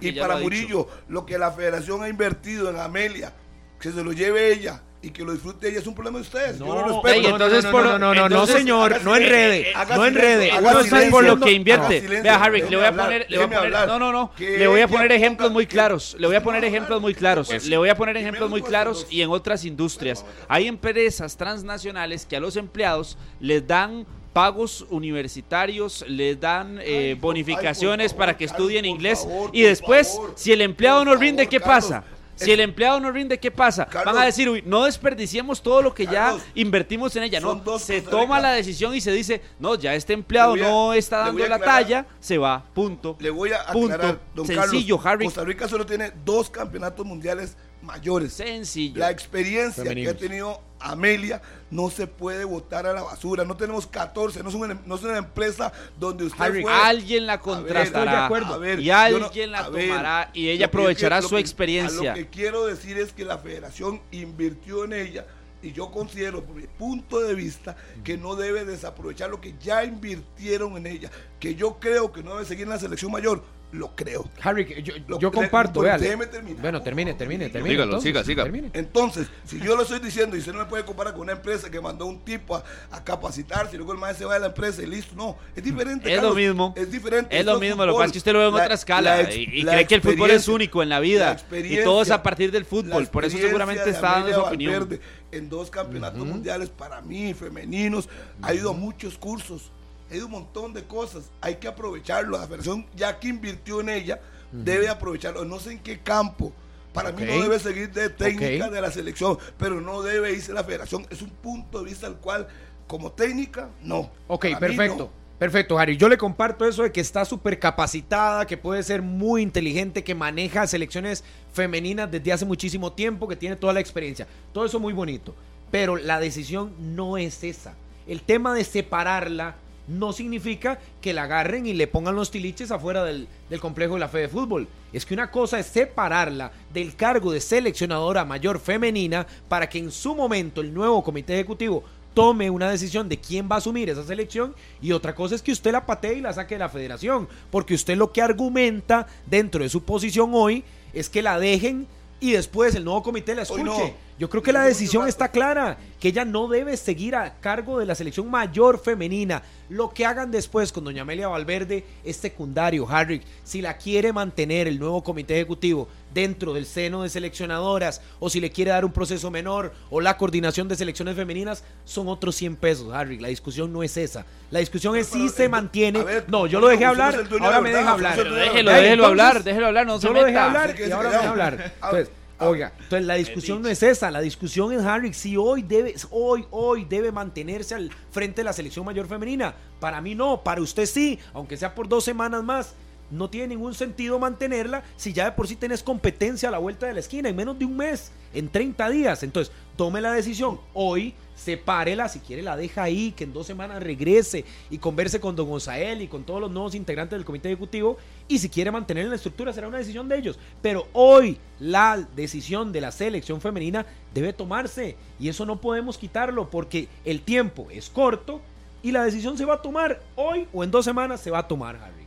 y 0.00 0.12
para 0.12 0.36
Murillo 0.36 0.88
lo 1.08 1.24
que 1.24 1.38
la 1.38 1.50
Federación 1.52 2.02
ha 2.02 2.08
invertido 2.08 2.70
en 2.70 2.78
Amelia 2.78 3.32
que 3.80 3.92
se 3.92 4.04
lo 4.04 4.12
lleve 4.12 4.52
ella 4.52 4.82
y 5.02 5.10
que 5.10 5.24
lo 5.24 5.32
disfrute 5.32 5.68
ella 5.68 5.78
es 5.78 5.86
un 5.86 5.94
problema 5.94 6.18
de 6.18 6.22
ustedes. 6.22 6.58
No, 6.58 6.66
Yo 6.66 6.74
lo 6.74 6.82
respeto. 7.02 7.08
Ey, 7.08 7.24
entonces 7.26 7.64
no, 7.64 7.72
no, 7.72 7.82
no, 7.82 7.98
no, 7.98 8.14
no, 8.14 8.26
entonces- 8.26 8.56
señor, 8.56 8.92
haga 8.94 9.02
no 9.02 9.16
enrede, 9.16 9.72
haga 9.74 9.96
no 9.96 10.04
enrede. 10.06 10.50
Uno 10.58 10.80
está 10.80 11.10
por 11.10 11.24
lo 11.24 11.40
que 11.40 11.52
invierte. 11.52 12.00
Silencio, 12.02 12.22
Vea, 12.22 12.36
Harry, 12.42 12.62
le 12.68 12.76
voy 12.76 12.84
a 12.84 12.92
poner, 12.92 13.26
le 13.28 13.36
voy 13.38 13.44
a 13.44 13.48
poner, 13.48 13.64
hablar. 13.64 13.88
no, 13.88 13.98
no, 13.98 14.12
no, 14.12 14.32
Que 14.36 14.58
le 14.58 14.66
voy 14.66 14.80
a 14.82 14.88
poner 14.88 15.10
ejemplos 15.12 15.50
muy 15.50 15.64
que- 15.66 15.72
claros, 15.72 16.16
le 16.18 16.26
voy 16.26 16.36
a 16.36 16.42
poner 16.42 16.64
ejemplos 16.64 17.00
muy 17.00 17.14
claros, 17.14 17.48
le 17.66 17.76
voy 17.78 17.88
a 17.88 17.94
poner 17.94 18.16
ejemplos 18.18 18.50
muy 18.50 18.60
claros 18.62 19.06
y 19.08 19.22
en 19.22 19.30
otras 19.30 19.64
industrias. 19.64 20.24
Hay 20.48 20.66
empresas 20.68 21.36
transnacionales 21.36 22.26
que 22.26 22.36
a 22.36 22.40
los 22.40 22.56
empleados 22.56 23.16
les 23.40 23.66
dan 23.66 24.06
pagos 24.34 24.86
universitarios, 24.90 26.04
les 26.08 26.38
dan 26.38 26.78
eh, 26.82 26.82
Ay, 26.84 27.14
bonificaciones 27.14 28.12
ay, 28.12 28.18
para 28.18 28.36
que 28.36 28.44
estudien 28.44 28.84
inglés 28.84 29.20
favor, 29.20 29.50
y 29.52 29.62
después, 29.62 30.12
favor, 30.14 30.32
si 30.36 30.52
el 30.52 30.60
empleado 30.60 31.04
no 31.04 31.16
rinde, 31.16 31.46
¿qué 31.48 31.58
Carlos. 31.58 31.76
pasa? 31.90 32.04
Si 32.44 32.50
el 32.52 32.60
empleado 32.60 33.00
no 33.00 33.10
rinde, 33.12 33.38
¿qué 33.38 33.50
pasa? 33.50 33.86
Van 34.04 34.16
a 34.16 34.24
decir, 34.24 34.48
uy, 34.48 34.62
no 34.66 34.84
desperdiciemos 34.84 35.62
todo 35.62 35.82
lo 35.82 35.94
que 35.94 36.04
Carlos, 36.06 36.42
ya 36.42 36.50
invertimos 36.60 37.14
en 37.16 37.24
ella. 37.24 37.40
No, 37.40 37.48
son 37.48 37.64
dos 37.64 37.82
se 37.82 38.00
toma 38.02 38.40
la 38.40 38.52
decisión 38.52 38.94
y 38.94 39.00
se 39.00 39.12
dice, 39.12 39.40
no, 39.58 39.74
ya 39.74 39.94
este 39.94 40.12
empleado 40.12 40.54
a- 40.54 40.56
no 40.56 40.92
está 40.94 41.18
dando 41.18 41.46
la 41.46 41.58
talla, 41.58 42.06
se 42.18 42.38
va, 42.38 42.64
punto. 42.74 43.16
Le 43.20 43.30
voy 43.30 43.52
a 43.52 43.64
Punto. 43.72 43.94
aclarar, 43.94 44.20
don 44.34 44.46
Sencillo, 44.46 44.96
Carlos. 44.96 45.06
Harry. 45.06 45.24
Costa 45.26 45.44
Rica 45.44 45.68
solo 45.68 45.84
tiene 45.86 46.12
dos 46.24 46.48
campeonatos 46.50 47.04
mundiales 47.06 47.56
mayores. 47.82 48.32
Sencillo. 48.32 48.98
La 49.00 49.10
experiencia 49.10 49.82
Femeninos. 49.82 50.14
que 50.14 50.18
ha 50.24 50.28
tenido 50.28 50.60
Amelia 50.80 51.40
no 51.70 51.88
se 51.90 52.06
puede 52.06 52.44
botar 52.44 52.86
a 52.86 52.92
la 52.92 53.02
basura. 53.02 53.44
No 53.44 53.56
tenemos 53.56 53.86
14, 53.86 54.42
no 54.42 54.48
es 54.48 54.54
una, 54.54 54.80
no 54.84 54.94
es 54.96 55.02
una 55.02 55.18
empresa 55.18 55.72
donde 55.98 56.24
usted 56.24 56.40
Harry. 56.42 56.64
Alguien 56.68 57.26
la 57.26 57.38
ver, 57.38 57.76
estoy 57.76 58.04
de 58.04 58.58
ver, 58.58 58.80
y 58.80 58.90
alguien 58.90 59.22
no- 59.22 59.52
la 59.52 59.68
ver, 59.68 59.88
tomará 59.88 60.30
y 60.34 60.48
ella 60.48 60.66
aprovechará 60.66 61.22
su 61.22 61.30
que- 61.30 61.38
experiencia. 61.40 62.12
a 62.12 62.16
lo 62.16 62.20
que 62.22 62.28
quiero 62.28 62.66
decir 62.66 62.98
es 62.98 63.12
que 63.12 63.24
la 63.24 63.38
federación 63.38 64.00
invirtió 64.10 64.84
en 64.84 64.92
ella 64.94 65.26
y 65.62 65.72
yo 65.72 65.90
considero, 65.90 66.42
por 66.42 66.56
mi 66.56 66.66
punto 66.66 67.20
de 67.20 67.34
vista, 67.34 67.76
que 68.02 68.16
no 68.16 68.34
debe 68.34 68.64
desaprovechar 68.64 69.28
lo 69.30 69.40
que 69.42 69.54
ya 69.60 69.84
invirtieron 69.84 70.76
en 70.78 70.86
ella. 70.86 71.10
Que 71.38 71.54
yo 71.54 71.78
creo 71.78 72.12
que 72.12 72.22
no 72.22 72.32
debe 72.34 72.46
seguir 72.46 72.64
en 72.64 72.70
la 72.70 72.78
selección 72.78 73.12
mayor, 73.12 73.44
lo 73.72 73.94
creo. 73.94 74.28
Harry, 74.42 74.82
yo, 74.82 74.94
Lo- 75.06 75.18
yo 75.20 75.28
le- 75.30 75.34
comparto, 75.34 75.80
véale. 75.80 76.02
déjeme 76.04 76.26
terminar, 76.26 76.60
Bueno, 76.60 76.82
termine, 76.82 77.14
termine, 77.14 77.48
termine. 77.50 77.70
Dígalo, 77.70 77.90
entonces, 77.92 78.08
siga, 78.08 78.24
siga. 78.24 78.42
termine. 78.44 78.70
Entonces, 78.72 79.28
si 79.44 79.60
yo 79.60 79.76
lo 79.76 79.82
estoy 79.82 80.00
diciendo 80.00 80.34
y 80.36 80.40
usted 80.40 80.52
no 80.52 80.58
me 80.58 80.64
puede 80.66 80.84
comparar 80.84 81.12
con 81.12 81.22
una 81.22 81.32
empresa 81.32 81.70
que 81.70 81.80
mandó 81.80 82.06
un 82.06 82.20
tipo 82.24 82.56
a, 82.56 82.64
a 82.90 83.04
capacitarse 83.04 83.74
y 83.74 83.78
luego 83.78 83.92
el 83.92 83.98
maestro 83.98 84.24
se 84.24 84.28
va 84.28 84.34
de 84.34 84.40
la 84.40 84.46
empresa 84.46 84.82
y 84.82 84.86
listo, 84.86 85.14
no, 85.14 85.36
es 85.54 85.62
diferente. 85.62 86.08
Es 86.08 86.16
lo 86.16 86.22
Carlos, 86.30 86.36
mismo. 86.36 86.74
Es 86.76 86.90
diferente. 86.90 87.38
Es 87.38 87.44
lo 87.46 87.60
mismo, 87.60 87.84
lo 87.86 87.92
que 87.92 87.96
fútbol. 87.96 87.96
pasa 88.02 88.06
es 88.06 88.12
que 88.12 88.18
usted 88.18 88.32
lo 88.32 88.38
ve 88.40 88.46
en 88.48 88.54
La- 88.54 88.62
otra 88.64 88.74
escala 88.74 89.14
la 89.16 89.20
ex- 89.22 89.36
y, 89.36 89.42
y 89.42 89.62
la 89.62 89.72
cree 89.72 89.86
que 89.86 89.94
el 89.94 90.02
fútbol 90.02 90.30
es 90.30 90.48
único 90.48 90.82
en 90.82 90.88
la 90.88 90.96
la 90.96 91.00
vida 91.00 91.28
y 91.30 91.32
experiencia- 91.32 91.84
todo 91.84 92.02
es 92.02 92.10
a 92.10 92.22
partir 92.22 92.50
del 92.50 92.64
la 92.64 92.68
fútbol. 92.68 93.06
Por 93.06 93.24
eso 93.24 93.38
seguramente 93.38 93.88
está 93.88 94.12
dando 94.12 94.34
su 94.34 94.40
opinión. 94.40 94.72
Valverde 94.72 95.00
en 95.32 95.48
dos 95.48 95.70
campeonatos 95.70 96.26
mundiales 96.26 96.68
para 96.70 97.00
mí, 97.02 97.32
femeninos, 97.34 98.08
ha 98.42 98.52
ido 98.52 98.70
a 98.70 98.72
muchos 98.72 99.16
cursos, 99.16 99.70
ha 100.10 100.16
ido 100.16 100.24
a 100.24 100.26
un 100.26 100.32
montón 100.32 100.72
de 100.72 100.84
cosas. 100.84 101.30
Hay 101.40 101.56
que 101.56 101.68
aprovecharlo. 101.68 102.38
La 102.38 102.46
federación, 102.46 102.86
ya 102.94 103.18
que 103.18 103.28
invirtió 103.28 103.80
en 103.80 103.88
ella, 103.90 104.20
debe 104.52 104.88
aprovecharlo. 104.88 105.44
No 105.44 105.58
sé 105.58 105.72
en 105.72 105.78
qué 105.78 105.98
campo. 106.00 106.52
Para 106.92 107.12
mí 107.12 107.24
no 107.24 107.40
debe 107.40 107.58
seguir 107.60 107.92
de 107.92 108.10
técnica 108.10 108.68
de 108.68 108.80
la 108.80 108.90
selección, 108.90 109.38
pero 109.56 109.80
no 109.80 110.02
debe 110.02 110.32
irse 110.32 110.52
la 110.52 110.64
federación. 110.64 111.06
Es 111.10 111.22
un 111.22 111.30
punto 111.30 111.78
de 111.78 111.84
vista 111.84 112.08
al 112.08 112.16
cual, 112.16 112.48
como 112.88 113.12
técnica, 113.12 113.68
no. 113.80 114.10
Ok, 114.26 114.46
Para 114.46 114.58
perfecto. 114.58 114.98
no. 114.98 115.20
Perfecto, 115.38 115.78
Harry. 115.78 115.96
Yo 115.96 116.08
le 116.08 116.18
comparto 116.18 116.66
eso 116.66 116.82
de 116.82 116.92
que 116.92 117.00
está 117.00 117.24
súper 117.24 117.58
capacitada, 117.58 118.46
que 118.46 118.58
puede 118.58 118.82
ser 118.82 119.00
muy 119.00 119.40
inteligente, 119.40 120.04
que 120.04 120.14
maneja 120.14 120.66
selecciones 120.66 121.24
femeninas 121.52 122.10
desde 122.10 122.32
hace 122.32 122.44
muchísimo 122.44 122.92
tiempo, 122.92 123.26
que 123.26 123.36
tiene 123.36 123.56
toda 123.56 123.72
la 123.72 123.80
experiencia. 123.80 124.26
Todo 124.52 124.66
eso 124.66 124.78
muy 124.78 124.92
bonito. 124.92 125.34
Pero 125.70 125.96
la 125.96 126.20
decisión 126.20 126.74
no 126.78 127.16
es 127.16 127.42
esa. 127.42 127.74
El 128.06 128.20
tema 128.20 128.52
de 128.52 128.64
separarla 128.64 129.54
no 129.90 130.12
significa 130.12 130.78
que 131.00 131.12
la 131.12 131.24
agarren 131.24 131.66
y 131.66 131.74
le 131.74 131.86
pongan 131.86 132.14
los 132.14 132.30
tiliches 132.30 132.70
afuera 132.70 133.04
del, 133.04 133.28
del 133.48 133.60
complejo 133.60 133.94
de 133.94 134.00
la 134.00 134.08
fe 134.08 134.18
de 134.18 134.28
fútbol. 134.28 134.68
Es 134.92 135.04
que 135.04 135.14
una 135.14 135.30
cosa 135.30 135.58
es 135.58 135.66
separarla 135.66 136.52
del 136.72 136.96
cargo 136.96 137.32
de 137.32 137.40
seleccionadora 137.40 138.24
mayor 138.24 138.60
femenina 138.60 139.26
para 139.48 139.68
que 139.68 139.78
en 139.78 139.90
su 139.90 140.14
momento 140.14 140.60
el 140.60 140.72
nuevo 140.72 141.02
comité 141.02 141.34
ejecutivo 141.34 141.84
tome 142.14 142.50
una 142.50 142.70
decisión 142.70 143.08
de 143.08 143.18
quién 143.18 143.48
va 143.50 143.56
a 143.56 143.58
asumir 143.58 143.88
esa 143.88 144.04
selección 144.04 144.54
y 144.80 144.92
otra 144.92 145.14
cosa 145.14 145.34
es 145.34 145.42
que 145.42 145.52
usted 145.52 145.72
la 145.72 145.86
patee 145.86 146.14
y 146.14 146.20
la 146.20 146.32
saque 146.32 146.54
de 146.56 146.60
la 146.60 146.68
federación, 146.68 147.28
porque 147.50 147.74
usted 147.74 147.96
lo 147.96 148.12
que 148.12 148.22
argumenta 148.22 149.06
dentro 149.26 149.62
de 149.62 149.68
su 149.68 149.84
posición 149.84 150.30
hoy 150.34 150.64
es 150.92 151.08
que 151.08 151.22
la 151.22 151.38
dejen 151.38 151.86
y 152.20 152.32
después 152.32 152.74
el 152.74 152.84
nuevo 152.84 153.02
comité 153.02 153.34
la 153.34 153.42
escuche. 153.42 153.64
no. 153.64 154.10
Yo 154.20 154.28
creo 154.28 154.42
que 154.42 154.52
la 154.52 154.64
decisión 154.64 155.08
está 155.08 155.30
clara, 155.30 155.78
que 155.98 156.08
ella 156.08 156.26
no 156.26 156.46
debe 156.46 156.76
seguir 156.76 157.16
a 157.16 157.40
cargo 157.40 157.78
de 157.78 157.86
la 157.86 157.94
selección 157.94 158.30
mayor 158.30 158.78
femenina. 158.78 159.42
Lo 159.70 159.94
que 159.94 160.04
hagan 160.04 160.30
después 160.30 160.72
con 160.72 160.84
doña 160.84 161.02
Amelia 161.02 161.28
Valverde 161.28 161.86
es 162.04 162.16
secundario, 162.16 162.86
Harry. 162.86 163.22
Si 163.44 163.62
la 163.62 163.78
quiere 163.78 164.12
mantener 164.12 164.68
el 164.68 164.78
nuevo 164.78 165.02
comité 165.02 165.36
ejecutivo 165.36 165.88
dentro 166.12 166.52
del 166.52 166.66
seno 166.66 167.02
de 167.02 167.08
seleccionadoras 167.08 168.00
o 168.18 168.30
si 168.30 168.40
le 168.40 168.50
quiere 168.50 168.70
dar 168.70 168.84
un 168.84 168.92
proceso 168.92 169.30
menor 169.30 169.72
o 169.90 170.00
la 170.00 170.16
coordinación 170.16 170.68
de 170.68 170.76
selecciones 170.76 171.16
femeninas, 171.16 171.64
son 171.84 172.08
otros 172.08 172.34
100 172.36 172.56
pesos, 172.56 172.92
Harry. 172.92 173.18
La 173.18 173.28
discusión 173.28 173.72
no 173.72 173.82
es 173.82 173.96
esa. 173.96 174.24
La 174.50 174.60
discusión 174.60 174.96
es 174.96 175.08
Pero, 175.08 175.28
si 175.28 175.28
se 175.28 175.48
mantiene. 175.48 176.02
ver, 176.02 176.24
no, 176.28 176.46
yo 176.46 176.60
lo 176.60 176.68
dejé 176.68 176.84
hablar, 176.84 177.14
ahora 177.40 177.56
de 177.56 177.62
me 177.62 177.70
deja 177.70 177.92
hablar. 177.92 178.16
Déjelo, 178.16 178.70
déjelo 178.70 178.72
entonces, 178.72 179.04
hablar, 179.04 179.44
déjelo 179.44 179.66
hablar, 179.66 179.86
no 179.86 180.00
se 180.00 180.06
yo 180.06 180.12
lo 180.12 180.24
dejé 180.24 180.38
hablar 180.38 180.76
y 180.78 180.90
ahora 180.90 181.10
me 181.10 181.16
deja 181.16 181.30
hablar. 181.30 181.72
Entonces, 181.74 182.10
oiga, 182.38 182.72
entonces 182.78 183.06
la 183.06 183.14
discusión 183.14 183.62
no 183.62 183.68
es 183.68 183.82
esa, 183.82 184.10
la 184.10 184.20
discusión 184.20 184.72
es 184.72 184.82
Harry 184.84 185.12
si 185.12 185.36
hoy 185.36 185.62
debe, 185.62 185.94
hoy, 186.10 186.46
hoy 186.50 186.84
debe 186.84 187.12
mantenerse 187.12 187.74
al 187.74 187.90
frente 188.10 188.40
de 188.40 188.44
la 188.44 188.52
selección 188.52 188.84
mayor 188.84 189.06
femenina. 189.06 189.54
Para 189.78 190.00
mí 190.00 190.14
no, 190.14 190.42
para 190.42 190.60
usted 190.60 190.86
sí, 190.86 191.18
aunque 191.32 191.56
sea 191.56 191.74
por 191.74 191.88
dos 191.88 192.04
semanas 192.04 192.42
más. 192.42 192.74
No 193.10 193.28
tiene 193.28 193.48
ningún 193.48 193.74
sentido 193.74 194.18
mantenerla 194.18 194.82
si 194.96 195.12
ya 195.12 195.24
de 195.24 195.32
por 195.32 195.48
sí 195.48 195.56
tenés 195.56 195.82
competencia 195.82 196.48
a 196.48 196.52
la 196.52 196.58
vuelta 196.58 196.86
de 196.86 196.94
la 196.94 197.00
esquina 197.00 197.28
en 197.28 197.36
menos 197.36 197.58
de 197.58 197.64
un 197.64 197.76
mes, 197.76 198.12
en 198.32 198.48
30 198.48 198.88
días. 198.90 199.22
Entonces, 199.22 199.52
tome 199.76 200.00
la 200.00 200.12
decisión 200.12 200.60
hoy, 200.74 201.14
sepárela, 201.34 202.08
si 202.08 202.20
quiere 202.20 202.42
la 202.42 202.56
deja 202.56 202.82
ahí, 202.82 203.12
que 203.12 203.24
en 203.24 203.32
dos 203.32 203.46
semanas 203.46 203.82
regrese 203.82 204.44
y 204.70 204.78
converse 204.78 205.20
con 205.20 205.34
Don 205.34 205.48
Gonzael 205.48 206.02
y 206.02 206.08
con 206.08 206.24
todos 206.24 206.40
los 206.40 206.50
nuevos 206.50 206.74
integrantes 206.74 207.18
del 207.18 207.24
comité 207.24 207.48
ejecutivo. 207.48 207.96
Y 208.28 208.38
si 208.38 208.48
quiere 208.48 208.70
mantener 208.70 209.04
en 209.04 209.10
la 209.10 209.16
estructura, 209.16 209.52
será 209.52 209.68
una 209.68 209.78
decisión 209.78 210.08
de 210.08 210.18
ellos. 210.18 210.38
Pero 210.62 210.86
hoy 210.92 211.38
la 211.58 212.06
decisión 212.14 212.72
de 212.72 212.80
la 212.80 212.92
selección 212.92 213.40
femenina 213.40 213.86
debe 214.14 214.32
tomarse. 214.32 214.96
Y 215.18 215.28
eso 215.28 215.44
no 215.44 215.60
podemos 215.60 215.98
quitarlo 215.98 216.48
porque 216.48 216.88
el 217.04 217.22
tiempo 217.22 217.68
es 217.70 217.90
corto 217.90 218.40
y 218.82 218.92
la 218.92 219.04
decisión 219.04 219.36
se 219.36 219.44
va 219.44 219.54
a 219.54 219.62
tomar 219.62 220.00
hoy 220.16 220.46
o 220.52 220.64
en 220.64 220.70
dos 220.70 220.84
semanas 220.84 221.20
se 221.20 221.30
va 221.30 221.40
a 221.40 221.48
tomar, 221.48 221.76
Harry. 221.76 221.99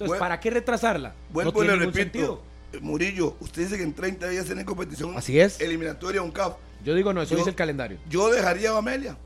Entonces, 0.00 0.08
Bueno, 0.08 0.20
¿para 0.20 0.40
qué 0.40 0.50
retrasarla? 0.50 1.14
Vuelvo 1.30 1.52
no 1.52 1.58
y 1.58 1.60
tiene 1.66 1.76
le 1.76 1.86
repito. 1.86 2.02
sentido. 2.02 2.42
Murillo, 2.80 3.36
usted 3.40 3.62
dice 3.64 3.76
que 3.76 3.82
en 3.82 3.92
30 3.92 4.28
días 4.28 4.46
tiene 4.46 4.64
competición 4.64 5.14
Así 5.16 5.38
es. 5.38 5.60
eliminatoria 5.60 6.22
un 6.22 6.30
CAF. 6.30 6.54
Yo 6.84 6.94
digo, 6.94 7.12
no, 7.12 7.20
eso 7.20 7.32
Yo- 7.32 7.38
dice 7.38 7.50
el 7.50 7.56
calendario. 7.56 7.98
Yo 8.08 8.30
dejaría 8.30 8.70
a 8.70 8.78
Amelia. 8.78 9.16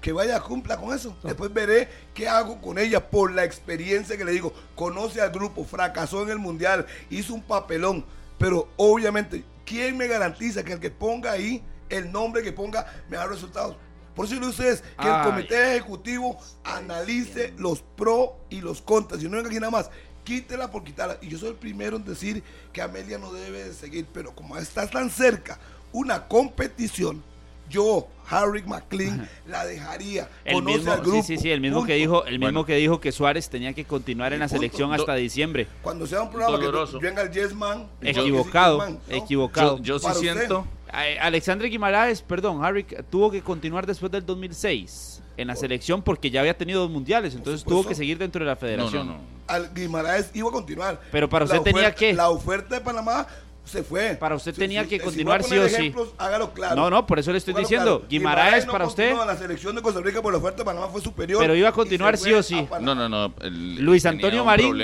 Que 0.00 0.12
vaya, 0.12 0.40
cumpla 0.40 0.76
con 0.78 0.94
eso. 0.94 1.14
Después 1.22 1.52
veré 1.52 1.88
qué 2.14 2.28
hago 2.28 2.60
con 2.62 2.78
ella 2.78 3.10
por 3.10 3.32
la 3.32 3.44
experiencia 3.44 4.16
que 4.16 4.24
le 4.24 4.32
digo. 4.32 4.52
Conoce 4.74 5.20
al 5.20 5.30
grupo, 5.30 5.64
fracasó 5.64 6.22
en 6.22 6.30
el 6.30 6.38
mundial, 6.38 6.86
hizo 7.10 7.34
un 7.34 7.42
papelón. 7.42 8.04
Pero 8.38 8.68
obviamente, 8.76 9.44
¿quién 9.66 9.96
me 9.96 10.06
garantiza 10.06 10.62
que 10.64 10.74
el 10.74 10.80
que 10.80 10.90
ponga 10.90 11.32
ahí, 11.32 11.62
el 11.90 12.10
nombre 12.12 12.42
que 12.42 12.52
ponga, 12.52 12.86
me 13.10 13.16
da 13.18 13.26
resultados? 13.26 13.76
Por 14.14 14.26
eso 14.26 14.36
a 14.36 14.46
ustedes 14.48 14.80
que 14.82 15.08
Ay. 15.08 15.20
el 15.26 15.30
comité 15.30 15.70
ejecutivo 15.76 16.38
analice 16.64 17.52
los 17.56 17.80
pros 17.96 18.30
y 18.50 18.60
los 18.60 18.80
contras. 18.82 19.20
Si 19.20 19.28
no 19.28 19.36
venga 19.36 19.48
aquí 19.48 19.58
nada 19.58 19.70
más, 19.72 19.90
quítela 20.24 20.70
por 20.70 20.82
quitarla. 20.84 21.18
Y 21.22 21.28
yo 21.28 21.38
soy 21.38 21.50
el 21.50 21.54
primero 21.56 21.96
en 21.96 22.04
decir 22.04 22.42
que 22.72 22.82
Amelia 22.82 23.18
no 23.18 23.32
debe 23.32 23.64
de 23.64 23.72
seguir. 23.74 24.06
Pero 24.12 24.34
como 24.34 24.56
está 24.56 24.86
tan 24.88 25.10
cerca 25.10 25.58
una 25.92 26.26
competición, 26.26 27.22
yo, 27.70 28.08
Harry 28.28 28.62
McLean, 28.64 29.28
la 29.46 29.64
dejaría. 29.64 30.28
El 30.44 30.54
Conoce 30.54 30.76
mismo, 30.78 30.92
al 30.92 31.00
grupo. 31.00 31.22
sí, 31.22 31.36
sí, 31.36 31.42
sí, 31.42 31.50
el 31.50 31.60
mismo 31.62 31.78
punto. 31.78 31.86
que 31.88 31.94
dijo, 31.94 32.24
el 32.26 32.32
mismo 32.38 32.46
Bueno. 32.46 32.66
que 32.66 32.76
dijo 32.76 33.00
que 33.00 33.10
Suárez 33.12 33.48
tenía 33.48 33.72
que 33.72 33.84
continuar 33.86 34.32
en 34.34 34.40
la 34.40 34.46
Punto. 34.48 34.56
selección 34.60 34.90
Do- 34.90 34.96
hasta 34.96 35.14
diciembre. 35.14 35.66
Cuando 35.82 36.06
sea 36.06 36.22
un 36.22 36.30
programa 36.30 36.56
Doloroso. 36.58 36.98
que 36.98 37.06
venga 37.06 37.22
el 37.22 37.30
Yes 37.30 37.54
Man. 37.54 37.86
Equivocado, 38.02 38.78
Yes 38.80 38.86
Man, 38.90 39.00
¿no? 39.08 39.14
equivocado. 39.16 39.76
Yo, 39.78 39.82
yo 39.84 39.98
sí 39.98 40.04
Para 40.06 40.18
siento. 40.18 40.66
Eh, 40.92 41.18
Alexandre 41.20 41.68
Guimaraes, 41.68 42.22
perdón, 42.22 42.62
Harry 42.64 42.84
tuvo 43.10 43.30
que 43.30 43.40
continuar 43.42 43.86
después 43.86 44.12
del 44.12 44.24
2006 44.26 45.13
en 45.36 45.48
la 45.48 45.56
selección 45.56 46.02
porque 46.02 46.30
ya 46.30 46.40
había 46.40 46.56
tenido 46.56 46.80
dos 46.82 46.90
mundiales, 46.90 47.34
entonces 47.34 47.64
tuvo 47.64 47.84
que 47.86 47.94
seguir 47.94 48.18
dentro 48.18 48.40
de 48.40 48.46
la 48.46 48.54
No, 48.54 48.60
federación. 48.60 49.06
no, 49.06 49.12
no. 49.14 49.20
Al 49.46 49.74
Guimaraes 49.74 50.30
iba 50.34 50.48
a 50.48 50.52
continuar. 50.52 51.00
Pero 51.12 51.28
para 51.28 51.44
La 51.46 51.58
usted 51.58 51.72
tenía 51.72 51.94
que- 51.94 52.14
La 52.14 52.30
oferta 52.30 52.74
de 52.76 52.80
Panamá 52.80 53.26
se 53.64 53.82
fue. 53.82 54.14
Para 54.14 54.34
usted 54.34 54.54
tenía 54.54 54.86
que 54.86 55.00
continuar 55.00 55.42
sí 55.42 55.56
o 55.56 55.68
sí. 55.68 55.94
Hágalo 56.18 56.52
claro. 56.52 56.76
No, 56.76 56.90
no, 56.90 57.06
por 57.06 57.18
eso 57.18 57.32
le 57.32 57.38
estoy 57.38 57.54
diciendo. 57.54 58.04
Guimaraes, 58.08 58.66
para 58.66 58.86
usted. 58.86 59.14
La 59.14 59.36
selección 59.36 59.74
de 59.74 59.82
Costa 59.82 60.00
Rica 60.00 60.20
por 60.20 60.32
la 60.32 60.38
oferta 60.38 60.58
de 60.58 60.64
Panamá 60.64 60.88
fue 60.88 61.00
superior. 61.00 61.40
Pero 61.40 61.54
iba 61.54 61.68
a 61.68 61.72
continuar 61.72 62.16
sí 62.18 62.32
o 62.32 62.42
sí. 62.42 62.66
No, 62.80 62.94
no, 62.94 63.08
no. 63.08 63.34
Luis 63.50 64.04
Antonio 64.06 64.44
Marín. 64.44 64.76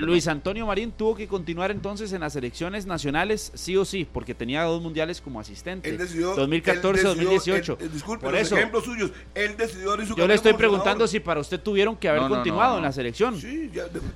Luis 0.00 0.28
Antonio 0.28 0.66
Marín 0.66 0.92
tuvo 0.92 1.14
que 1.14 1.28
continuar 1.28 1.70
entonces 1.70 2.12
en 2.12 2.20
las 2.20 2.32
selecciones 2.32 2.86
nacionales 2.86 3.52
sí 3.54 3.76
o 3.76 3.84
sí, 3.84 4.06
porque 4.10 4.34
tenía 4.34 4.62
dos 4.62 4.82
mundiales 4.82 5.20
como 5.20 5.40
asistente. 5.40 5.96
2014, 5.96 7.02
2018. 7.02 7.78
disculpe, 7.92 8.24
por 8.24 8.34
eso, 8.34 8.56
ejemplos 8.56 8.84
suyos. 8.84 9.10
Él 9.34 9.56
decidió 9.56 9.96
Yo 9.96 10.26
le 10.26 10.34
estoy 10.34 10.54
preguntando 10.54 11.06
si 11.06 11.20
para 11.20 11.40
usted 11.40 11.60
tuvieron 11.60 11.96
que 11.96 12.08
haber 12.08 12.28
continuado 12.28 12.78
en 12.78 12.82
la 12.82 12.92
selección. 12.92 13.40
Sí, 13.40 13.70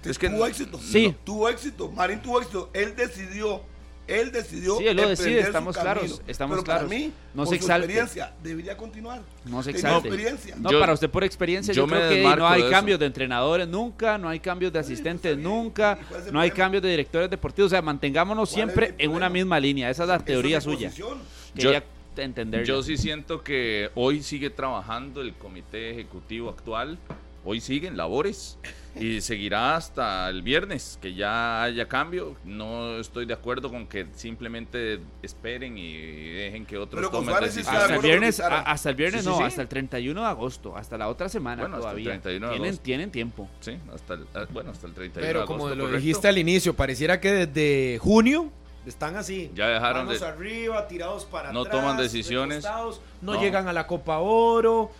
es 0.04 0.18
que 0.18 0.28
tuvo 0.28 0.46
éxito. 0.46 0.78
Sí. 0.78 1.14
Tuvo 1.24 1.48
éxito. 1.48 1.90
Marín 1.90 2.20
tuvo 2.20 2.40
éxito. 2.40 2.70
Él 2.72 2.94
decidió 2.96 3.62
él 4.08 4.32
decidió. 4.32 4.78
Sí, 4.78 4.86
él 4.86 4.96
lo 4.96 5.08
decide, 5.08 5.40
estamos 5.40 5.76
claros. 5.76 6.22
Estamos 6.26 6.56
pero 6.56 6.64
claros. 6.64 6.84
Para 6.84 6.98
mí, 6.98 7.12
no 7.34 7.44
por 7.44 7.54
se 7.54 7.62
su 7.62 7.70
experiencia, 7.70 8.32
debería 8.42 8.76
continuar. 8.76 9.20
No 9.44 9.62
se 9.62 9.70
exalte. 9.70 10.10
No, 10.58 10.70
para 10.80 10.94
usted 10.94 11.10
por 11.10 11.22
experiencia, 11.22 11.72
yo, 11.74 11.86
creo 11.86 12.10
que 12.10 12.22
no 12.22 12.48
hay 12.48 12.68
cambios 12.70 12.98
de 12.98 13.06
entrenadores 13.06 13.68
nunca, 13.68 14.18
no 14.18 14.28
hay 14.28 14.40
cambios 14.40 14.72
de 14.72 14.78
asistentes 14.78 15.36
nunca, 15.36 15.98
no 16.32 16.40
hay 16.40 16.50
cambios 16.50 16.82
de 16.82 16.90
directores 16.90 17.30
deportivos. 17.30 17.68
O 17.68 17.70
sea, 17.70 17.82
mantengámonos 17.82 18.48
siempre 18.48 18.94
en 18.98 19.10
una 19.10 19.28
misma 19.28 19.60
línea. 19.60 19.90
Esa 19.90 20.04
es 20.04 20.08
la 20.08 20.18
teoría 20.18 20.60
suya. 20.60 20.90
Yo, 21.54 21.72
entender. 22.16 22.64
Yo 22.64 22.82
sí 22.82 22.96
siento 22.96 23.42
que 23.42 23.90
hoy 23.94 24.22
sigue 24.22 24.50
trabajando 24.50 25.20
el 25.20 25.34
comité 25.34 25.90
ejecutivo 25.90 26.50
actual. 26.50 26.98
Hoy 27.44 27.60
siguen 27.60 27.96
labores 27.96 28.58
y 28.94 29.20
seguirá 29.20 29.76
hasta 29.76 30.28
el 30.28 30.42
viernes 30.42 30.98
que 31.00 31.14
ya 31.14 31.62
haya 31.62 31.88
cambio. 31.88 32.36
No 32.44 32.98
estoy 32.98 33.26
de 33.26 33.34
acuerdo 33.34 33.70
con 33.70 33.86
que 33.86 34.06
simplemente 34.14 35.00
esperen 35.22 35.78
y 35.78 35.96
dejen 36.32 36.66
que 36.66 36.78
otros 36.78 37.10
tomen 37.10 37.34
Hasta 37.34 37.94
el 37.94 38.00
viernes, 38.00 38.40
hasta 38.40 38.90
el 38.90 38.96
viernes 38.96 39.24
no, 39.24 39.44
hasta 39.44 39.62
el 39.62 39.68
31 39.68 40.20
de 40.20 40.26
agosto, 40.26 40.76
hasta 40.76 40.98
la 40.98 41.08
otra 41.08 41.28
semana 41.28 41.68
todavía. 41.70 42.20
tienen, 42.20 42.78
tienen 42.78 43.10
tiempo. 43.10 43.48
Sí, 43.60 43.76
hasta 43.94 44.14
el, 44.14 44.26
ah, 44.34 44.46
bueno, 44.50 44.70
hasta 44.70 44.86
el 44.86 44.94
31 44.94 45.26
Pero 45.26 45.38
de 45.40 45.44
agosto. 45.44 45.62
como 45.62 45.74
lo 45.74 45.96
dijiste 45.96 46.28
al 46.28 46.38
inicio, 46.38 46.74
pareciera 46.74 47.20
que 47.20 47.46
desde 47.46 47.98
junio 47.98 48.50
están 48.86 49.16
así. 49.16 49.50
Ya 49.54 49.68
dejaron 49.68 50.06
manos 50.06 50.22
arriba, 50.22 50.88
tirados 50.88 51.24
para 51.24 51.52
no 51.52 51.64
toman 51.64 51.96
decisiones. 51.96 52.64
no, 53.20 53.40
llegan 53.40 53.68
a 53.68 53.72
la 53.72 53.86
Copa 53.86 54.18
Oro, 54.18 54.90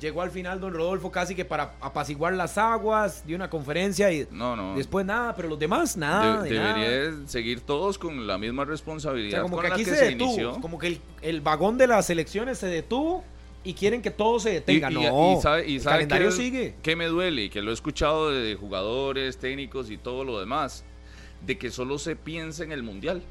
llegó 0.00 0.22
al 0.22 0.30
final 0.30 0.60
don 0.60 0.72
Rodolfo 0.72 1.10
casi 1.10 1.34
que 1.34 1.44
para 1.44 1.74
apaciguar 1.80 2.32
las 2.34 2.58
aguas, 2.58 3.24
dio 3.26 3.36
una 3.36 3.50
conferencia 3.50 4.10
y 4.12 4.26
no, 4.30 4.56
no. 4.56 4.76
después 4.76 5.04
nada, 5.06 5.34
pero 5.34 5.48
los 5.48 5.58
demás 5.58 5.96
nada. 5.96 6.42
debería 6.42 7.14
seguir 7.26 7.60
todos 7.60 7.98
con 7.98 8.26
la 8.26 8.38
misma 8.38 8.64
responsabilidad. 8.64 9.42
como 9.42 9.60
que 9.60 9.66
aquí 9.68 9.84
se, 9.84 10.12
detuvo, 10.12 10.60
como 10.60 10.78
que 10.78 11.00
el, 11.22 11.40
vagón 11.40 11.78
de 11.78 11.86
las 11.86 12.10
elecciones 12.10 12.58
se 12.58 12.66
detuvo 12.66 13.24
y 13.64 13.74
quieren 13.74 14.02
que 14.02 14.10
todo 14.10 14.38
se 14.38 14.50
detenga. 14.50 14.90
no, 14.90 15.36
y, 15.36 15.40
sabe, 15.40 15.74
el 15.74 15.82
calendario 15.82 16.30
sigue. 16.30 16.74
Que 16.82 16.94
me 16.94 17.06
duele 17.06 17.44
y 17.44 17.50
que 17.50 17.62
lo 17.62 17.70
he 17.70 17.74
escuchado 17.74 18.30
de 18.30 18.54
jugadores, 18.54 19.38
técnicos 19.38 19.90
y 19.90 19.96
todo 19.96 20.24
lo 20.24 20.38
demás, 20.38 20.84
de 21.44 21.58
que 21.58 21.70
solo 21.70 21.98
se 21.98 22.16
piensa 22.16 22.62
en 22.64 22.72
el 22.72 22.82
mundial 22.82 23.22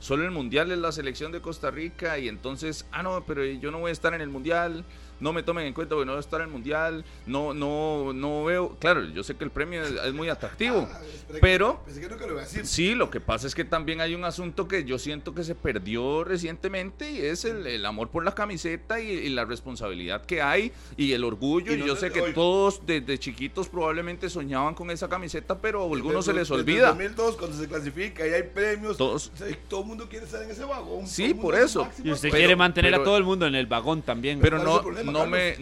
solo 0.00 0.24
el 0.24 0.30
mundial 0.30 0.72
es 0.72 0.78
la 0.78 0.90
selección 0.90 1.30
de 1.30 1.40
Costa 1.40 1.70
Rica 1.70 2.18
y 2.18 2.26
entonces, 2.26 2.86
ah, 2.90 3.02
no, 3.02 3.22
pero 3.26 3.44
yo 3.44 3.70
no 3.70 3.78
voy 3.78 3.90
a 3.90 3.92
estar 3.92 4.14
en 4.14 4.22
el 4.22 4.30
mundial, 4.30 4.84
no 5.20 5.32
me 5.32 5.42
tomen 5.42 5.66
en 5.66 5.74
cuenta 5.74 5.94
porque 5.94 6.06
no 6.06 6.12
voy 6.12 6.18
a 6.18 6.20
estar 6.20 6.40
en 6.40 6.46
el 6.46 6.52
mundial, 6.52 7.04
no, 7.26 7.54
no, 7.54 8.12
no 8.12 8.44
veo, 8.44 8.76
claro, 8.78 9.04
yo 9.04 9.22
sé 9.22 9.36
que 9.36 9.44
el 9.44 9.50
premio 9.50 9.82
es, 9.82 10.12
muy 10.12 10.28
atractivo, 10.28 10.88
ah, 10.90 11.00
pero 11.40 11.80
sí, 12.64 12.94
lo 12.94 13.10
que 13.10 13.20
pasa 13.20 13.46
es 13.46 13.54
que 13.54 13.64
también 13.64 14.00
hay 14.00 14.14
un 14.14 14.24
asunto 14.24 14.66
que 14.66 14.84
yo 14.84 14.98
siento 14.98 15.34
que 15.34 15.44
se 15.44 15.54
perdió 15.54 16.24
recientemente 16.24 17.10
y 17.10 17.18
es 17.18 17.44
el, 17.44 17.84
amor 17.86 18.08
por 18.08 18.24
la 18.24 18.34
camiseta 18.34 19.00
y, 19.00 19.28
la 19.30 19.44
responsabilidad 19.44 20.24
que 20.24 20.42
hay 20.42 20.72
y 20.96 21.12
el 21.12 21.24
orgullo. 21.24 21.72
Y, 21.72 21.78
yo 21.78 21.96
sé 21.96 22.10
que 22.10 22.32
todos 22.32 22.84
desde 22.84 23.18
chiquitos 23.18 23.68
probablemente 23.68 24.28
soñaban 24.28 24.74
con 24.74 24.90
esa 24.90 25.08
camiseta, 25.08 25.58
pero 25.58 25.82
a 25.82 25.94
algunos 25.94 26.24
se 26.24 26.32
les 26.32 26.50
olvida. 26.50 26.90
En 26.90 26.98
2002 26.98 27.36
cuando 27.36 27.56
se 27.56 27.68
clasifica 27.68 28.26
y 28.26 28.32
hay 28.32 28.42
premios, 28.42 28.96
todos, 28.96 29.30
todo 29.68 29.80
el 29.80 29.86
mundo 29.86 30.08
quiere 30.08 30.26
estar 30.26 30.42
en 30.42 30.50
ese 30.50 30.64
vagón. 30.64 31.06
Sí, 31.06 31.34
por 31.34 31.54
eso. 31.54 31.88
Y 32.02 32.10
usted 32.10 32.30
quiere 32.30 32.56
mantener 32.56 32.94
a 32.94 33.02
todo 33.02 33.16
el 33.16 33.24
mundo 33.24 33.46
en 33.46 33.54
el 33.54 33.66
vagón 33.66 34.02
también. 34.02 34.40
Pero 34.40 34.62
no 34.62 34.80
no 35.10 35.26
me. 35.26 35.56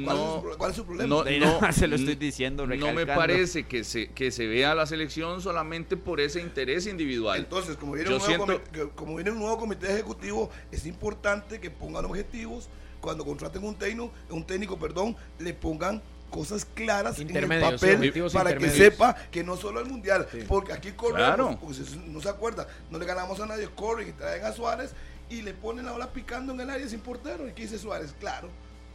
¿Cuál, 0.56 0.70
es 0.70 0.76
su 0.76 0.84
problema? 0.84 1.08
No, 1.08 1.72
se 1.72 1.86
lo 1.86 1.96
estoy 1.96 2.14
diciendo. 2.14 2.66
No 2.66 2.92
me 2.92 3.06
parece 3.06 3.66
que 3.66 3.84
se, 3.84 4.08
que 4.08 4.30
se 4.30 4.46
vea 4.46 4.74
la 4.74 4.86
selección 4.86 5.40
solamente 5.40 5.96
por 5.96 6.20
ese 6.20 6.40
interés 6.40 6.86
individual. 6.86 7.38
Entonces, 7.38 7.76
como 7.76 7.92
viene, 7.92 8.14
un 8.14 8.18
nuevo 8.18 8.46
comité, 8.46 8.88
como 8.94 9.14
viene 9.16 9.30
un 9.30 9.38
nuevo 9.38 9.58
comité 9.58 9.92
ejecutivo, 9.92 10.50
es 10.70 10.86
importante 10.86 11.60
que 11.60 11.70
pongan 11.70 12.04
objetivos. 12.04 12.68
Cuando 13.00 13.24
contraten 13.24 13.62
un 13.62 13.76
técnico, 13.76 14.12
un 14.28 14.44
técnico, 14.44 14.76
perdón, 14.76 15.16
le 15.38 15.54
pongan 15.54 16.02
cosas 16.30 16.64
claras 16.64 17.18
en 17.18 17.34
el 17.34 17.60
papel 17.60 18.12
para 18.32 18.56
que 18.56 18.70
sepa 18.70 19.14
que 19.30 19.42
no 19.42 19.56
solo 19.56 19.80
el 19.80 19.86
mundial, 19.86 20.26
porque 20.46 20.72
aquí 20.72 20.92
corremos, 20.92 21.56
porque 21.56 21.78
no 22.06 22.20
se 22.20 22.28
acuerda, 22.28 22.66
no 22.90 22.98
le 22.98 23.06
ganamos 23.06 23.40
a 23.40 23.46
nadie, 23.46 23.68
corren 23.74 24.08
y 24.08 24.12
traen 24.12 24.44
a 24.44 24.52
Suárez 24.52 24.92
y 25.30 25.42
le 25.42 25.54
ponen 25.54 25.86
la 25.86 25.92
bola 25.92 26.10
picando 26.12 26.52
en 26.52 26.60
el 26.60 26.70
área 26.70 26.88
sin 26.88 27.00
portero. 27.00 27.48
¿Y 27.48 27.52
qué 27.52 27.62
dice 27.62 27.78
Suárez? 27.78 28.14
Claro, 28.18 28.48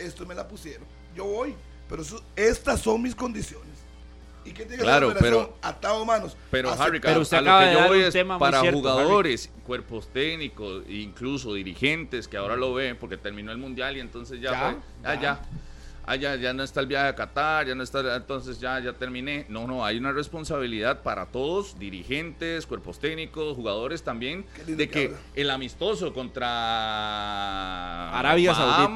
esto 0.05 0.25
me 0.25 0.35
la 0.35 0.47
pusieron. 0.47 0.85
Yo 1.15 1.25
voy, 1.25 1.55
pero 1.89 2.03
estas 2.35 2.81
son 2.81 3.01
mis 3.01 3.15
condiciones. 3.15 3.73
¿Y 4.45 4.51
qué 4.51 4.65
tiene 4.65 4.83
claro, 4.83 5.13
pero 5.19 5.57
atado 5.61 6.03
manos? 6.05 6.35
Pero 6.51 6.71
Harry, 6.71 6.99
pero 6.99 7.21
usted 7.21 7.37
acaba 7.37 7.65
de 7.65 7.73
yo 7.73 7.93
es 7.93 8.15
para 8.37 8.59
jugadores, 8.71 9.49
cuerpos 9.65 10.07
técnicos, 10.09 10.83
incluso 10.89 11.53
dirigentes 11.53 12.27
que 12.27 12.35
ahora 12.35 12.57
lo 12.57 12.73
ven 12.73 12.97
porque 12.97 13.17
terminó 13.17 13.51
el 13.51 13.57
mundial 13.57 13.95
y 13.95 14.01
entonces 14.01 14.41
ya, 14.41 14.51
ya, 14.51 14.59
fue, 14.59 15.21
ya. 15.21 15.41
Ah, 16.05 16.17
ya, 16.17 16.35
ya, 16.35 16.51
no 16.51 16.63
está 16.63 16.81
el 16.81 16.87
viaje 16.87 17.07
a 17.07 17.15
Qatar, 17.15 17.65
ya 17.65 17.75
no 17.75 17.83
está, 17.83 18.17
entonces 18.17 18.59
ya, 18.59 18.77
ya 18.81 18.91
terminé. 18.91 19.45
No, 19.47 19.67
no, 19.67 19.85
hay 19.85 19.97
una 19.97 20.11
responsabilidad 20.11 21.01
para 21.01 21.27
todos, 21.27 21.79
dirigentes, 21.79 22.67
cuerpos 22.67 22.99
técnicos, 22.99 23.55
jugadores 23.55 24.03
también, 24.03 24.45
de 24.67 24.89
que, 24.89 25.13
el 25.33 25.49
amistoso 25.49 26.13
contra 26.13 26.49
Arabia 28.19 28.53
Saudita 28.53 28.89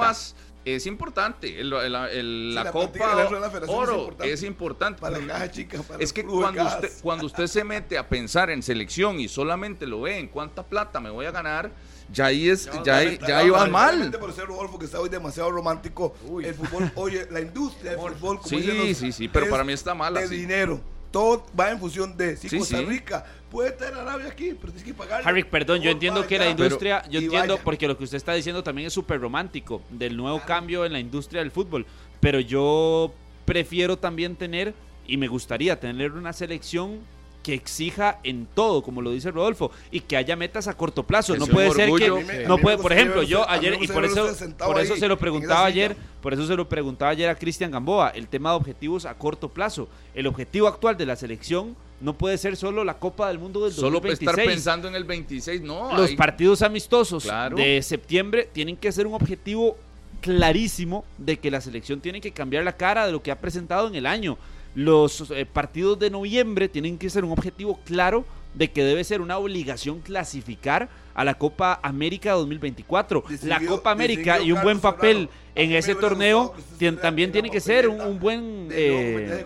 es 0.75 0.85
importante. 0.85 1.63
la, 1.63 2.71
Copa 2.71 3.29
Oro 3.67 4.15
es 4.19 4.43
importante. 4.43 5.01
Para 5.01 5.19
la 5.19 5.49
chica, 5.51 5.79
es 5.99 6.11
que 6.11 6.23
cuando 6.23 6.65
usted, 6.65 6.91
cuando 7.01 7.25
usted 7.25 7.47
se 7.47 7.63
mete 7.63 7.97
a 7.97 8.07
pensar 8.07 8.49
en 8.49 8.61
selección 8.61 9.19
y 9.19 9.27
solamente 9.27 9.87
lo 9.87 10.01
ve 10.01 10.17
en 10.17 10.27
cuánta 10.27 10.63
plata 10.63 10.99
me 10.99 11.09
voy 11.09 11.25
a 11.25 11.31
ganar, 11.31 11.71
ya 12.11 12.27
ahí 12.27 12.49
es, 12.49 12.69
ya, 12.83 13.03
ya, 13.03 13.43
iba 13.43 13.65
mal. 13.67 14.11
por 14.19 14.33
ser 14.33 14.45
Rodolfo 14.45 14.79
que 14.79 14.85
está 14.85 14.99
hoy 14.99 15.09
demasiado 15.09 15.51
romántico, 15.51 16.15
el 16.43 16.53
fútbol, 16.53 16.91
oye, 16.95 17.27
la 17.31 17.41
industria 17.41 17.91
del 17.91 17.99
fútbol, 17.99 18.37
como 18.37 18.49
sí, 18.49 18.95
sí, 18.95 19.11
sí, 19.11 19.27
pero 19.27 19.49
para 19.49 19.63
mí 19.63 19.73
está 19.73 19.93
mal. 19.93 20.13
De 20.13 20.27
dinero. 20.27 20.79
Todo 21.11 21.45
va 21.57 21.71
en 21.71 21.79
función 21.79 22.17
de 22.17 22.35
si 22.35 22.57
Costa 22.57 22.81
Rica 22.81 23.25
puede 23.51 23.71
tener 23.71 23.95
Arabia 23.95 24.27
aquí, 24.27 24.55
pero 24.59 24.73
tienes 24.73 24.83
que 24.83 24.93
pagar. 24.93 25.21
Harry, 25.25 25.43
perdón, 25.43 25.81
yo 25.81 25.89
entiendo 25.89 26.25
que 26.25 26.37
la 26.37 26.49
industria, 26.49 27.03
yo 27.09 27.19
entiendo 27.19 27.59
porque 27.63 27.87
lo 27.87 27.97
que 27.97 28.03
usted 28.03 28.17
está 28.17 28.33
diciendo 28.33 28.63
también 28.63 28.87
es 28.87 28.93
súper 28.93 29.19
romántico 29.19 29.81
del 29.89 30.17
nuevo 30.17 30.41
cambio 30.45 30.85
en 30.85 30.93
la 30.93 30.99
industria 30.99 31.41
del 31.41 31.51
fútbol, 31.51 31.85
pero 32.19 32.39
yo 32.39 33.13
prefiero 33.45 33.97
también 33.97 34.35
tener 34.35 34.73
y 35.07 35.17
me 35.17 35.27
gustaría 35.27 35.79
tener 35.79 36.11
una 36.11 36.33
selección 36.33 36.99
que 37.47 37.53
exija 37.53 38.19
en 38.23 38.45
todo, 38.45 38.83
como 38.83 39.01
lo 39.01 39.09
dice 39.11 39.31
Rodolfo, 39.31 39.71
y 39.89 40.01
que 40.01 40.17
haya 40.17 40.35
metas 40.35 40.67
a 40.67 40.75
corto 40.75 41.03
plazo. 41.03 41.37
no 41.37 41.47
puede 41.47 41.71
ser 41.71 41.89
que 41.93 42.45
no 42.45 42.57
puede, 42.57 42.77
por 42.77 42.91
ejemplo, 42.91 43.23
yo 43.23 43.49
ayer 43.49 43.77
y 43.79 43.87
por 43.87 44.03
eso 44.03 44.27
por 44.57 44.77
eso 44.81 44.97
se 44.97 45.07
lo 45.07 45.17
preguntaba 45.17 45.65
ayer, 45.65 45.95
por 46.21 46.33
eso 46.33 46.45
se 46.45 46.57
lo 46.57 46.67
preguntaba 46.67 47.11
ayer 47.11 47.29
a 47.29 47.35
Cristian 47.35 47.71
Gamboa, 47.71 48.09
el 48.09 48.27
tema 48.27 48.49
de 48.49 48.57
objetivos 48.57 49.05
a 49.05 49.13
corto 49.13 49.47
plazo. 49.47 49.87
El 50.13 50.27
objetivo 50.27 50.67
actual 50.67 50.97
de 50.97 51.05
la 51.05 51.15
selección 51.15 51.77
no 51.99 52.13
puede 52.13 52.37
ser 52.37 52.55
solo 52.55 52.83
la 52.83 52.95
Copa 52.95 53.27
del 53.27 53.39
Mundo 53.39 53.63
del 53.63 53.73
solo 53.73 53.99
2026. 53.99 54.29
Solo 54.29 54.31
estar 54.31 54.53
pensando 54.53 54.87
en 54.87 54.95
el 54.95 55.03
26, 55.03 55.61
no. 55.61 55.95
Los 55.97 56.11
partidos 56.11 56.61
amistosos 56.61 57.27
de 57.55 57.81
septiembre 57.81 58.49
tienen 58.51 58.77
que 58.77 58.91
ser 58.91 59.07
un 59.07 59.15
objetivo 59.15 59.77
clarísimo 60.21 61.05
de 61.17 61.37
que 61.37 61.51
la 61.51 61.61
selección 61.61 61.99
tiene 61.99 62.21
que 62.21 62.31
cambiar 62.31 62.63
la 62.63 62.73
cara 62.73 63.05
de 63.05 63.11
lo 63.11 63.21
que 63.21 63.31
ha 63.31 63.39
presentado 63.39 63.87
en 63.87 63.95
el 63.95 64.05
año. 64.05 64.37
Los 64.75 65.31
eh, 65.31 65.45
partidos 65.45 65.97
de 65.97 66.09
noviembre 66.09 66.69
tienen 66.69 66.97
que 66.97 67.09
ser 67.09 67.25
un 67.25 67.31
objetivo 67.31 67.79
claro 67.85 68.25
de 68.53 68.71
que 68.71 68.83
debe 68.83 69.03
ser 69.03 69.21
una 69.21 69.37
obligación 69.37 70.01
clasificar 70.01 70.89
a 71.17 71.25
la 71.25 71.33
Copa 71.33 71.79
América 71.81 72.33
2024. 72.33 73.23
la 73.43 73.59
Copa 73.65 73.89
América 73.89 74.39
y 74.39 74.51
un 74.51 74.61
buen 74.61 74.79
papel 74.79 75.27
en 75.55 75.71
ese 75.71 75.95
torneo 75.95 76.53
también 77.01 77.31
tiene 77.31 77.49
que 77.49 77.59
ser 77.59 77.89
un, 77.89 78.19
buen... 78.19 78.69
Eh, 78.71 79.43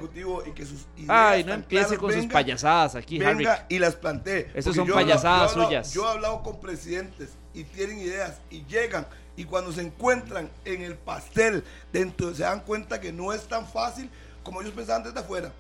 ay, 1.08 1.46
no 1.46 1.54
empiece 1.54 1.98
con 1.98 2.12
sus 2.12 2.26
payasadas 2.26 2.96
aquí, 2.96 3.18
venga 3.18 3.66
y 3.70 3.80
las 3.80 3.96
plantee. 3.96 4.52
Esas 4.54 4.76
son 4.76 4.88
payasadas 4.88 5.54
suyas. 5.54 5.94
Yo 5.94 6.06
he 6.06 6.12
hablado 6.12 6.44
con 6.44 6.60
presidentes 6.60 7.30
y 7.54 7.64
tienen 7.64 8.00
ideas 8.00 8.42
y 8.50 8.66
llegan 8.66 9.08
y 9.38 9.46
cuando 9.46 9.72
se 9.72 9.82
encuentran 9.82 10.50
en 10.66 10.82
el 10.82 10.96
pastel 10.96 11.64
dentro 11.94 12.36
se 12.36 12.44
dan 12.44 12.60
cuenta 12.60 13.00
que 13.00 13.14
no 13.14 13.32
es 13.32 13.48
tan 13.48 13.66
fácil 13.66 14.10
como 14.44 14.62
ellos 14.62 14.74
pensaban 14.74 15.04
desde 15.04 15.20
afuera. 15.22 15.54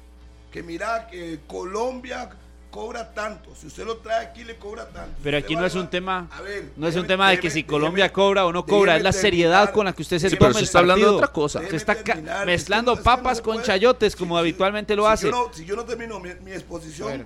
Que 0.51 0.62
mira, 0.62 1.07
que 1.07 1.39
Colombia 1.47 2.30
cobra 2.72 3.13
tanto. 3.13 3.53
Si 3.55 3.67
usted 3.67 3.86
lo 3.86 3.97
trae 3.97 4.26
aquí, 4.26 4.43
le 4.43 4.55
cobra 4.55 4.88
tanto. 4.88 5.11
Pero 5.22 5.38
Si 5.38 5.43
aquí 5.43 5.55
no 5.55 5.65
es 5.65 5.76
un 5.76 5.88
tema, 5.89 6.28
a 6.32 6.41
ver, 6.41 6.72
no 6.78 6.88
es 6.88 6.95
un 6.95 7.05
tema 7.05 7.30
de 7.30 7.39
que 7.39 7.49
déjeme- 7.49 7.53
si 7.53 7.63
Colombia 7.65 8.05
déjeme- 8.05 8.13
cobra 8.13 8.45
o 8.47 8.51
no 8.53 8.65
cobra, 8.65 8.97
es 8.97 9.03
la 9.03 9.11
seriedad 9.11 9.72
con 9.72 9.86
la 9.86 9.93
que 9.93 10.01
usted 10.01 10.17
se 10.17 10.30
Sí, 10.30 10.38
toma 10.38 10.47
pero 10.49 10.59
el 10.59 10.65
se 10.65 10.69
está 10.69 10.80
hablando 10.80 11.05
de 11.05 11.15
otra 11.17 11.28
cosa. 11.28 11.59
Usted 11.59 11.76
está 11.76 11.95
terminar, 11.95 12.45
mezclando 12.47 12.95
no- 12.95 13.03
papas 13.03 13.38
se 13.38 13.43
con 13.43 13.55
puede. 13.55 13.67
chayotes 13.67 14.15
como 14.15 14.36
Si- 14.36 14.39
habitualmente 14.39 14.95
lo 14.95 15.03
si 15.05 15.11
hace. 15.13 15.26
Yo 15.28 15.32
no, 15.32 15.53
si 15.53 15.65
yo 15.65 15.76
no 15.76 15.84
termino 15.84 16.19
mi, 16.19 16.30
mi 16.43 16.51
exposición. 16.51 17.26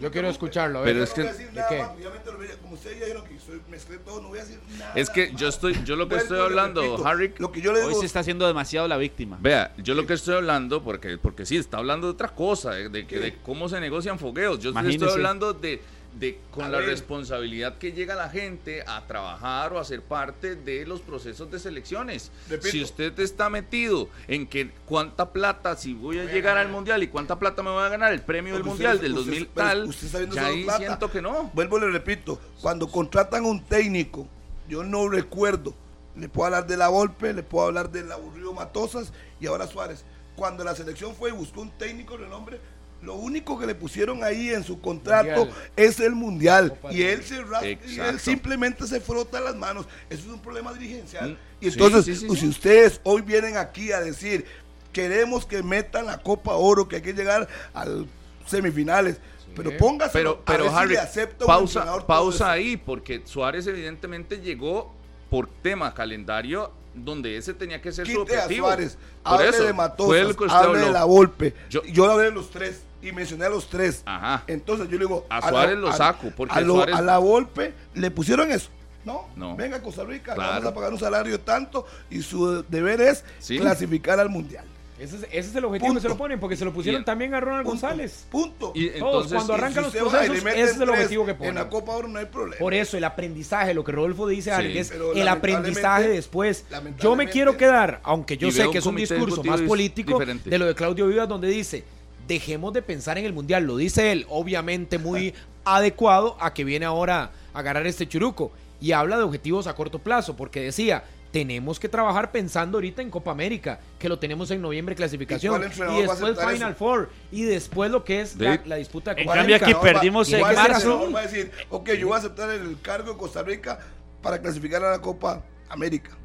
Yo 0.00 0.10
quiero 0.10 0.28
escucharlo. 0.28 0.82
Pero 0.84 1.02
es 1.02 1.10
que- 1.12 1.22
voy 1.22 1.30
a 1.30 1.32
decir 1.32 1.46
¿de 1.48 1.52
nada 1.54 1.68
qué? 1.68 1.78
más, 1.78 1.90
obviamente 1.90 2.32
lo 2.32 2.38
voy 2.38 2.46
a- 2.48 2.56
como 2.58 2.74
ustedes 2.74 2.98
ya 2.98 3.04
dijeron 3.06 3.24
que 3.26 3.38
soy, 3.38 3.60
mezclé 3.70 3.96
todo, 3.98 4.20
no 4.22 4.28
voy 4.28 4.38
a 4.38 4.42
decir 4.44 4.58
nada. 4.78 4.92
Es 4.94 5.10
que 5.10 5.32
yo 5.36 5.48
estoy, 5.48 5.76
yo 5.84 5.96
lo 5.96 6.08
que 6.08 6.16
estoy 6.16 6.38
hablando, 6.40 7.06
Harry, 7.06 7.32
Lo 7.38 7.52
que 7.52 7.60
yo 7.60 7.72
le 7.72 7.80
Hoy 7.80 7.88
digo 7.88 8.00
se 8.00 8.06
está 8.06 8.20
haciendo 8.20 8.46
demasiado 8.46 8.88
la 8.88 8.96
víctima. 8.96 9.38
Vea, 9.40 9.74
yo 9.78 9.94
lo 9.94 10.06
que 10.06 10.14
estoy 10.14 10.34
hablando, 10.36 10.82
porque, 10.82 11.18
porque 11.18 11.46
sí, 11.46 11.56
está 11.56 11.78
hablando 11.78 12.06
de 12.08 12.12
otra 12.14 12.28
cosa, 12.28 12.72
de, 12.72 12.88
de, 12.88 13.06
que- 13.06 13.18
de 13.18 13.34
cómo 13.42 13.68
se 13.68 13.80
negocian 13.80 14.18
fogueos. 14.18 14.58
Yo 14.60 14.70
Imagínese. 14.70 14.96
estoy 14.96 15.12
hablando 15.12 15.52
de, 15.52 15.80
de 16.18 16.40
con 16.50 16.64
A 16.64 16.68
la 16.68 16.78
ver. 16.78 16.88
responsabilidad 16.88 17.78
que 17.78 17.92
llega 17.92 18.14
la 18.14 18.28
gente 18.30 18.82
a 18.86 19.06
trabajar 19.06 19.72
o 19.72 19.78
a 19.78 19.84
ser 19.84 20.02
parte 20.02 20.54
de 20.56 20.86
los 20.86 21.00
procesos 21.02 21.50
de 21.50 21.58
selecciones. 21.58 22.30
Repito. 22.48 22.70
Si 22.70 22.82
usted 22.82 23.18
está 23.20 23.50
metido 23.50 24.08
en 24.28 24.46
que 24.46 24.70
cuánta 24.86 25.32
plata, 25.32 25.76
si 25.76 25.92
voy 25.94 26.18
a 26.18 26.24
llegar 26.24 26.56
al 26.56 26.68
mundial 26.68 27.02
y 27.02 27.08
cuánta 27.08 27.38
plata 27.38 27.62
me 27.62 27.70
voy 27.70 27.82
a 27.84 27.88
ganar 27.88 28.12
el 28.12 28.22
premio 28.22 28.54
del 28.54 28.64
mundial 28.64 28.94
usted- 28.94 29.02
del 29.08 29.12
usted- 29.18 29.30
2000 29.30 29.46
pero 29.54 29.66
tal, 29.68 29.84
usted 29.84 30.30
ya 30.30 30.46
ahí 30.46 30.64
plata. 30.64 30.78
siento 30.78 31.10
que 31.10 31.20
no. 31.22 31.50
Vuelvo 31.52 31.78
y 31.78 31.80
le 31.82 31.90
repito, 31.90 32.40
cuando 32.62 32.88
contratan 32.88 33.44
a 33.44 33.48
un 33.48 33.62
técnico, 33.64 34.26
yo 34.68 34.82
no 34.84 35.08
recuerdo, 35.08 35.74
le 36.16 36.28
puedo 36.30 36.46
hablar 36.46 36.66
de 36.66 36.76
la 36.78 36.88
Volpe, 36.88 37.34
le 37.34 37.42
puedo 37.42 37.66
hablar 37.66 37.90
del 37.90 38.10
aburrido 38.10 38.52
Matosas 38.54 39.12
y 39.38 39.46
ahora 39.46 39.66
Suárez. 39.66 40.04
Cuando 40.34 40.64
la 40.64 40.74
selección 40.74 41.14
fue 41.14 41.30
y 41.30 41.32
buscó 41.32 41.60
un 41.62 41.70
técnico 41.78 42.16
de 42.16 42.24
renombre, 42.24 42.60
lo 43.02 43.14
único 43.14 43.58
que 43.58 43.66
le 43.66 43.74
pusieron 43.74 44.24
ahí 44.24 44.50
en 44.50 44.64
su 44.64 44.80
contrato 44.80 45.44
Mundial. 45.46 45.70
es 45.76 46.00
el 46.00 46.14
mundial. 46.14 46.78
Y 46.90 47.02
él 47.02 47.22
se 47.22 47.42
rasca 47.42 47.66
y 47.66 48.00
él 48.00 48.18
simplemente 48.18 48.86
se 48.86 49.00
frota 49.00 49.40
las 49.40 49.54
manos. 49.54 49.86
Eso 50.10 50.22
es 50.26 50.32
un 50.32 50.40
problema 50.40 50.72
dirigencial. 50.72 51.30
Mm, 51.32 51.36
Y 51.64 51.68
entonces, 51.68 52.04
sí, 52.04 52.16
sí, 52.16 52.26
pues, 52.26 52.40
sí. 52.40 52.46
si 52.46 52.50
ustedes 52.50 53.00
hoy 53.04 53.22
vienen 53.22 53.56
aquí 53.56 53.92
a 53.92 54.00
decir, 54.00 54.44
queremos 54.92 55.46
que 55.46 55.62
metan 55.62 56.06
la 56.06 56.18
Copa 56.18 56.54
Oro, 56.54 56.88
que 56.88 56.96
hay 56.96 57.02
que 57.02 57.12
llegar 57.12 57.46
al 57.74 58.06
semifinales. 58.46 59.18
Pero 59.54 59.74
póngase 59.78 60.12
Pero, 60.12 60.42
pero 60.44 60.74
Harry, 60.76 60.96
acepta 60.96 61.44
un 61.44 61.48
pausa, 61.48 61.78
entrenador 61.80 62.00
todo 62.02 62.06
pausa 62.06 62.36
eso. 62.36 62.44
ahí, 62.46 62.76
porque 62.76 63.22
Suárez 63.24 63.66
evidentemente 63.66 64.40
llegó 64.40 64.92
por 65.30 65.48
tema 65.62 65.94
calendario 65.94 66.72
donde 66.94 67.36
ese 67.36 67.52
tenía 67.54 67.80
que 67.80 67.92
ser 67.92 68.06
su 68.06 68.24
Quite 68.24 68.36
a 68.36 68.42
objetivo. 68.44 68.66
Suárez, 68.66 68.98
Por 69.22 69.32
hable 69.34 69.48
eso, 69.48 69.58
de 69.58 69.64
fue 69.64 69.72
Matosas, 69.74 70.20
el 70.30 70.36
que 70.36 70.44
usted 70.44 70.56
hable 70.56 70.80
de 70.80 70.90
la 70.90 71.04
Volpe. 71.04 71.54
Yo- 71.70 71.82
Yo, 71.84 72.10
hablé 72.10 72.24
de 72.26 72.30
los 72.32 72.50
tres 72.50 72.82
y 73.08 73.12
mencioné 73.12 73.44
a 73.46 73.48
los 73.48 73.68
tres. 73.68 74.02
Ajá. 74.04 74.44
Entonces 74.46 74.86
yo 74.88 74.92
le 74.98 75.04
digo... 75.04 75.26
A 75.28 75.40
la- 75.40 75.48
Suárez 75.48 75.78
lo 75.78 75.92
saco, 75.92 76.30
porque 76.36 76.54
a, 76.54 76.60
lo- 76.60 76.74
Suárez- 76.76 76.94
a 76.96 77.02
la 77.02 77.18
Volpe 77.18 77.72
le 77.94 78.10
pusieron 78.10 78.50
eso. 78.50 78.70
No, 79.04 79.28
No. 79.36 79.54
venga 79.56 79.76
a 79.76 79.82
Costa 79.82 80.02
Rica, 80.04 80.32
le 80.32 80.36
Claro. 80.36 80.52
vamos 80.54 80.66
a 80.66 80.74
pagar 80.74 80.92
un 80.92 80.98
salario 80.98 81.38
tanto 81.40 81.86
y 82.10 82.22
su 82.22 82.64
deber 82.68 83.00
es 83.00 83.24
Sí. 83.38 83.58
clasificar 83.58 84.18
al 84.18 84.28
Mundial. 84.28 84.64
Ese 84.98 85.16
es, 85.16 85.22
ese 85.24 85.38
es 85.50 85.54
el 85.54 85.64
objetivo 85.66 85.92
que 85.94 86.00
se 86.00 86.08
lo 86.08 86.16
ponen, 86.16 86.40
porque 86.40 86.56
se 86.56 86.64
lo 86.64 86.72
pusieron 86.72 87.02
Y- 87.02 87.04
también 87.04 87.34
a 87.34 87.38
Ronald 87.40 87.66
Punto. 87.66 87.82
González. 87.86 88.24
Punto. 88.30 88.72
Y 88.74 88.88
Todos, 88.88 88.96
entonces, 89.26 89.32
cuando 89.34 89.52
Y 89.52 89.56
arrancan 89.56 89.82
los 89.84 89.92
si 89.92 89.98
procesos, 89.98 90.36
ese 90.38 90.60
es 90.62 90.80
el 90.80 90.88
objetivo 90.88 91.24
que 91.26 91.30
En 91.32 91.36
ponen. 91.36 91.54
la 91.56 91.68
Copa 91.68 91.92
Oro 91.92 92.08
no 92.08 92.18
hay 92.18 92.24
problema. 92.24 92.56
Por 92.58 92.72
eso, 92.72 92.96
el 92.96 93.04
aprendizaje, 93.04 93.74
lo 93.74 93.84
que 93.84 93.92
Rodolfo 93.92 94.26
dice, 94.26 94.50
Sí. 94.50 94.56
Alex, 94.56 94.76
es 94.76 94.90
el 95.14 95.28
aprendizaje 95.28 96.08
lamentablemente- 96.08 96.16
después. 96.16 96.64
Yo 96.98 97.14
me 97.14 97.28
quiero 97.28 97.58
quedar, 97.58 98.00
aunque 98.04 98.38
yo 98.38 98.50
sé 98.50 98.70
que 98.70 98.78
es 98.78 98.86
un 98.86 98.96
discurso 98.96 99.44
más 99.44 99.60
político 99.60 100.12
diferente. 100.18 100.48
de 100.48 100.58
lo 100.58 100.64
de 100.64 100.74
Claudio 100.74 101.06
Vivas, 101.06 101.28
donde 101.28 101.48
dice, 101.48 101.84
dejemos 102.26 102.72
de 102.72 102.82
pensar 102.82 103.18
en 103.18 103.24
el 103.24 103.32
Mundial. 103.32 103.64
Lo 103.64 103.76
dice 103.76 104.12
él, 104.12 104.26
obviamente 104.28 104.98
muy 104.98 105.34
adecuado 105.64 106.36
a 106.40 106.54
que 106.54 106.64
viene 106.64 106.84
ahora 106.86 107.30
a 107.52 107.58
agarrar 107.58 107.86
este 107.86 108.08
churuco. 108.08 108.52
Y 108.80 108.92
habla 108.92 109.16
de 109.16 109.22
objetivos 109.22 109.66
a 109.66 109.74
corto 109.74 109.98
plazo, 109.98 110.36
porque 110.36 110.60
decía... 110.60 111.04
Tenemos 111.32 111.78
que 111.78 111.88
trabajar 111.88 112.32
pensando 112.32 112.78
ahorita 112.78 113.02
en 113.02 113.10
Copa 113.10 113.30
América, 113.30 113.78
que 113.98 114.08
lo 114.08 114.18
tenemos 114.18 114.50
en 114.52 114.62
noviembre 114.62 114.94
¿Y 114.94 114.96
clasificación. 114.96 115.60
Y, 115.60 115.64
a 115.64 116.06
después 116.06 116.38
Final 116.38 116.70
eso? 116.70 116.74
Four. 116.78 117.10
Y 117.30 117.42
después 117.42 117.90
lo 117.90 118.04
que 118.04 118.22
es 118.22 118.36
la, 118.36 118.62
la 118.64 118.76
disputa 118.76 119.12
de 119.12 119.20
En 119.20 119.26
Copa 119.26 119.36
cambio, 119.38 119.56
América. 119.56 119.78
aquí 119.78 119.86
perdimos 119.86 120.32
en 120.32 120.40
¿cuál 120.40 120.54
marzo. 120.54 120.76
entrenador 120.76 121.14
va 121.14 121.20
a 121.20 121.22
decir, 121.24 121.50
ok, 121.68 121.90
yo 121.90 122.06
voy 122.06 122.14
a 122.14 122.18
aceptar 122.20 122.50
el 122.50 122.80
cargo 122.80 123.12
de 123.12 123.18
Costa 123.18 123.42
Rica 123.42 123.78
para 124.22 124.40
clasificar 124.40 124.82
a 124.82 124.92
la 124.92 125.00
Copa 125.02 125.44
América. 125.68 126.16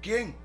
¿Quién? 0.00 0.36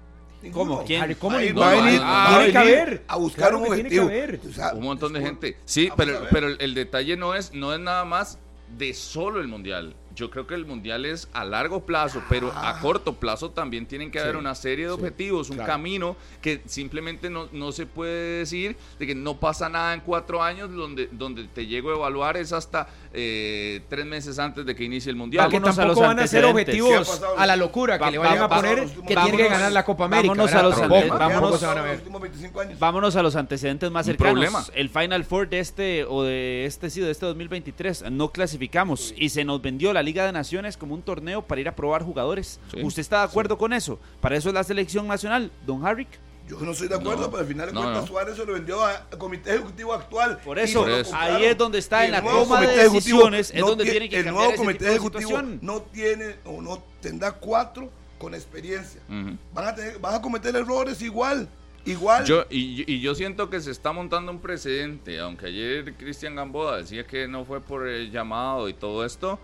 ¿Cómo? 0.54 0.84
¿Quién? 0.86 1.02
Harry, 1.02 1.16
¿cómo 1.16 1.36
Va 1.36 1.40
a 1.40 1.44
ir- 1.44 1.48
ninguno? 1.48 1.66
va 1.66 1.72
a 1.72 1.76
venir- 1.86 2.02
Ah, 2.04 2.36
tiene 2.38 2.52
que 2.52 2.58
haber. 2.58 3.04
a 3.08 3.18
buscar 3.18 3.40
Claro 3.50 3.58
un 3.58 3.64
que 3.66 3.74
tiene 3.76 3.90
que 3.90 4.00
objetivo. 4.00 4.50
O 4.50 4.54
sea, 4.54 4.74
un 4.74 4.84
montón 4.84 5.14
de 5.14 5.22
gente. 5.22 5.58
Sí, 5.66 5.90
pero, 5.98 6.20
pero 6.32 6.48
el, 6.48 6.58
el 6.60 6.74
detalle 6.74 7.18
no 7.18 7.34
es, 7.36 7.54
no 7.54 7.74
es 7.74 7.80
nada 7.80 8.06
más 8.06 8.40
de 8.78 8.94
solo 8.94 9.40
el 9.42 9.48
mundial. 9.48 9.96
Yo 10.18 10.32
creo 10.32 10.48
que 10.48 10.56
el 10.56 10.66
mundial 10.66 11.06
es 11.06 11.30
a 11.32 11.46
largo 11.46 11.86
plazo, 11.86 12.24
pero 12.28 12.52
Ah. 12.56 12.70
a 12.70 12.80
corto 12.80 13.14
plazo 13.14 13.52
también 13.52 13.86
tienen 13.86 14.10
que 14.10 14.20
haber 14.20 14.36
una 14.36 14.56
serie 14.56 14.86
de 14.86 14.92
objetivos, 14.92 15.50
un 15.52 15.58
claro. 15.58 15.72
camino 15.72 16.18
que 16.42 16.62
simplemente 16.66 17.30
no, 17.30 17.48
no 17.52 17.72
se 17.72 17.86
puede 17.86 18.40
decir 18.40 18.76
de 18.98 19.06
que 19.06 19.14
no 19.14 19.40
pasa 19.40 19.70
nada 19.70 19.94
en 19.94 20.02
cuatro 20.02 20.42
años, 20.42 20.74
donde, 20.74 21.08
donde 21.12 21.44
te 21.48 21.68
llego 21.68 21.92
a 21.92 21.96
evaluar 21.98 22.36
es 22.36 22.52
hasta 22.52 22.90
eh, 23.14 23.82
tres 23.90 24.06
meses 24.08 24.40
antes 24.40 24.66
de 24.66 24.76
que 24.76 24.84
inicie 24.84 25.10
el 25.12 25.16
mundial. 25.16 25.50
que 25.50 25.58
Vámonos 25.60 25.78
a 25.78 25.82
tampoco 25.84 26.02
los 26.02 26.08
van 26.10 26.20
a 26.20 26.28
ser 26.28 26.44
antecedentes. 26.46 26.76
¿Qué 26.76 26.82
objetivos 26.82 27.22
a 27.38 27.46
la 27.46 27.56
locura, 27.56 27.98
que 28.00 28.04
Va- 28.06 28.12
le 28.12 28.18
vayan 28.18 28.42
va- 28.42 28.46
a 28.46 28.50
poner 28.50 28.86
que 29.08 29.16
tiene 29.16 29.38
que 29.38 29.48
ganar 29.50 29.72
la 29.72 29.86
Copa 29.86 30.06
América. 30.06 30.30
vámonos 30.34 30.54
a 30.54 30.64
los 30.64 30.76
vámonos- 30.76 31.64
a 31.64 31.76
los 31.76 31.84
ver. 31.84 31.96
últimos 31.98 32.22
25 32.22 32.62
años. 32.62 32.80
Vámonos 32.80 33.16
a 33.16 33.22
los 33.22 33.36
antecedentes 33.36 33.92
más 33.92 34.06
cercanos. 34.08 34.34
problema. 34.34 34.66
El 34.74 34.90
Final 34.90 35.24
Four 35.26 35.48
de 35.50 35.60
este 35.60 36.06
o 36.06 36.24
de 36.24 36.66
este 36.66 36.90
sí 36.90 37.02
de 37.02 37.12
este 37.12 37.26
2023 37.28 38.06
no 38.12 38.32
clasificamos 38.32 39.14
y 39.16 39.30
se 39.30 39.44
nos 39.46 39.62
vendió 39.62 39.94
la 39.94 40.02
Liga 40.08 40.26
de 40.26 40.32
Naciones 40.32 40.76
como 40.78 40.94
un 40.96 41.02
torneo 41.04 41.42
para 41.44 41.62
ir 41.62 41.68
a 41.68 41.76
probar 41.76 42.02
jugadores. 42.04 42.60
Sí. 42.74 42.82
¿Usted 42.82 43.02
está 43.02 43.20
de 43.20 43.24
acuerdo 43.26 43.58
con 43.58 43.74
eso? 43.74 44.00
Para 44.22 44.36
eso 44.38 44.50
es 44.50 44.56
la 44.56 44.64
selección 44.64 45.08
nacional, 45.08 45.52
Don 45.66 45.86
Harrick. 45.86 46.08
Yo 46.50 46.58
no 46.62 46.72
estoy 46.72 46.88
de 46.88 46.96
acuerdo, 46.96 47.24
No, 47.24 47.30
pero 47.30 47.42
al 47.42 47.48
final 47.48 47.68
de 47.68 47.74
no, 47.74 47.82
cuentas 47.82 48.02
no. 48.04 48.08
Suárez 48.08 48.36
se 48.38 48.46
lo 48.46 48.54
vendió 48.54 48.82
a- 48.82 49.06
al 49.12 49.18
comité 49.18 49.54
ejecutivo 49.56 49.94
actual. 49.94 50.38
Por 50.46 50.58
eso, 50.58 50.88
lo 50.88 50.96
eso. 50.96 51.14
ahí 51.14 51.44
es 51.44 51.58
donde 51.58 51.78
está 51.80 52.06
en 52.06 52.14
la 52.14 52.22
toma 52.24 52.62
de 52.62 52.84
decisiones, 52.90 53.52
es 53.54 53.60
donde 53.60 53.84
tie- 53.84 53.92
tiene 53.92 54.08
que 54.10 54.20
El 54.20 54.26
cambiar 54.26 54.46
nuevo 54.48 54.64
comité 54.64 54.90
ejecutivo 54.90 55.42
no 55.62 55.82
tiene 55.82 56.38
o 56.46 56.62
no 56.62 56.82
tendrá 57.02 57.34
cuatro 57.34 57.90
con 58.18 58.34
experiencia. 58.34 59.02
Ujú. 59.10 59.38
Van 59.54 59.68
a, 59.68 59.76
tener, 59.76 60.00
van 60.00 60.16
a 60.16 60.22
cometer 60.22 60.56
errores 60.56 61.02
igual. 61.02 61.50
Igual. 61.86 62.26
Yo, 62.26 62.46
y, 62.50 62.90
y 62.94 63.00
yo 63.02 63.14
siento 63.16 63.50
que 63.50 63.60
se 63.62 63.72
está 63.72 63.92
montando 63.94 64.32
un 64.32 64.40
precedente, 64.40 65.20
aunque 65.20 65.48
ayer 65.48 65.94
Cristian 65.96 66.36
Gamboa 66.36 66.78
decía 66.78 67.06
que 67.06 67.28
no 67.28 67.44
fue 67.46 67.62
por 67.62 67.88
el 67.88 68.10
llamado 68.12 68.68
y 68.70 68.74
todo 68.74 69.06
esto, 69.06 69.40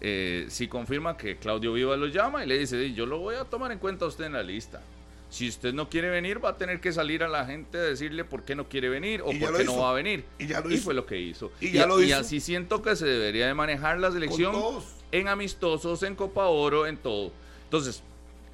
eh, 0.00 0.46
sí 0.48 0.68
confirma 0.68 1.16
que 1.16 1.36
Claudio 1.36 1.72
Viva 1.72 1.96
lo 1.96 2.06
llama 2.06 2.44
y 2.44 2.48
le 2.48 2.58
dice, 2.58 2.78
"Di, 2.78 2.94
yo 2.94 3.06
lo 3.06 3.18
voy 3.18 3.34
a 3.36 3.44
tomar 3.44 3.72
en 3.72 3.78
cuenta 3.78 4.04
a 4.04 4.08
usted 4.08 4.24
en 4.24 4.32
la 4.34 4.42
lista. 4.42 4.80
Si 5.30 5.46
usted 5.48 5.74
no 5.74 5.90
quiere 5.90 6.08
venir, 6.08 6.42
va 6.42 6.50
a 6.50 6.56
tener 6.56 6.80
que 6.80 6.90
salir 6.90 7.22
a 7.22 7.28
la 7.28 7.44
gente 7.44 7.76
a 7.76 7.82
decirle 7.82 8.24
por 8.24 8.44
qué 8.44 8.54
no 8.54 8.66
quiere 8.68 8.88
venir 8.88 9.20
o 9.22 9.30
Y 9.30 9.38
por 9.38 9.54
qué 9.54 9.64
no 9.64 9.76
va 9.78 9.90
a 9.90 9.92
venir. 9.92 10.24
Y 10.38 10.46
ya 10.46 10.60
lo 10.60 10.70
y 10.70 10.74
hizo. 10.74 10.84
fue 10.84 10.94
lo 10.94 11.04
que 11.04 11.20
hizo. 11.20 11.52
Y 11.60 11.70
ya 11.72 11.86
lo 11.86 12.00
y 12.00 12.06
hizo. 12.06 12.16
así 12.16 12.40
siento 12.40 12.80
que 12.80 12.96
se 12.96 13.04
debería 13.06 13.46
de 13.46 13.52
manejar 13.52 13.98
la 13.98 14.10
selección 14.10 14.54
en 15.12 15.28
amistosos, 15.28 16.02
en 16.02 16.14
Copa 16.14 16.46
Oro, 16.46 16.86
en 16.86 16.96
todo. 16.96 17.30
Entonces, 17.64 18.02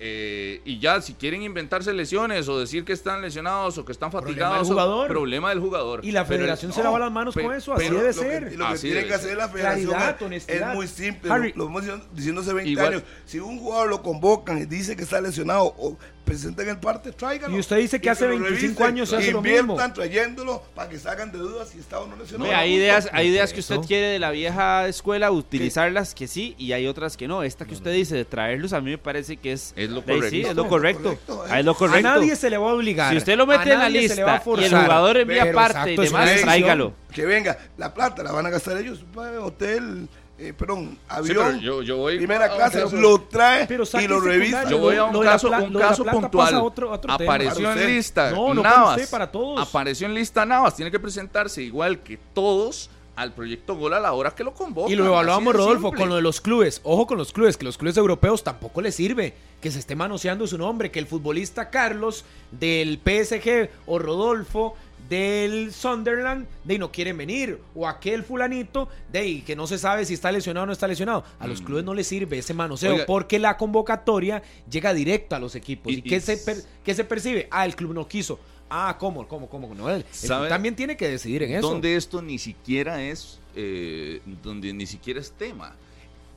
eh, 0.07 0.61
y 0.67 0.81
ya 0.81 1.01
si 1.01 1.15
quieren 1.15 1.41
inventarse 1.43 1.91
lesiones 1.95 2.47
o 2.51 2.59
decir 2.61 2.85
que 2.85 2.93
están 2.93 3.23
lesionados 3.23 3.79
o 3.79 3.87
que 3.87 3.93
están 3.93 4.11
Problema 4.11 4.29
fatigados, 4.33 4.69
del 4.69 4.75
jugador. 4.75 5.09
problema 5.09 5.49
del 5.49 5.61
jugador. 5.61 6.05
Y 6.05 6.13
la 6.13 6.27
Pero- 6.27 6.41
federación 6.41 6.73
se 6.75 6.81
no, 6.81 6.85
lava 6.85 6.99
las 6.99 7.11
manos 7.13 7.35
pe- 7.35 7.43
con 7.43 7.55
eso, 7.55 7.73
así 7.73 7.85
debe 7.85 8.01
lo 8.01 8.07
que- 8.09 8.13
ser. 8.13 8.53
y 8.53 8.57
lo 8.59 8.71
que 8.73 8.79
tiene 8.81 9.07
que 9.07 9.15
hacer 9.15 9.37
la 9.39 9.49
federación 9.49 9.91
Claridad, 9.95 10.69
es- 10.69 10.75
muy 10.75 10.89
simple. 10.89 11.33
Harry. 11.33 11.53
Lo, 11.53 11.65
lo 11.65 11.71
hemos 11.71 11.83
diciendo- 11.85 12.07
diciendo 12.13 12.41
hace 12.43 12.53
20 12.53 12.71
Igual- 12.71 12.87
años. 12.89 13.03
Si 13.25 13.39
un 13.41 13.59
jugador 13.59 13.89
lo 13.89 14.03
convocan 14.03 14.59
y 14.59 14.67
dice 14.67 14.95
que 14.95 15.05
está 15.05 15.23
lesionado 15.23 15.75
o 15.79 15.97
presenten 16.25 16.69
el 16.69 16.79
parte, 16.79 17.13
tráiganlo. 17.13 17.57
Y 17.57 17.61
usted 17.61 17.77
dice 17.77 18.01
que 18.01 18.11
hace 18.11 18.25
lo 18.27 18.39
25 18.39 18.61
revisen. 18.61 18.87
años 18.87 19.09
se 19.11 19.17
hace 19.17 19.31
lo 19.33 19.39
Inviertan 19.39 19.67
mismo. 19.77 19.93
trayéndolo 19.95 20.63
para 20.75 20.89
que 20.89 20.99
salgan 20.99 21.31
de 21.31 21.39
dudas 21.39 21.69
si 21.69 21.79
está 21.79 22.01
o 22.01 22.07
no 22.07 22.17
lesionado. 22.17 22.51
Hay 22.55 22.75
ideas, 22.75 23.09
hay 23.13 23.29
ideas 23.29 23.53
que 23.53 23.61
usted 23.61 23.79
quiere 23.81 24.07
de 24.09 24.19
la 24.19 24.31
vieja 24.31 24.89
escuela 24.89 25.31
utilizarlas 25.31 26.15
que 26.15 26.27
sí 26.27 26.55
y 26.59 26.73
hay 26.73 26.87
otras 26.87 27.17
que 27.17 27.29
no. 27.29 27.43
Esta 27.43 27.65
que 27.67 27.75
usted 27.75 27.93
dice 27.93 28.17
de 28.17 28.25
traerlos 28.25 28.73
a 28.73 28.81
mí 28.81 28.91
me 28.91 28.99
parece 28.99 29.37
que 29.37 29.53
es 29.53 29.73
Es 29.77 29.91
lo 29.91 30.01
sí, 30.01 30.07
correcto. 30.07 30.49
es 30.51 30.55
lo 30.57 30.69
correcto. 30.69 31.19
Ah, 31.49 31.59
es 31.61 31.65
lo 31.65 31.75
correcto. 31.75 32.09
A 32.09 32.15
nadie 32.17 32.35
se 32.37 32.51
le 32.51 32.59
va 32.59 32.71
a 32.71 32.75
obligar. 32.75 33.11
Si 33.13 33.19
usted 33.19 33.37
lo 33.37 33.47
mete 33.47 33.73
en 33.73 33.79
la 33.79 33.89
lista 33.89 34.41
y 34.59 34.65
el 34.65 34.71
jugador 34.71 35.17
envía 35.19 35.53
parte 35.53 35.93
y 35.93 35.97
demás, 35.97 36.41
tráigalo. 36.41 36.95
Que 37.13 37.25
venga, 37.25 37.57
la 37.77 37.95
plata 37.95 38.23
la 38.25 38.33
van 38.33 38.47
a 38.47 38.51
gastar 38.51 38.77
ellos. 38.79 39.05
pa- 39.15 39.31
Hotel, 39.41 40.09
eh, 40.39 40.53
perdón, 40.53 40.91
Sí, 40.91 40.99
pero 41.29 41.43
avión, 41.45 41.61
yo, 41.61 41.83
yo 41.83 41.97
voy 41.99 42.17
primera 42.19 42.49
clase, 42.55 42.83
caso- 42.83 42.97
lo 42.97 43.21
trae 43.23 43.67
Pero 43.67 43.85
y 44.01 44.09
lo 44.09 44.21
revisa. 44.21 44.69
Yo 44.69 44.79
voy 44.79 44.97
a 44.97 45.05
un 45.05 45.23
caso, 45.23 45.49
un 45.51 45.73
caso 45.75 46.05
puntual. 46.05 46.55
otro- 46.57 46.91
otro. 46.91 47.13
Apareció 47.13 47.73
en 47.73 47.87
lista 47.87 48.31
No, 48.31 48.53
no 48.55 48.63
Navas. 48.63 49.07
para 49.09 49.31
todos. 49.31 49.61
Apareció 49.61 50.07
en 50.07 50.15
lista 50.15 50.45
Navas. 50.45 50.75
Tiene 50.77 50.91
que 50.91 50.99
presentarse 50.99 51.63
igual 51.63 52.01
que 52.03 52.19
todos 52.35 52.91
al 53.17 53.33
proyecto 53.33 53.77
Gol 53.77 53.95
a 53.95 54.01
la 54.01 54.13
hora 54.13 54.33
que 54.33 54.43
lo 54.43 54.53
convocan. 54.55 54.91
Y 54.93 54.97
lo 54.97 55.07
evaluamos, 55.07 55.55
Rodolfo, 55.55 55.89
simple. 55.91 56.01
con 56.01 56.09
lo 56.09 56.17
de 56.17 56.23
los 56.23 56.41
clubes. 56.41 56.81
Ojo 56.83 57.07
con 57.07 57.17
los 57.17 57.33
clubes, 57.33 57.57
que 57.57 57.65
los 57.65 57.79
clubes 57.79 57.97
europeos 57.97 58.43
tampoco 58.43 58.81
les 58.81 58.97
sirve 58.97 59.35
que 59.61 59.71
se 59.71 59.79
esté 59.79 59.95
manoseando 59.95 60.49
su 60.49 60.59
nombre, 60.59 60.91
que 60.91 60.99
el 60.99 61.07
futbolista 61.07 61.71
Carlos 61.71 62.25
del 62.51 62.99
PSG 62.99 63.71
o 63.87 64.01
Rodolfo 64.01 64.75
del 65.09 65.73
Sunderland, 65.73 66.47
de 66.65 66.79
no 66.79 66.91
quieren 66.91 67.17
venir, 67.17 67.61
o 67.75 67.87
aquel 67.87 68.25
fulanito, 68.25 68.89
de 69.13 69.43
que 69.43 69.57
no 69.57 69.67
se 69.67 69.79
sabe 69.79 70.05
si 70.05 70.15
está 70.15 70.33
lesionado 70.33 70.65
o 70.65 70.67
no 70.67 70.73
está 70.73 70.89
lesionado. 70.89 71.25
A 71.39 71.47
los 71.47 71.63
mm. 71.63 71.65
clubes 71.65 71.85
no 71.85 71.95
les 71.95 72.07
sirve 72.07 72.39
ese 72.39 72.55
manoseo, 72.55 73.07
porque 73.07 73.39
la 73.39 73.57
convocatoria 73.57 74.43
llega 74.71 74.95
directo 74.95 75.37
a 75.37 75.39
los 75.39 75.55
equipos. 75.55 75.93
¿Y, 75.93 76.03
qué, 76.03 76.21
se 76.21 76.41
qué 76.83 76.95
se 76.95 77.05
percibe? 77.05 77.49
Ah, 77.51 77.65
el 77.65 77.77
club 77.77 77.95
no 77.95 78.07
quiso. 78.07 78.39
Ah, 78.71 78.97
¿cómo? 78.99 79.29
¿Cómo? 79.29 79.49
¿Cómo? 79.49 79.75
No, 79.75 79.91
él, 79.91 80.05
también 80.49 80.75
tiene 80.75 80.97
que 80.97 81.09
decidir 81.09 81.43
en 81.43 81.53
eso. 81.53 81.69
Donde 81.69 81.97
esto 81.97 82.23
ni 82.23 82.39
siquiera 82.39 83.03
es, 83.03 83.39
eh, 83.55 84.21
donde 84.43 84.73
ni 84.73 84.87
siquiera 84.87 85.21
es 85.21 85.33
tema 85.33 85.77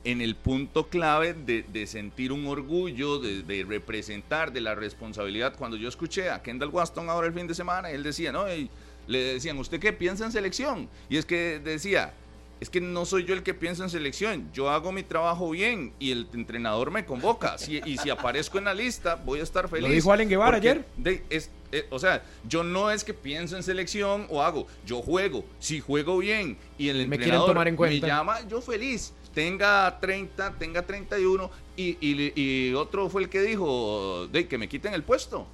en 0.08 0.22
el 0.22 0.36
punto 0.36 0.88
clave 0.88 1.34
de, 1.34 1.86
sentir 1.86 2.32
un 2.32 2.46
orgullo, 2.46 3.18
de, 3.18 3.64
representar, 3.68 4.52
de 4.52 4.62
la 4.62 4.74
responsabilidad. 4.74 5.54
Cuando 5.58 5.76
yo 5.76 5.86
escuché 5.86 6.30
a 6.30 6.42
Kendall 6.42 6.70
Waston 6.70 7.10
ahora 7.10 7.26
el 7.26 7.34
fin 7.34 7.46
de 7.46 7.54
semana, 7.54 7.90
él 7.90 8.02
decía, 8.02 8.32
¿no? 8.32 8.50
Y 8.50 8.70
le 9.06 9.34
decían, 9.34 9.58
¿usted 9.58 9.78
qué 9.78 9.92
piensa 9.92 10.24
en 10.24 10.32
selección? 10.32 10.88
Y 11.10 11.18
es 11.18 11.26
que 11.26 11.60
decía, 11.62 12.14
es 12.58 12.70
que 12.70 12.80
no 12.80 13.04
soy 13.04 13.26
yo 13.26 13.34
el 13.34 13.42
que 13.42 13.52
piensa 13.52 13.84
en 13.84 13.90
selección, 13.90 14.50
yo 14.54 14.70
hago 14.70 14.92
mi 14.92 15.02
trabajo 15.02 15.50
bien 15.50 15.92
y 15.98 16.10
el 16.10 16.26
entrenador 16.32 16.90
me 16.90 17.04
convoca. 17.04 17.56
y 17.68 17.98
si 17.98 18.08
aparezco 18.08 18.56
en 18.56 18.64
la 18.64 18.72
lista, 18.72 19.14
voy 19.14 19.40
a 19.40 19.42
estar 19.42 19.68
feliz. 19.68 19.88
Lo 19.88 19.94
dijo 19.94 20.10
Allen 20.10 20.30
Guevara 20.30 20.56
ayer. 20.56 20.86
es, 21.28 21.50
eh, 21.70 21.86
o 21.90 21.98
sea, 21.98 22.22
yo 22.48 22.64
no 22.64 22.90
es 22.90 23.04
que 23.04 23.12
pienso 23.12 23.58
en 23.58 23.62
selección 23.62 24.26
o 24.30 24.42
hago, 24.42 24.66
yo 24.86 25.02
juego. 25.02 25.44
Si 25.58 25.80
juego 25.80 26.16
bien 26.16 26.56
y 26.78 26.88
el 26.88 27.02
entrenador 27.02 27.78
me 27.78 28.00
llama, 28.00 28.40
yo 28.48 28.62
feliz 28.62 29.12
tenga 29.38 30.00
30, 30.00 30.54
tenga 30.58 30.82
31 30.82 31.48
y, 31.76 31.96
y, 32.00 32.32
y 32.34 32.74
otro 32.74 33.08
fue 33.08 33.22
el 33.22 33.28
que 33.28 33.40
dijo 33.40 34.26
de 34.32 34.48
que 34.48 34.58
me 34.58 34.68
quiten 34.68 34.94
el 34.94 35.04
puesto. 35.04 35.46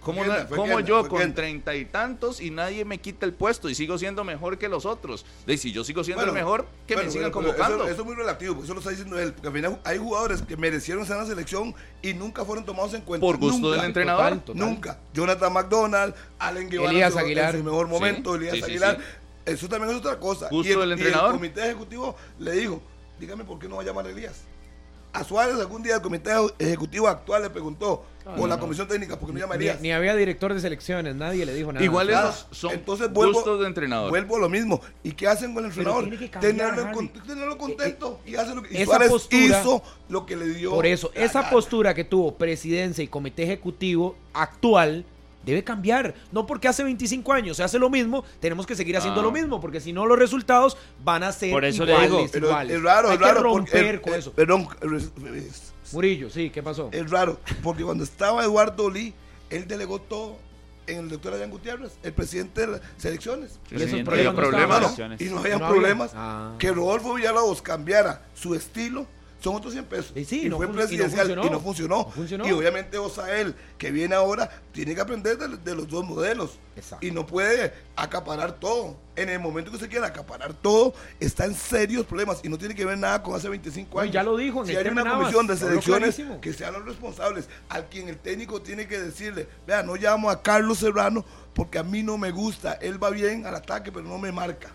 ¿Cómo, 0.00 0.78
yo 0.78 1.08
con 1.08 1.34
treinta 1.34 1.74
y 1.74 1.86
tantos 1.86 2.40
y 2.40 2.52
nadie 2.52 2.84
me 2.84 2.98
quita 2.98 3.26
el 3.26 3.34
puesto 3.34 3.68
y 3.68 3.74
sigo 3.74 3.98
siendo 3.98 4.22
mejor 4.22 4.58
que 4.58 4.68
los 4.68 4.86
otros? 4.86 5.26
De 5.44 5.58
si 5.58 5.72
yo 5.72 5.82
sigo 5.82 6.04
siendo 6.04 6.22
el 6.22 6.30
mejor, 6.30 6.68
que 6.86 6.96
me 6.96 7.10
sigan 7.10 7.32
convocando. 7.32 7.82
Eso, 7.88 8.00
es 8.00 8.06
muy 8.06 8.14
relativo, 8.14 8.54
porque 8.54 8.66
eso 8.66 8.74
lo 8.74 8.78
está 8.78 8.90
diciendo 8.90 9.18
él. 9.18 9.32
Porque 9.32 9.48
al 9.48 9.54
final 9.54 9.80
hay 9.82 9.98
jugadores 9.98 10.42
que 10.42 10.56
merecieron 10.56 11.04
ser 11.04 11.16
en 11.16 11.22
la 11.22 11.28
selección 11.28 11.74
y 12.02 12.14
nunca 12.14 12.44
fueron 12.44 12.64
tomados 12.64 12.94
en 12.94 13.00
cuenta. 13.00 13.26
Por 13.26 13.38
gusto 13.38 13.72
del 13.72 13.84
entrenador. 13.86 14.40
Nunca. 14.54 15.00
Jonathan 15.12 15.52
McDonald, 15.52 16.14
Allen 16.38 16.70
Guevara 16.70 16.92
Elías 16.92 17.16
Aguilar. 17.16 17.56
en 17.56 17.60
su 17.60 17.64
mejor 17.64 17.88
momento, 17.88 18.36
Elías 18.36 18.62
Aguilar. 18.62 19.00
Eso 19.44 19.68
también 19.68 19.90
es 19.90 19.98
otra 19.98 20.18
cosa. 20.18 20.48
Gusto 20.48 20.80
del 20.80 20.92
entrenador. 20.92 21.30
Y 21.30 21.32
el 21.32 21.40
comité 21.40 21.64
ejecutivo 21.64 22.16
le 22.38 22.52
dijo, 22.52 22.82
dígame 23.20 23.44
por 23.44 23.58
qué 23.58 23.68
no 23.68 23.76
va 23.76 23.82
a 23.82 23.84
llamar 23.84 24.06
a 24.06 24.10
Elías. 24.10 24.42
A 25.12 25.24
Suárez 25.24 25.56
algún 25.56 25.82
día 25.82 25.96
el 25.96 26.02
comité 26.02 26.30
ejecutivo 26.58 27.08
actual 27.08 27.42
le 27.42 27.50
preguntó, 27.50 28.04
o 28.38 28.46
la 28.46 28.60
comisión 28.60 28.86
técnica, 28.86 29.18
porque 29.18 29.32
no 29.32 29.40
llama 29.40 29.56
Elías. 29.56 29.80
Ni, 29.80 29.90
había 29.90 30.14
director 30.14 30.54
de 30.54 30.60
selecciones, 30.60 31.16
nadie 31.16 31.44
le 31.44 31.52
dijo 31.52 31.72
nada. 31.72 31.84
Igual 31.84 32.10
esos 32.10 32.46
son 32.52 32.72
Entonces, 32.72 33.12
vuelvo, 33.12 33.58
de 33.58 33.66
entrenador. 33.66 34.10
Vuelvo 34.10 34.36
a 34.36 34.38
lo 34.38 34.48
mismo. 34.48 34.80
¿Y 35.02 35.12
qué 35.12 35.26
hacen 35.26 35.52
con 35.52 35.64
el 35.64 35.70
entrenador? 35.70 36.08
Tenerlo, 36.40 37.58
contento 37.58 38.20
y 38.24 38.36
hacer 38.36 38.54
lo 38.54 38.62
que 38.62 38.80
y 38.80 38.84
Suárez 38.84 39.10
hizo 39.30 39.82
lo 40.08 40.26
que 40.26 40.36
le 40.36 40.46
dio. 40.46 40.70
Por 40.70 40.86
eso, 40.86 41.10
esa 41.14 41.50
postura 41.50 41.92
que 41.92 42.04
tuvo 42.04 42.36
presidencia 42.36 43.02
y 43.02 43.08
comité 43.08 43.42
ejecutivo 43.42 44.16
actual 44.32 45.04
debe 45.50 45.64
cambiar. 45.64 46.14
No 46.32 46.46
porque 46.46 46.68
hace 46.68 46.82
25 46.82 47.32
años 47.32 47.56
se 47.56 47.62
hace 47.62 47.78
lo 47.78 47.90
mismo, 47.90 48.24
tenemos 48.40 48.66
que 48.66 48.74
seguir 48.74 48.96
haciendo 48.96 49.22
lo 49.22 49.28
ah. 49.28 49.32
mismo, 49.32 49.60
porque 49.60 49.80
si 49.80 49.92
no 49.92 50.06
los 50.06 50.18
resultados 50.18 50.76
van 51.04 51.22
a 51.22 51.32
ser 51.32 51.52
Por 51.52 51.64
eso 51.64 51.84
iguales, 51.84 52.32
le 52.32 52.40
digo, 52.40 52.60
Es 52.60 52.82
raro, 52.82 53.08
Hay 53.08 53.14
es 53.16 53.20
raro. 53.20 53.42
romper 53.42 54.00
con 54.00 54.14
eso. 54.14 54.32
Perdón. 54.32 54.68
Murillo, 55.92 56.30
sí, 56.30 56.50
¿qué 56.50 56.62
pasó? 56.62 56.88
Es 56.92 57.10
raro, 57.10 57.40
porque 57.62 57.82
cuando 57.82 58.04
estaba 58.04 58.44
Eduardo 58.44 58.88
Lee, 58.88 59.12
él 59.50 59.66
delegó 59.66 60.00
todo 60.00 60.36
en 60.86 60.98
el 60.98 61.08
doctor 61.08 61.32
Adrián 61.32 61.50
Gutiérrez, 61.50 61.92
el 62.02 62.12
presidente 62.12 62.62
de 62.62 62.66
las 62.68 62.80
selecciones. 62.96 63.58
y 63.70 63.82
esos 63.82 64.02
problemas, 64.02 64.98
y 65.18 65.24
no 65.24 65.38
había 65.38 65.58
problemas. 65.58 66.12
Ah. 66.14 66.54
Que 66.58 66.72
Rodolfo 66.72 67.14
Villalobos 67.14 67.62
cambiara 67.62 68.22
su 68.34 68.54
estilo 68.54 69.06
son 69.40 69.56
otros 69.56 69.72
100 69.72 69.84
pesos. 69.86 70.12
Y, 70.14 70.50
fue 70.50 70.68
presidencial 70.68 71.30
y 71.30 71.34
no, 71.34 71.60
funcionó. 71.60 72.12
Y 72.16 72.52
obviamente 72.52 72.98
Osael, 72.98 73.54
que 73.78 73.90
viene 73.90 74.14
ahora, 74.14 74.50
tiene 74.72 74.94
que 74.94 75.00
aprender 75.00 75.38
de, 75.38 75.74
los 75.74 75.88
dos 75.88 76.04
modelos. 76.04 76.58
Y 77.00 77.10
no 77.10 77.26
puede 77.26 77.72
acaparar 77.96 78.52
todo. 78.52 78.96
En 79.16 79.28
el 79.28 79.38
momento 79.38 79.70
que 79.70 79.78
se 79.78 79.88
quiera 79.88 80.06
acaparar 80.06 80.54
todo, 80.54 80.94
está 81.18 81.44
en 81.44 81.54
serios 81.54 82.06
problemas 82.06 82.40
y 82.42 82.48
no 82.48 82.56
tiene 82.56 82.74
que 82.74 82.86
ver 82.86 82.96
nada 82.96 83.22
con 83.22 83.34
hace 83.34 83.48
25 83.50 84.00
años. 84.00 84.14
ya 84.14 84.22
lo 84.22 84.36
dijo. 84.36 84.64
Si 84.64 84.74
hay 84.74 84.86
una 84.88 85.10
comisión 85.10 85.46
de 85.46 85.56
selecciones 85.56 86.22
que 86.40 86.52
sean 86.52 86.72
los 86.74 86.84
responsables, 86.84 87.48
al 87.68 87.88
quien 87.88 88.08
el 88.08 88.16
técnico 88.18 88.62
tiene 88.62 88.86
que 88.86 88.98
decirle, 88.98 89.46
vea, 89.66 89.82
no 89.82 89.96
llamo 89.96 90.30
a 90.30 90.42
Carlos 90.42 90.78
Serrano 90.78 91.24
porque 91.54 91.78
a 91.78 91.82
mí 91.82 92.02
no 92.02 92.16
me 92.16 92.30
gusta. 92.30 92.74
Él 92.74 93.02
va 93.02 93.10
bien 93.10 93.46
al 93.46 93.54
ataque, 93.54 93.92
pero 93.92 94.06
no 94.06 94.18
me 94.18 94.32
marca 94.32 94.70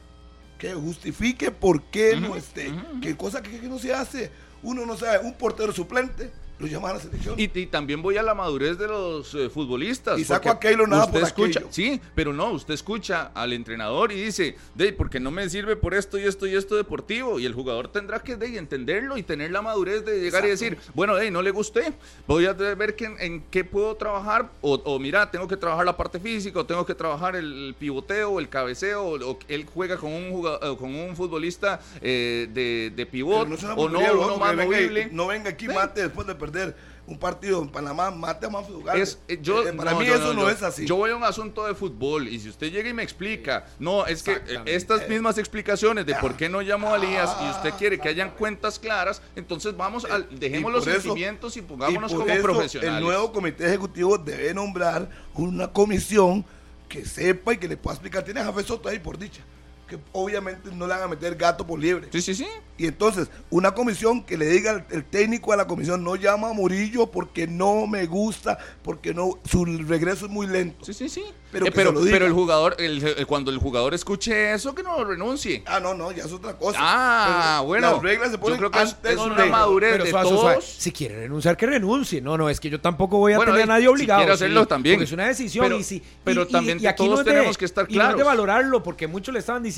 que 0.57 0.73
justifique 0.73 1.51
por 1.51 1.83
qué 1.83 2.15
no 2.15 2.35
esté. 2.35 2.73
Qué 3.01 3.15
cosa 3.15 3.41
que, 3.41 3.61
no 3.63 3.79
se 3.79 3.93
hace 3.93 4.31
uno 4.65 4.85
no 4.85 4.97
sabe, 4.97 5.25
un 5.25 5.33
portero 5.35 5.71
suplente 5.71 6.31
lo 6.59 6.67
llaman 6.67 6.91
a 6.91 6.93
la 6.95 6.99
selección. 6.99 7.35
Y, 7.37 7.47
también 7.65 8.01
voy 8.01 8.17
a 8.17 8.23
la 8.23 8.33
madurez 8.33 8.77
de 8.77 8.87
los 8.87 9.33
eh, 9.33 9.49
futbolistas. 9.49 10.19
Y 10.19 10.23
saco 10.23 10.49
a 10.49 10.59
Keylor 10.59 10.87
nada 10.87 11.05
usted 11.05 11.23
escucha, 11.23 11.61
Sí, 11.69 11.99
pero 12.13 12.31
no, 12.31 12.51
usted 12.51 12.73
escucha 12.73 13.31
al 13.33 13.53
entrenador 13.53 14.11
y 14.11 14.21
dice, 14.21 14.55
de 14.73 14.93
porque 14.93 15.19
no 15.19 15.31
me 15.31 15.49
sirve 15.49 15.75
por 15.75 15.93
esto 15.93 16.17
y 16.17 16.23
esto 16.23 16.47
y 16.47 16.55
esto 16.55 16.75
deportivo. 16.75 17.39
Y 17.39 17.45
el 17.45 17.53
jugador 17.53 17.89
tendrá 17.89 18.19
que 18.19 18.35
de, 18.37 18.57
entenderlo 18.57 19.17
y 19.17 19.23
tener 19.23 19.51
la 19.51 19.61
madurez 19.61 20.05
de 20.05 20.21
llegar 20.21 20.45
y 20.45 20.49
decir, 20.49 20.77
bueno, 20.93 21.15
de, 21.15 21.29
no 21.31 21.41
le 21.41 21.51
gusté, 21.51 21.93
voy 22.27 22.45
a 22.45 22.53
ver 22.53 22.95
que, 22.95 23.05
en, 23.05 23.43
qué 23.51 23.63
puedo 23.63 23.95
trabajar. 23.95 24.49
O, 24.61 24.99
mira, 24.99 25.29
tengo 25.31 25.47
que 25.47 25.57
trabajar 25.57 25.85
la 25.85 25.97
parte 25.97 26.19
física, 26.19 26.59
o 26.59 26.65
tengo 26.65 26.85
que 26.85 26.95
trabajar 26.95 27.35
el 27.35 27.75
pivoteo, 27.77 28.39
el 28.39 28.47
cabeceo, 28.47 29.05
o, 29.05 29.39
él 29.47 29.65
juega 29.73 29.97
con 29.97 30.13
un 30.13 30.31
jugador, 30.31 30.59
eh, 30.63 30.77
con 30.77 30.95
un 30.95 31.15
futbolista 31.15 31.81
eh, 32.01 32.47
de, 32.53 32.93
de 32.95 33.05
pivot, 33.05 33.47
o 33.75 33.89
no, 33.89 34.37
más 34.37 34.55
movible. 34.55 35.09
No 35.11 35.27
venga 35.27 35.49
aquí, 35.49 35.67
mate 35.67 36.01
después 36.01 36.27
de 36.27 36.35
perder 36.45 36.75
un 37.07 37.19
partido 37.19 37.61
en 37.61 37.69
Panamá, 37.69 38.09
mate 38.09 38.47
a 38.47 38.49
más 38.49 38.65
Es, 38.95 39.19
eh, 39.27 39.37
yo, 39.41 39.67
eh, 39.67 39.73
para 39.73 39.93
mí 39.93 40.07
eso 40.07 40.33
no, 40.33 40.49
es 40.49 40.63
así. 40.63 40.85
Yo 40.85 40.95
voy 40.95 41.11
a 41.11 41.15
un 41.15 41.23
asunto 41.23 41.65
de 41.65 41.75
fútbol 41.75 42.27
y 42.27 42.39
si 42.39 42.49
usted 42.49 42.71
llega 42.71 42.89
y 42.89 42.93
me 42.93 43.03
explica, 43.03 43.65
no, 43.77 44.05
es 44.07 44.23
que 44.23 44.33
eh, 44.33 44.61
estas 44.65 45.07
mismas 45.07 45.37
explicaciones 45.37 46.05
de 46.05 46.15
por 46.15 46.35
qué 46.35 46.49
no 46.49 46.61
llamó 46.61 46.93
a 46.93 46.97
Elías 46.97 47.29
y 47.43 47.49
usted 47.49 47.73
quiere 47.77 47.99
que 47.99 48.09
hayan 48.09 48.31
cuentas 48.31 48.79
claras, 48.79 49.21
entonces 49.35 49.77
vamos, 49.77 50.05
al, 50.05 50.27
dejemos 50.39 50.71
los 50.71 50.83
sentimientos 50.83 51.55
y 51.57 51.61
pongámonos 51.61 52.11
como 52.11 52.25
profesionales. 52.25 52.97
El 52.97 53.03
nuevo 53.03 53.31
comité 53.31 53.67
ejecutivo 53.67 54.17
debe 54.17 54.53
nombrar 54.53 55.09
una 55.35 55.71
comisión 55.71 56.43
que 56.89 57.05
sepa 57.05 57.53
y 57.53 57.57
que 57.57 57.67
le 57.67 57.77
pueda 57.77 57.95
explicar. 57.95 58.23
Tiene 58.23 58.39
a 58.39 58.45
Jafé 58.45 58.63
Soto 58.63 58.89
ahí 58.89 58.99
por 58.99 59.17
dicha 59.17 59.41
que 59.87 59.99
obviamente 60.11 60.69
no 60.71 60.87
le 60.87 60.93
van 60.93 61.03
a 61.03 61.07
meter 61.07 61.35
gato 61.35 61.65
por 61.65 61.79
liebre. 61.79 62.07
Sí, 62.11 62.21
sí, 62.21 62.35
sí. 62.35 62.47
Y 62.77 62.87
entonces, 62.87 63.29
una 63.49 63.73
comisión 63.73 64.23
que 64.23 64.37
le 64.37 64.47
diga 64.47 64.85
el, 64.89 65.05
técnico 65.05 65.53
a 65.53 65.55
la 65.55 65.65
comisión, 65.65 66.03
no 66.03 66.15
llama 66.17 66.49
a 66.49 66.53
Murillo 66.53 67.07
porque 67.07 67.47
no 67.47 67.87
me 67.87 68.05
gusta, 68.05 68.57
porque 68.83 69.13
no 69.13 69.39
su 69.45 69.63
regreso 69.63 70.25
es 70.25 70.31
muy 70.31 70.47
lento. 70.47 70.83
Sí, 70.83 70.93
sí, 70.93 71.07
sí. 71.07 71.23
Pero, 71.51 71.67
eh, 71.67 71.71
pero, 71.73 72.25
el 72.25 72.33
jugador, 72.33 72.75
el, 72.79 73.25
cuando 73.27 73.49
el 73.49 73.59
jugador 73.59 73.93
escuche 73.93 74.53
eso, 74.53 74.75
que 74.75 74.83
no 74.83 75.05
renuncie. 75.05 75.63
Ah, 75.65 75.79
no, 75.79 75.93
no, 75.93 76.11
ya 76.11 76.25
es 76.25 76.33
otra 76.33 76.57
cosa. 76.57 76.77
Ah, 76.81 77.61
bueno. 77.63 77.93
Las 77.93 78.01
reglas 78.01 78.31
se 78.31 78.37
ponen 78.37 78.59
yo 78.59 78.69
creo 78.69 78.71
que 78.71 79.09
es, 79.09 79.17
una 79.17 79.45
madurez 79.45 80.03
de 80.03 80.11
todos. 80.11 80.65
Si 80.65 80.91
quiere 80.91 81.15
renunciar, 81.15 81.55
que 81.55 81.65
renuncie. 81.65 82.19
No, 82.19 82.37
no, 82.37 82.49
es 82.49 82.59
que 82.59 82.69
yo 82.69 82.81
tampoco 82.81 83.19
voy 83.19 83.33
a 83.33 83.39
tener 83.39 83.61
a 83.61 83.65
nadie 83.67 83.87
obligado. 83.87 84.19
Si 84.19 84.23
quiere 84.25 84.33
hacerlo 84.33 84.67
también. 84.67 84.95
Porque 84.95 85.05
es 85.05 85.11
una 85.13 85.27
decisión. 85.27 85.65
Pero, 85.65 85.79
y 85.79 85.83
si, 85.83 86.03
pero 86.25 86.45
también 86.45 86.85
aquí 86.85 87.05
todos 87.05 87.23
tenemos 87.23 87.57
que 87.57 87.63
estar 87.63 87.87
claros. 87.87 87.95
Y 87.95 88.05
no 88.05 88.11
es 88.11 88.17
de 88.17 88.23
valorarlo, 88.23 88.83
porque 88.83 89.07
muchos 89.07 89.31
le 89.31 89.39
estaban 89.39 89.63
diciendo 89.63 89.74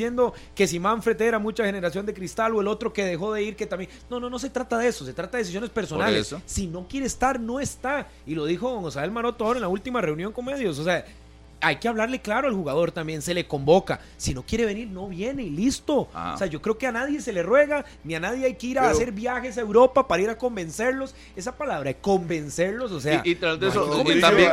que 0.55 0.67
si 0.67 0.79
Manfred 0.79 1.19
era 1.21 1.39
mucha 1.39 1.65
generación 1.65 2.05
de 2.05 2.13
cristal 2.13 2.55
o 2.55 2.61
el 2.61 2.67
otro 2.67 2.93
que 2.93 3.03
dejó 3.03 3.33
de 3.33 3.43
ir, 3.43 3.55
que 3.55 3.65
también. 3.65 3.89
No, 4.09 4.19
no, 4.19 4.29
no 4.29 4.39
se 4.39 4.49
trata 4.49 4.77
de 4.77 4.87
eso. 4.87 5.05
Se 5.05 5.13
trata 5.13 5.37
de 5.37 5.43
decisiones 5.43 5.69
personales. 5.69 6.35
Si 6.45 6.67
no 6.67 6.87
quiere 6.87 7.05
estar, 7.05 7.39
no 7.39 7.59
está. 7.59 8.07
Y 8.25 8.35
lo 8.35 8.45
dijo 8.45 8.69
González 8.79 9.11
Maroto 9.11 9.55
en 9.55 9.61
la 9.61 9.67
última 9.67 10.01
reunión 10.01 10.31
con 10.31 10.45
medios. 10.45 10.79
O 10.79 10.83
sea, 10.83 11.05
hay 11.61 11.77
que 11.77 11.87
hablarle 11.87 12.21
claro 12.21 12.47
al 12.47 12.53
jugador 12.53 12.91
también, 12.91 13.21
se 13.21 13.33
le 13.33 13.47
convoca. 13.47 13.99
Si 14.17 14.33
no 14.33 14.43
quiere 14.43 14.65
venir, 14.65 14.87
no 14.87 15.07
viene 15.07 15.43
y 15.43 15.49
listo. 15.49 16.07
Ah. 16.13 16.33
O 16.35 16.37
sea, 16.37 16.47
yo 16.47 16.61
creo 16.61 16.77
que 16.77 16.87
a 16.87 16.91
nadie 16.91 17.21
se 17.21 17.33
le 17.33 17.43
ruega, 17.43 17.85
ni 18.03 18.15
a 18.15 18.19
nadie 18.19 18.45
hay 18.45 18.55
que 18.55 18.67
ir 18.67 18.79
a 18.79 18.89
hacer 18.89 19.11
viajes 19.11 19.57
a 19.57 19.61
Europa 19.61 20.07
para 20.07 20.21
ir 20.21 20.29
a 20.29 20.37
convencerlos. 20.37 21.15
Esa 21.35 21.55
palabra, 21.55 21.93
convencerlos, 21.93 22.91
o 22.91 22.99
sea. 22.99 23.21
Y, 23.23 23.35
tras 23.35 23.59
de 23.59 23.69
eso, 23.69 24.03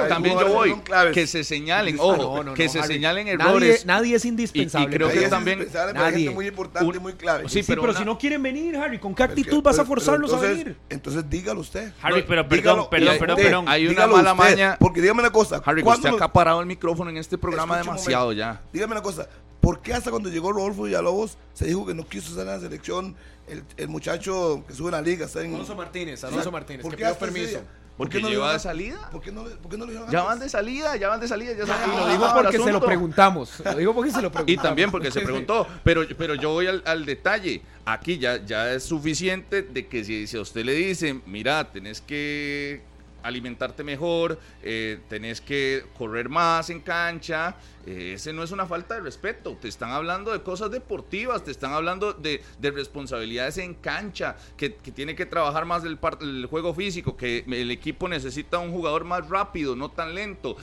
también, 0.09 0.39
yo 0.39 0.49
voy, 0.49 0.75
que 1.13 1.27
se 1.27 1.45
señalen, 1.45 1.97
ojo, 1.99 2.55
que 2.55 2.69
se 2.69 2.83
señalen 2.83 3.29
errores. 3.29 3.85
Nadie, 3.85 4.17
es 4.17 4.25
indispensable. 4.25 4.89
Y, 4.89 4.97
creo 4.97 5.11
que 5.11 5.29
también. 5.29 5.69
Nadie. 5.95 6.31
muy 6.31 6.47
importante, 6.47 6.99
muy 6.99 7.15
clave. 7.15 7.49
Sí, 7.49 7.63
pero, 7.67 7.95
si 7.95 8.05
no 8.05 8.19
quieren 8.19 8.43
venir, 8.43 8.77
Harry, 8.77 8.99
¿con 8.99 9.15
qué 9.15 9.23
actitud 9.23 9.63
vas 9.63 9.79
a 9.79 9.85
forzarlos 9.85 10.33
a 10.33 10.39
venir? 10.39 10.77
Entonces 10.89 11.29
dígalo 11.29 11.61
usted. 11.61 11.93
Harry, 12.01 12.25
pero 12.27 12.49
perdón, 12.49 12.87
perdón, 12.91 13.37
perdón, 13.37 13.65
Hay 13.69 13.87
una 13.87 14.07
mala 14.07 14.35
maña. 14.35 14.77
Porque 14.79 15.01
dígame 15.01 15.21
una 15.21 15.31
cosa. 15.31 15.61
Harry, 15.65 15.83
usted 15.83 16.09
ha 16.09 16.13
acaparado 16.13 16.61
el 16.61 16.67
micrófono 16.67 16.94
en 17.03 17.17
este 17.17 17.39
programa 17.39 17.79
demasiado 17.79 18.33
ya. 18.33 18.63
Dígame 18.73 18.93
una 18.93 19.03
cosa, 19.03 19.29
¿por 19.61 19.81
qué 19.81 19.95
hasta 19.95 20.11
cuando 20.11 20.29
llegó 20.29 20.53
Rodolfo 20.53 20.85
Villalobos 20.85 21.37
se 21.53 21.67
dijo 21.67 21.87
que 21.87 21.95
no 21.95 22.07
quiso 22.07 22.31
estar 22.31 22.47
en 22.47 22.53
la 22.53 22.61
selección 22.61 23.17
el, 23.47 23.65
el 23.77 23.89
muchacho 23.89 24.65
que 24.67 24.75
sube 24.75 24.89
en 24.89 24.93
la 24.93 25.03
liga? 25.03 25.27
Está 25.27 25.43
en, 25.43 25.55
Alonso 25.55 25.75
Martínez, 25.75 26.25
Alonso 26.25 26.53
Martínez, 26.53 26.83
¿por 26.83 26.93
que 26.93 26.99
qué 26.99 27.05
pidió 27.05 27.19
permiso. 27.19 27.61
Porque 27.97 28.21
no 28.21 28.29
lleva 28.29 28.53
de 28.53 28.59
salida. 28.59 29.09
¿Por 29.11 29.21
qué 29.21 29.31
no, 29.31 29.45
por 29.45 29.71
qué 29.71 29.79
no 29.79 29.87
lo 29.87 29.93
dijeron 29.93 30.11
Ya 30.11 30.23
van 30.23 30.41
de 30.41 30.49
salida, 30.49 30.97
ya 30.97 31.09
van 31.09 31.21
de 31.21 31.29
salida, 31.29 31.53
ya 31.53 31.65
saben 31.65 31.95
Y 31.95 31.97
lo 31.97 32.09
digo 32.09 32.29
porque 32.35 32.59
se 32.59 32.73
lo 32.73 32.81
preguntamos. 32.85 33.61
Lo 33.65 33.77
digo 33.77 33.95
porque 33.95 34.11
se 34.11 34.23
lo 34.23 34.33
preguntamos. 34.33 34.65
Y 34.65 34.67
también 34.67 34.91
porque 34.91 35.11
se 35.11 35.21
preguntó, 35.21 35.67
pero, 35.85 36.03
pero 36.19 36.35
yo 36.35 36.51
voy 36.51 36.67
al, 36.67 36.83
al 36.87 37.05
detalle. 37.07 37.63
Aquí 37.85 38.19
ya, 38.19 38.45
ya 38.45 38.73
es 38.73 38.83
suficiente 38.83 39.63
de 39.63 39.87
que 39.87 40.05
si, 40.05 40.27
si 40.27 40.37
a 40.37 40.41
usted 40.41 40.65
le 40.65 40.73
dicen, 40.73 41.23
mira, 41.27 41.71
tenés 41.71 42.01
que 42.01 42.83
alimentarte 43.25 43.83
mejor, 43.83 44.39
eh, 44.63 45.01
tenés 45.09 45.41
que 45.41 45.85
correr 45.99 46.29
más 46.29 46.71
en 46.71 46.81
cancha, 46.81 47.57
eh, 47.87 48.13
ese 48.15 48.33
no 48.33 48.43
es 48.43 48.53
una 48.53 48.67
falta 48.67 48.95
de 48.95 49.01
respeto. 49.01 49.57
Te 49.61 49.67
están 49.69 49.91
hablando 49.91 50.33
de 50.33 50.43
cosas 50.43 50.71
deportivas, 50.71 51.43
te 51.43 51.51
están 51.51 51.73
hablando 51.73 52.13
de, 52.13 52.41
de 52.59 52.71
responsabilidades 52.71 53.59
en 53.59 53.75
cancha, 53.75 54.37
que, 54.57 54.71
tiene 54.71 55.17
que 55.17 55.27
trabajar 55.27 55.65
más 55.65 55.85
el, 55.85 55.99
el 56.21 56.47
juego 56.47 56.73
físico, 56.75 57.17
que 57.17 57.45
el 57.49 57.71
equipo 57.71 58.09
necesita 58.09 58.59
un 58.59 58.71
jugador 58.71 59.05
más 59.05 59.29
rápido, 59.29 59.75
no 59.75 59.91
tan 59.91 60.15
lento 60.15 60.57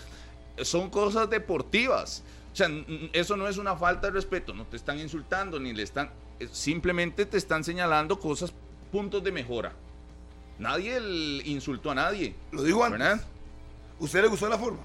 son 0.64 0.90
cosas 0.90 1.30
deportivas. 1.30 2.24
O 2.54 2.56
sea, 2.56 2.70
eso 3.14 3.38
no 3.38 3.48
es 3.48 3.58
una 3.58 3.76
falta 3.76 4.08
de 4.08 4.14
respeto, 4.14 4.54
no 4.54 4.66
te 4.66 4.76
están 4.76 5.00
insultando 5.00 5.60
ni 5.60 5.74
le 5.74 5.84
están, 5.84 6.12
eh, 6.40 6.50
simplemente 6.52 7.26
te 7.26 7.38
están 7.38 7.64
señalando 7.64 8.20
cosas, 8.20 8.54
puntos 8.92 9.24
de 9.24 9.32
mejora. 9.32 9.74
Nadie 10.62 10.96
el- 10.98 11.42
insultó 11.46 11.92
a 11.92 11.96
nadie, 11.96 12.36
Lo 12.52 12.64
dijo 12.64 12.84
antes. 12.84 13.00
¿verdad? 13.00 13.22
¿Usted 14.00 14.22
le 14.22 14.28
gustó 14.28 14.48
la 14.48 14.58
forma? 14.58 14.80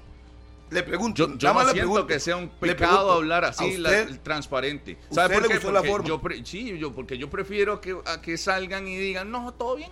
Le 0.69 0.83
pregunto. 0.83 1.15
Yo, 1.27 1.37
yo 1.37 1.53
no 1.53 1.59
le 1.59 1.65
siento 1.71 1.79
pregunto. 1.79 2.07
que 2.07 2.19
sea 2.19 2.35
un 2.35 2.51
Le 2.59 2.75
pecado 2.75 3.11
hablar 3.11 3.45
¿a 3.45 3.49
así, 3.49 3.77
la- 3.77 3.99
el 3.99 4.19
transparente. 4.19 4.97
usted 5.03 5.15
¿Sabe 5.15 5.33
por 5.35 5.43
le 5.43 5.47
qué? 5.49 5.53
gustó 5.55 5.71
la 5.71 5.83
forma? 5.83 6.07
yo 6.07 6.19
pre- 6.21 6.43
sí, 6.45 6.77
yo, 6.77 6.91
porque 6.91 7.17
yo 7.17 7.29
prefiero 7.29 7.79
que, 7.79 7.95
a 8.05 8.21
que 8.21 8.37
salgan 8.37 8.87
y 8.87 8.97
digan, 8.97 9.31
no, 9.31 9.53
todo 9.53 9.75
bien, 9.77 9.91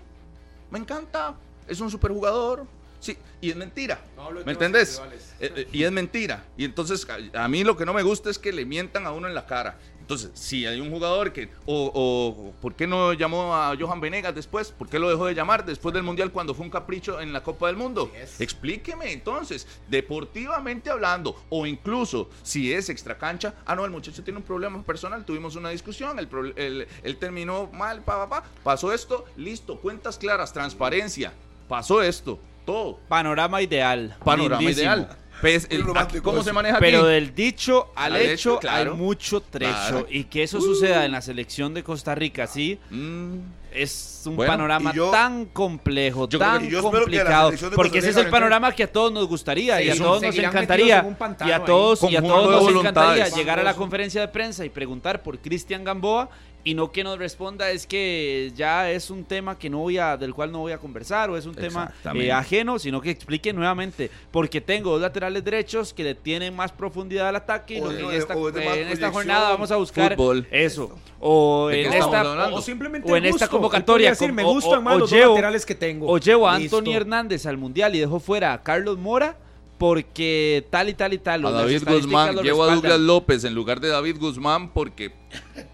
me 0.72 0.80
encanta, 0.80 1.36
es 1.68 1.80
un 1.80 1.90
superjugador. 1.90 2.66
Sí, 3.00 3.16
y 3.40 3.52
es 3.52 3.56
mentira. 3.56 4.02
¿Me 4.46 4.52
entendés? 4.54 5.00
Eh, 5.40 5.52
eh, 5.56 5.68
y 5.72 5.84
es 5.84 5.92
mentira. 5.92 6.44
Y 6.58 6.66
entonces, 6.66 7.06
a, 7.36 7.44
a 7.44 7.48
mí 7.48 7.64
lo 7.64 7.78
que 7.78 7.86
no 7.86 7.94
me 7.94 8.02
gusta 8.02 8.32
es 8.32 8.40
que 8.40 8.52
le 8.52 8.66
mientan 8.66 9.06
a 9.06 9.12
uno 9.12 9.28
en 9.28 9.36
la 9.36 9.46
cara. 9.46 9.78
Entonces, 10.06 10.30
si 10.36 10.68
hay 10.68 10.80
un 10.80 10.92
jugador 10.92 11.34
que, 11.34 11.50
o, 11.66 11.92
o 11.92 12.54
¿por 12.62 12.76
qué 12.76 12.86
no 12.86 13.14
llamó 13.14 13.56
a 13.56 13.76
Johan 13.76 14.00
Venegas 14.00 14.36
después? 14.36 14.70
¿Por 14.72 14.88
qué 14.88 15.00
lo 15.00 15.10
dejó 15.10 15.26
de 15.26 15.34
llamar 15.34 15.66
después 15.66 15.94
del 15.96 16.04
Mundial 16.04 16.32
cuando 16.32 16.54
fue 16.54 16.64
un 16.64 16.70
capricho 16.70 17.20
en 17.20 17.34
la 17.34 17.42
Copa 17.42 17.66
del 17.66 17.76
Mundo? 17.76 18.12
Explíqueme 18.40 19.12
entonces, 19.12 19.66
deportivamente 19.90 20.92
hablando, 20.92 21.36
o 21.50 21.66
incluso 21.66 22.30
si 22.44 22.72
es 22.72 22.90
extracancha, 22.90 23.56
ah, 23.66 23.76
no, 23.76 23.84
el 23.84 23.90
muchacho 23.90 24.24
tiene 24.24 24.38
un 24.38 24.46
problema 24.46 24.80
personal, 24.84 25.26
tuvimos 25.26 25.56
una 25.56 25.70
discusión, 25.70 26.20
el, 26.20 26.28
pro- 26.28 26.46
el- 26.56 26.88
él 27.04 27.18
terminó 27.18 27.68
mal, 27.74 28.02
pa, 28.04 28.30
pa, 28.30 28.42
pa, 28.44 28.48
pasó 28.64 28.94
esto, 28.94 29.26
listo, 29.38 29.80
cuentas 29.80 30.20
claras, 30.20 30.54
transparencia, 30.54 31.34
pasó 31.68 32.04
esto, 32.04 32.38
todo. 32.64 33.00
Panorama 33.08 33.60
ideal. 33.62 34.16
Panorama 34.24 34.60
lindísimo. 34.62 34.84
ideal. 34.94 35.18
Pues, 35.42 35.68
el- 35.70 35.80
Muy 35.80 35.88
romántico 35.88 36.24
¿Cómo 36.24 36.38
eso. 36.38 36.46
se 36.46 36.54
maneja 36.54 36.78
aquí? 36.78 36.86
Pero 36.86 37.06
del 37.06 37.36
dicho 37.36 37.90
al 37.96 38.14
Al 38.16 38.22
hecho, 38.22 38.32
hecho, 38.54 38.60
claro. 38.60 38.92
hay 38.94 38.98
mucho 38.98 39.42
trecho. 39.42 39.72
Claro. 39.74 40.08
Y 40.10 40.24
que 40.26 40.44
eso 40.44 40.60
suceda 40.62 41.06
en 41.06 41.12
la 41.12 41.22
selección 41.22 41.74
de 41.74 41.84
Costa 41.84 42.16
Rica, 42.16 42.48
sí, 42.48 42.80
Mm, 42.90 43.38
es 43.74 44.24
un 44.26 44.38
Bueno, 44.38 44.54
panorama 44.54 44.94
yo- 44.94 45.12
tan 45.12 45.46
complejo, 45.48 46.28
tan 46.30 46.62
que- 46.64 46.70
yo 46.70 46.80
espero 46.80 47.06
que 47.06 47.12
la 47.18 47.24
complicado. 47.24 47.52
Porque 47.76 47.98
ese 48.00 48.10
es 48.12 48.18
el 48.18 48.30
panorama 48.30 48.72
que 48.72 48.84
a 48.84 48.92
todos 48.92 49.12
nos 49.12 49.28
gustaría 49.28 49.82
y 49.82 49.90
a 49.90 49.96
todos 49.98 50.22
nos 50.22 50.38
encantaría. 50.38 51.00
en 51.00 51.48
Y 51.48 51.52
a 51.52 51.56
ahí. 51.58 51.62
todos, 51.66 52.02
y 52.10 52.16
a 52.16 52.22
todos 52.22 52.52
nos 52.52 52.62
voluntades. 52.62 52.80
encantaría 53.20 53.28
llegar 53.30 53.60
a 53.60 53.64
la 53.64 53.74
conferencia 53.76 54.22
de 54.22 54.28
prensa 54.30 54.64
y 54.66 54.70
preguntar 54.70 55.22
por 55.22 55.38
Cristian 55.40 55.84
Gamboa 55.84 56.30
y 56.66 56.74
no 56.74 56.92
que 56.92 57.04
nos 57.04 57.18
responda 57.18 57.70
es 57.72 57.86
que 57.88 58.52
ya 58.56 58.90
es 58.92 59.10
un 59.10 59.24
tema 59.24 59.58
que 59.58 59.70
no 59.70 59.78
voy 59.78 60.00
a, 60.00 60.18
del 60.18 60.34
cual 60.34 60.52
no 60.52 60.60
voy 60.60 60.72
a 60.74 60.78
conversar 60.80 61.30
o 61.30 61.38
es 61.38 61.46
un 61.46 61.54
tema 61.56 61.94
eh, 62.16 62.32
ajeno, 62.32 62.80
sino 62.80 63.00
que 63.00 63.12
explique 63.12 63.54
nuevamente 63.54 64.10
porque 64.32 64.60
tengo 64.60 64.92
dos 64.92 65.00
laterales 65.02 65.44
derechos 65.44 65.94
que 65.94 66.04
le 66.04 66.16
tienen 66.16 66.56
más 66.56 66.72
profundidad 66.72 67.30
al 67.30 67.36
ataque 67.36 67.78
y 67.78 67.82
O 67.82 67.92
en 67.92 68.04
o 68.04 68.10
de- 68.10 68.18
esta, 68.18 68.34
eh, 68.34 68.92
en 68.92 69.12
jornada 69.14 69.50
vamos 69.52 69.72
a 69.72 69.76
buscar 69.78 70.16
fútbol. 70.16 70.48
eso 70.52 70.98
o 71.20 71.68
¿De 71.70 71.86
en 71.86 71.94
esta? 71.94 72.50
O 72.52 72.62
simplemente 72.62 73.12
o 73.12 73.16
en 73.16 73.26
esta 73.26 73.48
convocatoria 73.48 74.10
decir, 74.10 74.34
me 74.34 74.44
o- 74.44 74.48
gustan 74.54 74.80
o- 74.80 74.82
más 74.82 74.96
o 74.96 75.00
los 75.00 75.12
llevo- 75.12 75.22
dos 75.28 75.36
laterales 75.36 75.66
que 75.68 75.76
tengo. 75.76 76.08
o 76.12 76.18
llevo 76.18 76.50
a 76.50 76.58
Listo. 76.58 76.80
Anthony 76.80 76.94
Hernández 76.96 77.46
al 77.46 77.58
mundial 77.58 77.96
y 77.96 78.00
dejó 78.00 78.20
fuera 78.20 78.54
a 78.54 78.64
Carlos 78.64 78.98
Mora 78.98 79.38
porque 79.78 80.66
tal 80.70 80.90
y 80.90 80.94
tal 80.94 81.14
y 81.14 81.18
tal. 81.18 81.46
a 81.46 81.52
David 81.52 81.84
Guzmán, 81.86 82.36
lo 82.36 82.42
llevo 82.42 82.64
a. 82.64 82.74
Douglas 82.76 83.00
López 83.00 83.44
en 83.44 83.54
lugar 83.54 83.80
de 83.80 83.90
David 83.90 84.18
Guzmán 84.20 84.70
porque 84.70 85.12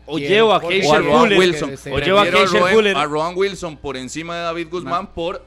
O 0.05 0.17
llevo 0.17 0.53
a 0.53 0.61
Keisher. 0.61 1.01
Wilson. 1.37 1.75
que 1.83 1.91
O 1.91 1.99
llevo 1.99 2.19
a 2.19 2.25
Keisher 2.29 2.95
a 2.97 3.05
Rowan 3.05 3.33
Wilson 3.35 3.77
por 3.77 3.97
encima 3.97 4.35
de 4.37 4.41
David 4.43 4.67
Guzmán 4.71 5.07
por 5.13 5.43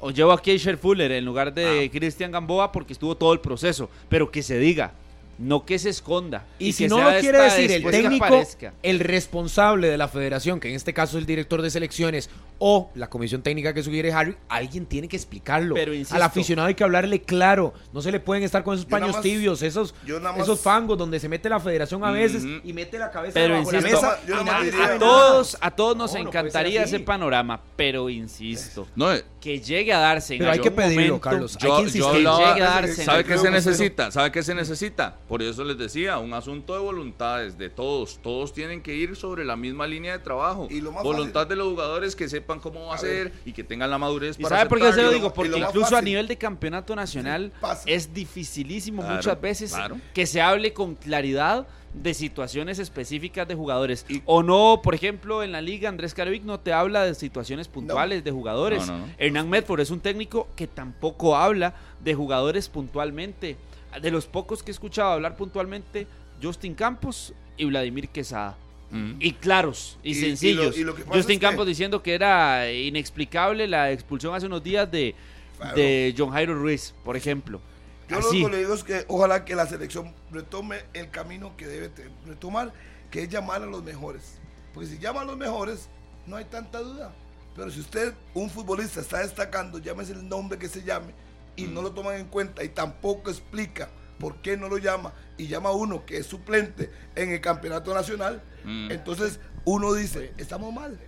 O 0.00 0.10
llevo 0.10 0.32
a 0.32 0.40
Keisher 0.40 0.76
Fuller 0.78 1.10
en 1.12 1.24
lugar 1.24 1.52
de 1.52 1.84
Ah. 1.86 1.90
Cristian 1.90 2.30
Gamboa 2.30 2.70
porque 2.70 2.92
estuvo 2.92 3.16
todo 3.16 3.32
el 3.32 3.40
proceso. 3.40 3.90
Pero 4.08 4.30
que 4.30 4.42
se 4.42 4.58
diga, 4.58 4.92
no 5.38 5.64
que 5.64 5.78
se 5.78 5.88
esconda. 5.90 6.44
Y, 6.58 6.72
si 6.72 6.84
que 6.84 6.88
no 6.90 6.96
sea 6.96 7.14
lo 7.14 7.20
quiere 7.20 7.38
esta 7.46 7.56
decir 7.56 7.72
el 7.72 7.82
que 7.84 7.90
técnico, 7.90 8.42
el 8.82 9.00
responsable 9.00 9.88
de 9.88 9.96
la 9.98 10.08
federación, 10.08 10.60
que 10.60 10.68
en 10.68 10.74
este 10.74 10.92
caso 10.92 11.16
es 11.16 11.22
el 11.22 11.26
director 11.26 11.62
de 11.62 11.70
selecciones, 11.70 12.28
o 12.60 12.90
la 12.96 13.08
comisión 13.08 13.40
técnica 13.42 13.72
que 13.72 13.84
sugiere 13.84 14.12
Harry, 14.12 14.36
alguien 14.48 14.84
tiene 14.84 15.06
que 15.06 15.14
explicarlo. 15.16 15.76
Pero 15.76 15.94
insisto- 15.94 16.16
Al 16.16 16.22
aficionado 16.22 16.66
hay 16.66 16.74
que 16.74 16.82
hablarle 16.82 17.22
claro. 17.22 17.72
No 17.92 18.02
se 18.02 18.10
le 18.10 18.18
pueden 18.18 18.42
estar 18.42 18.64
con 18.64 18.74
esos 18.74 18.84
paños 18.86 19.12
más- 19.12 19.22
tibios, 19.22 19.62
esos, 19.62 19.94
más- 20.20 20.38
esos 20.38 20.58
fangos 20.60 20.98
donde 20.98 21.20
se 21.20 21.28
mete 21.28 21.48
la 21.48 21.60
federación 21.60 22.02
a 22.04 22.10
veces 22.10 22.42
y 22.64 22.72
mete 22.72 22.98
la 22.98 23.12
cabeza 23.12 23.34
Pero 23.34 23.54
debajo 23.54 23.70
de 23.70 23.76
la 23.76 23.82
mesa. 23.82 24.20
yo 24.26 24.34
diría- 24.42 24.84
A 24.84 24.86
nada. 24.88 24.98
todos, 24.98 25.56
a 25.60 25.70
todos 25.70 25.96
nos 25.96 26.12
No, 26.14 26.18
encantaría 26.20 26.82
ese 26.82 26.98
panorama, 26.98 27.60
pero 27.76 28.10
insisto, 28.10 28.88
no 28.96 29.12
eh, 29.12 29.24
que 29.40 29.60
llegue 29.60 29.92
a 29.92 29.98
darse 30.00 30.34
en 30.34 30.40
Pero 30.40 30.50
hay 30.50 30.58
que 30.58 30.70
pedirlo, 30.72 31.00
momento, 31.02 31.20
Carlos. 31.20 31.56
Hay 31.60 31.68
yo, 31.68 31.76
que 31.76 31.82
yo 31.82 31.84
insistir. 31.86 32.04
hablaba- 32.26 32.54
llegue 32.54 32.66
a 32.66 32.70
darse 32.70 33.00
en 33.02 33.06
¿Sabe 33.06 33.24
qué 33.24 33.38
se 33.38 33.50
necesita? 33.52 34.10
¿Sabe 34.10 34.32
qué 34.32 34.42
se 34.42 34.54
necesita? 34.56 35.16
Por 35.28 35.42
eso 35.42 35.62
les 35.62 35.76
decía, 35.76 36.18
un 36.18 36.32
asunto 36.32 36.72
de 36.72 36.80
voluntades 36.80 37.58
de 37.58 37.68
todos. 37.68 38.18
Todos 38.22 38.52
tienen 38.54 38.80
que 38.82 38.94
ir 38.94 39.14
sobre 39.14 39.44
la 39.44 39.56
misma 39.56 39.86
línea 39.86 40.12
de 40.12 40.18
trabajo. 40.20 40.68
Y 40.70 40.80
lo 40.80 40.90
más 40.92 41.02
Voluntad 41.04 41.42
fácil- 41.42 41.48
de 41.50 41.56
los 41.56 41.68
jugadores 41.68 42.16
que 42.16 42.28
sepan 42.28 42.60
cómo 42.60 42.86
va 42.86 42.94
a, 42.94 42.98
A 42.98 43.02
ver. 43.02 43.30
ser 43.30 43.32
y 43.44 43.52
que 43.52 43.62
tengan 43.62 43.90
la 43.90 43.98
madurez 43.98 44.36
¿Y 44.38 44.42
para 44.42 44.56
sabe 44.56 44.68
por 44.70 44.78
qué 44.80 44.92
se 44.92 45.02
lo 45.02 45.10
digo? 45.10 45.32
Porque 45.34 45.50
lo 45.50 45.58
incluso 45.58 45.96
a 45.96 46.02
nivel 46.02 46.26
de 46.28 46.38
campeonato 46.38 46.96
nacional 46.96 47.52
es 47.84 48.12
dificilísimo 48.14 49.02
Claro, 49.02 49.16
muchas 49.16 49.40
veces 49.40 49.72
claro. 49.72 49.98
que 50.14 50.24
se 50.26 50.40
hable 50.40 50.72
con 50.72 50.94
claridad 50.94 51.66
de 51.94 52.14
situaciones 52.14 52.78
específicas 52.78 53.48
de 53.48 53.54
jugadores. 53.54 54.04
Y- 54.08 54.22
o 54.26 54.42
no, 54.42 54.80
por 54.82 54.94
ejemplo, 54.94 55.42
en 55.42 55.52
la 55.52 55.60
liga 55.60 55.88
Andrés 55.88 56.14
Carevic 56.14 56.44
no 56.44 56.60
te 56.60 56.72
habla 56.72 57.04
de 57.04 57.14
situaciones 57.14 57.66
puntuales 57.68 58.22
de 58.24 58.30
jugadores. 58.30 58.86
No, 58.86 58.98
no, 58.98 59.06
no. 59.06 59.12
Hernán 59.18 59.48
Medford 59.50 59.80
es 59.80 59.90
un 59.90 60.00
técnico 60.00 60.48
que 60.54 60.66
tampoco 60.66 61.36
habla 61.36 61.74
de 62.04 62.14
jugadores 62.14 62.68
puntualmente. 62.68 63.56
De 64.00 64.10
los 64.10 64.26
pocos 64.26 64.62
que 64.62 64.70
he 64.70 64.72
escuchado 64.72 65.10
hablar 65.12 65.36
puntualmente, 65.36 66.06
Justin 66.42 66.74
Campos 66.74 67.32
y 67.56 67.64
Vladimir 67.64 68.08
Quesada. 68.08 68.56
Ujú. 68.90 69.16
Y 69.20 69.32
claros 69.34 69.98
y, 70.02 70.08
Y- 70.08 70.12
y 70.12 70.14
sencillos. 70.14 70.74
lo- 70.76 70.80
y 70.80 70.84
lo 70.84 70.94
que 70.94 71.02
pasa 71.02 71.16
Justin 71.16 71.34
es 71.34 71.40
que- 71.40 71.46
Campos 71.46 71.66
diciendo 71.66 72.02
que 72.02 72.14
era 72.14 72.70
inexplicable 72.72 73.66
la 73.66 73.90
expulsión 73.92 74.34
hace 74.34 74.46
unos 74.46 74.62
días 74.62 74.90
de, 74.90 75.14
Claro. 75.58 75.76
de 75.76 76.14
John 76.16 76.30
Jairo 76.30 76.54
Ruiz, 76.54 76.94
por 77.04 77.16
ejemplo. 77.16 77.60
Yo 78.08 78.18
Así. 78.18 78.40
lo 78.40 78.46
que 78.48 78.52
le 78.56 78.58
digo 78.62 78.72
es 78.74 78.84
que 78.84 79.04
ojalá 79.08 79.44
que 79.44 79.54
la 79.54 79.66
selección 79.66 80.14
retome 80.30 80.78
el 80.94 81.10
camino 81.10 81.54
que 81.58 81.66
debe 81.66 81.90
retomar, 82.26 82.72
que 83.10 83.22
es 83.24 83.28
llamar 83.28 83.62
a 83.62 83.66
los 83.66 83.82
mejores. 83.82 84.38
Porque 84.72 84.88
si 84.88 84.98
llama 84.98 85.20
a 85.22 85.24
los 85.24 85.36
mejores, 85.36 85.88
no 86.26 86.36
hay 86.36 86.46
tanta 86.46 86.78
duda. 86.80 87.12
Pero 87.54 87.70
si 87.70 87.80
usted, 87.80 88.14
un 88.32 88.48
futbolista, 88.48 89.00
está 89.00 89.18
destacando, 89.18 89.78
llámese 89.78 90.12
el 90.12 90.26
nombre 90.26 90.58
que 90.58 90.68
se 90.68 90.82
llame, 90.82 91.12
y 91.58 91.64
no 91.64 91.82
lo 91.82 91.92
toman 91.92 92.16
en 92.16 92.26
cuenta 92.26 92.62
y 92.64 92.68
tampoco 92.70 93.30
explica 93.30 93.88
por 94.18 94.40
qué 94.42 94.56
no 94.56 94.68
lo 94.68 94.78
llama, 94.78 95.12
y 95.36 95.46
llama 95.46 95.68
a 95.68 95.72
uno 95.72 96.04
que 96.04 96.16
es 96.18 96.26
suplente 96.26 96.90
en 97.14 97.30
el 97.30 97.40
campeonato 97.40 97.94
nacional, 97.94 98.42
Mm. 98.64 98.90
entonces 98.90 99.38
uno 99.64 99.94
dice, 99.94 100.32
estamos 100.38 100.72
mal. 100.74 100.98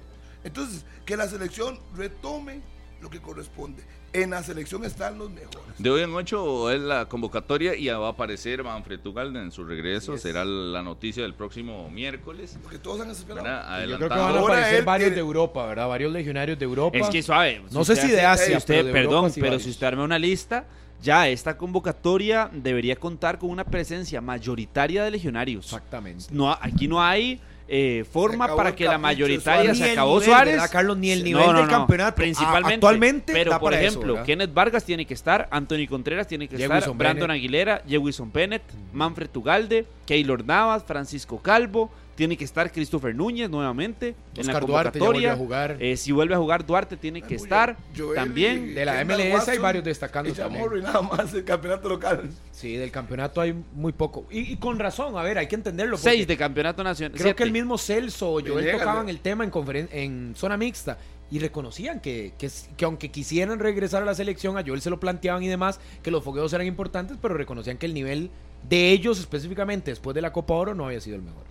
Entonces, 0.45 0.85
que 1.05 1.17
la 1.17 1.29
selección 1.29 1.79
retome 1.97 2.63
lo 3.01 3.11
que 3.11 3.21
corresponde. 3.21 3.83
En 4.13 4.31
la 4.31 4.43
selección 4.43 4.85
están 4.85 5.19
los 5.19 5.31
mejores. 5.31 5.61
De 5.79 5.89
hoy 5.89 6.03
en 6.03 6.13
ocho 6.13 6.71
es 6.71 6.81
la 6.81 7.07
convocatoria 7.07 7.77
y 7.77 7.87
va 7.87 8.09
a 8.09 8.11
aparecer 8.11 8.65
Manfred 8.65 8.99
Tugalde 8.99 9.41
en 9.41 9.53
su 9.53 9.65
regreso. 9.65 10.19
Será 10.19 10.45
la 10.45 10.83
noticia 10.83 11.23
del 11.23 11.35
próximo 11.35 11.89
miércoles. 11.91 12.59
Porque 12.63 12.79
todos 12.79 13.01
han 13.01 13.11
esperado. 13.11 13.47
Yo 13.87 13.97
creo 13.99 14.09
que 14.09 14.17
van 14.17 14.37
a 14.37 14.41
aparecer 14.41 14.85
varios 14.85 15.13
de 15.13 15.21
Europa, 15.21 15.65
¿verdad? 15.67 15.87
Varios 15.89 16.13
legionarios 16.13 16.59
de 16.59 16.65
Europa. 16.65 16.99
Es 16.99 17.09
que 17.09 17.23
suave. 17.23 17.63
No 17.71 17.85
sé 17.85 17.95
si 17.97 18.09
de 18.09 18.23
Asia, 18.23 18.59
usted, 18.59 18.75
pero 18.75 18.87
de 18.87 18.93
perdón, 18.93 19.13
Europa 19.13 19.31
sí 19.31 19.41
pero 19.41 19.51
varios. 19.53 19.63
si 19.63 19.71
usted 19.71 19.87
arma 19.87 20.03
una 20.03 20.19
lista, 20.19 20.67
ya 21.01 21.29
esta 21.29 21.57
convocatoria 21.57 22.51
debería 22.53 22.97
contar 22.97 23.39
con 23.39 23.51
una 23.51 23.65
presencia 23.65 24.21
mayoritaria 24.21 25.05
de 25.05 25.13
legionarios. 25.13 25.67
Exactamente. 25.67 26.27
No, 26.31 26.51
aquí 26.51 26.89
no 26.89 27.01
hay 27.01 27.41
eh, 27.73 28.05
forma 28.13 28.55
para 28.57 28.75
que 28.75 28.85
la 28.85 28.99
mayoritaria 28.99 29.75
se 29.77 29.93
acabó 29.93 30.15
nivel, 30.19 30.25
Suárez. 30.27 30.55
¿verdad, 30.55 30.71
Carlos? 30.73 30.99
Ni 30.99 31.13
el 31.13 31.23
nivel 31.23 31.55
del 31.55 31.69
campeonato. 31.69 32.17
Principalmente. 32.17 32.73
A- 32.73 32.75
actualmente 32.75 33.33
Pero, 33.33 33.51
da 33.53 33.61
por 33.61 33.71
para 33.73 33.81
ejemplo. 33.83 34.23
Kenneth 34.25 34.53
Vargas 34.53 34.85
tiene 34.85 35.07
que 35.07 35.15
estar, 35.15 35.47
Anthony 35.53 35.87
Contreras 35.89 36.27
tiene 36.27 36.49
que 36.49 36.57
Jewison 36.57 36.77
estar, 36.79 36.95
Brandon 36.97 37.29
Bennett. 37.29 37.39
Aguilera, 37.41 37.83
Jewison 37.89 38.33
Bennett, 38.33 38.63
Manfred 38.93 39.31
Tugalde, 39.31 39.87
Keylor 40.05 40.45
Navas, 40.45 40.83
Francisco 40.85 41.39
Calvo, 41.41 41.91
tiene 42.21 42.37
que 42.37 42.45
estar 42.45 42.71
Christopher 42.71 43.15
Núñez 43.15 43.49
nuevamente 43.49 44.15
en 44.37 44.47
la 44.47 44.61
Duarte 44.61 44.99
convocatoria. 44.99 45.33
a 45.33 45.37
jugar. 45.37 45.77
Eh, 45.81 45.97
si 45.97 46.13
vuelve 46.13 46.35
a 46.35 46.37
jugar 46.37 46.67
Duarte, 46.67 46.99
tiene 46.99 47.23
que 47.23 47.35
estar 47.35 47.79
Joel 47.97 48.15
también. 48.15 48.69
y- 48.69 48.73
De 48.75 48.85
la 48.85 49.03
MLS 49.07 49.49
hay 49.49 49.57
varios 49.57 49.83
destacando 49.83 50.29
y 50.29 50.35
también. 50.35 50.61
Chamorro 50.63 50.79
y 50.79 50.83
nada 50.83 51.01
más 51.01 51.33
el 51.33 51.45
campeonato 51.45 51.89
local. 51.89 52.29
Sí, 52.53 52.77
del 52.77 52.91
campeonato 52.91 53.41
hay 53.41 53.55
muy 53.73 53.93
poco. 53.93 54.27
Y, 54.31 54.53
y 54.53 54.57
con 54.59 54.79
razón, 54.79 55.17
a 55.17 55.23
ver, 55.23 55.39
hay 55.39 55.47
que 55.47 55.55
entenderlo. 55.55 55.97
Seis 55.97 56.27
de 56.27 56.37
campeonato 56.37 56.85
nacional. 56.85 57.19
Creo 57.19 57.35
que 57.35 57.43
el 57.43 57.53
mismo 57.53 57.79
Celso 57.79 58.29
o 58.35 58.41
Joel 58.43 58.67
Llega, 58.67 58.79
tocaban 58.81 59.07
ya. 59.07 59.11
el 59.13 59.21
tema 59.21 59.43
en, 59.45 59.51
conferen- 59.51 59.89
en 59.91 60.35
zona 60.37 60.59
mixta 60.59 60.99
y 61.31 61.39
reconocían 61.39 62.01
que, 62.01 62.35
que, 62.37 62.51
que 62.77 62.85
aunque 62.85 63.11
quisieran 63.11 63.61
regresar 63.61 64.03
a 64.03 64.05
la 64.05 64.15
selección, 64.15 64.59
a 64.59 64.63
Joel 64.63 64.83
se 64.83 64.91
lo 64.91 65.01
planteaban 65.01 65.43
y 65.43 65.49
demás, 65.49 65.81
que 66.03 66.11
los 66.11 66.23
fogueos 66.23 66.53
eran 66.53 66.67
importantes, 66.67 67.17
pero 67.23 67.33
reconocían 67.33 67.79
que 67.79 67.87
el 67.87 67.95
nivel 67.95 68.31
de 68.69 68.91
ellos 68.91 69.19
específicamente 69.21 69.91
después 69.91 70.15
de 70.15 70.21
la 70.21 70.35
Copa 70.35 70.53
Oro 70.53 70.75
no 70.75 70.85
había 70.85 71.01
sido 71.01 71.17
el 71.17 71.23
mejor. 71.23 71.45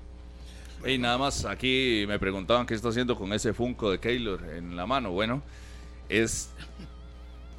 Y 0.85 0.97
nada 0.97 1.17
más, 1.17 1.45
aquí 1.45 2.05
me 2.07 2.19
preguntaban 2.19 2.65
qué 2.65 2.73
está 2.73 2.89
haciendo 2.89 3.15
con 3.15 3.33
ese 3.33 3.53
Funko 3.53 3.91
de 3.91 3.99
Keylor 3.99 4.43
en 4.49 4.75
la 4.75 4.85
mano. 4.85 5.11
Bueno, 5.11 5.41
es. 6.07 6.51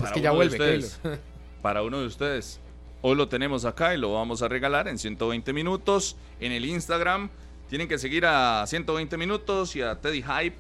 es 0.03 0.11
que 0.13 0.21
ya 0.21 0.31
vuelve 0.31 0.53
ustedes. 0.53 0.99
Keylor. 1.03 1.19
para 1.63 1.83
uno 1.83 2.01
de 2.01 2.07
ustedes. 2.07 2.61
Hoy 3.03 3.17
lo 3.17 3.29
tenemos 3.29 3.65
acá 3.65 3.95
y 3.95 3.99
lo 3.99 4.13
vamos 4.15 4.43
a 4.43 4.49
regalar 4.49 4.89
en 4.89 4.99
120 4.99 5.53
minutos. 5.53 6.17
En 6.39 6.53
el 6.53 6.65
Instagram 6.65 7.31
tienen 7.69 7.89
que 7.89 7.99
seguir 7.99 8.27
a 8.27 8.65
120 8.67 9.17
minutos 9.17 9.77
y 9.77 9.83
a 9.83 10.01
Teddy 10.01 10.23
Hype. 10.23 10.57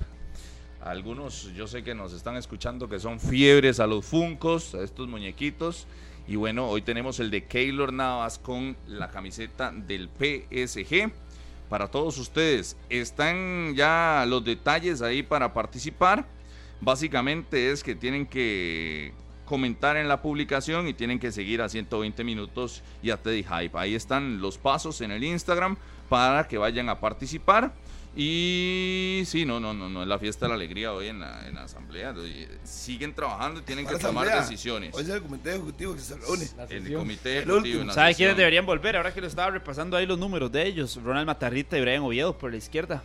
Algunos 0.82 1.52
yo 1.54 1.66
sé 1.66 1.82
que 1.82 1.94
nos 1.94 2.12
están 2.12 2.36
escuchando 2.36 2.88
que 2.88 2.98
son 2.98 3.20
fiebres 3.20 3.80
a 3.80 3.86
los 3.86 4.06
Funcos, 4.06 4.74
a 4.74 4.82
estos 4.82 5.08
muñequitos. 5.08 5.86
Y 6.26 6.36
bueno, 6.36 6.68
hoy 6.68 6.82
tenemos 6.82 7.20
el 7.20 7.30
de 7.30 7.44
Keylor 7.44 7.92
Navas 7.92 8.38
con 8.38 8.76
la 8.86 9.10
camiseta 9.10 9.72
del 9.72 10.08
PSG. 10.08 11.10
Para 11.70 11.86
todos 11.86 12.18
ustedes, 12.18 12.76
están 12.88 13.76
ya 13.76 14.24
los 14.26 14.44
detalles 14.44 15.02
ahí 15.02 15.22
para 15.22 15.54
participar. 15.54 16.26
Básicamente 16.80 17.70
es 17.70 17.84
que 17.84 17.94
tienen 17.94 18.26
que 18.26 19.12
comentar 19.44 19.96
en 19.96 20.08
la 20.08 20.20
publicación 20.20 20.88
y 20.88 20.94
tienen 20.94 21.20
que 21.20 21.30
seguir 21.30 21.62
a 21.62 21.68
120 21.68 22.24
minutos 22.24 22.82
y 23.04 23.10
a 23.10 23.18
Teddy 23.18 23.44
Hype. 23.44 23.78
Ahí 23.78 23.94
están 23.94 24.40
los 24.40 24.58
pasos 24.58 25.00
en 25.00 25.12
el 25.12 25.22
Instagram 25.22 25.76
para 26.08 26.48
que 26.48 26.58
vayan 26.58 26.88
a 26.88 26.98
participar. 26.98 27.72
Y 28.16 29.22
sí, 29.26 29.44
no, 29.46 29.60
no, 29.60 29.72
no, 29.72 29.88
no 29.88 30.02
es 30.02 30.08
la 30.08 30.18
fiesta 30.18 30.46
de 30.46 30.50
la 30.50 30.54
alegría 30.56 30.92
hoy 30.92 31.06
en 31.06 31.20
la, 31.20 31.46
en 31.46 31.54
la 31.54 31.62
asamblea. 31.64 32.12
Siguen 32.64 33.14
trabajando 33.14 33.60
y 33.60 33.62
tienen 33.62 33.86
que 33.86 33.92
tomar 33.96 34.26
asamblea. 34.26 34.40
decisiones. 34.42 34.94
Hoy 34.94 35.02
es 35.04 35.08
el 35.10 35.22
comité 35.22 35.50
ejecutivo 35.50 35.94
que 35.94 36.00
se 36.00 36.16
reúne. 36.16 36.48
El 36.68 36.92
comité 36.94 37.38
El 37.38 37.50
ejecutivo 37.50 37.84
la 37.84 37.92
¿Sabe 37.94 38.14
quiénes 38.14 38.36
deberían 38.36 38.66
volver? 38.66 38.96
Ahora 38.96 39.14
que 39.14 39.20
lo 39.20 39.26
estaba 39.28 39.50
repasando 39.50 39.96
ahí 39.96 40.06
los 40.06 40.18
números 40.18 40.50
de 40.50 40.66
ellos. 40.66 40.98
Ronald 41.02 41.26
Matarrita 41.26 41.78
y 41.78 41.80
Brian 41.82 42.02
Oviedo 42.02 42.36
por 42.36 42.50
la 42.50 42.56
izquierda. 42.56 43.02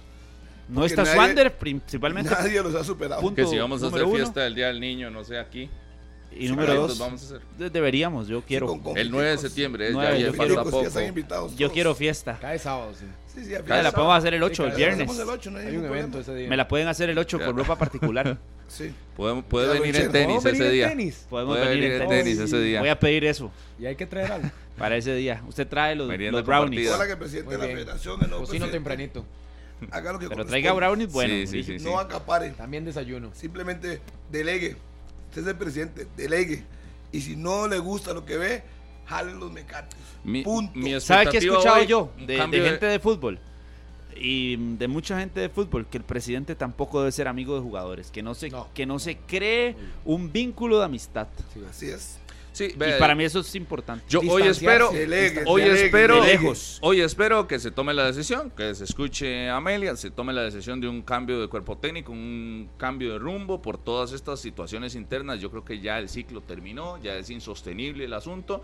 No 0.68 0.76
Porque 0.82 0.88
está 0.94 1.04
nadie- 1.04 1.14
Swander, 1.16 1.56
principalmente. 1.58 2.32
Nadie 2.32 2.64
los 2.64 2.74
ha 2.74 2.84
superado. 2.84 3.22
Punto 3.22 3.36
Que 3.36 3.48
si 3.48 3.58
vamos 3.60 3.84
a 3.84 3.88
hacer 3.88 4.04
uno. 4.04 4.16
fiesta 4.16 4.42
del 4.42 4.56
Día 4.56 4.68
del 4.68 4.80
Niño, 4.80 5.12
no 5.12 5.24
sé, 5.24 5.38
aquí. 5.38 5.70
Y 6.36 6.48
número 6.50 6.74
dos. 6.74 6.98
vamos 6.98 7.22
a 7.22 7.26
hacer. 7.26 7.42
de- 7.60 7.70
Deberíamos, 7.70 8.28
yo 8.28 8.42
quiero. 8.42 8.66
con- 8.66 8.80
con 8.82 8.98
El 8.98 9.12
9 9.12 9.30
de 9.30 9.38
septiembre, 9.38 9.88
es 9.90 9.94
Nueve 9.94 10.10
ya, 10.10 10.16
de 10.18 10.22
ya 10.24 10.32
Ticos 10.32 10.48
ya 10.50 10.64
poco. 10.64 10.88
están 10.88 11.06
invitados 11.06 11.56
Yo 11.56 11.72
quiero 11.72 11.94
fiesta. 11.94 12.40
Cae 12.42 12.58
sábado, 12.58 12.92
sí. 13.00 13.06
Sí, 13.36 13.44
sí, 13.46 13.52
la 13.52 13.92
podemos 13.92 14.18
hacer 14.18 14.34
el 14.34 14.42
8, 14.44 14.66
el 14.66 14.72
Sí, 14.72 14.78
viernes. 14.78 14.98
Hacemos 15.10 15.20
el 15.20 15.30
8, 15.30 15.52
no 15.52 15.58
hay 15.60 15.64
Hay 15.66 15.70
un 15.76 15.82
ningún 15.82 15.98
evento 15.98 16.12
problema. 16.18 16.32
ese 16.32 16.40
día. 16.40 16.50
Me 16.50 16.58
la 16.58 16.68
pueden 16.68 16.88
hacer 16.88 17.10
el 17.10 17.18
8 17.18 17.40
con 17.46 17.58
ropa 17.58 17.78
particular. 17.78 18.38
Sí. 18.68 18.92
Puede, 19.16 19.44
puede 19.44 19.80
venir 19.80 19.96
en 19.96 20.12
tenis 20.12 20.26
¿Podemos 20.38 20.44
venir 20.44 20.62
ese 20.64 20.72
día. 20.72 20.90
tenis? 20.90 21.26
Podemos 21.30 21.56
Puede 21.56 21.70
venir 21.70 21.84
venir 21.84 21.96
en 21.98 22.02
en 22.02 22.10
tenis. 22.10 22.24
tenis 22.38 22.52
ese 22.52 22.60
día. 22.64 22.80
Voy 22.80 22.90
a 22.90 23.00
pedir 23.00 23.24
eso 23.26 23.52
Y 23.80 23.86
hay 23.86 23.96
que 23.96 24.08
traer 24.08 24.32
algo. 24.32 24.50
para 24.76 24.98
ese 24.98 25.14
día. 25.14 25.44
Usted 25.48 25.68
trae 25.68 25.96
los, 25.96 26.08
los 26.10 26.44
brownies. 26.46 26.90
Hola, 26.90 27.06
que 27.06 27.12
el 27.12 27.18
presidente 27.20 27.52
de 27.52 27.58
la 27.60 27.66
federación, 27.66 28.24
el 28.24 28.30
Cocino 28.32 28.68
tempranito. 28.70 29.24
haga 29.92 30.14
lo 30.14 30.18
que 30.20 30.28
Pero 30.30 30.48
traiga 30.48 30.74
brownies 30.74 31.12
buenos. 31.12 31.48
Sí, 31.48 31.64
sí, 31.64 31.74
sí, 31.74 31.80
sí. 31.80 31.86
No 31.86 32.00
acapare. 32.00 32.50
También 32.52 32.86
desayuno. 32.86 33.30
Simplemente 33.36 34.02
delegue. 34.32 34.76
Usted 35.30 35.44
es 35.44 35.48
el 35.48 35.56
presidente, 35.58 36.08
delegue. 36.18 36.64
Y 37.12 37.22
si 37.22 37.36
no 37.36 37.68
le 37.68 37.78
gusta 37.78 38.14
lo 38.16 38.26
que 38.26 38.36
ve, 38.38 38.64
jale 39.06 39.34
los 39.34 39.52
mecates. 39.52 39.98
Mi- 40.24 40.44
Punto. 40.44 40.72
mi 40.78 41.00
¿Sabe 41.00 41.28
qué 41.30 41.38
he 41.38 41.40
escuchado 41.40 41.80
hoy, 41.82 41.88
yo 41.88 42.12
de, 42.20 42.26
de 42.28 42.38
cambio 42.38 42.64
de- 42.64 42.70
gente 42.70 42.86
de 42.88 43.00
fútbol? 43.00 43.40
Y 44.18 44.56
de 44.78 44.88
mucha 44.88 45.20
gente 45.20 45.42
de 45.42 45.50
fútbol, 45.50 45.86
que 45.88 45.98
el 45.98 46.04
presidente 46.06 46.56
tampoco 46.56 47.00
debe 47.00 47.12
ser 47.12 47.28
amigo 47.28 47.56
de 47.56 47.62
jugadores, 47.62 48.12
que 48.12 48.24
no 48.24 48.34
se, 48.34 48.50
No. 48.50 48.70
que 48.74 48.86
no 48.86 48.98
se 48.98 49.18
cree 49.18 49.76
un 50.06 50.32
vínculo 50.32 50.80
de 50.80 50.86
amistad. 50.86 51.28
Así 51.70 51.88
es. 51.90 52.18
Sí, 52.54 52.70
Y 52.74 52.78
ve, 52.78 52.94
para 52.98 53.14
mí 53.16 53.26
eso 53.26 53.42
es 53.42 53.54
importante. 53.56 54.06
yo 54.08 54.22
hoy 54.30 54.44
espero. 54.44 54.90
Delegue, 54.90 55.44
hoy 55.46 55.64
delegue, 55.64 55.86
espero, 55.88 56.16
delegue. 56.22 56.38
lejos. 56.44 56.78
hoy 56.82 57.02
espero 57.02 57.46
que 57.46 57.60
se 57.60 57.70
tome 57.72 57.94
la 57.94 58.06
decisión, 58.06 58.50
que 58.52 58.74
se 58.74 58.86
escuche 58.86 59.50
a 59.50 59.58
Amelia, 59.58 59.98
se 59.98 60.10
tome 60.10 60.32
la 60.32 60.44
decisión 60.44 60.80
de 60.80 60.88
un 60.88 61.02
cambio 61.02 61.42
de 61.42 61.50
cuerpo 61.50 61.78
técnico, 61.78 62.14
un 62.14 62.70
cambio 62.78 63.12
de 63.12 63.20
rumbo 63.20 63.62
por 63.62 63.78
todas 63.78 64.14
estas 64.14 64.40
situaciones 64.40 64.96
internas. 64.96 65.42
Yo 65.42 65.52
creo 65.52 65.66
que 65.66 65.82
ya 65.82 66.00
el 66.00 66.08
ciclo 66.08 66.40
terminó, 66.40 66.98
ya 67.04 67.16
es 67.18 67.30
insostenible 67.30 68.06
el 68.06 68.14
asunto. 68.14 68.62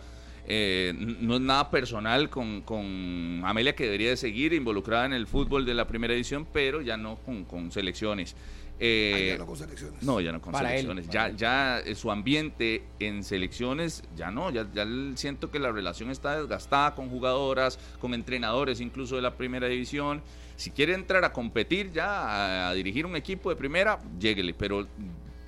Eh, 0.48 0.94
no 0.96 1.36
es 1.36 1.42
nada 1.42 1.70
personal 1.70 2.30
con, 2.30 2.62
con 2.62 3.42
Amelia 3.46 3.76
que 3.76 3.86
debería 3.86 4.10
de 4.10 4.18
seguir 4.18 4.54
involucrada 4.54 5.06
en 5.06 5.14
el 5.14 5.28
fútbol 5.28 5.66
de 5.66 5.74
la 5.74 5.88
primera 5.88 6.14
edición, 6.14 6.48
pero 6.52 6.82
ya 6.82 6.98
no 6.98 7.16
con, 7.18 7.46
con 7.46 7.72
selecciones. 7.72 8.36
Eh, 8.84 9.14
Ay, 9.16 9.28
ya 9.28 9.38
no 9.38 9.46
con 9.46 9.58
selecciones. 9.58 10.02
no, 10.02 10.20
ya 10.20 10.32
no 10.32 10.42
con 10.42 10.54
Para 10.54 10.70
selecciones. 10.70 11.08
ya, 11.08 11.28
él. 11.28 11.38
ya 11.38 11.80
eh, 11.82 11.94
su 11.94 12.10
ambiente 12.12 12.84
en 13.00 13.24
selecciones, 13.24 14.04
ya 14.16 14.32
no. 14.32 14.50
Ya, 14.50 14.66
ya 14.74 14.88
siento 15.16 15.52
que 15.52 15.60
la 15.60 15.72
relación 15.72 16.10
está 16.10 16.40
desgastada 16.40 16.96
con 16.96 17.10
jugadoras, 17.10 17.78
con 18.00 18.16
entrenadores, 18.16 18.82
incluso 18.82 19.16
de 19.16 19.22
la 19.22 19.36
primera 19.38 19.68
división. 19.68 20.24
Si 20.56 20.72
quiere 20.72 20.96
entrar 20.96 21.24
a 21.24 21.32
competir 21.32 21.92
ya, 21.92 22.08
a, 22.08 22.70
a 22.70 22.74
dirigir 22.74 23.06
un 23.06 23.16
equipo 23.16 23.52
de 23.52 23.56
primera, 23.56 24.00
lléguele. 24.20 24.56
Pero 24.56 24.88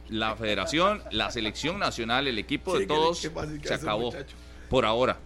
la 0.10 0.36
federación, 0.36 1.02
la 1.10 1.32
selección 1.32 1.80
nacional, 1.80 2.28
el 2.28 2.38
equipo 2.38 2.78
de 2.78 2.86
todos, 2.86 3.18
se 3.18 3.74
acabó. 3.74 4.12
muchacho. 4.12 4.36
Por 4.74 4.86
ahora. 4.86 5.20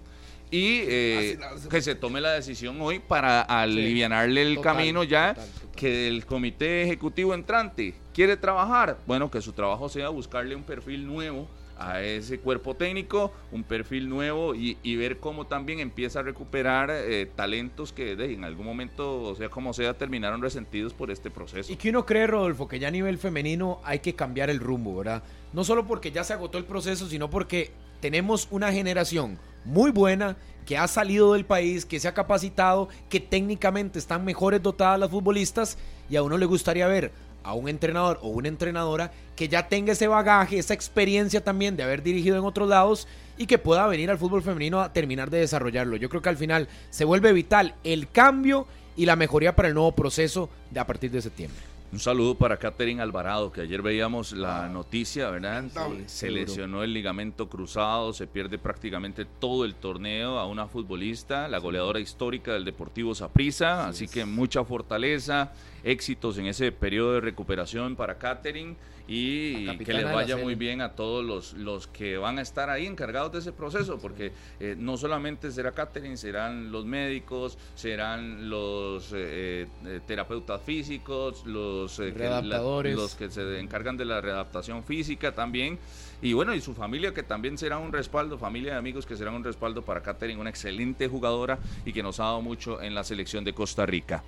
Y 0.51 0.81
eh, 0.87 1.37
se 1.57 1.69
que 1.69 1.81
se 1.81 1.95
tome 1.95 2.19
la 2.19 2.33
decisión 2.33 2.81
hoy 2.81 2.99
para 2.99 3.41
alivianarle 3.41 4.41
el 4.41 4.55
Total, 4.55 4.75
camino 4.75 5.05
ya 5.05 5.35
total, 5.35 5.49
total. 5.53 5.69
que 5.77 6.07
el 6.09 6.25
comité 6.25 6.83
ejecutivo 6.83 7.33
entrante 7.33 7.93
quiere 8.13 8.35
trabajar, 8.35 8.97
bueno, 9.07 9.31
que 9.31 9.41
su 9.41 9.53
trabajo 9.53 9.87
sea 9.87 10.09
buscarle 10.09 10.53
un 10.53 10.63
perfil 10.63 11.07
nuevo 11.07 11.47
a 11.79 12.01
ese 12.01 12.39
cuerpo 12.39 12.75
técnico, 12.75 13.31
un 13.53 13.63
perfil 13.63 14.09
nuevo 14.09 14.53
y, 14.53 14.77
y 14.83 14.97
ver 14.97 15.19
cómo 15.19 15.47
también 15.47 15.79
empieza 15.79 16.19
a 16.19 16.23
recuperar 16.23 16.89
eh, 16.91 17.25
talentos 17.33 17.93
que 17.93 18.17
de, 18.17 18.33
en 18.33 18.43
algún 18.43 18.65
momento, 18.65 19.21
o 19.21 19.35
sea, 19.35 19.47
como 19.47 19.73
sea, 19.73 19.93
terminaron 19.93 20.41
resentidos 20.41 20.93
por 20.93 21.09
este 21.09 21.31
proceso. 21.31 21.71
Y 21.71 21.77
que 21.77 21.89
uno 21.89 22.05
cree, 22.05 22.27
Rodolfo, 22.27 22.67
que 22.67 22.79
ya 22.79 22.89
a 22.89 22.91
nivel 22.91 23.17
femenino 23.17 23.79
hay 23.85 23.99
que 23.99 24.13
cambiar 24.13 24.49
el 24.49 24.59
rumbo, 24.59 24.97
¿verdad? 24.97 25.23
No 25.53 25.63
solo 25.63 25.85
porque 25.85 26.11
ya 26.11 26.25
se 26.25 26.33
agotó 26.33 26.57
el 26.57 26.65
proceso, 26.65 27.07
sino 27.07 27.29
porque 27.29 27.71
tenemos 27.99 28.47
una 28.51 28.71
generación 28.71 29.37
muy 29.65 29.91
buena 29.91 30.37
que 30.65 30.77
ha 30.77 30.87
salido 30.87 31.33
del 31.33 31.45
país, 31.45 31.85
que 31.85 31.99
se 31.99 32.07
ha 32.07 32.13
capacitado, 32.13 32.89
que 33.09 33.19
técnicamente 33.19 33.99
están 33.99 34.25
mejores 34.25 34.61
dotadas 34.61 34.99
las 34.99 35.09
futbolistas 35.09 35.77
y 36.09 36.17
a 36.17 36.23
uno 36.23 36.37
le 36.37 36.45
gustaría 36.45 36.87
ver 36.87 37.11
a 37.43 37.53
un 37.53 37.69
entrenador 37.69 38.19
o 38.21 38.27
una 38.27 38.49
entrenadora 38.49 39.11
que 39.37 39.47
ya 39.47 39.69
tenga 39.69 39.93
ese 39.93 40.07
bagaje, 40.07 40.59
esa 40.59 40.73
experiencia 40.73 41.41
también 41.41 41.77
de 41.77 41.83
haber 41.83 42.03
dirigido 42.03 42.37
en 42.37 42.43
otros 42.43 42.67
lados 42.67 43.07
y 43.37 43.45
que 43.45 43.57
pueda 43.57 43.87
venir 43.87 44.11
al 44.11 44.17
fútbol 44.17 44.43
femenino 44.43 44.81
a 44.81 44.91
terminar 44.91 45.29
de 45.29 45.39
desarrollarlo. 45.39 45.95
Yo 45.95 46.09
creo 46.09 46.21
que 46.21 46.29
al 46.29 46.37
final 46.37 46.67
se 46.89 47.05
vuelve 47.05 47.31
vital 47.31 47.75
el 47.85 48.09
cambio 48.09 48.67
y 48.97 49.05
la 49.05 49.15
mejoría 49.15 49.55
para 49.55 49.69
el 49.69 49.73
nuevo 49.73 49.93
proceso 49.93 50.49
de 50.71 50.81
a 50.81 50.87
partir 50.87 51.11
de 51.11 51.21
septiembre. 51.21 51.76
Un 51.89 51.99
saludo 51.99 52.35
para 52.35 52.57
Catherine 52.57 53.01
Alvarado, 53.01 53.49
que 53.49 53.61
ayer 53.61 53.81
veíamos 53.81 54.33
la 54.33 54.67
noticia, 54.67 55.29
¿verdad? 55.29 55.55
lamentable. 55.55 56.03
Se, 56.09 56.29
lesionó 56.29 56.83
el 56.83 56.93
ligamento 56.93 57.47
cruzado, 57.47 58.11
se 58.11 58.27
pierde 58.27 58.57
prácticamente 58.57 59.23
todo 59.23 59.63
el 59.63 59.73
torneo 59.73 60.37
a 60.37 60.45
una 60.47 60.67
futbolista, 60.67 61.47
la 61.47 61.59
goleadora 61.59 62.01
histórica 62.01 62.51
del 62.51 62.65
Deportivo 62.65 63.15
Saprissa, 63.15 63.87
así 63.87 64.09
que 64.09 64.25
mucha 64.25 64.65
fortaleza, 64.65 65.53
éxitos 65.91 66.37
en 66.37 66.47
ese 66.47 66.71
periodo 66.71 67.13
de 67.13 67.21
recuperación 67.21 67.95
para 67.95 68.17
Catherine 68.17 68.75
y 69.09 69.65
que 69.85 69.93
les 69.93 70.03
vaya 70.15 70.35
muy 70.43 70.55
bien 70.55 70.81
a 70.81 70.91
todos 70.91 71.23
los, 71.23 71.53
los 71.53 71.87
que 71.87 72.17
van 72.17 72.39
a 72.39 72.41
estar 72.41 72.69
ahí 72.69 72.85
encargados 72.85 73.31
de 73.31 73.39
ese 73.39 73.53
proceso, 73.53 73.97
porque 73.99 74.33
eh, 74.59 74.75
no 74.77 74.97
solamente 74.97 75.49
será 75.49 75.71
Catherine, 75.71 76.17
serán 76.17 76.73
los 76.73 76.83
médicos, 76.85 77.57
serán 77.75 78.49
los 78.49 79.13
eh, 79.15 79.67
eh, 79.85 80.01
terapeutas 80.05 80.61
físicos, 80.61 81.45
los, 81.45 81.97
eh, 81.99 82.11
que 82.13 82.19
la- 82.49 82.57
los 82.97 83.15
que 83.15 83.29
se 83.31 83.59
encargan 83.61 83.95
de 83.95 84.03
la 84.03 84.19
readaptación 84.19 84.83
física 84.83 85.33
también, 85.33 85.79
y 86.21 86.33
bueno, 86.33 86.53
y 86.53 86.59
su 86.59 86.73
familia 86.73 87.13
que 87.13 87.23
también 87.23 87.57
será 87.57 87.77
un 87.77 87.93
respaldo, 87.93 88.37
familia 88.37 88.73
de 88.73 88.79
amigos 88.79 89.05
que 89.05 89.15
serán 89.15 89.35
un 89.35 89.43
respaldo 89.43 89.83
para 89.83 90.01
Catherine, 90.01 90.41
una 90.41 90.49
excelente 90.49 91.07
jugadora 91.07 91.59
y 91.85 91.93
que 91.93 92.03
nos 92.03 92.19
ha 92.19 92.23
dado 92.23 92.41
mucho 92.41 92.81
en 92.81 92.93
la 92.93 93.03
selección 93.05 93.45
de 93.45 93.53
Costa 93.53 93.85
Rica. 93.85 94.21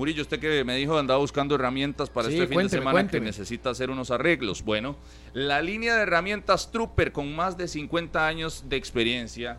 Murillo, 0.00 0.22
usted 0.22 0.40
que 0.40 0.64
me 0.64 0.76
dijo 0.76 0.98
andaba 0.98 1.20
buscando 1.20 1.56
herramientas 1.56 2.08
para 2.08 2.28
Sí, 2.28 2.32
este 2.32 2.46
fin 2.46 2.54
cuénteme, 2.54 2.70
de 2.70 2.80
semana 2.80 2.92
cuénteme. 2.92 3.20
que 3.20 3.26
necesita 3.26 3.68
hacer 3.68 3.90
unos 3.90 4.10
arreglos. 4.10 4.64
Bueno, 4.64 4.96
la 5.34 5.60
línea 5.60 5.94
de 5.94 6.04
herramientas 6.04 6.72
Trooper 6.72 7.12
con 7.12 7.36
más 7.36 7.58
de 7.58 7.68
50 7.68 8.26
años 8.26 8.64
de 8.66 8.76
experiencia 8.76 9.58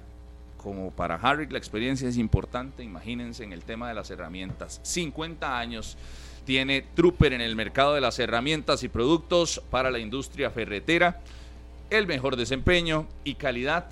como 0.57 0.89
para 0.89 1.13
Harrick 1.13 1.51
la 1.51 1.59
experiencia 1.59 2.09
es 2.09 2.17
importante, 2.17 2.83
imagínense 2.83 3.43
en 3.43 3.53
el 3.53 3.61
tema 3.61 3.87
de 3.87 3.93
las 3.93 4.09
herramientas. 4.09 4.79
50 4.81 5.59
años 5.59 5.95
tiene 6.43 6.85
Trooper 6.95 7.33
en 7.33 7.41
el 7.41 7.55
mercado 7.55 7.93
de 7.93 8.01
las 8.01 8.17
herramientas 8.17 8.81
y 8.81 8.89
productos 8.89 9.61
para 9.69 9.91
la 9.91 9.99
industria 9.99 10.49
ferretera. 10.49 11.21
El 11.91 12.07
mejor 12.07 12.35
desempeño 12.35 13.05
y 13.23 13.35
calidad 13.35 13.85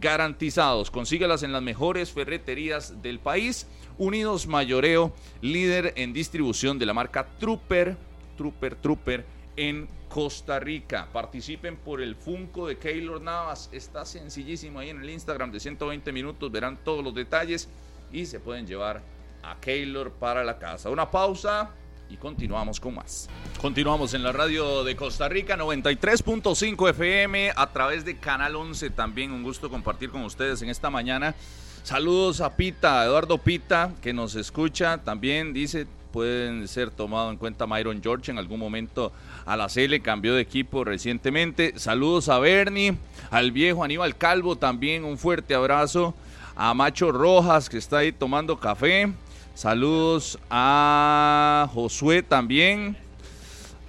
garantizados. 0.00 0.92
Consíguelas 0.92 1.42
en 1.42 1.52
las 1.52 1.62
mejores 1.62 2.12
ferreterías 2.12 3.02
del 3.02 3.18
país. 3.18 3.66
Unidos 3.98 4.46
Mayoreo, 4.46 5.12
líder 5.40 5.92
en 5.96 6.12
distribución 6.12 6.78
de 6.78 6.86
la 6.86 6.94
marca 6.94 7.26
Trooper, 7.38 7.96
Trooper, 8.36 8.74
Trooper 8.76 9.24
en 9.56 9.88
Costa 10.08 10.60
Rica. 10.60 11.08
Participen 11.12 11.76
por 11.76 12.02
el 12.02 12.16
Funko 12.16 12.68
de 12.68 12.76
Keylor 12.76 13.20
Navas. 13.20 13.70
Está 13.72 14.04
sencillísimo 14.04 14.78
ahí 14.78 14.90
en 14.90 15.00
el 15.00 15.10
Instagram 15.10 15.50
de 15.50 15.60
120 15.60 16.12
minutos. 16.12 16.52
Verán 16.52 16.78
todos 16.84 17.02
los 17.02 17.14
detalles 17.14 17.68
y 18.12 18.26
se 18.26 18.40
pueden 18.40 18.66
llevar 18.66 19.02
a 19.42 19.58
Keylor 19.60 20.12
para 20.12 20.44
la 20.44 20.58
casa. 20.58 20.90
Una 20.90 21.10
pausa 21.10 21.70
y 22.10 22.16
continuamos 22.16 22.78
con 22.78 22.94
más. 22.94 23.28
Continuamos 23.60 24.12
en 24.14 24.22
la 24.22 24.32
radio 24.32 24.84
de 24.84 24.94
Costa 24.96 25.28
Rica, 25.28 25.56
93.5 25.56 26.90
FM, 26.90 27.52
a 27.56 27.72
través 27.72 28.04
de 28.04 28.18
Canal 28.18 28.54
11 28.56 28.90
también. 28.90 29.32
Un 29.32 29.42
gusto 29.42 29.70
compartir 29.70 30.10
con 30.10 30.22
ustedes 30.24 30.60
en 30.62 30.68
esta 30.68 30.90
mañana. 30.90 31.34
Saludos 31.82 32.40
a 32.40 32.54
Pita, 32.54 33.04
Eduardo 33.04 33.38
Pita, 33.38 33.92
que 34.00 34.12
nos 34.12 34.36
escucha. 34.36 34.98
También 34.98 35.52
dice, 35.52 35.86
pueden 36.12 36.68
ser 36.68 36.90
tomado 36.90 37.30
en 37.30 37.36
cuenta 37.36 37.66
Myron 37.66 38.00
George 38.00 38.30
en 38.30 38.38
algún 38.38 38.60
momento 38.60 39.12
a 39.44 39.56
la 39.56 39.66
CL, 39.66 40.00
cambió 40.00 40.34
de 40.34 40.42
equipo 40.42 40.84
recientemente. 40.84 41.74
Saludos 41.80 42.28
a 42.28 42.38
Bernie, 42.38 42.96
al 43.30 43.50
viejo 43.50 43.82
Aníbal 43.82 44.16
Calvo 44.16 44.56
también, 44.56 45.04
un 45.04 45.18
fuerte 45.18 45.54
abrazo. 45.54 46.14
A 46.54 46.72
Macho 46.72 47.10
Rojas, 47.10 47.68
que 47.68 47.78
está 47.78 47.98
ahí 47.98 48.12
tomando 48.12 48.60
café. 48.60 49.12
Saludos 49.54 50.38
a 50.50 51.68
Josué 51.74 52.22
también, 52.22 52.96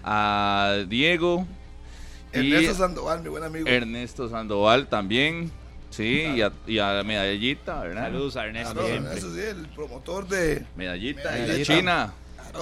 a 0.04 0.78
Diego. 0.88 1.46
Ernesto 2.32 2.74
Sandoval, 2.74 3.22
mi 3.22 3.30
buen 3.30 3.44
amigo. 3.44 3.68
Ernesto 3.68 4.30
Sandoval 4.30 4.88
también. 4.88 5.52
Sí, 5.94 6.26
y 6.66 6.80
a, 6.80 7.04
Medallita, 7.04 7.82
¿verdad? 7.82 8.06
Saludos 8.06 8.36
a 8.36 8.46
Ernesto. 8.48 8.82
sí, 8.88 9.40
el 9.40 9.68
promotor 9.76 10.28
de 10.28 10.66
Medallita, 10.76 11.32
de 11.32 11.64
China. 11.64 12.14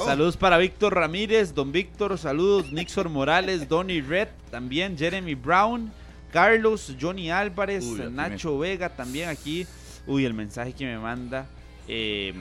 Saludos 0.06 0.36
para 0.36 0.58
Víctor 0.58 0.96
Ramírez, 0.96 1.54
Don 1.54 1.72
Víctor, 1.72 2.18
saludos, 2.18 2.74
Nixon 2.74 3.10
Morales, 3.10 3.70
Donny 3.70 4.02
Red, 4.02 4.28
también 4.50 4.98
Jeremy 4.98 5.36
Brown, 5.36 5.94
Carlos, 6.34 6.94
Johnny 7.00 7.32
Álvarez, 7.32 7.86
Nacho 8.12 8.60
Vega, 8.60 8.90
también 8.90 9.30
aquí. 9.30 9.66
Uy, 10.08 10.26
el 10.26 10.34
mensaje 10.34 10.74
que 10.74 10.86
me 10.86 10.98
manda 11.00 11.46
eh, 11.88 12.34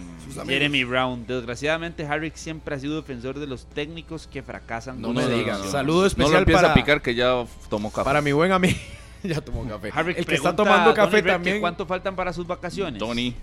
Jeremy 0.47 0.85
Brown. 0.85 1.25
Desgraciadamente, 1.27 2.05
Harrick 2.05 2.35
siempre 2.35 2.75
ha 2.75 2.79
sido 2.79 2.97
defensor 2.97 3.39
de 3.39 3.47
los 3.47 3.67
técnicos 3.67 4.27
que 4.27 4.43
fracasan. 4.43 5.01
No 5.01 5.13
me 5.13 5.27
digas. 5.29 5.71
Saludo 5.71 6.07
especial 6.07 6.45
para, 6.47 6.73
a 6.73 6.75
picar 6.75 7.01
que 7.01 7.15
ya 7.15 7.45
tomó 7.69 7.91
café. 7.91 8.05
Para 8.05 8.23
mi 8.23 8.33
buen 8.33 8.51
amigo. 8.53 8.77
ya 9.29 9.41
tomó 9.41 9.67
café. 9.67 9.93
el 10.17 10.27
que 10.27 10.35
está 10.35 10.55
tomando 10.55 10.95
café 10.95 11.23
también. 11.23 11.61
¿Cuánto 11.61 11.87
faltan 11.87 12.17
para 12.17 12.33
sus 12.33 12.47
vacaciones? 12.47 12.99
Tony. 12.99 13.35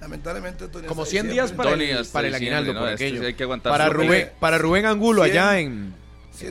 Lamentablemente, 0.00 0.68
Tony 0.68 0.86
Como 0.86 1.04
100 1.04 1.28
días 1.28 1.52
para, 1.52 1.72
el, 1.72 2.06
para 2.06 2.28
el 2.28 2.34
aguinaldo, 2.34 2.72
por 2.72 2.88
este 2.90 3.06
aquello. 3.06 3.26
Hay 3.26 3.34
que 3.34 3.42
aguantar 3.42 3.72
para, 3.72 3.88
Rubén, 3.88 4.30
para 4.38 4.58
Rubén 4.58 4.86
Angulo, 4.86 5.22
allá 5.22 5.58
en 5.58 5.92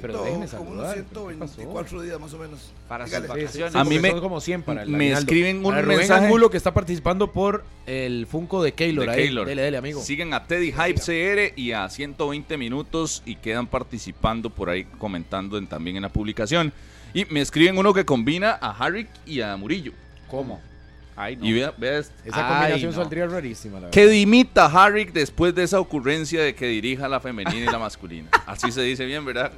pero 0.02 0.20
como 0.58 0.72
unos 0.72 0.94
124 0.94 2.02
días 2.02 2.20
más 2.20 2.34
o 2.34 2.38
menos. 2.38 2.72
Para 2.88 3.08
sus 3.08 3.28
vacaciones. 3.28 3.76
a 3.76 3.84
mí 3.84 4.00
me, 4.00 4.12
son 4.12 4.20
como 4.20 4.42
100 4.42 4.64
para 4.64 4.84
el 4.84 4.90
Me 4.90 5.12
escriben 5.12 5.58
un 5.58 5.74
para 5.74 5.82
mensaje. 5.84 6.26
Angulo 6.26 6.50
que 6.50 6.58
está 6.58 6.74
participando 6.74 7.32
por 7.32 7.64
el 7.86 8.28
Funko 8.28 8.64
de 8.64 8.74
Keylor. 8.74 9.10
De 9.10 9.16
Keylor. 9.16 9.48
Dele, 9.48 9.62
dele, 9.62 9.78
amigo. 9.78 10.02
Siguen 10.02 10.34
a 10.34 10.46
Teddy 10.46 10.72
Hype 10.72 11.00
CR 11.00 11.60
y 11.60 11.72
a 11.72 11.90
120 11.90 12.58
minutos 12.58 13.24
y 13.26 13.36
quedan 13.36 13.68
participando 13.68 14.50
por 14.50 14.70
ahí 14.70 14.86
comentando 14.98 15.62
también 15.66 15.98
en 15.98 16.04
la 16.04 16.10
publicación. 16.10 16.74
Y 17.18 17.26
me 17.32 17.42
escriben 17.42 17.76
uno 17.76 17.96
que 17.96 18.06
combina 18.06 18.60
a 18.62 18.70
Harrick 18.70 19.10
y 19.26 19.42
a 19.42 19.58
Murillo. 19.58 19.92
¿Cómo? 20.30 20.62
Y 21.42 21.52
vea, 21.52 21.74
esa 22.24 22.48
combinación 22.48 22.94
saldría 22.94 23.26
rarísima, 23.26 23.80
la 23.80 23.90
Que 23.90 24.06
dimita 24.06 24.68
Harrick 24.68 25.14
después 25.14 25.56
de 25.56 25.64
esa 25.64 25.80
ocurrencia 25.80 26.44
de 26.44 26.54
que 26.54 26.68
dirija 26.68 27.08
la 27.08 27.20
femenina 27.20 27.58
y 27.58 27.66
la 27.66 27.80
masculina. 27.80 28.30
Así 28.46 28.72
se 28.72 28.84
dice 28.84 29.04
bien, 29.04 29.26
¿verdad? 29.26 29.52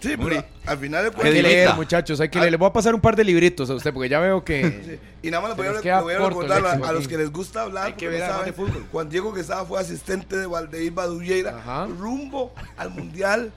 Sí, 0.00 0.16
pero 0.16 0.44
al 0.66 0.76
final 0.76 1.12
Hay 1.22 1.32
que 1.32 1.42
leer, 1.44 1.74
muchachos. 1.74 2.18
Hay 2.18 2.30
que 2.30 2.40
leer. 2.40 2.50
Les 2.50 2.58
voy 2.58 2.68
a 2.68 2.72
pasar 2.72 2.96
un 2.96 3.00
par 3.00 3.14
de 3.14 3.22
libritos 3.22 3.70
a 3.70 3.74
usted 3.74 3.94
porque 3.94 4.08
ya 4.08 4.18
veo 4.18 4.44
que. 4.44 4.98
Y 5.22 5.30
nada 5.30 5.40
más 5.40 5.56
le 5.56 5.56
voy, 5.56 5.88
a, 5.88 6.00
voy 6.00 6.14
a 6.14 6.18
recordar 6.18 6.66
a, 6.66 6.92
los 6.92 7.06
que 7.06 7.16
les 7.16 7.30
gusta 7.30 7.62
hablar. 7.62 7.86
Hay 7.86 7.92
que 7.92 8.08
ver 8.08 8.22
saben, 8.22 8.52
fútbol. 8.52 8.84
Juan 8.90 9.08
Diego 9.08 9.32
Quesada 9.32 9.64
fue 9.64 9.80
asistente 9.80 10.36
de 10.36 10.46
Valdeir 10.46 10.90
Baduyeira 10.90 11.86
rumbo 11.96 12.52
al 12.76 12.90
Mundial 12.90 13.52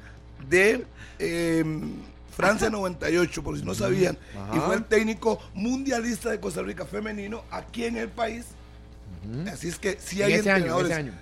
de. 0.47 0.85
Eh, 1.17 1.65
Francia 2.37 2.69
98, 2.69 3.43
por 3.43 3.57
si 3.57 3.65
no 3.65 3.73
sabían. 3.73 4.15
Y 4.53 4.59
fue 4.59 4.75
el 4.75 4.85
técnico 4.85 5.39
mundialista 5.55 6.29
de 6.29 6.39
Costa 6.39 6.61
Rica 6.61 6.85
femenino 6.85 7.43
aquí 7.49 7.85
en 7.85 7.97
el 7.97 8.09
país. 8.09 8.45
Así 9.51 9.69
es 9.69 9.79
que 9.79 9.97
sí 9.99 10.21
hay 10.21 10.33
entrenadores. 10.33 10.91
Año, 10.91 11.13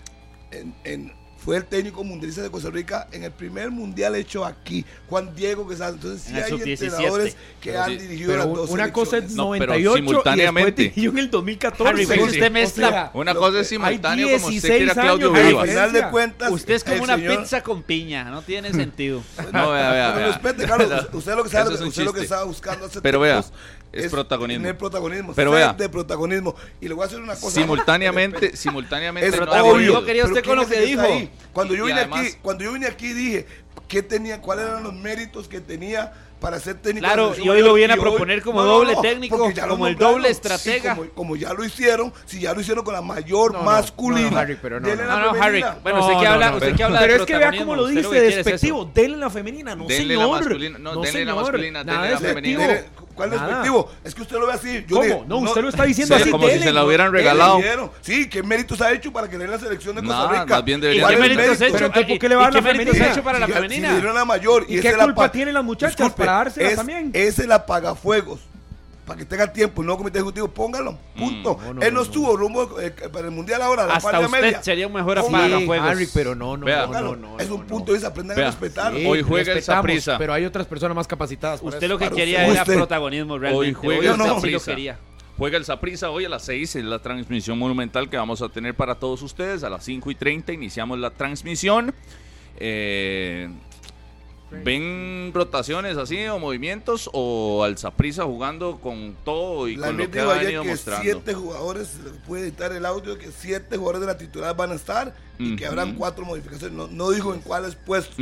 en, 0.51 1.13
fue 1.46 1.58
el 1.58 1.66
técnico 1.66 2.04
mundialista 2.04 2.41
de 2.41 2.50
Costa 2.50 2.72
Rica 2.72 3.08
en 3.12 3.24
el 3.24 3.32
primer 3.32 3.70
mundial 3.70 4.16
hecho 4.16 4.43
aquí, 4.43 4.84
Juan 5.08 5.36
Diego 5.36 5.68
Quesada. 5.68 5.91
Entonces 5.91 6.24
sí 6.24 6.34
hay 6.34 6.72
entrenadores 6.72 7.38
que 7.62 7.78
han 7.78 7.96
dirigido 7.96 8.36
las 8.36 8.48
dos 8.48 8.72
Una 8.72 8.91
cosa 8.91 9.20
es 9.20 9.36
98 9.36 9.96
simultáneamente. 9.96 10.82
y 10.82 10.86
dirigió 10.89 11.12
en 11.12 11.18
el 11.20 11.30
2014. 11.30 12.24
usted 12.24 12.52
mezcla. 12.52 13.12
Una 13.14 13.36
cosa 13.36 13.60
es 13.60 13.68
simultáneo 13.68 14.28
como 14.32 14.48
usted 14.48 14.78
quiera 14.78 14.93
Claudio 14.96 15.32
Vivas. 15.32 15.64
Al 15.64 15.70
final 15.70 15.93
de 15.93 16.10
cuentas, 16.10 16.52
usted 16.52 16.74
es 16.74 16.84
como 16.84 17.04
una 17.04 17.16
pizza 17.16 17.62
con 17.62 17.84
piña, 17.84 18.24
no 18.24 18.41
tiene 18.41 18.74
sentido. 18.74 19.22
no, 19.54 19.72
vea, 19.72 19.91
vea. 19.91 20.14
Pero 20.16 20.28
respete, 20.30 20.66
Carlos, 20.66 21.08
usted 21.14 21.36
lo 21.36 21.43
que 21.43 21.50
sabe, 21.52 21.76
usted 21.76 22.06
lo 22.06 22.14
que 22.14 22.22
estaba 22.22 22.43
buscando 22.46 22.88
hace 22.88 23.02
Pero 23.02 23.20
vea, 23.20 23.46
es, 23.96 24.12
protagonismo. 24.12 24.64
Tener 24.64 24.78
protagonismo. 24.78 25.34
Pero 25.34 25.52
vea. 25.52 25.74
de 25.74 25.89
protagonismo. 25.89 26.56
Y 26.82 26.88
le 26.88 26.93
voy 26.93 27.04
a 27.04 27.08
hacer 27.08 27.20
una 27.20 27.36
cosa. 27.36 27.52
Simultáneamente, 27.52 28.56
simultáneamente. 28.58 29.30
Es 29.30 29.39
obvio. 29.39 30.04
quería 30.06 30.26
usted 30.26 30.43
con 30.43 30.58
lo 30.58 30.68
que 30.68 30.82
dijo. 30.82 31.04
Cuando 31.54 31.76
yo 31.76 31.86
vine 31.86 32.02
aquí, 32.02 32.36
cuando 32.41 32.64
yo 32.64 32.74
vine 32.74 32.88
aquí 32.88 33.14
dije 33.14 33.46
qué 33.88 34.02
tenía, 34.02 34.41
cuáles 34.41 34.66
eran 34.66 34.84
los 34.84 34.93
méritos 34.93 35.48
que 35.48 35.62
tenía 35.62 36.14
para 36.39 36.60
ser 36.60 36.76
técnico. 36.76 37.06
Claro, 37.06 37.34
y 37.41 37.48
hoy 37.48 37.62
lo 37.62 37.74
viene 37.74 37.93
a 37.93 37.98
proponer 37.98 38.41
como 38.41 38.62
doble 38.62 38.96
técnico, 39.02 39.52
como 39.68 39.88
el 39.88 39.96
doble 39.96 40.30
estratega. 40.30 40.98
como, 41.14 41.36
ya 41.36 41.54
lo 41.54 41.64
hicieron, 41.64 42.14
si 42.26 42.39
ya 42.41 42.54
lo 42.54 42.62
hicieron 42.62 42.84
con 42.84 42.93
la 42.93 43.02
mayor 43.02 43.64
masculina. 43.64 44.30
No, 44.30 44.38
Harry, 44.38 44.58
pero 44.62 44.80
no. 44.80 44.96
no, 44.96 45.34
no, 45.34 45.41
Harry. 45.41 45.64
Bueno, 45.82 46.06
usted 46.06 46.20
que 46.20 46.28
habla, 46.28 46.56
usted 46.56 46.76
que 46.76 46.84
habla 46.84 47.00
Pero 47.00 47.16
es 47.16 47.22
que 47.24 47.38
vea 47.38 47.52
cómo 47.58 47.76
lo 47.76 47.88
dice 47.88 48.10
despectivo. 48.10 48.89
Denle 48.93 49.18
la 49.18 49.30
femenina, 49.30 49.76
no 49.76 49.88
denle 49.88 50.16
señor. 50.16 50.30
La 50.30 50.38
masculina, 50.38 50.78
no, 50.78 51.02
denle 51.02 51.26
la 51.26 51.36
masculina, 51.36 51.84
denle 51.84 52.12
la 52.12 52.20
femenina. 52.20 52.82
¿Cuál 53.16 53.34
es 53.34 53.39
el 53.39 53.47
despectivo? 53.47 53.91
Es 54.03 54.16
que 54.16 54.22
usted 54.22 54.38
lo 54.38 54.47
ve 54.47 54.53
así. 54.53 54.86
Yo 54.88 54.97
¿Cómo? 54.97 55.26
no, 55.28 55.38
usted 55.38 55.61
lo 55.61 55.70
está 55.70 55.84
diciendo 55.84 56.16
así. 56.16 56.30
Como 56.30 56.47
si 56.49 56.59
se 56.59 56.72
la 56.72 56.86
hubieran 56.86 57.11
regalado. 57.11 57.59
Sí, 58.01 58.30
¿qué 58.30 58.43
méritos 58.43 58.82
ha 58.82 58.91
hecho 58.91 59.11
para 59.11 59.30
que 59.30 59.38
le 59.38 59.45
den 59.45 59.51
la 59.51 59.59
selección 59.59 59.95
de 59.95 60.03
Costa 60.03 60.28
Rica? 60.30 60.45
Más 60.45 60.66
bien 60.66 60.82
debería 60.82 61.07
¿Qué 61.07 61.18
méritos 61.18 61.61
ha 61.61 61.68
hecho? 61.68 61.91
¿Por 61.91 62.20
qué 62.20 62.30
le 62.30 62.36
va 62.36 62.41
a 62.41 62.51
dar 62.51 62.53
la 62.55 62.61
femenina? 62.61 63.05
ha 63.05 63.11
hecho 63.11 63.24
para 63.24 63.39
la 63.39 63.47
femenina? 63.47 63.89
Si 63.89 63.93
dieron 63.95 64.16
la 64.16 64.26
mayor. 64.26 64.66
¿Y 64.68 64.80
qué 64.80 64.93
culpa 64.93 65.32
tienen 65.32 65.53
las 65.53 65.63
muchachas 65.63 66.13
para 66.13 66.34
dársela 66.34 66.76
también? 66.76 67.11
Ese 67.13 67.30
es 67.30 67.39
el 67.39 67.51
apagafuegos 67.51 68.39
para 69.06 69.20
que 69.20 69.26
tenga 69.26 69.51
tiempo 69.51 69.82
el 69.82 69.86
nuevo 69.86 69.99
comité 69.99 70.18
ejecutivo, 70.18 70.47
póngalo, 70.47 70.93
mm. 71.16 71.20
punto. 71.20 71.60
Él 71.82 71.93
no, 71.93 72.01
estuvo 72.01 72.36
rumbo 72.36 72.80
eh, 72.80 72.91
para 72.91 73.26
el 73.26 73.32
mundial 73.32 73.62
ahora, 73.62 73.86
la 73.86 73.95
Hasta 73.95 74.20
usted 74.20 74.32
media. 74.32 74.64
sería 74.64 74.88
un 74.88 74.93
mejor 74.93 75.20
apagafuegos. 75.20 76.12
pero 76.14 76.36
no, 76.36 76.58
no, 76.58 76.66
no, 76.88 77.16
no, 77.16 77.39
Es 77.39 77.49
un 77.49 77.66
punto 77.66 77.91
de 77.91 77.97
vista, 77.97 78.10
aprendan 78.10 78.39
a 78.39 78.45
respetar. 78.45 78.93
Hoy 78.93 79.22
juega 79.22 79.53
esa 79.53 79.82
prisa. 79.82 80.18
Pero 80.18 80.34
hay 80.34 80.45
otras 80.45 80.66
personas 80.66 80.95
más 80.95 81.08
capacitadas. 81.08 81.62
Usted 81.62 81.88
lo 81.88 81.97
que 81.97 82.10
quería 82.10 82.45
era 82.45 82.66
protagonismo 82.66 83.38
realmente. 83.38 83.70
Hoy 83.70 83.74
juega 83.74 84.16
esa 84.16 84.41
prisa. 84.41 84.97
Juega 85.38 85.58
el 85.58 85.66
Saprisa 85.66 86.12
hoy 86.12 86.24
a 86.24 86.30
las 86.30 86.43
6 86.43 86.78
en 86.78 86.89
la 86.89 86.99
transmisión 86.99 87.60
monumental 87.60 88.10
que 88.10 88.16
vamos 88.16 88.41
a 88.41 88.47
tener 88.47 88.74
para 88.74 88.95
todos 88.95 89.22
ustedes. 89.22 89.66
A 89.66 89.70
las 89.70 89.84
5 89.84 90.12
y 90.12 90.16
30 90.16 90.53
iniciamos 90.53 90.97
la 90.97 91.10
transmisión. 91.10 91.93
Eh, 92.58 93.49
¿Ven 94.52 95.32
rotaciones 95.34 95.98
así 95.98 96.26
o 96.28 96.39
movimientos 96.39 97.10
o 97.14 97.64
al 97.64 97.78
Zaprisa 97.78 98.24
jugando 98.24 98.80
con 98.80 99.16
todo 99.24 99.68
y 99.68 99.76
con 99.76 99.98
lo 99.98 100.10
que 100.10 100.20
ha 100.20 100.26
venido 100.26 100.64
que 100.64 100.70
mostrando? 100.70 101.04
Siete 101.04 101.34
jugadores, 101.34 102.00
puede 102.28 102.43
editar 102.43 102.72
el 102.72 102.86
audio, 102.86 103.18
que 103.18 103.32
siete 103.32 103.78
jugadores 103.78 104.02
de 104.02 104.08
la 104.08 104.18
titular 104.18 104.56
van 104.56 104.72
a 104.72 104.76
estar 104.76 105.16
y 105.38 105.56
que 105.56 105.66
habrán 105.66 105.96
cuatro 105.96 106.26
modificaciones. 106.26 106.76
No, 106.76 106.88
no 106.88 107.12
dijo 107.12 107.34
en 107.34 107.41
cuáles 107.41 107.76
puestos. 107.76 108.16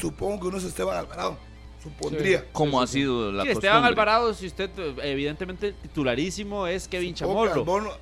Supongo 0.00 0.40
que 0.40 0.46
uno 0.48 0.58
es 0.58 0.64
Esteban 0.64 0.96
Alvarado. 0.96 1.38
Supondría. 1.82 2.44
¿Cómo 2.52 2.82
ha 2.82 2.86
sido 2.86 3.32
la 3.32 3.42
sí, 3.44 3.50
Esteban 3.50 3.84
Alvarado, 3.84 4.34
si 4.34 4.46
usted 4.46 4.68
evidentemente 5.02 5.72
titularísimo 5.72 6.66
es 6.66 6.86
Kevin 6.86 7.14
Chamorro. 7.14 7.52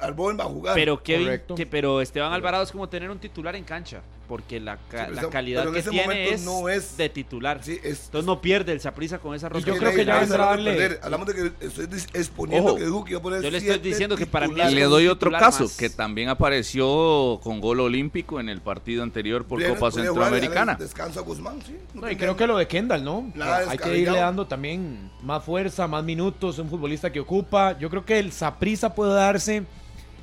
Albón, 0.01 0.37
va 0.39 0.45
a 0.45 0.49
jugar. 0.49 0.75
Pero, 0.75 1.01
Kevin, 1.01 1.41
que, 1.55 1.65
pero 1.65 2.01
Esteban 2.01 2.33
Alvarado 2.33 2.65
es 2.65 2.73
como 2.73 2.89
tener 2.89 3.09
un 3.09 3.19
titular 3.19 3.55
en 3.55 3.63
cancha. 3.63 4.03
Porque 4.29 4.61
la, 4.61 4.79
la 4.93 5.31
calidad 5.31 5.73
que 5.73 5.83
tiene 5.83 6.31
es, 6.31 6.43
no 6.45 6.69
es, 6.69 6.97
de 6.97 7.09
titular. 7.09 7.61
Sí, 7.63 7.79
Entonces 7.83 8.25
no 8.25 8.41
pierde 8.41 8.73
el 8.73 8.81
Saprisa 8.81 9.19
con 9.19 9.35
esa 9.35 9.49
rotación. 9.49 9.75
Yo 9.75 9.81
creo 9.81 9.95
que 9.95 10.05
ya 10.05 10.21
vendrá 10.21 10.45
a 10.45 10.51
darle. 10.51 10.99
Hablamos 11.03 11.27
de 11.29 11.35
que 11.35 11.67
estoy 11.67 11.85
exponiendo 12.13 12.77
que 12.77 12.85
Duque 12.85 13.17
a 13.17 13.23
poner 13.23 13.43
Yo 13.43 13.51
le 13.51 13.59
estoy 13.59 13.79
diciendo 13.79 14.17
que 14.17 14.27
para 14.27 14.47
mí 14.47 14.55
le 14.55 14.85
doy 14.85 15.09
otro 15.09 15.31
caso 15.33 15.71
que 15.77 15.89
también 15.89 16.29
apareció 16.29 17.41
con 17.43 17.61
gol 17.61 17.81
olímpico 17.81 18.39
en 18.39 18.49
el 18.49 18.61
partido 18.61 19.03
anterior 19.03 19.47
por 19.47 19.67
Copa 19.67 19.91
Centroamericana. 19.91 20.75
Descanso 20.75 21.21
a 21.21 21.23
Guzmán, 21.23 21.61
sí. 21.67 21.77
No, 21.95 22.11
y 22.11 22.17
creo 22.17 22.37
que 22.37 22.47
lo 22.47 22.59
de 22.59 22.69
Kendall, 22.69 23.03
¿no? 23.03 23.33
Hay 23.69 23.79
que 23.79 23.99
irle 23.99 24.19
dando 24.19 24.47
también 24.47 25.11
más 25.23 25.43
fuerza, 25.43 25.87
más 25.87 26.05
minutos, 26.05 26.59
un 26.59 26.69
futbolista 26.69 27.11
que 27.11 27.21
ocupa. 27.21 27.79
Yo 27.79 27.89
creo 27.89 28.05
que 28.05 28.19
el 28.19 28.33
Saprisa 28.33 28.95
puede 28.95 29.15
darse 29.15 29.65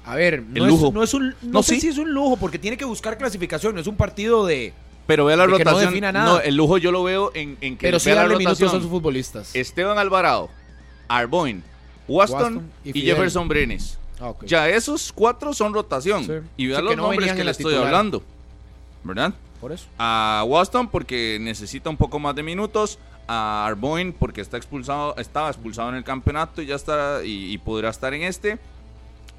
a 0.05 0.15
ver, 0.15 0.43
no, 0.43 0.65
Es, 0.67 0.93
no 0.93 1.03
es 1.03 1.13
un. 1.13 1.35
No, 1.41 1.63
sé 1.63 1.79
si 1.79 1.87
es 1.87 1.97
un 1.97 2.13
lujo, 2.13 2.37
porque 2.37 2.59
tiene 2.59 2.77
que 2.77 2.85
buscar 2.85 3.17
clasificación, 3.17 3.73
no 3.73 3.81
es 3.81 3.87
un 3.87 3.95
partido 3.95 4.45
de. 4.45 4.73
Pero 5.07 5.25
vea 5.25 5.35
la 5.35 5.47
rotación. 5.47 5.99
No, 6.13 6.39
el 6.39 6.55
lujo 6.55 6.77
yo 6.77 6.91
lo 6.91 7.03
veo 7.03 7.31
en, 7.33 7.57
en 7.61 7.75
que 7.77 7.87
Pero 7.87 7.99
sí 7.99 8.11
darle 8.11 8.37
minutos 8.37 8.61
a 8.61 8.79
sus 8.79 8.89
futbolistas. 8.89 9.55
Esteban 9.55 9.97
Alvarado, 9.97 10.49
Arboin, 11.07 11.63
Waston, 12.07 12.69
y, 12.83 13.01
Jefferson 13.01 13.47
Brenes. 13.47 13.97
Ah, 14.19 14.33
ya 14.45 14.69
esos 14.69 15.11
cuatro 15.11 15.53
son 15.53 15.73
rotación. 15.73 16.45
Y 16.55 16.67
vea 16.67 16.81
los 16.81 16.95
nombres 16.95 17.33
que 17.33 17.43
le 17.43 17.51
estoy 17.51 17.75
hablando. 17.75 18.23
¿Verdad? 19.03 19.33
Por 19.59 19.71
eso. 19.71 19.85
A 19.97 20.43
Waston 20.47 20.87
porque 20.87 21.39
necesita 21.41 21.89
un 21.89 21.97
poco 21.97 22.19
más 22.19 22.35
de 22.35 22.43
minutos. 22.43 22.99
A 23.27 23.65
Arboin 23.65 24.13
porque 24.13 24.41
está 24.41 24.57
expulsado, 24.57 25.15
estaba 25.17 25.49
expulsado 25.49 25.89
en 25.89 25.95
el 25.95 26.03
campeonato 26.03 26.61
y 26.61 26.67
ya 26.67 26.75
está 26.75 27.23
y, 27.23 27.51
y 27.51 27.57
podrá 27.57 27.89
estar 27.89 28.13
en 28.13 28.21
este. 28.21 28.59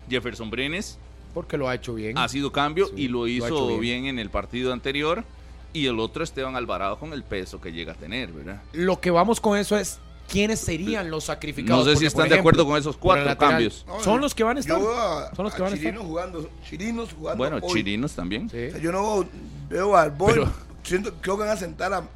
Jefferson 0.08 0.50
Brenes. 0.50 0.98
Porque 1.34 1.58
lo 1.58 1.68
ha 1.68 1.74
hecho 1.74 1.94
bien. 1.94 2.16
Ha 2.16 2.28
sido 2.28 2.50
cambio 2.52 2.90
y 2.96 3.08
lo 3.08 3.26
hizo 3.26 3.78
bien. 3.78 4.06
en 4.06 4.18
el 4.18 4.30
partido 4.30 4.72
anterior. 4.72 5.24
Y 5.72 5.86
el 5.86 6.00
otro 6.00 6.24
Esteban 6.24 6.56
Alvarado 6.56 6.98
con 6.98 7.12
el 7.12 7.22
peso 7.22 7.60
que 7.60 7.72
llega 7.72 7.92
a 7.92 7.96
tener, 7.96 8.32
¿verdad? 8.32 8.62
Lo 8.72 9.00
que 9.00 9.10
vamos 9.10 9.40
con 9.40 9.58
eso 9.58 9.76
es 9.76 9.98
quiénes 10.26 10.60
serían 10.60 11.10
los 11.10 11.24
sacrificados. 11.24 11.84
No 11.84 11.92
sé 11.92 11.98
si 11.98 12.06
están 12.06 12.28
de 12.28 12.38
acuerdo 12.38 12.64
con 12.64 12.78
esos 12.78 12.96
cuatro 12.96 13.36
cambios. 13.36 13.84
son 14.02 14.20
los 14.20 14.34
que 14.34 14.44
van 14.44 14.56
a 14.56 14.60
estar. 14.60 14.80
son 14.80 15.44
los 15.44 15.54
que 15.54 15.62
van 15.62 15.72
a 15.72 15.76
estar. 15.76 15.96
Jugando, 15.96 16.48
Chirinos 16.68 17.12
jugando. 17.12 17.36
Bueno, 17.36 17.60
Chirinos 17.60 18.14
también. 18.14 18.48
yo 18.80 18.92
no 18.92 19.26
veo 19.68 19.96
al 19.96 20.10
Boy. 20.10 20.46
Siento, 20.82 21.12
creo 21.20 21.36
que 21.36 21.42
van 21.42 21.50
a 21.50 21.56
sentar 21.56 21.92
al 21.92 22.08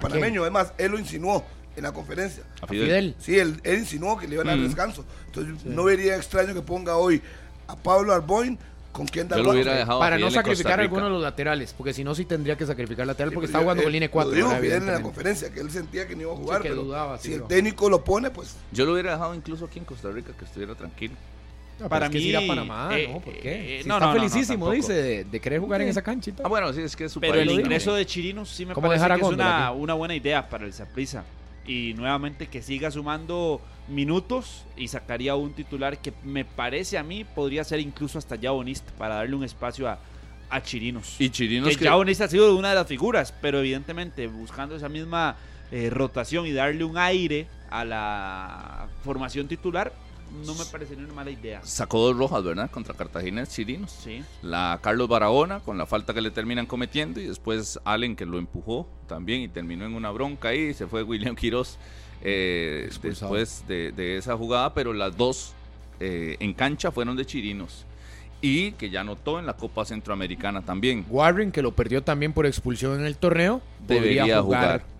panameño. 0.00 0.42
Además, 0.42 0.72
él 0.78 0.92
lo 0.92 0.98
insinuó 0.98 1.44
en 1.76 1.82
la 1.82 1.92
conferencia. 1.92 2.42
¿A 2.60 2.66
Fidel? 2.66 3.14
Sí, 3.18 3.38
él, 3.38 3.60
insinuó 3.64 4.16
que 4.18 4.28
le 4.28 4.34
iban 4.34 4.48
a 4.48 4.50
dar 4.50 4.58
mm. 4.60 4.64
descanso. 4.64 5.04
Entonces 5.26 5.64
no 5.64 5.84
vería 5.84 6.16
extraño 6.16 6.54
que 6.54 6.62
ponga 6.62 6.96
hoy 6.96 7.20
a 7.66 7.76
Pablo 7.76 8.12
Arboin 8.12 8.58
con 8.94 9.06
hubiera 9.06 9.74
dejado 9.74 9.98
Para 9.98 10.16
no 10.18 10.30
sacrificar 10.30 10.80
alguno 10.80 11.04
de 11.04 11.10
los 11.10 11.22
laterales, 11.22 11.74
porque 11.76 11.92
si 11.92 12.04
no, 12.04 12.14
sí 12.14 12.24
tendría 12.24 12.56
que 12.56 12.64
sacrificar 12.64 13.06
lateral 13.06 13.32
porque 13.32 13.46
está 13.46 13.58
jugando 13.58 13.82
con 13.82 13.92
línea 13.92 14.08
4. 14.10 14.30
Lo 14.30 14.36
dijo 14.36 14.50
Fidel 14.60 14.82
en 14.82 14.86
la 14.86 15.02
conferencia, 15.02 15.52
que 15.52 15.60
él 15.60 15.70
sentía 15.70 16.06
que 16.06 16.14
no 16.14 16.22
iba 16.22 16.32
a 16.32 16.36
jugar. 16.36 16.62
pero 16.62 17.18
si 17.18 17.34
el 17.34 17.42
técnico 17.44 17.90
lo 17.90 18.04
pone, 18.04 18.30
pues. 18.30 18.56
Yo 18.72 18.86
lo 18.86 18.92
hubiera 18.92 19.12
dejado 19.12 19.34
incluso 19.34 19.64
aquí 19.64 19.80
en 19.80 19.84
Costa 19.84 20.10
Rica, 20.10 20.32
que 20.38 20.44
estuviera 20.44 20.74
tranquilo. 20.76 21.14
para 21.88 22.08
mí 22.08 22.18
ir 22.18 22.36
a 22.36 22.46
Panamá, 22.46 22.90
eh, 22.92 23.08
¿no? 23.12 23.18
¿Por 23.18 23.34
qué? 23.34 23.80
Eh, 23.80 23.82
no, 23.84 23.94
está 23.94 24.12
felicísimo, 24.12 24.70
dice, 24.70 25.24
de, 25.24 25.40
querer 25.40 25.58
jugar 25.58 25.82
en 25.82 25.88
esa 25.88 26.02
canchita. 26.02 26.44
Ah, 26.46 26.48
bueno, 26.48 26.72
sí, 26.72 26.82
es 26.82 26.94
que 26.94 27.06
es 27.06 27.12
su 27.12 27.20
Pero 27.20 27.34
el 27.34 27.50
ingreso 27.50 27.94
de 27.94 28.06
Chirinos 28.06 28.48
sí 28.48 28.64
me 28.64 28.76
parece 28.76 29.06
que 29.08 29.14
es 29.14 29.22
una, 29.22 29.72
una 29.72 29.94
buena 29.94 30.14
idea 30.14 30.48
para 30.48 30.64
el 30.64 30.72
Zaprisa 30.72 31.24
y 31.66 31.94
nuevamente 31.94 32.46
que 32.48 32.62
siga 32.62 32.90
sumando 32.90 33.60
minutos 33.88 34.64
y 34.76 34.88
sacaría 34.88 35.34
un 35.34 35.52
titular 35.52 35.98
que 35.98 36.12
me 36.22 36.44
parece 36.44 36.98
a 36.98 37.02
mí 37.02 37.24
podría 37.24 37.64
ser 37.64 37.80
incluso 37.80 38.18
hasta 38.18 38.38
Jabonista 38.38 38.92
para 38.96 39.16
darle 39.16 39.36
un 39.36 39.44
espacio 39.44 39.88
a, 39.88 39.98
a 40.50 40.62
Chirinos. 40.62 41.16
Y 41.18 41.30
Chirinos 41.30 41.76
que, 41.76 41.84
Jabonista 41.84 42.24
ha 42.24 42.28
sido 42.28 42.56
una 42.56 42.70
de 42.70 42.74
las 42.74 42.86
figuras, 42.86 43.34
pero 43.40 43.58
evidentemente 43.60 44.26
buscando 44.26 44.76
esa 44.76 44.88
misma 44.88 45.36
eh, 45.70 45.90
rotación 45.90 46.46
y 46.46 46.52
darle 46.52 46.84
un 46.84 46.96
aire 46.98 47.46
a 47.70 47.84
la 47.84 48.88
formación 49.02 49.48
titular, 49.48 49.92
no 50.46 50.54
me 50.54 50.64
parecería 50.64 51.04
una 51.04 51.14
mala 51.14 51.30
idea. 51.30 51.60
Sacó 51.62 52.00
dos 52.00 52.16
rojas, 52.16 52.42
¿verdad? 52.42 52.70
Contra 52.70 52.94
Cartagena 52.94 53.46
Chirinos. 53.46 53.90
Sí. 53.90 54.22
La 54.42 54.78
Carlos 54.82 55.08
Barahona, 55.08 55.60
con 55.60 55.78
la 55.78 55.86
falta 55.86 56.12
que 56.12 56.20
le 56.20 56.30
terminan 56.30 56.66
cometiendo, 56.66 57.20
y 57.20 57.26
después 57.26 57.80
Allen, 57.84 58.16
que 58.16 58.26
lo 58.26 58.38
empujó 58.38 58.86
también 59.06 59.42
y 59.42 59.48
terminó 59.48 59.86
en 59.86 59.94
una 59.94 60.10
bronca 60.10 60.48
ahí. 60.48 60.74
Se 60.74 60.86
fue 60.86 61.02
William 61.02 61.36
Quiroz 61.36 61.78
eh, 62.22 62.90
después 63.02 63.64
de, 63.66 64.16
esa 64.16 64.36
jugada, 64.36 64.74
pero 64.74 64.92
las 64.92 65.16
dos 65.16 65.54
eh, 66.00 66.36
en 66.40 66.52
cancha 66.54 66.90
fueron 66.90 67.16
de 67.16 67.24
Chirinos. 67.24 67.84
Y 68.40 68.72
que 68.72 68.90
ya 68.90 69.04
notó 69.04 69.38
en 69.38 69.46
la 69.46 69.54
Copa 69.54 69.86
Centroamericana 69.86 70.60
también. 70.62 71.06
Warren, 71.08 71.50
que 71.50 71.62
lo 71.62 71.72
perdió 71.72 72.02
también 72.02 72.34
por 72.34 72.44
expulsión 72.44 73.00
en 73.00 73.06
el 73.06 73.16
torneo, 73.16 73.62
debería 73.86 74.42
jugar 74.42 74.93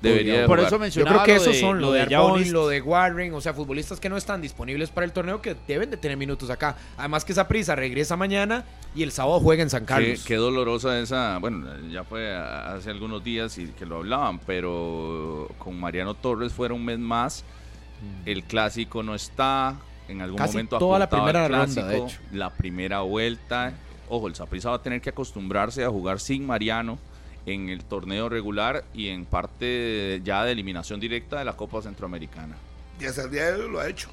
Debería 0.00 0.46
Por 0.46 0.60
eso 0.60 0.78
mencionaba 0.78 1.18
Yo 1.18 1.22
creo 1.24 1.36
que 1.36 1.42
esos 1.42 1.56
son 1.58 1.80
lo 1.80 1.92
de, 1.92 2.06
de 2.06 2.50
lo 2.50 2.68
de 2.68 2.80
Warren, 2.80 3.34
o 3.34 3.40
sea, 3.40 3.52
futbolistas 3.52 4.00
que 4.00 4.08
no 4.08 4.16
están 4.16 4.40
disponibles 4.40 4.90
para 4.90 5.04
el 5.04 5.12
torneo 5.12 5.42
que 5.42 5.54
deben 5.66 5.90
de 5.90 5.96
tener 5.96 6.16
minutos 6.16 6.48
acá. 6.48 6.76
Además 6.96 7.24
que 7.24 7.32
esa 7.32 7.46
prisa 7.46 7.76
regresa 7.76 8.16
mañana 8.16 8.64
y 8.94 9.02
el 9.02 9.12
sábado 9.12 9.40
juega 9.40 9.62
en 9.62 9.70
San 9.70 9.84
Carlos. 9.84 10.24
Qué, 10.24 10.36
dolorosa 10.36 10.98
esa, 10.98 11.38
bueno, 11.38 11.66
ya 11.90 12.04
fue 12.04 12.34
hace 12.34 12.90
algunos 12.90 13.22
días 13.22 13.58
y 13.58 13.66
que 13.68 13.84
lo 13.84 13.98
hablaban, 13.98 14.38
pero 14.40 15.48
con 15.58 15.78
Mariano 15.78 16.14
Torres 16.14 16.52
fuera 16.52 16.72
un 16.72 16.84
mes 16.84 16.98
más. 16.98 17.44
Mm. 18.00 18.28
El 18.28 18.44
clásico 18.44 19.02
no 19.02 19.14
está, 19.14 19.76
en 20.08 20.22
algún 20.22 20.40
momento 20.40 20.78
toda 20.78 20.98
la 20.98 21.10
primera 21.10 21.46
clásico, 21.46 21.82
ronda, 21.82 21.94
de 21.94 21.98
hecho. 21.98 22.18
la 22.32 22.50
primera 22.50 23.00
vuelta. 23.00 23.74
Ojo, 24.08 24.26
el 24.28 24.34
Saprissa 24.34 24.70
va 24.70 24.76
a 24.76 24.82
tener 24.82 25.00
que 25.00 25.10
acostumbrarse 25.10 25.84
a 25.84 25.90
jugar 25.90 26.18
sin 26.18 26.46
Mariano 26.46 26.98
en 27.52 27.68
el 27.68 27.84
torneo 27.84 28.28
regular 28.28 28.84
y 28.94 29.08
en 29.08 29.24
parte 29.24 30.20
ya 30.24 30.44
de 30.44 30.52
eliminación 30.52 31.00
directa 31.00 31.38
de 31.38 31.44
la 31.44 31.56
Copa 31.56 31.82
Centroamericana. 31.82 32.56
Y 33.00 33.04
hasta 33.06 33.24
el 33.24 33.30
día 33.30 33.52
de 33.52 33.62
hoy 33.62 33.70
lo 33.70 33.80
ha 33.80 33.88
hecho. 33.88 34.10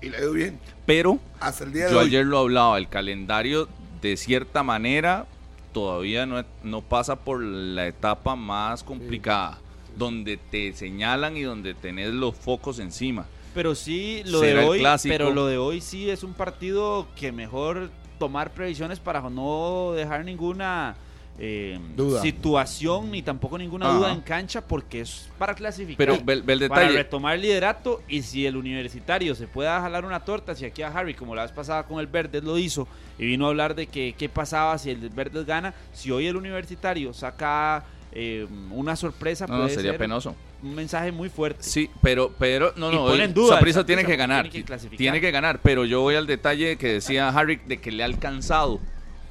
Y 0.00 0.10
le 0.10 0.16
ha 0.16 0.20
ido 0.20 0.32
bien. 0.32 0.58
Pero 0.86 1.18
hasta 1.40 1.64
el 1.64 1.72
día 1.72 1.86
de 1.86 1.92
yo 1.92 2.00
ayer 2.00 2.26
lo 2.26 2.38
hablaba, 2.38 2.78
el 2.78 2.88
calendario 2.88 3.68
de 4.00 4.16
cierta 4.16 4.62
manera 4.62 5.26
todavía 5.72 6.26
no, 6.26 6.44
no 6.62 6.82
pasa 6.82 7.16
por 7.16 7.42
la 7.42 7.86
etapa 7.86 8.36
más 8.36 8.82
complicada, 8.82 9.58
donde 9.96 10.36
te 10.36 10.72
señalan 10.72 11.36
y 11.36 11.42
donde 11.42 11.74
tenés 11.74 12.10
los 12.10 12.34
focos 12.34 12.78
encima. 12.78 13.26
Pero 13.54 13.74
sí, 13.74 14.22
lo 14.26 14.40
de 14.40 14.58
hoy, 14.64 14.82
pero 15.04 15.32
lo 15.32 15.46
de 15.46 15.58
hoy 15.58 15.80
sí 15.80 16.10
es 16.10 16.22
un 16.24 16.34
partido 16.34 17.06
que 17.16 17.30
mejor 17.30 17.90
tomar 18.18 18.52
previsiones 18.52 18.98
para 19.00 19.20
no 19.28 19.92
dejar 19.94 20.24
ninguna 20.24 20.96
eh, 21.36 21.80
situación 22.22 23.10
ni 23.10 23.20
tampoco 23.20 23.58
ninguna 23.58 23.88
duda 23.88 24.12
en 24.12 24.20
cancha 24.20 24.60
porque 24.60 25.00
es 25.00 25.28
para 25.36 25.54
clasificar, 25.54 25.96
Pero 25.96 26.68
para 26.68 26.88
retomar 26.88 27.34
el 27.34 27.42
liderato 27.42 28.02
y 28.08 28.22
si 28.22 28.46
el 28.46 28.56
universitario 28.56 29.34
se 29.34 29.48
pueda 29.48 29.80
jalar 29.80 30.04
una 30.04 30.20
torta, 30.20 30.54
si 30.54 30.64
aquí 30.64 30.82
a 30.82 30.88
Harry 30.88 31.14
como 31.14 31.34
la 31.34 31.42
vez 31.42 31.50
pasada 31.50 31.82
con 31.84 31.98
el 31.98 32.06
Verdes 32.06 32.44
lo 32.44 32.56
hizo 32.56 32.86
y 33.18 33.26
vino 33.26 33.46
a 33.46 33.48
hablar 33.48 33.74
de 33.74 33.88
que 33.88 34.14
qué 34.16 34.28
pasaba 34.28 34.78
si 34.78 34.90
el 34.90 35.08
Verdes 35.08 35.44
gana, 35.44 35.74
si 35.92 36.12
hoy 36.12 36.28
el 36.28 36.36
universitario 36.36 37.12
saca 37.12 37.84
eh, 38.12 38.46
una 38.70 38.94
sorpresa, 38.94 39.48
no, 39.48 39.68
sería 39.68 39.98
penoso. 39.98 40.36
Un 40.62 40.76
mensaje 40.76 41.10
muy 41.10 41.28
fuerte. 41.28 41.64
Sí, 41.64 41.90
pero, 42.00 42.32
pero 42.38 42.72
no, 42.76 42.92
no, 42.92 43.48
Saprisa 43.48 43.84
tiene 43.84 44.04
que 44.04 44.14
ganar, 44.14 44.48
tiene 44.48 44.64
que, 44.64 44.96
tiene 44.96 45.20
que 45.20 45.30
ganar, 45.32 45.60
pero 45.62 45.84
yo 45.84 46.00
voy 46.00 46.14
al 46.14 46.28
detalle 46.28 46.78
que 46.78 46.94
decía 46.94 47.28
Harry 47.28 47.60
de 47.66 47.80
que 47.80 47.90
le 47.90 48.04
ha 48.04 48.06
alcanzado 48.06 48.80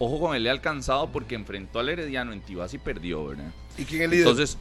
Ojo 0.06 0.20
con 0.20 0.36
ha 0.36 0.52
alcanzado 0.52 1.10
porque 1.14 1.34
enfrentó 1.34 1.80
al 1.80 1.88
Herediano 1.88 2.34
en 2.34 2.42
Tibás 2.42 2.74
y 2.74 2.78
perdió, 2.78 3.26
¿verdad? 3.26 3.54
¿Y 3.78 3.86
quién 3.86 4.02
es 4.02 4.06
el 4.06 4.12
líder? 4.12 4.28
Entonces, 4.28 4.58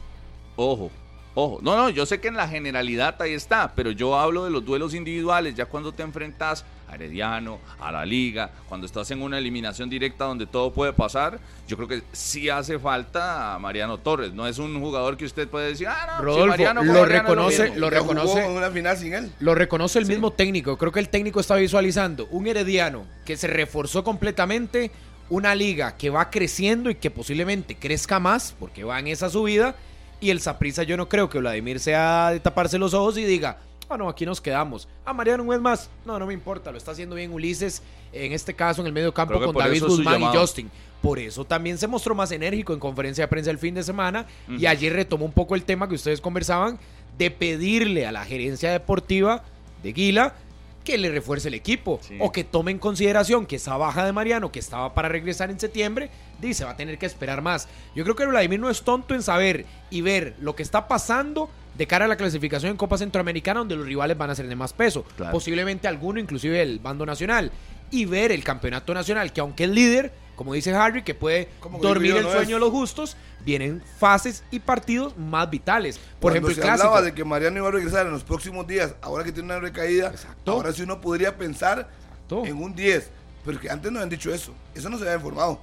ojo, 0.55 0.89
ojo. 1.35 1.59
No, 1.61 1.75
no, 1.75 1.89
yo 1.89 2.05
sé 2.05 2.21
que 2.21 2.29
en 2.29 2.37
la 2.37 2.47
generalidad 2.47 3.21
ahí 3.21 3.33
está, 3.33 3.73
pero 3.75 3.91
yo 3.91 4.17
hablo 4.17 4.45
de 4.45 4.51
los 4.51 4.63
duelos 4.63 4.93
individuales, 4.93 5.53
ya 5.53 5.65
cuando 5.65 5.91
te 5.91 6.01
enfrentas 6.01 6.63
a 6.87 6.95
Herediano, 6.95 7.59
a 7.77 7.91
la 7.91 8.05
liga, 8.05 8.51
cuando 8.69 8.85
estás 8.85 9.11
en 9.11 9.21
una 9.21 9.37
eliminación 9.37 9.89
directa 9.89 10.23
donde 10.23 10.45
todo 10.45 10.71
puede 10.71 10.93
pasar, 10.93 11.37
yo 11.67 11.75
creo 11.75 11.89
que 11.89 12.03
sí 12.13 12.47
hace 12.47 12.79
falta 12.79 13.55
a 13.55 13.59
Mariano 13.59 13.97
Torres. 13.97 14.31
No 14.31 14.47
es 14.47 14.59
un 14.59 14.79
jugador 14.79 15.17
que 15.17 15.25
usted 15.25 15.49
puede 15.49 15.71
decir, 15.71 15.87
ah, 15.89 16.15
no, 16.19 16.23
Rodolfo, 16.23 16.47
Mariano 16.47 16.83
lo 16.85 17.03
reconoce, 17.03 17.75
lo, 17.75 17.89
reconoce. 17.89 18.47
una 18.47 18.71
final 18.71 18.95
sin 18.95 19.13
él. 19.13 19.29
Lo 19.41 19.55
reconoce 19.55 19.99
el 19.99 20.05
mismo 20.05 20.31
técnico. 20.31 20.77
Creo 20.77 20.93
que 20.93 21.01
el 21.01 21.09
técnico 21.09 21.41
está 21.41 21.55
visualizando 21.55 22.27
un 22.27 22.47
Herediano 22.47 23.05
que 23.25 23.35
se 23.35 23.47
reforzó 23.47 24.05
completamente 24.05 24.89
una 25.33 25.55
liga 25.55 25.97
que 25.97 26.11
va 26.11 26.29
creciendo 26.29 26.91
y 26.91 26.95
que 26.95 27.09
posiblemente 27.09 27.75
crezca 27.75 28.19
más 28.19 28.55
porque 28.59 28.83
va 28.83 28.99
en 28.99 29.07
esa 29.07 29.29
subida. 29.29 29.75
Y 30.21 30.29
el 30.29 30.39
Saprisa, 30.39 30.83
yo 30.83 30.95
no 30.95 31.09
creo 31.09 31.27
que 31.27 31.39
Vladimir 31.39 31.79
sea 31.79 32.29
de 32.31 32.39
taparse 32.39 32.77
los 32.77 32.93
ojos 32.93 33.17
y 33.17 33.25
diga, 33.25 33.57
ah, 33.89 33.97
no, 33.97 34.07
aquí 34.07 34.25
nos 34.25 34.39
quedamos. 34.39 34.87
Ah, 35.03 35.11
Mariano, 35.11 35.43
un 35.43 35.61
más. 35.61 35.89
No, 36.05 36.19
no 36.19 36.27
me 36.27 36.33
importa, 36.33 36.71
lo 36.71 36.77
está 36.77 36.91
haciendo 36.91 37.15
bien 37.15 37.33
Ulises, 37.33 37.81
en 38.13 38.31
este 38.31 38.53
caso 38.53 38.81
en 38.81 38.87
el 38.87 38.93
medio 38.93 39.11
campo 39.13 39.39
con 39.39 39.55
David 39.55 39.83
Guzmán 39.83 40.21
y 40.21 40.25
Justin. 40.27 40.69
Por 41.01 41.17
eso 41.17 41.43
también 41.43 41.77
se 41.79 41.87
mostró 41.87 42.13
más 42.13 42.31
enérgico 42.31 42.71
en 42.73 42.79
conferencia 42.79 43.23
de 43.23 43.27
prensa 43.27 43.49
el 43.49 43.57
fin 43.57 43.73
de 43.73 43.83
semana 43.83 44.27
y 44.47 44.67
ayer 44.67 44.93
retomó 44.93 45.25
un 45.25 45.33
poco 45.33 45.55
el 45.55 45.63
tema 45.63 45.89
que 45.89 45.95
ustedes 45.95 46.21
conversaban 46.21 46.79
de 47.17 47.31
pedirle 47.31 48.05
a 48.05 48.11
la 48.11 48.23
gerencia 48.23 48.71
deportiva 48.71 49.43
de 49.81 49.91
Guila 49.91 50.35
que 50.83 50.97
le 50.97 51.09
refuerce 51.09 51.47
el 51.47 51.53
equipo 51.53 51.99
o 52.19 52.31
que 52.31 52.43
tome 52.43 52.71
en 52.71 52.79
consideración 52.79 53.45
que 53.45 53.55
esa 53.57 53.77
baja 53.77 54.05
de 54.05 54.11
Mariano 54.11 54.51
que 54.51 54.59
estaba 54.59 54.93
para 54.93 55.09
regresar 55.09 55.49
en 55.49 55.59
septiembre, 55.59 56.09
dice, 56.41 56.65
va 56.65 56.71
a 56.71 56.77
tener 56.77 56.97
que 56.97 57.05
esperar 57.05 57.41
más. 57.41 57.67
Yo 57.95 58.03
creo 58.03 58.15
que 58.15 58.25
Vladimir 58.25 58.59
no 58.59 58.69
es 58.69 58.83
tonto 58.83 59.15
en 59.15 59.23
saber 59.23 59.65
y 59.89 60.01
ver 60.01 60.35
lo 60.39 60.55
que 60.55 60.63
está 60.63 60.87
pasando 60.87 61.49
de 61.77 61.87
cara 61.87 62.05
a 62.05 62.07
la 62.07 62.17
clasificación 62.17 62.71
en 62.71 62.77
Copa 62.77 62.97
Centroamericana 62.97 63.59
donde 63.59 63.75
los 63.75 63.85
rivales 63.85 64.17
van 64.17 64.29
a 64.29 64.35
ser 64.35 64.47
de 64.47 64.55
más 64.55 64.73
peso, 64.73 65.05
posiblemente 65.31 65.87
alguno 65.87 66.19
inclusive 66.19 66.61
el 66.61 66.79
bando 66.79 67.05
nacional 67.05 67.51
y 67.89 68.05
ver 68.05 68.31
el 68.31 68.43
campeonato 68.43 68.93
nacional 68.93 69.33
que 69.33 69.41
aunque 69.41 69.63
es 69.65 69.69
líder 69.69 70.11
como 70.35 70.53
dice 70.53 70.73
Harry, 70.73 71.03
que 71.03 71.13
puede 71.13 71.49
dormir 71.81 72.15
el 72.15 72.29
sueño 72.29 72.55
de 72.55 72.59
los 72.59 72.71
justos, 72.71 73.15
vienen 73.45 73.83
fases 73.99 74.43
y 74.51 74.59
partidos 74.59 75.17
más 75.17 75.49
vitales. 75.49 75.99
Por 76.19 76.31
ejemplo, 76.31 76.51
el 76.51 76.55
se 76.55 76.67
hablaba 76.67 77.01
de 77.01 77.13
que 77.13 77.23
Mariano 77.23 77.57
iba 77.57 77.67
a 77.67 77.71
regresar 77.71 78.05
en 78.05 78.11
los 78.11 78.23
próximos 78.23 78.65
días, 78.67 78.95
ahora 79.01 79.23
que 79.23 79.31
tiene 79.31 79.47
una 79.47 79.59
recaída, 79.59 80.13
ahora 80.45 80.73
sí 80.73 80.81
uno 80.81 80.99
podría 81.01 81.37
pensar 81.37 81.89
en 82.29 82.61
un 82.61 82.73
10, 82.73 83.09
pero 83.45 83.59
que 83.59 83.69
antes 83.69 83.91
no 83.91 83.99
habían 83.99 84.09
dicho 84.09 84.33
eso. 84.33 84.53
Eso 84.73 84.89
no 84.89 84.97
se 84.97 85.03
había 85.03 85.15
informado. 85.15 85.59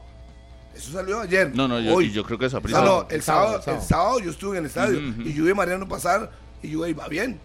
Eso 0.75 0.93
salió 0.93 1.21
ayer. 1.21 1.51
No, 1.55 1.67
no, 1.67 1.81
yo, 1.81 1.95
Hoy. 1.95 2.13
yo 2.13 2.23
creo 2.25 2.39
que 2.39 2.47
esa 2.47 2.61
prisa. 2.61 2.83
No, 2.83 3.07
el, 3.11 3.23
sábado, 3.23 3.61
el, 3.67 3.83
sábado, 3.83 4.21
yo 4.21 4.31
estuve 4.31 4.57
en 4.57 4.65
el 4.65 4.67
estadio 4.67 5.01
y 5.01 5.33
yo 5.33 5.45
vi 5.45 5.51
a 5.51 5.55
Mariano 5.55 5.89
pasar 5.89 6.31
y 6.63 6.71
yo 6.71 6.87
iba 6.87 7.09
bien. 7.09 7.41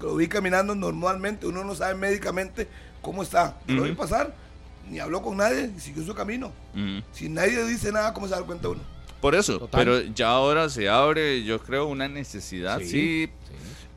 Lo 0.00 0.16
vi 0.16 0.28
caminando 0.28 0.74
normalmente, 0.74 1.46
uno 1.46 1.64
no 1.64 1.74
sabe 1.74 1.94
médicamente 1.94 2.68
cómo 3.02 3.22
está. 3.22 3.56
Lo 3.66 3.82
vi 3.82 3.92
pasar 3.92 4.32
ni 4.90 4.98
habló 4.98 5.22
con 5.22 5.36
nadie 5.36 5.70
y 5.76 5.80
siguió 5.80 6.04
su 6.04 6.14
camino. 6.14 6.52
Si 7.12 7.28
nadie 7.28 7.64
dice 7.64 7.92
nada, 7.92 8.12
¿cómo 8.14 8.28
se 8.28 8.34
da 8.34 8.42
cuenta 8.42 8.68
uno? 8.68 8.80
Por 9.20 9.34
eso, 9.34 9.68
pero 9.72 10.00
ya 10.00 10.30
ahora 10.30 10.68
se 10.68 10.88
abre, 10.88 11.42
yo 11.42 11.58
creo, 11.60 11.86
una 11.86 12.06
necesidad, 12.06 12.80
sí, 12.80 13.28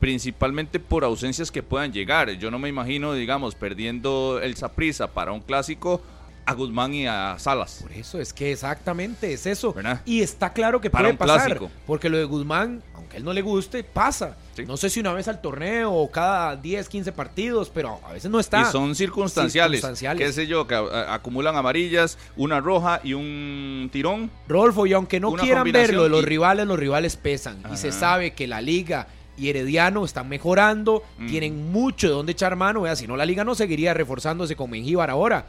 principalmente 0.00 0.80
por 0.80 1.04
ausencias 1.04 1.52
que 1.52 1.62
puedan 1.62 1.92
llegar. 1.92 2.30
Yo 2.32 2.50
no 2.50 2.58
me 2.58 2.68
imagino, 2.68 3.14
digamos, 3.14 3.54
perdiendo 3.54 4.40
el 4.42 4.56
Saprisa 4.56 5.06
para 5.06 5.30
un 5.30 5.40
clásico 5.40 6.02
a 6.44 6.54
Guzmán 6.54 6.92
y 6.94 7.06
a 7.06 7.36
Salas. 7.38 7.78
Por 7.82 7.92
eso 7.92 8.20
es 8.20 8.32
que 8.32 8.52
exactamente 8.52 9.32
es 9.32 9.46
eso. 9.46 9.74
Y 10.04 10.22
está 10.22 10.52
claro 10.52 10.80
que 10.80 10.90
puede 10.90 11.14
pasar. 11.14 11.60
Porque 11.86 12.08
lo 12.08 12.18
de 12.18 12.24
Guzmán, 12.24 12.82
aunque 12.94 13.16
a 13.16 13.18
él 13.18 13.24
no 13.24 13.32
le 13.32 13.42
guste, 13.42 13.84
pasa. 13.84 14.36
No 14.66 14.76
sé 14.76 14.90
si 14.90 15.00
una 15.00 15.12
vez 15.12 15.28
al 15.28 15.40
torneo 15.40 15.92
o 15.92 16.10
cada 16.10 16.56
10, 16.56 16.88
15 16.88 17.12
partidos, 17.12 17.70
pero 17.70 18.00
a 18.04 18.12
veces 18.12 18.30
no 18.30 18.40
está. 18.40 18.62
Y 18.62 18.64
son 18.66 18.94
circunstanciales. 18.94 19.80
circunstanciales. 19.80 20.26
Qué 20.26 20.32
sé 20.32 20.46
yo, 20.46 20.66
que 20.66 20.74
acumulan 20.74 21.56
amarillas, 21.56 22.18
una 22.36 22.60
roja 22.60 23.00
y 23.02 23.14
un 23.14 23.88
tirón. 23.92 24.30
Rolfo, 24.48 24.86
y 24.86 24.92
aunque 24.92 25.20
no 25.20 25.32
quieran 25.32 25.70
verlo 25.70 26.04
de 26.04 26.08
los 26.08 26.24
rivales, 26.24 26.66
los 26.66 26.78
rivales 26.78 27.16
pesan. 27.16 27.62
Y 27.72 27.76
se 27.76 27.92
sabe 27.92 28.32
que 28.32 28.46
la 28.46 28.60
liga 28.60 29.06
y 29.38 29.48
Herediano 29.48 30.04
están 30.04 30.28
mejorando, 30.28 31.02
tienen 31.28 31.72
mucho 31.72 32.08
de 32.08 32.14
dónde 32.14 32.32
echar 32.32 32.56
mano. 32.56 32.82
Vea, 32.82 32.96
si 32.96 33.06
no, 33.06 33.16
la 33.16 33.24
liga 33.24 33.44
no 33.44 33.54
seguiría 33.54 33.94
reforzándose 33.94 34.56
con 34.56 34.70
Mengíbar 34.70 35.08
ahora 35.08 35.46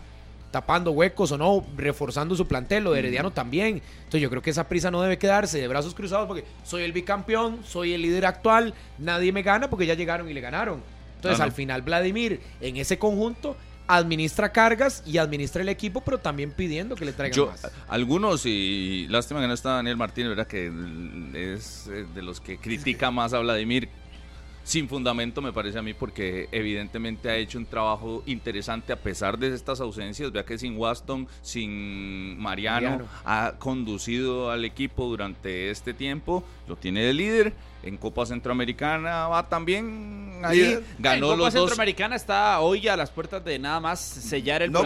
tapando 0.54 0.92
huecos 0.92 1.32
o 1.32 1.38
no, 1.38 1.66
reforzando 1.76 2.36
su 2.36 2.48
plantel, 2.48 2.84
lo 2.84 2.92
de 2.92 3.00
Herediano 3.00 3.32
también. 3.32 3.82
Entonces 3.98 4.22
yo 4.22 4.30
creo 4.30 4.44
que 4.44 4.52
esa 4.52 4.70
prisa 4.70 4.92
no 4.92 5.02
debe 5.02 5.18
quedarse 5.18 5.60
de 5.60 5.68
brazos 5.68 5.96
cruzados 5.96 6.28
porque 6.28 6.46
soy 6.64 6.84
el 6.84 6.94
bicampeón, 6.94 7.62
soy 7.66 7.94
el 7.94 8.04
líder 8.04 8.28
actual, 8.28 8.76
nadie 9.00 9.32
me 9.32 9.42
gana 9.42 9.68
porque 9.68 9.88
ya 9.88 9.96
llegaron 9.96 10.30
y 10.30 10.34
le 10.34 10.42
ganaron. 10.42 10.84
Entonces 11.16 11.42
al 11.42 11.54
final 11.54 11.82
Vladimir 11.82 12.40
en 12.62 12.78
ese 12.78 13.00
conjunto 13.00 13.58
administra 13.88 14.52
cargas 14.52 15.02
y 15.08 15.18
administra 15.18 15.64
el 15.64 15.70
equipo, 15.70 16.02
pero 16.02 16.20
también 16.20 16.52
pidiendo 16.52 16.96
que 16.96 17.06
le 17.06 17.14
traigan 17.14 17.48
más. 17.48 17.72
Algunos, 17.88 18.46
y 18.46 19.08
lástima 19.10 19.42
que 19.42 19.48
no 19.48 19.56
está 19.56 19.72
Daniel 19.72 19.98
Martínez, 19.98 20.30
¿verdad? 20.30 20.46
Que 20.46 20.68
es 21.34 21.88
eh, 21.88 22.06
de 22.14 22.22
los 22.22 22.40
que 22.40 22.60
critica 22.60 23.10
más 23.10 23.34
a 23.34 23.40
Vladimir 23.40 23.90
sin 24.64 24.88
fundamento 24.88 25.41
me 25.41 25.52
parece 25.52 25.77
a 25.77 25.81
mí 25.81 25.94
porque 25.94 26.48
evidentemente 26.52 27.30
ha 27.30 27.35
hecho 27.35 27.57
un 27.57 27.65
trabajo 27.65 28.23
interesante 28.26 28.94
a 28.94 28.95
pesar 28.95 29.38
de 29.38 29.53
estas 29.53 29.81
ausencias. 29.81 30.31
Vea 30.31 30.45
que 30.45 30.57
sin 30.57 30.77
Waston, 30.77 31.27
sin 31.41 32.40
Mariano, 32.40 33.06
ha 33.26 33.53
conducido 33.60 34.52
al 34.52 34.65
equipo 34.65 35.06
durante 35.07 35.69
este 35.69 35.94
tiempo, 35.94 36.44
lo 36.68 36.76
tiene 36.76 37.03
de 37.03 37.14
líder. 37.14 37.53
En 37.84 37.98
Copa 37.98 38.26
Centroamericana 38.26 39.27
va 39.27 39.49
también 39.49 40.40
ahí, 40.41 40.80
ganó 40.99 41.34
en 41.34 41.40
Copa 41.40 41.52
Centroamericana 41.52 42.15
está 42.15 42.61
hoy 42.61 42.88
a 42.88 42.95
las 42.95 43.11
puertas 43.11 43.44
de 43.44 43.60
nada 43.60 43.81
más 43.81 43.99
sellar 43.99 44.61
el 44.61 44.72
no 44.72 44.85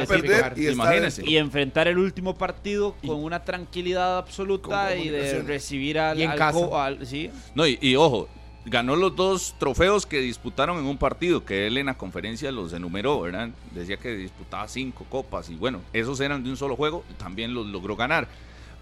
y, 0.55 1.31
y 1.31 1.37
enfrentar 1.37 1.87
el 1.87 1.99
último 1.99 2.35
partido 2.35 2.95
con 3.05 3.23
una 3.23 3.43
tranquilidad 3.43 4.17
absoluta 4.17 4.95
y 4.95 5.09
de 5.09 5.43
recibir 5.43 5.99
al, 5.99 6.19
al, 6.19 7.05
¿sí? 7.05 7.29
No, 7.53 7.67
y 7.67 7.95
ojo, 7.95 8.27
ganó 8.69 8.95
los 8.95 9.15
dos 9.15 9.55
trofeos 9.57 10.05
que 10.05 10.19
disputaron 10.19 10.77
en 10.77 10.85
un 10.85 10.97
partido, 10.97 11.45
que 11.45 11.67
él 11.67 11.77
en 11.77 11.87
la 11.87 11.97
conferencia 11.97 12.51
los 12.51 12.73
enumeró, 12.73 13.21
¿verdad? 13.21 13.49
Decía 13.73 13.97
que 13.97 14.15
disputaba 14.15 14.67
cinco 14.67 15.05
copas 15.09 15.49
y 15.49 15.55
bueno, 15.55 15.81
esos 15.93 16.19
eran 16.19 16.43
de 16.43 16.49
un 16.49 16.57
solo 16.57 16.75
juego, 16.75 17.03
también 17.17 17.53
los 17.53 17.65
logró 17.67 17.95
ganar. 17.95 18.27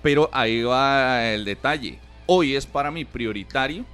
Pero 0.01 0.29
ahí 0.33 0.63
va 0.63 1.25
el 1.25 1.45
detalle. 1.45 1.99
Hoy 2.25 2.55
es 2.55 2.65
para 2.65 2.91
mí 2.91 3.05
prioritario 3.05 3.85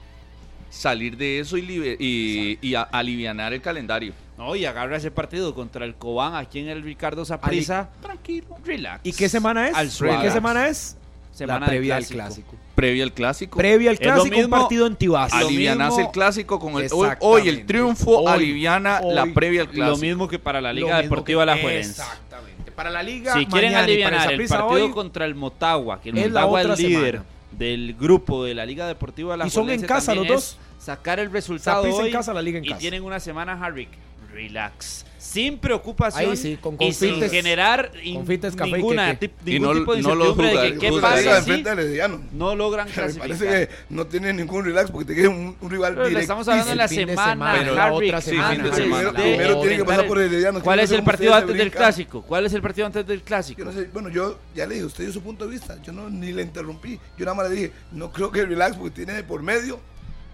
salir 0.69 1.18
de 1.18 1.39
eso 1.39 1.57
y, 1.57 2.57
y, 2.61 2.76
alivianar 2.76 3.53
el 3.53 3.61
calendario. 3.61 4.13
No, 4.38 4.55
y 4.55 4.65
agarra 4.65 4.97
ese 4.97 5.11
partido 5.11 5.53
contra 5.53 5.85
el 5.85 5.95
Cobán 5.95 6.35
aquí 6.35 6.59
en 6.59 6.69
el 6.69 6.81
Ricardo 6.81 7.26
Zaprisa. 7.26 7.89
Tranquilo, 8.01 8.57
relax. 8.63 9.01
¿Y 9.03 9.13
qué 9.13 9.30
semana 9.30 9.68
es? 9.68 9.99
¿Qué 9.99 10.31
semana 10.31 10.68
es? 10.68 10.97
Semana 11.31 11.65
previa 11.65 11.95
al 11.95 12.05
clásico. 12.05 12.55
Previa 12.75 13.03
al 13.03 13.13
clásico. 13.13 13.57
Previa 13.57 13.91
al 13.91 13.99
clásico, 13.99 14.37
un 14.37 14.49
partido 14.49 14.87
en 14.87 14.95
Tibás. 14.95 15.33
Alivianas 15.33 15.97
el 15.97 16.07
clásico 16.09 16.59
con 16.59 16.81
el 16.81 16.89
hoy, 17.19 17.47
el 17.47 17.65
triunfo 17.65 18.27
aliviana 18.27 19.01
la 19.01 19.25
previa 19.27 19.61
al 19.61 19.69
clásico. 19.69 19.97
Lo 19.97 19.97
mismo 19.97 20.27
que 20.27 20.39
para 20.39 20.61
la 20.61 20.73
Liga 20.73 21.01
Deportiva 21.01 21.45
La 21.45 21.57
Juelense. 21.57 22.01
Exactamente. 22.01 22.71
Para 22.71 22.89
la 22.89 23.03
Liga 23.03 23.33
Si 23.33 23.45
quieren 23.45 23.75
aliviar 23.75 24.31
el 24.31 24.47
partido 24.47 24.91
contra 24.91 25.25
el 25.25 25.35
Motagua, 25.35 26.01
que 26.01 26.09
el 26.09 26.15
Motagua 26.15 26.61
es 26.61 26.79
el 26.79 26.87
líder 26.87 27.21
del 27.51 27.95
grupo 27.99 28.43
de 28.43 28.55
la 28.55 28.65
Liga 28.65 28.87
Deportiva 28.87 29.37
La 29.37 29.47
Y 29.47 29.49
son 29.49 29.69
en 29.69 29.81
casa 29.81 30.15
los 30.15 30.27
dos. 30.27 30.57
Sacar 30.79 31.19
el 31.19 31.31
resultado 31.31 31.83
hoy 31.83 32.07
en 32.07 32.11
casa, 32.11 32.33
la 32.33 32.41
Liga 32.41 32.57
en 32.57 32.65
y 32.65 32.73
tienen 32.73 33.03
una 33.03 33.19
semana 33.19 33.53
Harrick. 33.53 33.89
Relax 34.33 35.05
sin 35.22 35.60
preocupación 35.60 36.35
con 36.60 36.77
y 36.80 36.93
sin 36.93 37.22
generar 37.30 37.91
ninguna 38.03 39.14
ningún 39.45 39.84
tipo 39.84 39.93
de 39.93 39.99
incertidumbre 39.99 40.48
de 40.48 40.73
que 40.73 40.80
qué 40.80 40.91
pasa 40.99 42.18
no 42.31 42.56
logran 42.56 42.89
clasificar. 42.93 43.27
parece 43.27 43.45
que 43.45 43.69
no 43.89 44.07
tiene 44.07 44.34
ningún 44.34 44.65
relax 44.65 44.89
porque 44.89 45.14
tiene 45.14 45.30
un, 45.30 45.56
un 45.61 45.69
rival 45.69 45.93
pero 45.93 46.07
directo. 46.07 46.22
estamos 46.22 46.48
hablando 46.48 46.72
de 46.72 46.76
la 46.76 46.88
semana, 46.88 47.56
pero 47.56 47.76
la 47.76 47.93
otra 47.93 48.19
semana. 48.19 48.64
Sí, 48.73 48.81
primero, 48.81 49.14
primero 49.14 49.61
tiene 49.61 49.77
que 49.77 49.85
pasar 49.85 50.07
por 50.07 50.19
Herediano. 50.19 50.61
¿Cuál 50.61 50.80
es 50.80 50.91
el 50.91 51.03
partido 51.03 51.35
antes 51.35 51.56
del 51.56 51.72
clásico? 51.72 52.23
¿Cuál 52.23 52.48
es 52.48 52.53
el 52.53 52.61
partido 52.64 52.88
antes 52.88 53.06
del 53.06 53.22
clásico? 53.22 53.60
Yo 53.60 53.65
no 53.65 53.72
sé, 53.72 53.89
bueno, 53.93 54.10
yo 54.10 54.39
ya 54.56 54.65
le 54.65 54.73
dije, 54.73 54.85
usted 54.88 55.03
dio 55.03 55.14
su 55.14 55.22
punto 55.22 55.45
de 55.45 55.52
vista, 55.52 55.80
yo 55.84 55.91
no 55.93 56.10
ni 56.10 56.31
le 56.31 56.41
interrumpí, 56.41 56.99
yo 57.15 57.26
nada 57.26 57.35
más 57.35 57.49
le 57.49 57.56
dije, 57.56 57.72
no 57.91 58.11
creo 58.11 58.31
que 58.31 58.39
el 58.39 58.48
relax 58.48 58.76
porque 58.76 59.06
tiene 59.06 59.22
por 59.22 59.43
medio 59.43 59.80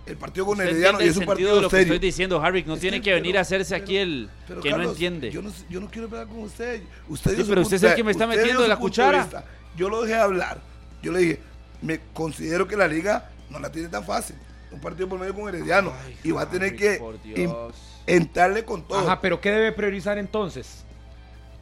el 0.07 0.17
partido 0.17 0.45
con 0.45 0.61
Herediano 0.61 1.01
y 1.01 1.07
es 1.07 1.17
un 1.17 1.25
partido 1.25 1.55
de 1.55 1.61
lo 1.61 1.69
serio. 1.69 1.85
que 1.85 1.95
estoy 1.95 2.07
diciendo, 2.07 2.41
Harry, 2.41 2.63
no 2.63 2.77
tiene 2.77 3.01
que, 3.01 3.13
venir 3.13 3.37
a 3.37 3.41
hacerse 3.41 3.75
aquí 3.75 3.97
el 3.97 4.29
que 4.61 4.71
no 4.71 4.81
entiende. 4.83 5.31
Yo 5.31 5.41
no, 5.41 5.51
yo 5.69 5.79
no 5.79 5.89
quiero 5.89 6.07
hablar 6.07 6.27
con 6.27 6.39
usted. 6.39 6.81
Usted 7.09 7.35
sí, 7.35 7.45
pero 7.47 7.61
usted 7.61 7.77
es 7.77 7.83
el 7.83 7.95
que 7.95 8.03
me 8.03 8.11
está 8.11 8.25
metiendo 8.25 8.61
de 8.61 8.67
la 8.67 8.77
cuchara. 8.77 9.27
yo 9.75 9.89
lo 9.89 10.03
dejé 10.03 10.15
hablar. 10.15 10.59
Yo 11.01 11.11
le 11.11 11.19
dije, 11.19 11.39
me 11.81 11.99
considero 12.13 12.67
que 12.67 12.75
la 12.75 12.87
liga 12.87 13.29
no 13.49 13.59
la 13.59 13.71
tiene 13.71 13.89
tan 13.89 14.03
fácil. 14.03 14.35
Un 14.71 14.81
partido 14.81 15.07
por 15.07 15.19
medio 15.19 15.33
con 15.33 15.47
Herediano 15.47 15.93
y 16.23 16.31
va 16.31 16.41
a 16.41 16.49
tener 16.49 16.75
que 16.75 17.01
entrarle 18.05 18.63
con 18.63 18.87
todo. 18.87 18.99
Ajá, 18.99 19.21
pero 19.21 19.39
¿qué 19.39 19.51
debe 19.51 19.71
priorizar 19.71 20.17
entonces? 20.17 20.83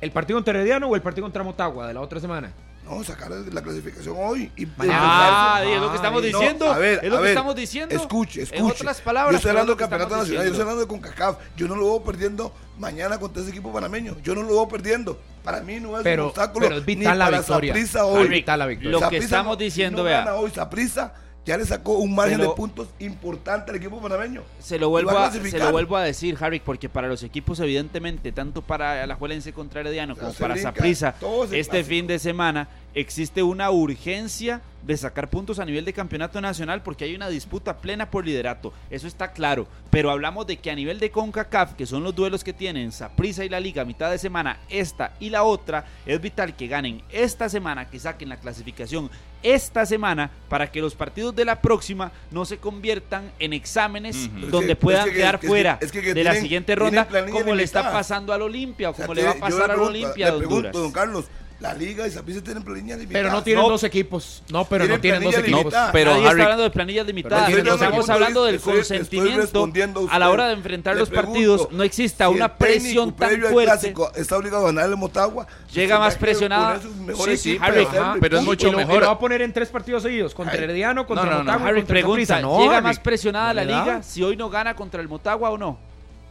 ¿El 0.01 0.11
partido 0.11 0.37
contra 0.37 0.53
Herediano 0.53 0.87
o 0.87 0.95
el 0.95 1.01
partido 1.01 1.25
contra 1.25 1.43
Motagua 1.43 1.87
de 1.87 1.93
la 1.93 2.01
otra 2.01 2.19
semana? 2.19 2.53
No, 2.85 3.03
sacar 3.03 3.31
la 3.31 3.61
clasificación 3.63 4.15
hoy. 4.17 4.51
Y 4.55 4.67
ah, 4.79 5.63
es 5.65 5.81
lo 5.81 5.89
que 5.89 5.95
estamos 5.95 6.21
diciendo. 6.21 6.71
a 6.71 6.77
ver, 6.77 6.99
es 7.03 7.11
lo 7.11 7.21
que 7.21 7.29
estamos 7.29 7.55
diciendo. 7.55 7.95
Escuche, 7.95 8.43
escuche. 8.43 8.59
En 8.59 8.65
otras 8.65 9.01
palabras. 9.01 9.31
Yo 9.31 9.37
estoy 9.37 9.49
hablando 9.49 9.71
del 9.71 9.79
campeonato 9.79 10.17
nacional, 10.17 10.43
yo 10.45 10.51
estoy 10.51 10.61
hablando 10.61 10.81
de 10.81 10.87
CONCACAF. 10.87 11.37
Yo 11.57 11.67
no 11.67 11.75
lo 11.75 11.85
veo 11.85 12.03
perdiendo 12.03 12.53
mañana 12.77 13.17
contra 13.17 13.41
ese 13.41 13.51
equipo 13.51 13.73
panameño. 13.73 14.17
Yo 14.21 14.35
no 14.35 14.43
lo 14.43 14.49
veo 14.49 14.67
perdiendo. 14.67 15.19
Para 15.43 15.61
mí 15.61 15.79
no 15.79 15.99
es 15.99 16.05
un 16.05 16.19
obstáculo. 16.19 16.67
Pero 16.67 16.77
es 16.79 16.85
vital 16.85 17.17
la 17.17 17.31
victoria. 17.31 17.73
hoy. 18.03 18.27
vital 18.27 18.59
la 18.59 18.65
victoria. 18.67 18.99
Lo 18.99 19.09
que 19.09 19.17
estamos 19.17 19.57
diciendo, 19.57 19.99
no 19.99 20.03
vea. 20.03 20.35
Hoy 20.35 20.51
Saprisa 20.51 21.13
ya 21.45 21.57
le 21.57 21.65
sacó 21.65 21.93
un 21.99 22.15
margen 22.15 22.41
de 22.41 22.49
puntos 22.49 22.89
importante 22.99 23.71
al 23.71 23.77
equipo 23.77 24.01
panameño. 24.01 24.41
Se 24.59 24.79
lo, 24.79 24.89
vuelvo 24.89 25.11
a, 25.11 25.31
se 25.31 25.59
lo 25.59 25.71
vuelvo 25.71 25.95
a 25.95 26.03
decir, 26.03 26.37
Harry, 26.39 26.59
porque 26.59 26.89
para 26.89 27.07
los 27.07 27.21
equipos, 27.23 27.59
evidentemente, 27.59 28.31
tanto 28.31 28.61
para 28.61 29.05
la 29.05 29.15
Juelense 29.15 29.53
contra 29.53 29.81
Herediano 29.81 30.15
como 30.15 30.33
para 30.33 30.57
Saprisa, 30.57 31.15
este 31.51 31.83
fin 31.83 32.07
de 32.07 32.17
semana, 32.17 32.67
existe 32.95 33.43
una 33.43 33.69
urgencia 33.69 34.61
de 34.81 34.95
sacar 34.95 35.29
puntos 35.29 35.59
a 35.59 35.65
nivel 35.65 35.83
de 35.83 35.93
campeonato 35.93 36.39
nacional 36.41 36.83
porque 36.83 37.05
hay 37.05 37.15
una 37.15 37.27
disputa 37.27 37.77
plena 37.77 38.09
por 38.09 38.25
liderato. 38.25 38.71
Eso 38.89 39.07
está 39.07 39.31
claro. 39.31 39.67
Pero 39.89 40.11
hablamos 40.11 40.45
de 40.47 40.57
que 40.57 40.71
a 40.71 40.75
nivel 40.75 40.99
de 40.99 41.11
CONCACAF, 41.11 41.73
que 41.73 41.85
son 41.85 42.03
los 42.03 42.15
duelos 42.15 42.43
que 42.43 42.53
tienen 42.53 42.91
Saprissa 42.91 43.43
y 43.43 43.49
la 43.49 43.59
Liga 43.59 43.81
a 43.81 43.85
mitad 43.85 44.11
de 44.11 44.17
semana, 44.17 44.59
esta 44.69 45.13
y 45.19 45.29
la 45.29 45.43
otra, 45.43 45.85
es 46.05 46.21
vital 46.21 46.55
que 46.55 46.67
ganen 46.67 47.01
esta 47.11 47.49
semana, 47.49 47.89
que 47.89 47.99
saquen 47.99 48.29
la 48.29 48.37
clasificación 48.37 49.09
esta 49.41 49.85
semana 49.85 50.31
para 50.49 50.71
que 50.71 50.81
los 50.81 50.95
partidos 50.95 51.35
de 51.35 51.45
la 51.45 51.61
próxima 51.61 52.11
no 52.31 52.45
se 52.45 52.57
conviertan 52.57 53.31
en 53.37 53.53
exámenes 53.53 54.29
donde 54.49 54.75
puedan 54.75 55.11
quedar 55.11 55.39
fuera 55.39 55.77
de 55.77 56.23
la 56.23 56.35
siguiente 56.35 56.75
ronda, 56.75 57.07
como 57.31 57.53
le 57.53 57.63
está 57.63 57.91
pasando 57.91 58.33
al 58.33 58.41
Olimpia 58.41 58.89
o 58.89 58.93
como 58.93 59.13
le 59.13 59.23
va 59.23 59.31
a 59.31 59.35
pasar 59.35 59.71
al 59.71 59.79
Olimpia 59.79 60.31
de 60.31 60.37
Honduras. 60.37 60.73
don 60.73 60.91
Carlos, 60.91 61.25
la 61.59 61.73
liga 61.73 62.05
y 62.05 62.11
Saprissa 62.11 62.43
tienen 62.43 62.63
planillas 62.63 62.99
limitadas. 62.99 63.23
Pero 63.23 63.35
no 63.35 63.43
tienen 63.43 63.65
dos 63.65 63.83
equipos. 63.83 64.43
No, 64.49 64.65
pero 64.65 64.85
no 64.87 64.99
tienen 64.99 65.23
dos 65.23 65.37
equipos. 65.37 65.73
No, 65.73 65.89
pero 65.91 66.11
Nadie 66.11 66.27
está 66.27 66.43
hablando 66.43 66.63
de 66.63 66.69
planillas 66.69 67.07
limitadas. 67.07 67.49
estamos 67.49 68.09
hablando 68.09 68.45
del 68.45 68.59
consentimiento 68.59 69.67
a, 70.09 70.19
la 70.19 70.29
hora 70.29 70.47
de 70.47 70.53
enfrentar 70.53 70.95
los 70.97 71.09
partidos. 71.09 71.69
No 71.71 71.83
exista 71.83 72.29
una 72.29 72.57
presión 72.57 73.15
tan 73.15 73.41
fuerte. 73.41 73.93
está 74.15 74.37
obligado 74.37 74.63
a 74.63 74.65
ganar 74.67 74.89
el 74.89 74.97
Motagua. 74.97 75.47
Llega 75.73 75.99
más 75.99 76.15
presionada. 76.15 76.79
Sí, 77.25 77.37
sí, 77.37 77.57
Harry, 77.61 77.87
pero, 78.19 78.39
es 78.39 78.43
mucho 78.43 78.71
mejor. 78.71 79.01
lo 79.01 79.07
va 79.07 79.13
a 79.13 79.19
poner 79.19 79.41
en 79.41 79.53
tres 79.53 79.69
partidos 79.69 80.03
seguidos. 80.03 80.33
Contra 80.33 80.55
Herediano, 80.55 81.07
contra 81.07 81.31
el 81.31 81.37
Motagua. 81.39 81.67
Harry 81.67 81.83
pregunta, 81.83 82.41
¿llega 82.41 82.81
más 82.81 82.99
presionada 82.99 83.53
la 83.53 83.63
liga 83.63 84.03
si 84.03 84.23
hoy 84.23 84.35
no 84.35 84.49
gana 84.49 84.75
contra 84.75 85.01
el 85.01 85.07
Motagua 85.07 85.51
o 85.51 85.57
no? 85.57 85.77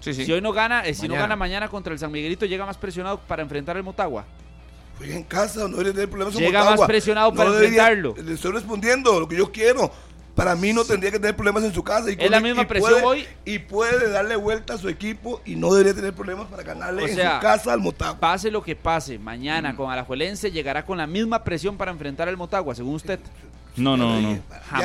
Si 0.01 0.31
hoy 0.31 0.43
no 0.43 0.53
gana, 0.53 0.85
eh, 0.85 0.93
si 0.93 1.09
no 1.09 1.15
gana 1.15 1.35
mañana 1.35 1.69
contra 1.69 1.93
el 1.95 1.99
San 1.99 2.13
Miguelito, 2.13 2.45
llega 2.45 2.67
más 2.67 2.77
presionado 2.77 3.19
para 3.27 3.43
enfrentar 3.43 3.77
el 3.79 3.83
Motagua. 3.83 4.27
Juega 4.99 5.17
en 5.17 5.25
casa, 5.25 5.61
no 5.61 5.69
debería 5.77 5.93
tener 5.93 6.09
problemas. 6.09 6.35
Llega 6.35 6.65
más 6.65 6.81
presionado 6.83 7.35
para 7.35 7.51
enfrentarlo. 7.51 8.15
Le 8.23 8.35
estoy 8.35 8.53
respondiendo 8.53 9.19
lo 9.21 9.29
que 9.29 9.37
yo 9.37 9.51
quiero. 9.51 9.91
Para 10.35 10.57
mí 10.57 10.73
no 10.73 10.85
tendría 10.85 11.13
que 11.13 11.19
tener 11.19 11.37
problemas 11.37 11.63
en 11.63 11.73
su 11.73 11.83
casa. 11.83 12.11
Y 12.11 12.17
es 12.19 12.31
la 12.31 12.41
misma 12.41 12.67
presión 12.67 13.01
hoy. 13.05 13.27
Y 13.45 13.61
puede 13.61 14.11
darle 14.11 14.37
vuelta 14.37 14.75
a 14.75 14.79
su 14.79 14.89
equipo 14.89 15.41
y 15.45 15.55
no 15.55 15.73
debería 15.73 15.95
tener 15.95 16.13
problemas 16.13 16.47
para 16.49 16.63
ganarle 16.63 17.05
en 17.05 17.17
su 17.17 17.41
casa 17.41 17.73
al 17.73 17.81
Motagua. 17.81 18.19
Pase 18.19 18.51
lo 18.51 18.63
que 18.63 18.75
pase, 18.75 19.19
mañana 19.19 19.73
mm. 19.73 19.77
con 19.77 19.91
Alajuelense 19.91 20.51
llegará 20.51 20.85
con 20.85 20.99
la 20.99 21.07
misma 21.07 21.45
presión 21.45 21.77
para 21.77 21.93
enfrentar 21.93 22.29
al 22.29 22.37
Motagua, 22.37 22.75
según 22.75 22.95
usted. 22.95 23.21
No, 23.77 23.97
no, 23.97 24.21
no. 24.21 24.39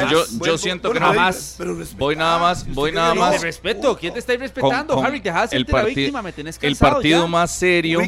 Yo, 0.10 0.24
yo 0.44 0.58
siento 0.58 0.92
que 0.92 1.00
jamás. 1.00 1.58
Voy 1.98 2.16
nada 2.16 2.40
más, 2.40 2.68
voy 2.74 2.92
nada 2.92 3.14
más. 3.14 3.36
Te 3.36 3.40
respeto, 3.40 3.96
¿quién 3.98 4.14
te 4.14 4.20
está 4.20 4.36
respetando, 4.36 5.00
Harry? 5.02 5.22
Te 5.22 5.30
el 5.52 5.66
la 5.70 5.84
víctima, 5.84 6.22
me 6.22 6.32
tenés 6.32 6.58
El 6.62 6.76
partido 6.76 7.28
más 7.28 7.52
serio, 7.52 8.02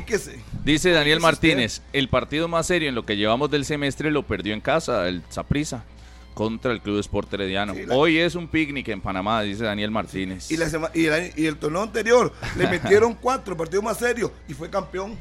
dice 0.64 0.92
Daniel 0.92 1.20
Martínez, 1.20 1.82
el 1.94 2.08
partido 2.08 2.48
más 2.48 2.68
serio 2.68 2.90
en 2.90 2.96
lo 2.96 3.06
que 3.06 3.16
llevamos 3.16 3.50
del 3.52 3.66
semestre 3.66 4.12
lo 4.12 4.24
perdió 4.24 4.54
en 4.54 4.62
casa, 4.62 5.08
el 5.08 5.24
Zaprisa 5.32 5.84
contra 6.34 6.72
el 6.72 6.82
Club 6.82 7.00
Sport 7.00 7.34
Herediano. 7.34 7.74
Hoy 7.90 8.18
es 8.18 8.36
un 8.36 8.48
picnic 8.48 8.88
en 8.90 9.02
Panamá, 9.02 9.42
dice 9.42 9.64
Daniel 9.64 9.92
Martínez. 9.92 10.50
Y, 10.52 10.56
el, 10.56 11.34
y 11.36 11.46
el 11.46 11.58
torneo 11.58 11.84
anterior 11.84 12.34
le 12.58 12.68
metieron 12.70 13.14
cuatro, 13.16 13.54
el 13.54 13.58
partido 13.58 13.82
más 13.82 13.98
serio, 13.98 14.32
y 14.48 14.54
fue 14.54 14.70
campeón. 14.70 15.18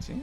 Sí. 0.00 0.22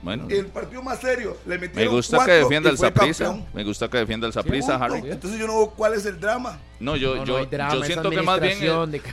Bueno. 0.00 0.26
El 0.28 0.46
partido 0.46 0.80
más 0.82 1.00
serio. 1.00 1.36
Le 1.44 1.58
metieron 1.58 1.92
me 1.92 1.96
gusta 1.96 2.24
que 2.24 2.32
defienda 2.32 2.70
el 2.70 2.78
Saprisa. 2.78 3.36
Me 3.52 3.64
gusta 3.64 3.88
que 3.88 3.98
defienda 3.98 4.26
el 4.26 4.32
Saprisa, 4.32 4.76
Harry. 4.76 5.02
Entonces 5.04 5.40
yo 5.40 5.46
no 5.46 5.58
veo 5.58 5.70
cuál 5.70 5.94
es 5.94 6.06
el 6.06 6.20
drama. 6.20 6.60
No, 6.78 6.94
yo, 6.94 7.24
yo, 7.24 7.50
yo 7.50 7.84
siento 7.84 8.10
que 8.10 8.22
más 8.22 8.40
bien 8.40 8.58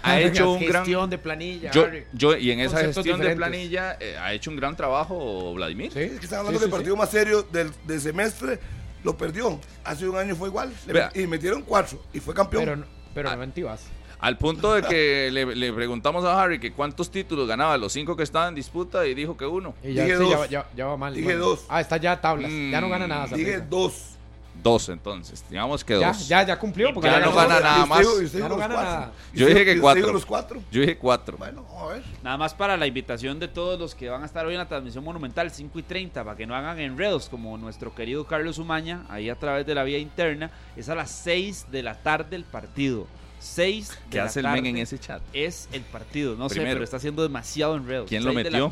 ha 0.03 0.19
hecho 0.19 0.51
un 0.51 0.59
gran 0.65 0.83
gestión 0.83 1.09
de 1.09 1.17
planilla. 1.17 1.71
Yo, 1.71 1.87
yo, 2.13 2.37
y 2.37 2.51
en 2.51 2.59
esa 2.59 2.77
gestión 2.79 3.19
de 3.19 3.35
planilla 3.35 3.97
eh, 3.99 4.17
ha 4.19 4.33
hecho 4.33 4.51
un 4.51 4.57
gran 4.57 4.75
trabajo 4.75 5.53
Vladimir. 5.55 5.91
Sí, 5.91 5.99
es 5.99 6.19
que 6.19 6.25
están 6.25 6.39
hablando 6.39 6.59
del 6.59 6.69
partido 6.69 6.95
más 6.95 7.09
serio 7.09 7.43
del, 7.51 7.71
del, 7.85 7.99
semestre. 7.99 8.59
Lo 9.05 9.15
perdió. 9.15 9.59
Hace 9.83 10.09
un 10.09 10.17
año 10.17 10.35
fue 10.35 10.49
igual. 10.49 10.73
y 11.13 11.27
metieron 11.27 11.61
cuatro 11.61 12.01
y 12.11 12.19
fue 12.19 12.33
campeón. 12.33 12.65
Pero, 12.65 12.83
pero 13.13 13.29
no 13.29 13.37
mentivas. 13.37 13.83
Al 14.19 14.39
punto 14.39 14.73
de 14.73 14.81
que 14.81 15.29
le, 15.55 15.73
preguntamos 15.73 16.25
a 16.25 16.41
Harry 16.41 16.59
que 16.59 16.73
cuántos 16.73 17.11
títulos 17.11 17.47
ganaba, 17.47 17.77
los 17.77 17.93
cinco 17.93 18.15
que 18.15 18.23
estaban 18.23 18.49
en 18.49 18.55
disputa, 18.55 19.05
y 19.05 19.13
dijo 19.13 19.37
que 19.37 19.45
uno. 19.45 19.75
ya, 19.83 20.05
Dije 20.05 20.15
dos. 20.15 20.49
Ya, 20.49 20.85
va 20.85 20.97
mal. 20.97 21.13
Dije 21.13 21.35
dos. 21.35 21.65
Ah, 21.69 21.81
está 21.81 21.97
ya 21.97 22.19
tablas. 22.19 22.51
ya 22.51 22.81
no 22.81 22.89
gana 22.89 23.07
nada. 23.07 23.27
Dije 23.27 23.59
dos. 23.61 24.14
Dos, 24.65 24.89
entonces. 24.89 25.45
Digamos 25.47 25.85
que 25.85 25.93
dos. 25.93 26.27
Ya, 26.27 26.41
ya 26.41 26.57
cumplió. 26.57 26.91
Porque 26.91 27.07
ya, 27.07 27.19
no 27.19 27.31
gana 27.35 27.59
nada 27.59 27.85
más. 27.85 28.03
ya 28.33 28.49
no 28.49 28.57
gana 28.57 28.75
nada. 28.75 29.11
Yo 29.31 29.45
dije 29.45 29.63
que 29.63 29.79
cuatro. 29.79 30.11
los 30.11 30.25
cuatro. 30.25 30.59
Yo 30.71 30.81
dije 30.81 30.97
cuatro. 30.97 31.37
Bueno, 31.37 31.63
a 31.77 31.85
ver. 31.85 32.03
Nada 32.23 32.35
más 32.35 32.55
para 32.55 32.75
la 32.75 32.87
invitación 32.87 33.39
de 33.39 33.47
todos 33.47 33.79
los 33.79 33.93
que 33.93 34.09
van 34.09 34.23
a 34.23 34.25
estar 34.25 34.43
hoy 34.43 34.55
en 34.55 34.57
la 34.57 34.67
transmisión 34.67 35.03
monumental, 35.03 35.51
5 35.51 35.77
y 35.77 35.83
30, 35.83 36.23
para 36.23 36.35
que 36.35 36.47
no 36.47 36.55
hagan 36.55 36.79
enredos 36.79 37.29
como 37.29 37.55
nuestro 37.59 37.93
querido 37.93 38.25
Carlos 38.25 38.57
Umaña, 38.57 39.05
ahí 39.07 39.29
a 39.29 39.35
través 39.35 39.67
de 39.67 39.75
la 39.75 39.83
vía 39.83 39.99
interna. 39.99 40.49
Es 40.75 40.89
a 40.89 40.95
las 40.95 41.11
6 41.11 41.67
de 41.69 41.83
la 41.83 42.01
tarde 42.01 42.35
el 42.35 42.43
partido. 42.43 43.05
6 43.37 43.89
de 43.89 43.95
¿Qué 44.09 44.19
hace 44.19 44.39
el 44.39 44.47
men 44.47 44.65
en 44.65 44.77
ese 44.77 44.97
chat? 44.97 45.21
Es 45.31 45.69
el 45.73 45.83
partido, 45.83 46.35
no 46.35 46.49
sé, 46.49 46.61
pero 46.61 46.83
está 46.83 46.97
haciendo 46.97 47.21
demasiado 47.21 47.75
enredo. 47.75 48.07
¿Quién 48.07 48.25
lo 48.25 48.33
metió? 48.33 48.67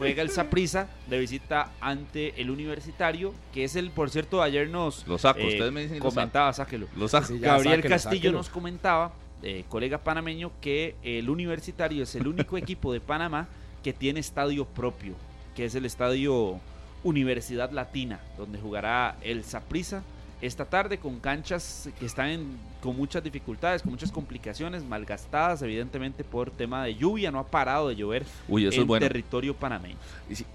Juega 0.00 0.22
el 0.22 0.30
Saprisa 0.30 0.88
de 1.08 1.18
visita 1.18 1.72
ante 1.78 2.40
el 2.40 2.50
Universitario, 2.50 3.34
que 3.52 3.64
es 3.64 3.76
el, 3.76 3.90
por 3.90 4.08
cierto, 4.08 4.42
ayer 4.42 4.70
nos 4.70 5.06
lo 5.06 5.18
saco, 5.18 5.40
eh, 5.40 5.70
me 5.70 5.82
dicen 5.82 5.98
comentaba, 5.98 6.50
sáquelo. 6.54 6.86
Lo 6.96 7.06
saco. 7.06 7.34
Gabriel 7.38 7.82
Castillo 7.82 8.32
nos 8.32 8.48
comentaba, 8.48 9.12
eh, 9.42 9.64
colega 9.68 9.98
panameño, 9.98 10.52
que 10.62 10.96
el 11.02 11.28
Universitario 11.28 12.04
es 12.04 12.14
el 12.14 12.26
único 12.26 12.56
equipo 12.58 12.94
de 12.94 13.00
Panamá 13.00 13.48
que 13.82 13.92
tiene 13.92 14.20
estadio 14.20 14.64
propio, 14.64 15.14
que 15.54 15.66
es 15.66 15.74
el 15.74 15.84
estadio 15.84 16.58
Universidad 17.02 17.70
Latina, 17.70 18.20
donde 18.38 18.58
jugará 18.58 19.18
el 19.20 19.44
Saprisa 19.44 20.02
esta 20.40 20.64
tarde 20.64 20.96
con 20.96 21.20
canchas 21.20 21.90
que 21.98 22.06
están 22.06 22.58
con 22.80 22.96
muchas 22.96 23.22
dificultades, 23.22 23.82
con 23.82 23.92
muchas 23.92 24.10
complicaciones, 24.10 24.84
malgastadas 24.84 25.62
evidentemente 25.62 26.24
por 26.24 26.50
tema 26.50 26.84
de 26.84 26.94
lluvia, 26.94 27.30
no 27.30 27.38
ha 27.38 27.46
parado 27.46 27.88
de 27.88 27.96
llover 27.96 28.24
en 28.48 28.88
territorio 28.98 29.54
panameño. 29.54 29.96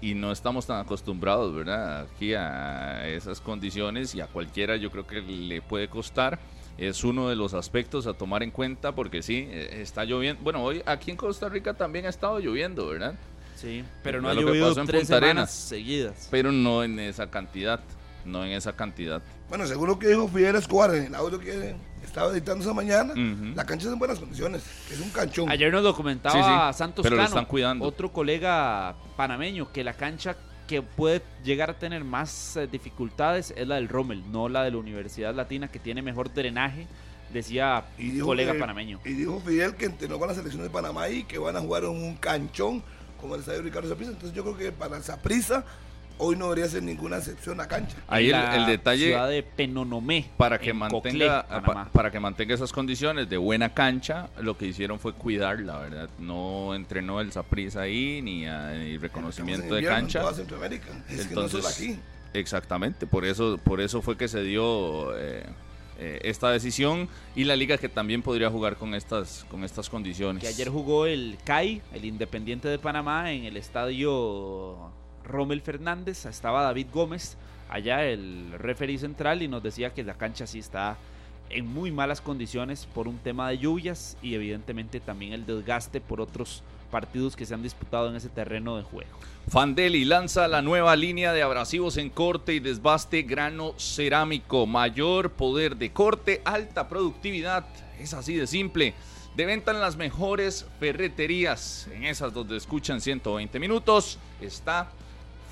Y, 0.00 0.14
no 0.14 0.32
estamos 0.32 0.66
tan 0.66 0.80
acostumbrados, 0.80 1.54
¿verdad? 1.54 2.02
Aquí 2.02 2.34
a 2.34 3.06
esas 3.08 3.40
condiciones 3.40 4.14
y 4.14 4.20
a 4.20 4.26
cualquiera 4.26 4.76
yo 4.76 4.90
creo 4.90 5.06
que 5.06 5.20
le 5.20 5.62
puede 5.62 5.88
costar. 5.88 6.38
Es 6.78 7.04
uno 7.04 7.28
de 7.28 7.36
los 7.36 7.54
aspectos 7.54 8.06
a 8.06 8.14
tomar 8.14 8.42
en 8.42 8.50
cuenta 8.50 8.94
porque 8.94 9.22
sí, 9.22 9.48
e, 9.50 9.80
está 9.80 10.04
lloviendo. 10.04 10.42
Bueno, 10.42 10.62
hoy 10.62 10.82
aquí 10.84 11.10
en 11.10 11.16
Costa 11.16 11.48
Rica 11.48 11.74
también 11.74 12.06
ha 12.06 12.10
estado 12.10 12.38
lloviendo, 12.38 12.86
¿verdad? 12.88 13.14
Sí, 13.56 13.82
pero 14.02 14.20
no 14.20 14.28
ha 14.28 14.34
llovido 14.34 14.74
tres 14.84 15.08
semanas 15.08 15.50
seguidas. 15.50 16.28
Pero 16.30 16.52
no 16.52 16.84
en 16.84 16.98
esa 16.98 17.30
cantidad, 17.30 17.80
no 18.26 18.44
en 18.44 18.52
esa 18.52 18.74
cantidad. 18.74 19.22
Bueno, 19.48 19.66
según 19.66 19.88
lo 19.88 19.98
que 19.98 20.08
dijo 20.08 20.28
Fidel 20.28 20.56
Escobar 20.56 20.94
en 20.94 21.04
el 21.04 21.14
audio 21.14 21.38
que 21.38 21.74
estaba 22.16 22.32
editando 22.32 22.64
esa 22.64 22.72
mañana, 22.72 23.12
la 23.54 23.66
cancha 23.66 23.88
es 23.88 23.92
en 23.92 23.98
buenas 23.98 24.18
condiciones, 24.18 24.62
es 24.90 25.00
un 25.00 25.10
canchón. 25.10 25.50
Ayer 25.50 25.70
nos 25.70 25.82
documentaba 25.82 26.72
Santos 26.72 27.02
pero 27.02 27.16
Cano, 27.16 27.28
están 27.28 27.44
cuidando. 27.44 27.84
otro 27.84 28.10
colega 28.10 28.94
panameño, 29.18 29.70
que 29.70 29.84
la 29.84 29.92
cancha 29.92 30.34
que 30.66 30.80
puede 30.80 31.20
llegar 31.44 31.68
a 31.68 31.78
tener 31.78 32.04
más 32.04 32.56
eh, 32.56 32.66
dificultades 32.66 33.52
es 33.54 33.68
la 33.68 33.74
del 33.74 33.88
Rommel, 33.88 34.32
no 34.32 34.48
la 34.48 34.64
de 34.64 34.70
la 34.70 34.78
Universidad 34.78 35.34
Latina, 35.34 35.68
que 35.68 35.78
tiene 35.78 36.00
mejor 36.00 36.32
drenaje, 36.32 36.86
decía 37.34 37.84
y 37.98 38.18
colega 38.18 38.54
panameño. 38.58 38.98
Y 39.04 39.10
dijo 39.10 39.38
Fidel 39.40 39.74
que 39.74 39.84
entrenó 39.84 40.18
con 40.18 40.28
la 40.28 40.34
selección 40.34 40.62
de 40.62 40.70
Panamá 40.70 41.10
y 41.10 41.24
que 41.24 41.36
van 41.36 41.54
a 41.54 41.60
jugar 41.60 41.84
en 41.84 41.90
un 41.90 42.16
canchón 42.16 42.82
como 43.20 43.34
el 43.34 43.42
estadio 43.42 43.60
Ricardo 43.60 43.90
Zaprisa. 43.90 44.12
Entonces 44.12 44.34
yo 44.34 44.42
creo 44.42 44.56
que 44.56 44.72
para 44.72 45.02
Zaprisa 45.02 45.66
hoy 46.18 46.36
no 46.36 46.44
debería 46.46 46.68
ser 46.68 46.82
ninguna 46.82 47.18
excepción 47.18 47.60
a 47.60 47.68
cancha. 47.68 47.96
Ahí 48.08 48.30
el, 48.30 48.66
detalle 48.66 49.06
ciudad 49.06 49.28
de 49.28 49.42
Penonomé 49.42 50.30
para 50.36 50.58
que 50.58 50.72
mantenga 50.72 51.46
para 51.92 52.10
que 52.10 52.20
mantenga 52.20 52.54
esas 52.54 52.72
condiciones 52.72 53.28
de 53.28 53.36
buena 53.36 53.74
cancha, 53.74 54.28
lo 54.40 54.56
que 54.56 54.66
hicieron 54.66 54.98
fue 54.98 55.12
cuidarla, 55.12 55.78
¿verdad? 55.78 56.08
No 56.18 56.74
entrenó 56.74 57.20
el 57.20 57.32
Saprissa 57.32 57.82
ahí 57.82 58.20
ni, 58.22 58.46
a, 58.46 58.72
reconocimiento 59.00 59.74
de 59.74 59.84
cancha. 59.84 60.22
Entonces, 61.08 61.66
aquí. 61.66 61.98
Exactamente, 62.34 63.06
por 63.06 63.24
eso 63.24 63.58
por 63.58 63.80
eso 63.80 64.02
fue 64.02 64.16
que 64.16 64.28
se 64.28 64.42
dio 64.42 65.16
eh, 65.16 65.46
eh, 65.98 66.20
esta 66.24 66.50
decisión 66.50 67.08
y 67.34 67.44
la 67.44 67.56
liga 67.56 67.78
que 67.78 67.88
también 67.88 68.20
podría 68.20 68.50
jugar 68.50 68.76
con 68.76 68.94
estas 68.94 69.46
con 69.50 69.64
estas 69.64 69.88
condiciones. 69.88 70.42
Que 70.42 70.48
ayer 70.48 70.68
jugó 70.68 71.06
el 71.06 71.38
CAI, 71.44 71.80
el 71.94 72.04
Independiente 72.04 72.68
de 72.68 72.78
Panamá 72.78 73.32
en 73.32 73.44
el 73.44 73.56
estadio 73.56 74.92
Rommel 75.26 75.60
Fernández, 75.60 76.24
estaba 76.26 76.62
David 76.62 76.86
Gómez, 76.92 77.36
allá 77.68 78.04
el 78.04 78.52
referee 78.58 78.98
central, 78.98 79.42
y 79.42 79.48
nos 79.48 79.62
decía 79.62 79.92
que 79.92 80.04
la 80.04 80.14
cancha 80.14 80.46
sí 80.46 80.58
está 80.58 80.96
en 81.50 81.66
muy 81.66 81.90
malas 81.90 82.20
condiciones 82.20 82.86
por 82.94 83.08
un 83.08 83.18
tema 83.18 83.48
de 83.48 83.58
lluvias 83.58 84.16
y 84.22 84.34
evidentemente 84.34 85.00
también 85.00 85.32
el 85.32 85.46
desgaste 85.46 86.00
por 86.00 86.20
otros 86.20 86.62
partidos 86.90 87.36
que 87.36 87.46
se 87.46 87.54
han 87.54 87.62
disputado 87.62 88.08
en 88.08 88.16
ese 88.16 88.28
terreno 88.28 88.76
de 88.76 88.82
juego. 88.82 89.10
Fandeli 89.48 90.04
lanza 90.04 90.48
la 90.48 90.62
nueva 90.62 90.96
línea 90.96 91.32
de 91.32 91.42
abrasivos 91.42 91.96
en 91.98 92.10
corte 92.10 92.54
y 92.54 92.60
desbaste 92.60 93.22
grano 93.22 93.74
cerámico, 93.76 94.66
mayor 94.66 95.30
poder 95.30 95.76
de 95.76 95.92
corte, 95.92 96.42
alta 96.44 96.88
productividad, 96.88 97.64
es 98.00 98.14
así 98.14 98.34
de 98.34 98.46
simple. 98.46 98.94
De 99.36 99.44
venta 99.44 99.70
en 99.70 99.80
las 99.80 99.96
mejores 99.96 100.66
ferreterías, 100.80 101.88
en 101.92 102.04
esas 102.04 102.32
donde 102.32 102.56
escuchan 102.56 103.00
120 103.00 103.60
minutos, 103.60 104.18
está 104.40 104.90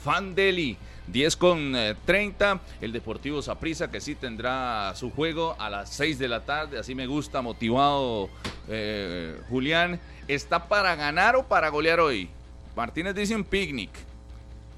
Fandeli. 0.04 0.76
10 1.06 1.36
con 1.36 1.74
30, 2.06 2.52
eh, 2.52 2.58
el 2.80 2.92
Deportivo 2.92 3.42
Saprissa 3.42 3.90
que 3.90 4.00
sí 4.00 4.14
tendrá 4.14 4.94
su 4.96 5.10
juego 5.10 5.54
a 5.58 5.68
las 5.68 5.90
6 5.90 6.18
de 6.18 6.28
la 6.28 6.40
tarde, 6.44 6.78
así 6.78 6.94
me 6.94 7.06
gusta, 7.06 7.42
motivado 7.42 8.30
eh, 8.68 9.38
Julián. 9.50 10.00
¿Está 10.28 10.66
para 10.66 10.94
ganar 10.96 11.36
o 11.36 11.46
para 11.46 11.68
golear 11.68 12.00
hoy? 12.00 12.30
Martínez 12.74 13.14
dice 13.14 13.36
un 13.36 13.44
picnic. 13.44 13.90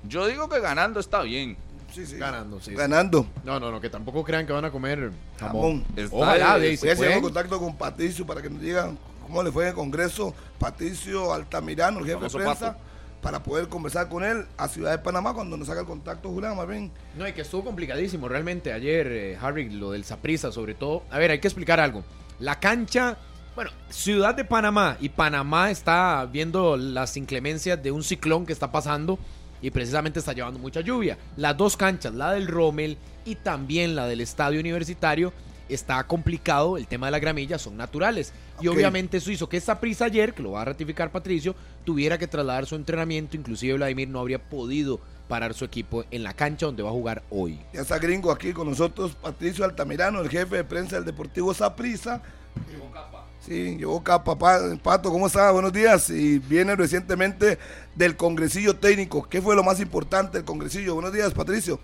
Yo 0.09 0.27
digo 0.27 0.49
que 0.49 0.61
ganando 0.61 0.99
está 0.99 1.23
bien. 1.23 1.57
Sí, 1.93 2.05
sí. 2.05 2.17
Ganando, 2.17 2.61
sí. 2.61 2.75
Ganando. 2.75 3.27
No, 3.45 3.61
no, 3.61 3.71
no, 3.71 3.81
que 3.81 3.89
tampoco 3.89 4.25
crean 4.25 4.47
que 4.47 4.53
van 4.53 4.65
a 4.65 4.71
comer 4.73 5.13
jamón. 5.39 5.85
jamón. 5.95 6.09
Ojalá, 6.11 6.59
de, 6.59 6.77
se 6.77 6.91
en 6.91 7.23
contacto 7.23 7.59
con 7.59 7.77
Patricio 7.77 8.27
para 8.27 8.43
que 8.43 8.51
nos 8.51 8.61
digan 8.61 8.99
cómo 9.23 9.43
le 9.45 9.53
fue 9.53 9.63
en 9.65 9.69
el 9.69 9.75
Congreso. 9.75 10.35
Patricio 10.59 11.33
Altamirano, 11.33 12.01
el 12.01 12.07
jefe 12.07 12.25
de 12.25 12.31
prensa 12.31 12.77
para 13.23 13.43
poder 13.43 13.69
conversar 13.69 14.09
con 14.09 14.25
él 14.25 14.47
a 14.57 14.69
Ciudad 14.69 14.93
de 14.93 14.99
Panamá 14.99 15.35
cuando 15.35 15.57
nos 15.57 15.69
haga 15.69 15.81
el 15.81 15.87
contacto, 15.87 16.31
Julián, 16.31 16.57
más 16.57 16.69
bien. 16.69 16.93
No, 17.17 17.27
y 17.27 17.33
que 17.33 17.43
estuvo 17.43 17.65
complicadísimo 17.65 18.29
realmente 18.29 18.73
ayer, 18.73 19.07
eh, 19.11 19.39
Harry, 19.41 19.71
lo 19.71 19.91
del 19.91 20.05
Saprisa 20.05 20.53
sobre 20.53 20.75
todo. 20.75 21.03
A 21.11 21.19
ver, 21.19 21.31
hay 21.31 21.41
que 21.41 21.49
explicar 21.49 21.81
algo. 21.81 22.05
La 22.39 22.61
cancha, 22.61 23.17
bueno, 23.55 23.71
Ciudad 23.89 24.35
de 24.35 24.45
Panamá 24.45 24.97
y 25.01 25.09
Panamá 25.09 25.71
está 25.71 26.27
viendo 26.31 26.77
las 26.77 27.17
inclemencias 27.17 27.83
de 27.83 27.91
un 27.91 28.03
ciclón 28.03 28.47
que 28.47 28.53
está 28.53 28.71
pasando 28.71 29.19
y 29.63 29.71
precisamente 29.71 30.19
está 30.19 30.33
llevando 30.33 30.61
mucha 30.61 30.81
lluvia. 30.81 31.19
Las 31.37 31.57
dos 31.57 31.77
canchas, 31.77 32.15
la 32.15 32.33
del 32.33 32.47
Rommel 32.47 32.99
y 33.25 33.37
también 33.37 33.97
la 33.97 34.07
del 34.07 34.21
Estadio 34.21 34.61
Universitario, 34.61 35.33
está 35.69 36.03
complicado, 36.05 36.77
el 36.77 36.87
tema 36.87 37.07
de 37.07 37.13
la 37.13 37.19
gramilla 37.19 37.59
son 37.59 37.77
naturales. 37.77 38.33
Y 38.61 38.69
obviamente 38.69 39.19
eso 39.19 39.31
hizo 39.31 39.49
que 39.49 39.57
esta 39.57 39.81
prisa 39.81 40.07
ayer, 40.07 40.33
que 40.33 40.43
lo 40.43 40.53
va 40.53 40.63
a 40.63 40.67
ratificar 40.67 41.11
Patricio, 41.11 41.55
tuviera 41.85 42.19
que 42.19 42.27
trasladar 42.27 42.67
su 42.67 42.75
entrenamiento. 42.75 43.37
Inclusive 43.37 43.75
Vladimir 43.75 44.09
no 44.09 44.21
habría 44.21 44.43
podido 44.43 45.01
parar 45.29 45.55
su 45.55 45.65
equipo 45.65 46.05
en 46.11 46.23
la 46.23 46.35
cancha 46.35 46.67
donde 46.67 46.83
va 46.83 46.91
a 46.91 46.93
jugar 46.93 47.23
hoy. 47.31 47.59
Ya 47.73 47.83
está 47.83 47.99
gringo 47.99 48.31
aquí 48.31 48.53
con 48.53 48.69
nosotros, 48.69 49.17
Patricio 49.21 49.65
Altamirano, 49.65 50.21
el 50.21 50.31
jefe 50.31 50.57
de 50.57 50.65
prensa 50.65 50.97
del 50.97 51.05
Deportivo 51.05 51.53
Saprisa. 51.53 52.23
Llevó 52.71 52.91
capa. 52.93 53.27
Sí, 53.41 53.77
llevó 53.77 54.03
capa. 54.03 54.37
Pato, 54.83 55.11
¿cómo 55.11 55.27
está? 55.27 55.51
Buenos 55.51 55.73
días. 55.73 56.11
Y 56.11 56.39
viene 56.39 56.75
recientemente 56.77 57.59
del 57.95 58.17
congresillo 58.17 58.77
técnico. 58.77 59.29
¿Qué 59.29 59.43
fue 59.43 59.55
lo 59.55 59.63
más 59.63 59.81
importante 59.81 60.39
del 60.39 60.45
congresillo? 60.45 60.95
Buenos 60.95 61.13
días, 61.13 61.33
Patricio. 61.35 61.79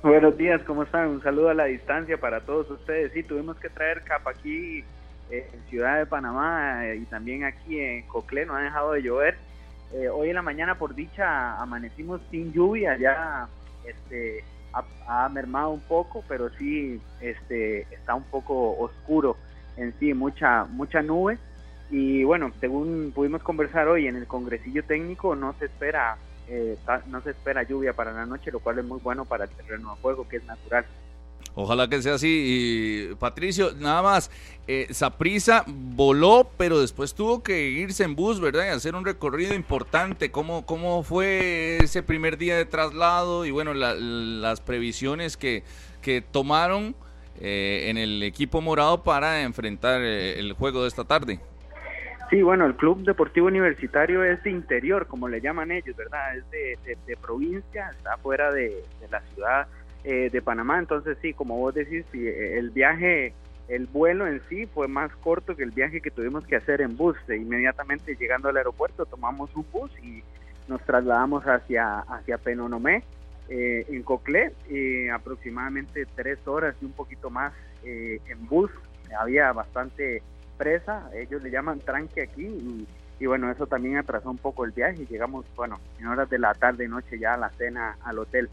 Buenos 0.00 0.38
días, 0.38 0.62
¿cómo 0.62 0.84
están? 0.84 1.08
Un 1.08 1.22
saludo 1.24 1.48
a 1.48 1.54
la 1.54 1.64
distancia 1.64 2.20
para 2.20 2.40
todos 2.42 2.70
ustedes. 2.70 3.12
Sí, 3.12 3.24
tuvimos 3.24 3.56
que 3.56 3.68
traer 3.68 4.04
capa 4.04 4.30
aquí 4.30 4.84
eh, 5.28 5.50
en 5.52 5.60
Ciudad 5.68 5.98
de 5.98 6.06
Panamá 6.06 6.86
eh, 6.86 6.98
y 7.02 7.04
también 7.06 7.42
aquí 7.42 7.80
en 7.80 8.06
Coclé, 8.06 8.46
no 8.46 8.54
ha 8.54 8.62
dejado 8.62 8.92
de 8.92 9.02
llover. 9.02 9.36
Eh, 9.92 10.08
hoy 10.08 10.28
en 10.28 10.36
la 10.36 10.42
mañana, 10.42 10.76
por 10.76 10.94
dicha, 10.94 11.60
amanecimos 11.60 12.20
sin 12.30 12.52
lluvia, 12.52 12.96
ya 12.96 13.48
este, 13.84 14.44
ha, 15.08 15.28
mermado 15.30 15.70
un 15.70 15.80
poco, 15.80 16.22
pero 16.28 16.48
sí 16.50 17.00
este, 17.20 17.80
está 17.92 18.14
un 18.14 18.24
poco 18.24 18.78
oscuro 18.78 19.36
en 19.76 19.92
sí, 19.98 20.14
mucha, 20.14 20.64
mucha 20.66 21.02
nube. 21.02 21.38
Y 21.90 22.22
bueno, 22.22 22.52
según 22.60 23.10
pudimos 23.12 23.42
conversar 23.42 23.88
hoy 23.88 24.06
en 24.06 24.14
el 24.14 24.28
congresillo 24.28 24.84
técnico, 24.84 25.34
no 25.34 25.54
se 25.54 25.64
espera 25.64 26.18
eh, 26.48 26.78
no 27.06 27.20
se 27.22 27.30
espera 27.30 27.62
lluvia 27.62 27.92
para 27.92 28.12
la 28.12 28.26
noche, 28.26 28.50
lo 28.50 28.60
cual 28.60 28.78
es 28.78 28.84
muy 28.84 29.00
bueno 29.00 29.24
para 29.24 29.44
el 29.44 29.50
terreno 29.50 29.94
de 29.94 30.00
juego, 30.00 30.28
que 30.28 30.36
es 30.36 30.44
natural. 30.44 30.84
Ojalá 31.54 31.88
que 31.88 32.00
sea 32.00 32.14
así. 32.14 33.08
Y, 33.10 33.14
Patricio, 33.16 33.72
nada 33.76 34.00
más, 34.00 34.30
eh, 34.66 34.86
Saprisa 34.90 35.64
voló, 35.66 36.50
pero 36.56 36.80
después 36.80 37.14
tuvo 37.14 37.42
que 37.42 37.68
irse 37.68 38.04
en 38.04 38.14
bus, 38.14 38.40
¿verdad? 38.40 38.66
Y 38.66 38.68
hacer 38.68 38.94
un 38.94 39.04
recorrido 39.04 39.54
importante. 39.54 40.30
¿Cómo, 40.30 40.64
cómo 40.66 41.02
fue 41.02 41.78
ese 41.82 42.02
primer 42.02 42.38
día 42.38 42.56
de 42.56 42.64
traslado? 42.64 43.44
Y 43.44 43.50
bueno, 43.50 43.74
las 43.74 44.60
previsiones 44.60 45.36
que, 45.36 45.64
que 46.00 46.20
tomaron 46.22 46.94
eh, 47.40 47.86
en 47.88 47.98
el 47.98 48.22
equipo 48.22 48.60
morado 48.60 49.04
para 49.04 49.42
enfrentar 49.42 50.00
eh, 50.02 50.38
el 50.40 50.54
juego 50.54 50.82
de 50.82 50.88
esta 50.88 51.04
tarde. 51.04 51.40
Sí, 52.30 52.42
bueno, 52.42 52.66
el 52.66 52.76
Club 52.76 53.04
Deportivo 53.04 53.46
Universitario 53.46 54.22
es 54.22 54.42
de 54.42 54.50
interior, 54.50 55.06
como 55.06 55.28
le 55.28 55.40
llaman 55.40 55.70
ellos, 55.70 55.96
¿verdad? 55.96 56.36
Es 56.36 56.50
de, 56.50 57.16
provincia, 57.16 57.88
está 57.90 58.18
fuera 58.18 58.52
de, 58.52 58.84
la 59.10 59.20
ciudad 59.32 59.66
eh, 60.04 60.28
de 60.30 60.42
Panamá. 60.42 60.78
Entonces, 60.78 61.16
sí, 61.22 61.32
como 61.32 61.56
vos 61.56 61.74
decís, 61.74 62.04
el 62.12 62.68
viaje, 62.68 63.32
el 63.68 63.86
vuelo 63.86 64.26
en 64.26 64.42
sí 64.50 64.66
fue 64.66 64.88
más 64.88 65.10
corto 65.16 65.56
que 65.56 65.62
el 65.62 65.70
viaje 65.70 66.02
que 66.02 66.10
tuvimos 66.10 66.46
que 66.46 66.56
hacer 66.56 66.82
en 66.82 66.98
bus. 66.98 67.16
De 67.26 67.38
inmediatamente 67.38 68.14
llegando 68.14 68.50
al 68.50 68.58
aeropuerto, 68.58 69.06
tomamos 69.06 69.54
un 69.56 69.64
bus 69.72 69.90
y 70.02 70.22
nos 70.68 70.82
trasladamos 70.82 71.44
hacia, 71.44 72.00
hacia 72.00 72.36
Penonomé, 72.36 73.04
eh, 73.48 73.86
en 73.88 74.02
Coclé, 74.02 74.52
eh, 74.68 75.10
aproximadamente 75.10 76.04
tres 76.14 76.46
horas 76.46 76.76
y 76.82 76.84
un 76.84 76.92
poquito 76.92 77.30
más 77.30 77.54
en 77.84 78.46
bus. 78.48 78.70
Había 79.18 79.50
bastante 79.54 80.22
presa, 80.58 81.08
ellos 81.14 81.42
le 81.42 81.50
llaman 81.50 81.80
tranque 81.80 82.22
aquí 82.22 82.86
y, 83.18 83.26
bueno, 83.26 83.50
eso 83.50 83.66
también 83.66 83.96
atrasó 83.96 84.30
un 84.30 84.36
poco 84.36 84.64
el 84.64 84.72
viaje 84.72 85.02
y 85.02 85.06
llegamos, 85.06 85.46
bueno, 85.56 85.78
en 85.98 86.08
horas 86.08 86.28
de 86.28 86.38
la 86.38 86.52
tarde 86.54 86.84
y 86.84 86.88
noche 86.88 87.18
ya 87.18 87.34
a 87.34 87.38
la 87.38 87.50
cena 87.50 87.96
al 88.04 88.18
hotel. 88.18 88.50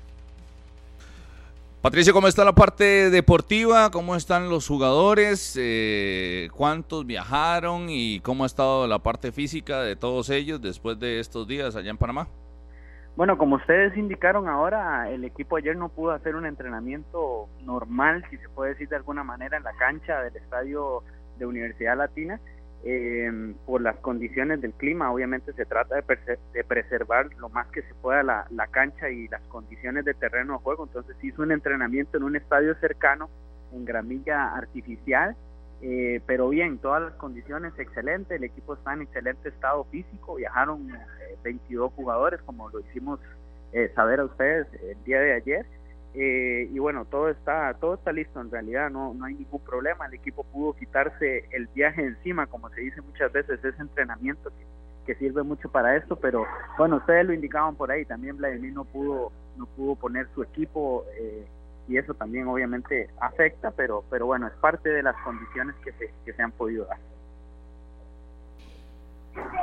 Patricio, 1.82 2.14
¿cómo 2.14 2.27
está 2.27 2.44
la 2.44 2.53
parte 2.53 3.11
deportiva? 3.11 3.91
¿Cómo 3.91 4.15
están 4.15 4.49
los 4.49 4.68
jugadores? 4.68 5.56
Eh, 5.60 6.49
¿Cuántos 6.56 7.06
viajaron? 7.06 7.88
¿Y 7.90 8.22
cómo 8.22 8.44
ha 8.44 8.48
estado 8.48 8.88
la 8.88 8.99
parte 8.99 9.32
física 9.32 9.82
de 9.82 9.95
todos 9.95 10.32
ellos 10.32 10.61
después 10.61 10.99
de 10.99 11.19
estos 11.19 11.48
días 11.48 11.76
allá 11.76 11.91
en 11.91 11.98
Panamá? 11.98 12.27
Bueno, 13.15 13.38
como 13.38 13.56
ustedes 13.56 13.95
indicaron 13.95 14.49
ahora, 14.49 15.10
el 15.10 15.23
equipo 15.23 15.56
ayer 15.56 15.77
no 15.77 15.88
pudo 15.88 16.11
hacer 16.11 16.36
un 16.36 16.45
entrenamiento 16.45 17.48
normal, 17.64 18.26
si 18.30 18.38
se 18.38 18.49
puede 18.49 18.72
decir 18.72 18.90
de 18.90 18.98
alguna 18.98 19.23
manera, 19.23 19.56
en 19.56 19.64
la 19.64 19.72
cancha 19.73 20.22
del 20.22 20.36
estadio 20.36 21.02
de 21.37 21.45
Universidad 21.45 21.97
Latina. 21.97 22.39
Eh, 22.87 23.55
por 23.65 23.81
las 23.81 23.95
condiciones 23.97 24.61
del 24.61 24.71
clima, 24.73 25.11
obviamente 25.11 25.53
se 25.53 25.65
trata 25.65 25.95
de, 25.95 26.63
preservar 26.63 27.33
lo 27.39 27.49
más 27.49 27.65
que 27.69 27.81
se 27.81 27.95
pueda 27.95 28.21
la, 28.21 28.67
cancha 28.69 29.09
y 29.09 29.27
las 29.27 29.41
condiciones 29.47 30.05
de 30.05 30.13
terreno 30.13 30.53
de 30.53 30.59
juego. 30.59 30.85
Entonces 30.85 31.15
hizo 31.23 31.41
un 31.41 31.51
entrenamiento 31.51 32.17
en 32.17 32.23
un 32.23 32.35
estadio 32.35 32.75
cercano, 32.75 33.27
en 33.73 33.85
gramilla 33.85 34.55
artificial, 34.55 35.35
eh, 35.81 36.21
pero 36.27 36.49
bien, 36.49 36.77
todas 36.77 37.01
las 37.01 37.13
condiciones 37.13 37.73
excelentes, 37.79 38.37
el 38.37 38.43
equipo 38.43 38.75
está 38.75 38.93
en 38.93 39.01
excelente 39.01 39.49
estado 39.49 39.85
físico, 39.85 40.35
viajaron 40.35 40.87
22 41.43 41.89
eh, 41.89 41.93
jugadores, 41.95 42.39
como 42.43 42.69
lo 42.69 42.81
hicimos 42.81 43.19
saber 43.93 44.21
a 44.21 44.25
ustedes 44.25 44.67
el 44.83 45.03
día 45.03 45.19
de 45.19 45.33
ayer. 45.33 45.65
Eh, 46.17 46.69
y 46.71 46.79
bueno, 46.79 47.03
todo 47.05 47.29
está, 47.29 47.73
todo 47.73 47.95
está 47.95 48.13
listo 48.13 48.39
en 48.39 48.49
realidad, 48.49 48.89
no, 48.89 49.13
no 49.13 49.25
hay 49.25 49.33
ningún 49.33 49.61
problema. 49.61 50.05
El 50.05 50.13
equipo 50.13 50.45
pudo 50.45 50.73
quitarse 50.73 51.45
el 51.51 51.67
viaje 51.67 52.03
encima, 52.03 52.47
como 52.47 52.69
se 52.69 52.81
dice 52.81 53.01
muchas 53.01 53.31
veces, 53.33 53.63
ese 53.63 53.81
entrenamiento 53.81 54.49
que, 54.55 54.65
sirve 55.19 55.43
mucho 55.43 55.69
para 55.69 55.95
esto, 55.95 56.15
pero 56.15 56.47
bueno, 56.79 56.95
ustedes 56.95 57.27
lo 57.27 57.33
indicaban 57.33 57.75
por 57.75 57.91
ahí, 57.91 58.05
también 58.05 58.37
Vladimir 58.37 58.73
no 58.73 58.85
pudo, 58.85 59.31
no 59.55 59.67
pudo 59.67 59.95
poner 59.95 60.27
su 60.33 60.41
equipo 60.41 61.05
eh, 61.15 61.45
y 61.87 61.97
eso 61.97 62.15
también 62.15 62.47
obviamente 62.47 63.07
afecta, 63.21 63.69
pero, 63.69 64.03
pero 64.09 64.25
bueno, 64.25 64.47
es 64.47 64.53
parte 64.53 64.89
de 64.89 65.03
las 65.03 65.15
condiciones 65.23 65.75
que 65.83 65.91
se, 65.91 66.11
que 66.25 66.33
se 66.33 66.41
han 66.41 66.51
podido 66.51 66.85
dar. 66.85 66.97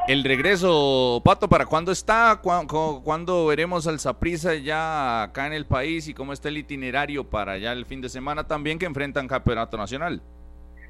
El 0.08 0.24
regreso, 0.24 1.22
Pato, 1.24 1.48
¿para 1.48 1.64
cuándo 1.64 1.92
está? 1.92 2.40
¿Cuándo, 2.42 3.46
veremos 3.46 3.86
al 3.86 4.00
Saprisa 4.00 4.54
ya 4.54 5.22
acá 5.22 5.46
en 5.46 5.52
el 5.52 5.64
país 5.64 6.08
y 6.08 6.14
cómo 6.14 6.32
está 6.32 6.48
el 6.48 6.58
itinerario 6.58 7.24
para 7.24 7.56
ya 7.58 7.72
el 7.72 7.86
fin 7.86 8.00
de 8.00 8.08
semana 8.08 8.46
también 8.46 8.78
que 8.78 8.86
enfrentan 8.86 9.28
Campeonato 9.28 9.76
Nacional? 9.76 10.20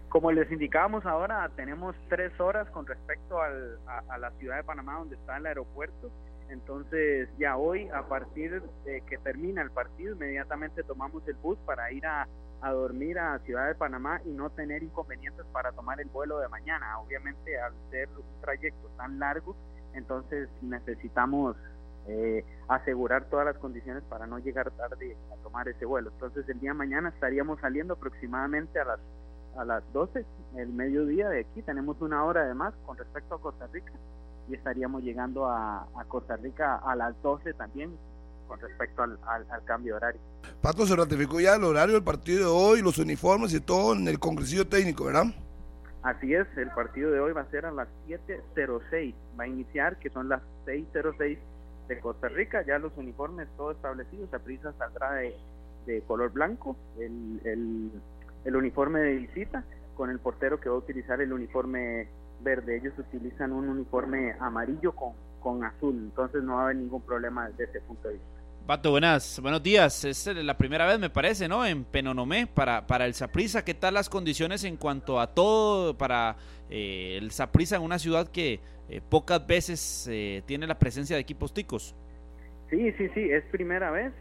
Como 0.09 0.33
les 0.33 0.51
indicábamos 0.51 1.05
ahora, 1.07 1.51
tenemos 1.57 1.95
tres 2.09 2.39
horas 2.41 2.69
con 2.71 2.87
respecto 2.87 3.39
a, 3.41 4.19
la 4.19 4.31
ciudad 4.39 4.57
de 4.57 4.65
Panamá 4.65 4.95
donde 4.99 5.17
está 5.17 5.37
el 5.37 5.47
aeropuerto. 5.47 6.11
Entonces 6.49 7.29
ya 7.39 7.57
hoy, 7.57 7.89
a 7.89 8.03
partir 8.03 8.63
de 8.85 9.03
que 9.03 9.19
termina 9.19 9.63
el 9.63 9.71
partido, 9.71 10.15
inmediatamente 10.15 10.83
tomamos 10.83 11.27
el 11.29 11.35
bus 11.35 11.59
para 11.67 11.93
ir 11.93 12.07
a, 12.07 12.27
a 12.63 12.73
dormir 12.73 13.19
a 13.19 13.39
Ciudad 13.41 13.67
de 13.67 13.75
Panamá 13.75 14.21
y 14.25 14.31
no 14.31 14.51
tener 14.51 14.83
inconvenientes 14.83 15.45
para 15.53 15.73
tomar 15.73 16.01
el 16.01 16.09
vuelo 16.09 16.39
de 16.39 16.49
mañana. 16.49 16.99
Obviamente 17.01 17.61
al 17.61 17.73
ser 17.91 18.09
un 18.11 18.41
trayecto 18.41 18.89
tan 18.97 19.19
largo, 19.19 19.57
entonces 19.95 20.49
necesitamos 20.63 21.57
eh, 22.07 22.45
asegurar 22.69 23.25
todas 23.27 23.47
las 23.47 23.59
condiciones 23.59 24.03
para 24.05 24.27
no 24.27 24.39
llegar 24.39 24.71
tarde 24.73 25.17
a 25.33 25.43
tomar 25.43 25.69
ese 25.69 25.85
vuelo. 25.85 26.11
Entonces 26.13 26.49
el 26.49 26.61
día 26.61 26.71
de 26.71 26.79
mañana 26.79 27.09
estaríamos 27.09 27.61
saliendo 27.61 27.95
aproximadamente 27.95 28.79
a 28.79 28.85
las 28.85 29.01
a 29.57 29.67
las 29.67 29.83
12, 29.93 30.25
el 30.57 30.69
mediodía 30.71 31.29
de 31.29 31.41
aquí, 31.41 31.61
tenemos 31.61 32.01
una 32.01 32.25
hora 32.25 32.47
de 32.47 32.55
más 32.55 32.73
con 32.87 32.97
respecto 32.97 33.35
a 33.35 33.41
Costa 33.41 33.67
Rica 33.67 33.93
y 34.49 34.55
estaríamos 34.55 35.03
llegando 35.03 35.47
a, 35.47 35.87
a 35.95 36.05
Costa 36.09 36.37
Rica 36.37 36.77
a 36.77 36.97
las 36.97 37.21
12 37.23 37.53
también 37.53 37.95
con 38.53 38.61
respecto 38.61 39.03
al, 39.03 39.65
cambio 39.65 39.95
de 39.95 39.97
horario. 39.97 40.21
Pato, 40.61 40.85
se 40.85 40.95
ratificó 40.95 41.41
ya 41.41 41.55
el 41.55 41.65
horario 41.65 41.95
del 41.95 42.05
partido 42.05 42.41
de 42.41 42.45
hoy, 42.45 42.83
los 42.83 42.99
uniformes 42.99 43.55
y 43.55 43.61
todo 43.61 43.95
en 43.95 44.07
el 44.07 44.19
congresillo 44.19 44.67
técnico, 44.67 45.05
¿verdad? 45.07 45.25
Así 46.03 46.35
es, 46.35 46.47
el 46.59 46.69
partido 46.71 47.11
de 47.11 47.21
hoy 47.21 47.33
va 47.33 47.41
a 47.41 47.51
ser 47.51 47.65
a 47.65 47.71
las 47.71 47.89
7.06, 48.07 49.15
va 49.41 49.45
a 49.45 49.47
iniciar, 49.47 49.97
que 49.97 50.11
son 50.11 50.29
las 50.29 50.43
6.06 50.67 51.39
de 51.89 52.01
Costa 52.01 52.29
Rica, 52.29 52.63
ya 52.67 52.79
los 52.79 52.93
uniformes 52.99 53.49
todo 53.57 53.71
establecidos, 53.71 54.29
prisa 54.45 54.75
saldrá 54.77 55.13
de, 55.15 55.35
de 55.87 56.03
color 56.03 56.31
blanco, 56.31 56.77
el, 56.99 57.41
el, 57.45 57.91
el, 58.45 58.57
uniforme 58.57 59.01
de 59.01 59.17
visita, 59.17 59.65
con 59.95 60.11
el 60.11 60.19
portero 60.19 60.61
que 60.61 60.69
va 60.69 60.75
a 60.75 60.79
utilizar 60.79 61.23
el 61.23 61.33
uniforme 61.33 62.07
verde. 62.43 62.77
Ellos 62.77 62.93
utilizan 62.99 63.53
un 63.53 63.71
uniforme 63.71 64.35
amarillo 64.41 64.93
con, 64.93 65.13
con 65.41 65.65
azul, 65.65 65.95
entonces 65.95 66.43
no 66.43 66.57
va 66.57 66.61
a 66.61 66.65
haber 66.65 66.77
ningún 66.77 67.01
problema 67.01 67.49
desde 67.49 67.65
ese 67.65 67.81
punto 67.81 68.09
de 68.09 68.15
vista. 68.15 68.42
Pato, 68.67 68.93
buenas, 68.93 69.41
buenos 69.41 69.61
días. 69.61 70.05
Es 70.05 70.25
la 70.25 70.57
primera 70.57 70.87
vez, 70.87 70.97
me 71.01 71.11
parece, 71.11 71.49
¿no? 71.49 71.67
En 71.67 71.83
Penonomé 71.83 72.47
para, 72.47 72.87
para 72.87 73.07
el 73.07 73.15
Saprisa. 73.15 73.65
¿Qué 73.65 73.75
tal 73.75 73.95
las 73.95 74.09
condiciones 74.09 74.63
en 74.63 74.77
cuanto 74.77 75.19
a 75.19 75.35
todo 75.35 75.99
para 75.99 76.37
eh, 76.71 77.19
el 77.21 77.33
Saprisa 77.33 77.75
en 77.75 77.83
una 77.83 77.99
ciudad 77.99 78.29
que 78.29 78.61
eh, 78.89 79.01
pocas 79.09 79.45
veces 79.45 80.07
eh, 80.09 80.45
tiene 80.47 80.69
la 80.69 80.79
presencia 80.79 81.17
de 81.17 81.23
equipos 81.23 81.53
ticos? 81.53 81.97
Sí, 82.71 82.93
sí, 82.93 83.09
sí, 83.15 83.33
es 83.33 83.43
primera 83.47 83.91
vez. 83.91 84.13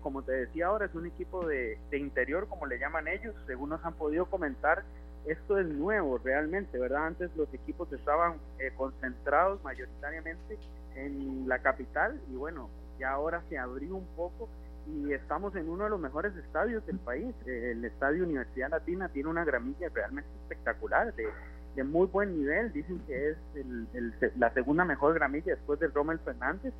como 0.00 0.22
te 0.22 0.32
decía 0.32 0.68
ahora, 0.68 0.86
es 0.86 0.94
un 0.94 1.06
equipo 1.06 1.46
de, 1.46 1.78
de, 1.90 1.98
interior, 1.98 2.48
como 2.48 2.64
le 2.64 2.78
llaman 2.78 3.06
ellos. 3.08 3.34
Según 3.46 3.68
nos 3.68 3.84
han 3.84 3.92
podido 3.92 4.24
comentar, 4.24 4.84
esto 5.26 5.58
es 5.58 5.66
nuevo 5.66 6.16
realmente, 6.16 6.78
¿verdad? 6.78 7.08
Antes 7.08 7.30
los 7.36 7.52
equipos 7.52 7.92
estaban 7.92 8.38
concentrados 8.76 9.62
mayoritariamente 9.62 10.58
en 10.94 11.46
la 11.46 11.58
capital 11.58 12.18
y 12.32 12.36
bueno, 12.36 12.70
ya 12.98 13.12
ahora 13.12 13.42
se 13.48 13.58
abrió 13.58 13.96
un 13.96 14.06
poco 14.16 14.48
y 14.88 15.12
estamos 15.12 15.54
en 15.56 15.68
uno 15.68 15.84
de 15.84 15.90
los 15.90 16.00
mejores 16.00 16.36
estadios 16.36 16.84
del 16.86 16.98
país. 16.98 17.34
El 17.44 17.84
Estadio 17.84 18.24
Universidad 18.24 18.70
Latina 18.70 19.08
tiene 19.08 19.28
una 19.28 19.44
gramilla 19.44 19.88
realmente 19.92 20.30
espectacular, 20.42 21.14
de, 21.14 21.28
de 21.74 21.84
muy 21.84 22.06
buen 22.06 22.38
nivel. 22.38 22.72
Dicen 22.72 23.00
que 23.06 23.30
es 23.30 23.36
el, 23.54 24.14
la 24.36 24.52
segunda 24.54 24.84
mejor 24.84 25.14
gramilla 25.14 25.54
después 25.54 25.80
del 25.80 25.92
Rommel 25.92 26.18
Fernández. 26.20 26.72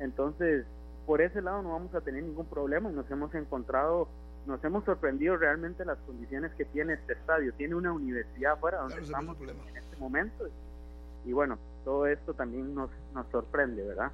Entonces, 0.00 0.66
por 1.06 1.20
ese 1.20 1.40
lado 1.40 1.62
no 1.62 1.72
vamos 1.72 1.94
a 1.94 2.00
tener 2.00 2.22
ningún 2.22 2.46
problema 2.46 2.90
nos 2.90 3.10
hemos 3.10 3.34
encontrado, 3.34 4.08
nos 4.46 4.62
hemos 4.64 4.84
sorprendido 4.84 5.36
realmente 5.36 5.84
las 5.84 5.98
condiciones 5.98 6.52
que 6.54 6.64
tiene 6.64 6.94
este 6.94 7.12
estadio. 7.12 7.52
Tiene 7.54 7.76
una 7.76 7.92
universidad 7.92 8.54
afuera 8.54 8.78
donde 8.78 9.02
estamos 9.02 9.36
en 9.40 9.76
este 9.76 9.96
momento. 9.98 10.48
Y, 11.24 11.30
y 11.30 11.32
bueno, 11.32 11.58
todo 11.84 12.06
esto 12.06 12.34
también 12.34 12.74
nos, 12.74 12.90
nos 13.14 13.28
sorprende, 13.28 13.86
¿verdad? 13.86 14.10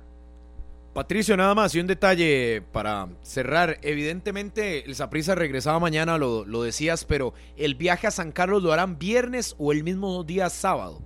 Patricio, 0.98 1.36
nada 1.36 1.54
más, 1.54 1.76
y 1.76 1.80
un 1.80 1.86
detalle 1.86 2.60
para 2.72 3.06
cerrar. 3.22 3.76
Evidentemente, 3.82 4.84
el 4.84 4.96
Saprisa 4.96 5.36
regresaba 5.36 5.78
mañana, 5.78 6.18
lo, 6.18 6.44
lo, 6.44 6.64
decías, 6.64 7.04
pero 7.04 7.34
¿el 7.56 7.76
viaje 7.76 8.08
a 8.08 8.10
San 8.10 8.32
Carlos 8.32 8.64
lo 8.64 8.72
harán 8.72 8.98
viernes 8.98 9.54
o 9.60 9.70
el 9.70 9.84
mismo 9.84 10.24
día 10.24 10.50
sábado? 10.50 10.98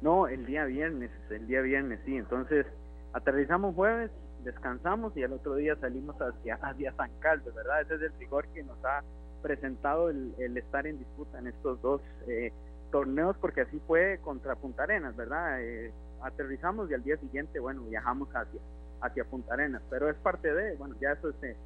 No, 0.00 0.26
el 0.26 0.46
día 0.46 0.64
viernes, 0.64 1.10
el 1.28 1.46
día 1.46 1.60
viernes, 1.60 2.00
sí. 2.06 2.16
Entonces, 2.16 2.64
aterrizamos 3.12 3.74
jueves, 3.74 4.10
descansamos 4.42 5.14
y 5.18 5.22
al 5.22 5.34
otro 5.34 5.56
día 5.56 5.76
salimos 5.76 6.16
hacia, 6.16 6.54
hacia 6.54 6.94
San 6.94 7.10
Carlos, 7.20 7.54
¿verdad? 7.54 7.82
Ese 7.82 7.96
es 7.96 8.00
el 8.10 8.18
rigor 8.18 8.46
que 8.54 8.62
nos 8.62 8.82
ha 8.86 9.02
presentado 9.42 10.08
el, 10.08 10.56
estar 10.56 10.86
en 10.86 10.98
disputa 10.98 11.40
en 11.40 11.48
estos 11.48 11.78
dos 11.82 12.00
eh, 12.26 12.54
torneos, 12.90 13.36
porque 13.36 13.60
así 13.60 13.78
fue 13.86 14.18
contra 14.22 14.56
Punta 14.56 14.84
Arenas, 14.84 15.14
¿verdad? 15.14 15.60
Eh, 15.60 15.92
aterrizamos 16.22 16.90
y 16.90 16.94
al 16.94 17.04
día 17.04 17.18
siguiente, 17.18 17.60
bueno, 17.60 17.82
viajamos 17.82 18.30
hacia 18.30 18.62
hacia 19.04 19.24
Punta 19.24 19.54
Arenas, 19.54 19.82
pero 19.90 20.08
es 20.08 20.16
parte 20.16 20.52
de, 20.52 20.76
bueno, 20.76 20.96
ya 21.00 21.12
eso 21.12 21.32
se, 21.40 21.56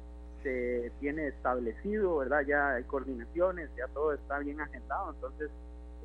se 0.43 0.91
tiene 0.99 1.27
establecido, 1.27 2.17
¿verdad? 2.17 2.41
Ya 2.45 2.75
hay 2.75 2.83
coordinaciones, 2.83 3.69
ya 3.77 3.87
todo 3.93 4.13
está 4.13 4.39
bien 4.39 4.59
agendado, 4.59 5.13
entonces 5.13 5.49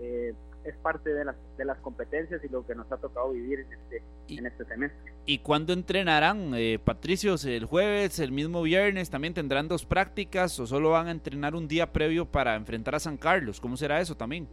eh, 0.01 0.32
es 0.65 0.77
parte 0.77 1.12
de 1.12 1.24
las, 1.24 1.36
de 1.56 1.65
las 1.65 1.78
competencias 1.78 2.43
y 2.44 2.48
lo 2.48 2.66
que 2.66 2.74
nos 2.74 2.90
ha 2.90 2.97
tocado 2.97 3.32
vivir 3.32 3.61
en 3.61 3.73
este, 3.73 4.02
en 4.28 4.47
este 4.47 4.65
semestre. 4.65 5.12
¿Y 5.27 5.39
cuándo 5.39 5.73
entrenarán, 5.73 6.52
eh, 6.55 6.78
Patricios? 6.82 7.44
¿El 7.44 7.65
jueves, 7.65 8.19
el 8.19 8.32
mismo 8.32 8.62
viernes? 8.62 9.11
¿También 9.11 9.35
tendrán 9.35 9.69
dos 9.69 9.85
prácticas 9.85 10.59
o 10.61 10.66
solo 10.66 10.90
van 10.90 11.09
a 11.09 11.11
entrenar 11.11 11.55
un 11.55 11.66
día 11.66 11.93
previo 11.93 12.27
para 12.27 12.55
enfrentar 12.55 12.94
a 12.94 13.01
San 13.01 13.16
Carlos? 13.16 13.61
¿Cómo 13.61 13.77
será 13.77 14.01
eso 14.01 14.16
también? 14.16 14.48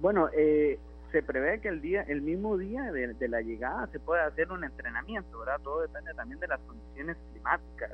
Bueno, 0.00 0.28
eh, 0.36 0.78
se 1.12 1.22
prevé 1.22 1.60
que 1.60 1.68
el 1.68 1.80
día, 1.80 2.02
el 2.08 2.22
mismo 2.22 2.56
día 2.56 2.90
de, 2.90 3.28
la 3.28 3.42
llegada 3.42 3.86
se 3.88 4.00
pueda 4.00 4.26
hacer 4.26 4.50
un 4.50 4.64
entrenamiento, 4.64 5.38
¿verdad? 5.38 5.60
Todo 5.62 5.82
depende 5.82 6.12
también 6.14 6.40
de 6.40 6.48
las 6.48 6.60
condiciones 6.60 7.16
climáticas, 7.30 7.90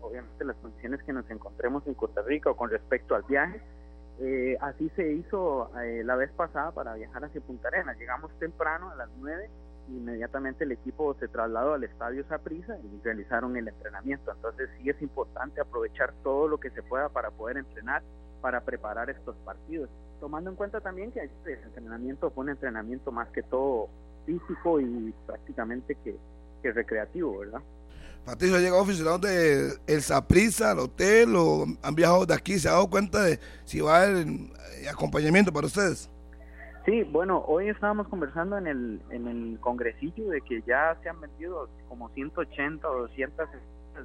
obviamente 0.00 0.44
las 0.44 0.56
condiciones 0.56 1.02
que 1.02 1.12
nos 1.12 1.28
encontremos 1.30 1.86
en 1.86 1.94
Costa 1.94 2.22
Rica 2.22 2.50
o 2.50 2.56
con 2.56 2.70
respecto 2.70 3.14
al 3.14 3.22
viaje. 3.22 3.60
Eh, 4.20 4.58
así 4.60 4.90
se 4.94 5.12
hizo 5.14 5.70
eh, 5.80 6.02
la 6.04 6.14
vez 6.14 6.30
pasada 6.32 6.72
para 6.72 6.94
viajar 6.94 7.24
hacia 7.24 7.40
Punta 7.40 7.68
Arenas. 7.68 7.98
Llegamos 7.98 8.30
temprano 8.38 8.90
a 8.90 8.94
las 8.94 9.08
9 9.18 9.48
y 9.88 9.96
inmediatamente 9.96 10.64
el 10.64 10.72
equipo 10.72 11.14
se 11.14 11.28
trasladó 11.28 11.74
al 11.74 11.84
estadio 11.84 12.24
Saprisa 12.28 12.76
y 12.78 13.00
realizaron 13.02 13.56
el 13.56 13.68
entrenamiento. 13.68 14.30
Entonces 14.30 14.68
sí 14.76 14.90
es 14.90 15.00
importante 15.00 15.62
aprovechar 15.62 16.12
todo 16.22 16.46
lo 16.46 16.60
que 16.60 16.70
se 16.70 16.82
pueda 16.82 17.08
para 17.08 17.30
poder 17.30 17.56
entrenar, 17.56 18.02
para 18.40 18.60
preparar 18.60 19.10
estos 19.10 19.36
partidos 19.44 19.88
tomando 20.20 20.50
en 20.50 20.56
cuenta 20.56 20.80
también 20.80 21.10
que 21.10 21.20
el 21.20 21.30
entrenamiento 21.64 22.30
fue 22.30 22.44
un 22.44 22.50
entrenamiento 22.50 23.10
más 23.10 23.28
que 23.30 23.42
todo 23.42 23.88
físico 24.26 24.80
y 24.80 25.12
prácticamente 25.26 25.96
que, 26.04 26.16
recreativo, 26.62 27.38
¿verdad? 27.38 27.62
Patricio 28.24 28.56
ha 28.58 28.60
llegado 28.60 28.82
oficial 28.82 29.18
de 29.18 29.72
El 29.86 30.02
Saprisa, 30.02 30.72
al 30.72 30.80
hotel, 30.80 31.34
o 31.34 31.64
han 31.82 31.94
viajado 31.94 32.26
de 32.26 32.34
aquí, 32.34 32.58
¿se 32.58 32.68
ha 32.68 32.72
dado 32.72 32.90
cuenta 32.90 33.22
de 33.22 33.40
si 33.64 33.80
va 33.80 34.02
haber 34.02 34.26
eh, 34.26 34.88
acompañamiento 34.90 35.50
para 35.50 35.66
ustedes? 35.66 36.10
Sí, 36.84 37.02
bueno, 37.04 37.42
hoy 37.46 37.70
estábamos 37.70 38.08
conversando 38.08 38.58
en 38.58 38.66
el, 38.66 39.00
en 39.10 39.26
el 39.26 39.58
congresillo 39.60 40.28
de 40.28 40.42
que 40.42 40.62
ya 40.66 40.98
se 41.02 41.08
han 41.08 41.18
vendido 41.18 41.70
como 41.88 42.10
180 42.10 42.88
o 42.88 43.00
200 43.02 43.48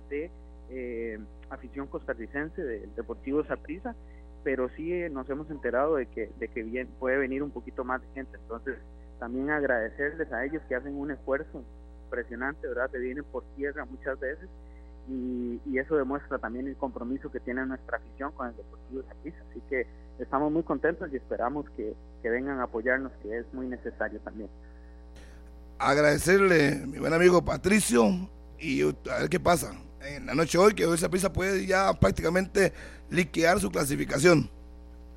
de 0.10 0.32
eh, 0.70 1.20
afición 1.50 1.88
costarricense 1.88 2.62
del 2.62 2.96
Deportivo 2.96 3.44
Saprisa 3.46 3.96
pero 4.46 4.70
sí 4.78 4.94
eh, 4.94 5.10
nos 5.10 5.28
hemos 5.28 5.50
enterado 5.50 5.96
de 5.96 6.06
que, 6.06 6.32
de 6.40 6.48
que 6.48 6.88
puede 7.00 7.18
venir 7.18 7.42
un 7.42 7.50
poquito 7.50 7.84
más 7.84 8.00
de 8.00 8.08
gente. 8.14 8.38
Entonces, 8.38 8.78
también 9.20 9.50
agradecerles 9.50 10.32
a 10.32 10.46
ellos 10.46 10.62
que 10.70 10.76
hacen 10.76 10.96
un 10.96 11.10
esfuerzo 11.10 11.64
impresionante, 12.06 12.68
¿verdad? 12.68 12.92
Te 12.92 13.00
vienen 13.00 13.24
por 13.24 13.44
tierra 13.56 13.86
muchas 13.86 14.20
veces 14.20 14.48
y, 15.10 15.60
eso 15.80 15.98
demuestra 15.98 16.38
también 16.38 16.68
el 16.68 16.76
compromiso 16.78 17.32
que 17.32 17.40
tiene 17.40 17.66
nuestra 17.66 17.98
afición 17.98 18.32
con 18.32 18.48
el 18.48 18.56
Deportivo 18.56 19.02
de 19.02 19.08
Saprissa. 19.08 19.38
Así 19.50 19.62
que 19.68 19.88
estamos 20.20 20.52
muy 20.52 20.64
contentos 20.64 21.12
y 21.12 21.18
esperamos 21.18 21.70
que, 21.72 21.94
que 22.22 22.30
vengan 22.30 22.60
a 22.60 22.64
apoyarnos, 22.64 23.12
que 23.22 23.40
es 23.40 23.54
muy 23.54 23.68
necesario 23.68 24.20
también. 24.20 24.50
Agradecerle, 25.80 26.86
mi 26.88 27.00
buen 27.00 27.14
amigo 27.14 27.44
Patricio, 27.44 28.06
y 28.60 28.84
a 28.84 29.20
ver 29.20 29.30
qué 29.30 29.40
pasa 29.40 29.74
en 30.08 30.26
la 30.26 30.36
noche 30.36 30.58
hoy, 30.58 30.74
que 30.74 30.86
hoy 30.86 30.98
pisa 31.12 31.32
puede 31.32 31.66
ya 31.66 31.92
prácticamente 31.94 32.74
liquidar 33.10 33.60
su 33.60 33.72
clasificación. 33.72 34.50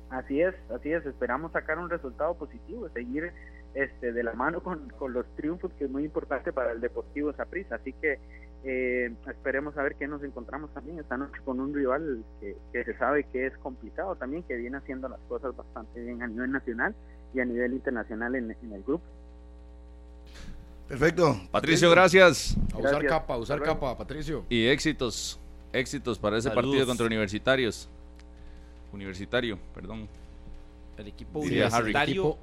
Así 0.09 0.41
es, 0.41 0.55
así 0.75 0.91
es, 0.91 1.05
esperamos 1.05 1.51
sacar 1.51 1.77
un 1.77 1.89
resultado 1.89 2.33
positivo, 2.35 2.89
seguir 2.89 3.31
este, 3.75 4.11
de 4.11 4.23
la 4.23 4.33
mano 4.33 4.61
con, 4.61 4.91
los 5.13 5.25
triunfos, 5.35 5.71
que 5.77 5.85
es 5.85 5.91
muy 5.91 6.03
importante 6.03 6.51
para 6.51 6.71
el 6.71 6.81
Deportivo 6.81 7.31
Saprissa. 7.33 7.75
Así 7.75 7.93
que 7.93 8.19
eh, 8.63 9.13
esperemos 9.29 9.77
a 9.77 9.83
ver 9.83 9.95
qué 9.95 10.07
nos 10.07 10.23
encontramos 10.23 10.73
también 10.73 10.99
esta 10.99 11.15
noche 11.15 11.39
con 11.45 11.59
un 11.59 11.73
rival 11.73 12.23
que, 12.41 12.83
se 12.83 12.97
sabe 12.97 13.25
que 13.25 13.45
es 13.45 13.57
complicado 13.59 14.15
también, 14.15 14.43
que 14.43 14.55
viene 14.55 14.77
haciendo 14.77 15.07
las 15.07 15.19
cosas 15.27 15.55
bastante 15.55 16.01
bien 16.01 16.23
a 16.23 16.27
nivel 16.27 16.51
nacional 16.51 16.95
y 17.33 17.39
a 17.39 17.45
nivel 17.45 17.73
internacional 17.73 18.35
en 18.35 18.51
el 18.51 18.83
grupo. 18.83 19.03
Perfecto. 20.89 21.39
Patricio, 21.51 21.89
gracias. 21.91 22.57
A 22.73 22.77
usar 22.79 23.05
capa, 23.05 23.35
a 23.35 23.37
usar 23.37 23.61
capa, 23.61 23.95
Patricio. 23.95 24.43
Y 24.49 24.65
éxitos, 24.65 25.39
éxitos 25.71 26.17
para 26.17 26.39
ese 26.39 26.49
partido 26.49 26.85
contra 26.87 27.05
universitarios. 27.05 27.87
Universitario, 28.91 29.59
perdón. 29.73 30.09
El 30.97 31.07
equipo 31.07 31.39
universitario, 31.39 32.37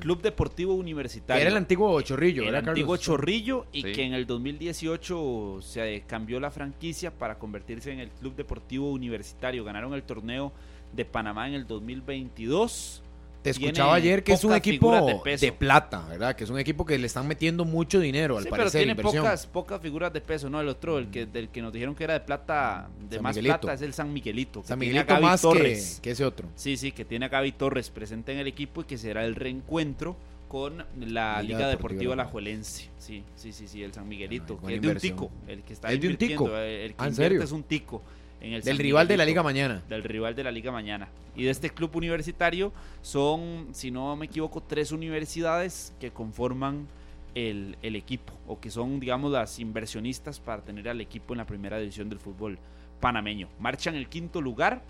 Club 0.00 0.20
Deportivo 0.20 0.74
Universitario. 0.74 1.40
Era 1.40 1.50
el 1.50 1.56
antiguo 1.56 1.98
Chorrillo, 2.02 2.42
El 2.42 2.54
antiguo 2.54 2.98
Chorrillo 2.98 3.66
y 3.72 3.82
que 3.82 4.02
en 4.02 4.12
el 4.12 4.26
2018 4.26 5.60
se 5.62 6.02
cambió 6.06 6.40
la 6.40 6.50
franquicia 6.50 7.10
para 7.10 7.38
convertirse 7.38 7.90
en 7.90 8.00
el 8.00 8.10
Club 8.10 8.34
Deportivo 8.34 8.90
Universitario. 8.90 9.64
Ganaron 9.64 9.94
el 9.94 10.02
torneo 10.02 10.52
de 10.92 11.06
Panamá 11.06 11.48
en 11.48 11.54
el 11.54 11.66
2022 11.66 13.02
te 13.42 13.50
escuchaba 13.50 13.94
ayer 13.94 14.22
que 14.22 14.32
es 14.32 14.44
un 14.44 14.54
equipo 14.54 15.22
de, 15.24 15.52
plata, 15.52 16.06
¿verdad? 16.08 16.36
Que 16.36 16.44
es 16.44 16.50
un 16.50 16.58
equipo 16.58 16.84
que 16.84 16.98
le 16.98 17.06
están 17.06 17.26
metiendo 17.26 17.64
mucho 17.64 18.00
dinero, 18.00 18.38
al 18.38 18.46
parecer. 18.46 18.86
Pero 18.86 18.94
tiene 18.96 19.20
pocas, 19.20 19.46
pocas 19.46 19.80
figuras 19.80 20.12
de 20.12 20.20
peso, 20.20 20.50
¿no? 20.50 20.60
El 20.60 20.68
otro, 20.68 20.98
el 20.98 21.10
que, 21.10 21.26
del 21.26 21.48
que 21.48 21.62
nos 21.62 21.72
dijeron 21.72 21.94
que 21.94 22.04
era 22.04 22.14
de 22.14 22.20
plata, 22.20 22.88
de 23.08 23.20
más 23.20 23.38
plata, 23.38 23.72
es 23.72 23.82
el 23.82 23.94
San 23.94 24.12
Miguelito. 24.12 24.62
San 24.64 24.78
Miguelito 24.78 25.20
más 25.20 25.42
Torres. 25.42 26.00
Que, 26.02 26.10
ese 26.10 26.24
otro. 26.24 26.48
Sí, 26.54 26.76
sí, 26.76 26.92
que 26.92 27.04
tiene 27.04 27.26
a 27.26 27.28
Gaby 27.28 27.52
Torres 27.52 27.90
presente 27.90 28.32
en 28.32 28.38
el 28.38 28.46
equipo 28.46 28.82
y 28.82 28.84
que 28.84 28.98
será 28.98 29.24
el 29.24 29.34
reencuentro 29.34 30.16
con 30.48 30.84
la 30.98 31.40
Liga, 31.42 31.68
Deportiva, 31.68 32.16
La 32.16 32.24
Juelense. 32.24 32.88
Sí, 32.98 33.22
sí, 33.36 33.52
sí, 33.52 33.68
sí, 33.68 33.82
el 33.82 33.94
San 33.94 34.08
Miguelito, 34.08 34.60
que 34.60 34.74
es 34.74 34.82
de 34.82 34.88
un 34.88 34.96
tico. 34.96 35.30
El 35.46 35.62
que 35.62 35.72
está 35.72 35.92
¿Es 35.92 36.00
de 36.00 36.08
un 36.08 36.16
tico? 36.16 36.48
El 36.56 36.94
que 36.94 36.96
¿Ah, 36.98 37.08
es 37.08 37.52
un 37.52 37.62
tico 37.62 38.02
del 38.40 38.78
rival 38.78 39.06
de 39.08 39.16
la 39.16 39.24
Liga 39.24 39.42
Mañana. 39.42 39.82
Del 39.88 40.02
rival 40.02 40.34
de 40.34 40.44
la 40.44 40.50
Liga 40.50 40.72
Mañana. 40.72 41.08
Y 41.36 41.44
de 41.44 41.50
este 41.50 41.70
club 41.70 41.94
universitario 41.94 42.72
son, 43.02 43.68
si 43.72 43.90
no 43.90 44.16
me 44.16 44.26
equivoco, 44.26 44.62
tres 44.62 44.92
universidades 44.92 45.94
que 46.00 46.10
conforman 46.10 46.88
el, 47.34 47.76
el, 47.82 47.94
equipo 47.94 48.32
o 48.46 48.58
que 48.58 48.70
son, 48.70 48.98
digamos, 48.98 49.30
las 49.30 49.58
inversionistas 49.60 50.40
para 50.40 50.62
tener 50.62 50.88
al 50.88 51.00
equipo 51.00 51.34
en 51.34 51.38
la 51.38 51.46
primera 51.46 51.78
división 51.78 52.08
del 52.08 52.18
fútbol 52.18 52.58
panameño. 53.00 53.48
Marchan 53.58 53.94
el 53.94 54.08
quinto 54.08 54.40
lugar. 54.40 54.82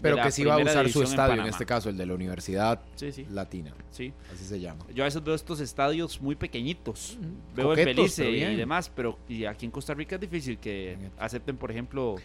Pero 0.00 0.20
que 0.20 0.32
sí 0.32 0.42
va 0.42 0.54
a 0.54 0.58
usar 0.58 0.88
su 0.88 1.04
estadio, 1.04 1.40
en, 1.40 1.48
este 1.48 1.64
caso, 1.64 1.88
el 1.88 1.96
de 1.96 2.04
la 2.04 2.14
Universidad 2.14 2.82
Latina. 3.30 3.72
Sí. 3.92 4.12
Así 4.32 4.44
se 4.44 4.58
llama. 4.58 4.84
Yo 4.92 5.04
a 5.04 5.06
veces 5.06 5.22
veo 5.22 5.32
estos 5.32 5.60
estadios 5.60 6.20
muy 6.20 6.34
pequeñitos. 6.34 7.16
Veo 7.54 7.72
el 7.72 7.84
Belice 7.84 8.28
y 8.28 8.56
demás, 8.56 8.90
pero 8.92 9.16
y 9.28 9.44
aquí 9.44 9.64
en 9.64 9.70
Costa 9.70 9.94
Rica 9.94 10.16
es 10.16 10.20
difícil 10.20 10.58
que 10.58 10.98
acepten, 11.18 11.56
por 11.56 11.70
ejemplo, 11.70 12.16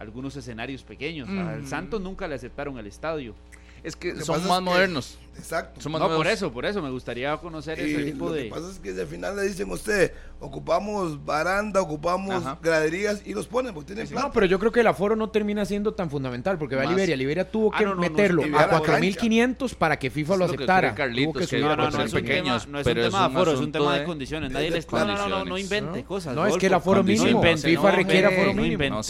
algunos 0.00 0.34
escenarios 0.34 0.82
pequeños. 0.82 1.28
Al 1.28 1.66
Santos 1.66 2.00
nunca 2.00 2.26
le 2.26 2.34
aceptaron 2.34 2.78
el 2.78 2.86
estadio. 2.86 3.34
Es 3.82 3.94
que 3.96 4.18
son 4.20 4.46
más 4.48 4.60
modernos. 4.60 5.18
Exacto. 5.36 5.88
no, 5.88 6.08
por 6.16 6.26
eso, 6.26 6.52
por 6.52 6.66
eso 6.66 6.82
me 6.82 6.90
gustaría 6.90 7.36
conocer 7.38 7.78
ese 7.80 8.04
tipo 8.04 8.30
de. 8.32 8.44
Lo 8.44 8.54
que 8.54 8.60
pasa 8.60 8.72
es 8.72 8.78
que 8.78 8.90
al 8.90 9.06
final 9.06 9.36
le 9.36 9.42
dicen 9.42 9.70
a 9.70 9.74
usted, 9.74 10.12
ocupamos 10.40 11.24
baranda, 11.24 11.80
ocupamos 11.80 12.44
graderías 12.62 13.22
y 13.24 13.34
los 13.34 13.46
ponen 13.46 13.74
porque 13.74 13.94
tienen 13.94 14.12
No, 14.12 14.32
pero 14.32 14.46
yo 14.46 14.58
creo 14.58 14.72
que 14.72 14.80
el 14.80 14.86
aforo 14.86 15.16
no 15.16 15.30
termina 15.30 15.64
siendo 15.64 15.92
tan 15.94 16.10
fundamental 16.10 16.58
porque 16.58 16.76
va 16.76 16.82
a 16.82 16.86
Liberia. 16.86 17.16
Liberia 17.16 17.50
tuvo 17.50 17.70
ah, 17.74 17.78
que 17.78 17.86
meterlo 17.86 18.42
a 18.42 18.70
4.500 18.70 19.74
para 19.74 19.98
que 19.98 20.10
FIFA 20.10 20.36
lo 20.36 20.44
aceptara. 20.46 20.94
tuvo 20.94 21.32
que 21.34 21.46
subir 21.46 21.62
no, 21.62 21.76
no, 21.76 21.90
no, 21.90 22.02
es 22.02 22.12
pequeños, 22.12 22.66
no 22.66 22.80
es 22.80 22.86
un 22.86 22.94
tema 22.94 23.18
de 23.20 23.24
aforo, 23.24 23.52
es 23.52 23.60
un 23.60 23.72
tema 23.72 23.98
de 23.98 24.04
condiciones. 24.04 24.52
Nadie 24.52 24.70
les 24.70 24.90
No, 24.90 25.04
no, 25.04 25.28
no, 25.28 25.44
no 25.44 25.58
invente 25.58 26.04
cosas. 26.04 26.34
No, 26.34 26.46
es 26.46 26.56
que 26.56 26.66
el 26.66 26.74
aforo 26.74 27.02
mínimo. 27.02 27.42
FIFA 27.42 27.90
requiere 27.92 28.26
aforo 28.26 28.54
mínimo. 28.54 29.00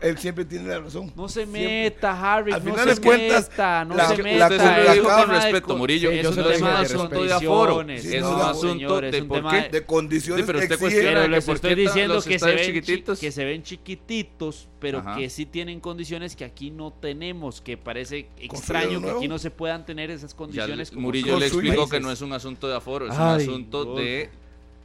Él 0.00 0.18
siempre 0.18 0.44
tiene 0.44 0.68
la 0.68 0.80
razón. 0.80 1.12
No 1.14 1.28
se 1.28 1.46
meta, 1.46 2.36
Harry. 2.36 2.52
Al 2.52 2.62
final 2.62 2.86
de 2.86 2.96
cuentas, 2.96 3.50
no 3.86 4.08
se 4.08 4.22
meta. 4.22 5.57
Respeto, 5.58 5.76
Murillo. 5.76 6.10
Eso 6.10 6.34
no 6.34 6.50
es 6.50 6.60
un 6.60 6.68
asunto 6.68 7.24
de 7.24 7.32
aforo. 7.32 7.82
Es 7.82 8.22
un 8.22 8.40
asunto 8.40 9.00
de 9.00 9.22
por 9.24 9.48
qué. 9.50 9.68
De 9.70 9.84
condiciones 9.84 10.46
pero 10.46 10.58
usted 10.58 10.78
pero 10.78 11.28
les 11.28 11.48
estoy 11.48 11.74
diciendo 11.74 12.22
que 12.22 12.38
se, 12.38 12.54
ven 12.54 12.82
que 13.18 13.32
se 13.32 13.44
ven 13.44 13.62
chiquititos, 13.62 14.68
pero 14.78 15.02
que 15.16 15.28
sí 15.30 15.46
tienen 15.46 15.80
condiciones 15.80 16.36
que 16.36 16.44
aquí 16.44 16.70
no 16.70 16.92
tenemos, 16.92 17.60
que 17.60 17.76
parece 17.76 18.28
extraño 18.38 19.00
que 19.00 19.10
aquí 19.10 19.28
no 19.28 19.38
se 19.38 19.50
puedan 19.50 19.84
tener 19.84 20.10
esas 20.10 20.34
condiciones. 20.34 20.92
Murillo 20.92 21.38
le 21.38 21.46
explicó 21.46 21.88
que 21.88 22.00
no 22.00 22.10
es 22.10 22.20
un 22.20 22.32
asunto 22.32 22.68
de 22.68 22.76
aforo, 22.76 23.06
es 23.06 23.14
un 23.14 23.22
asunto 23.22 23.94
de 23.94 24.30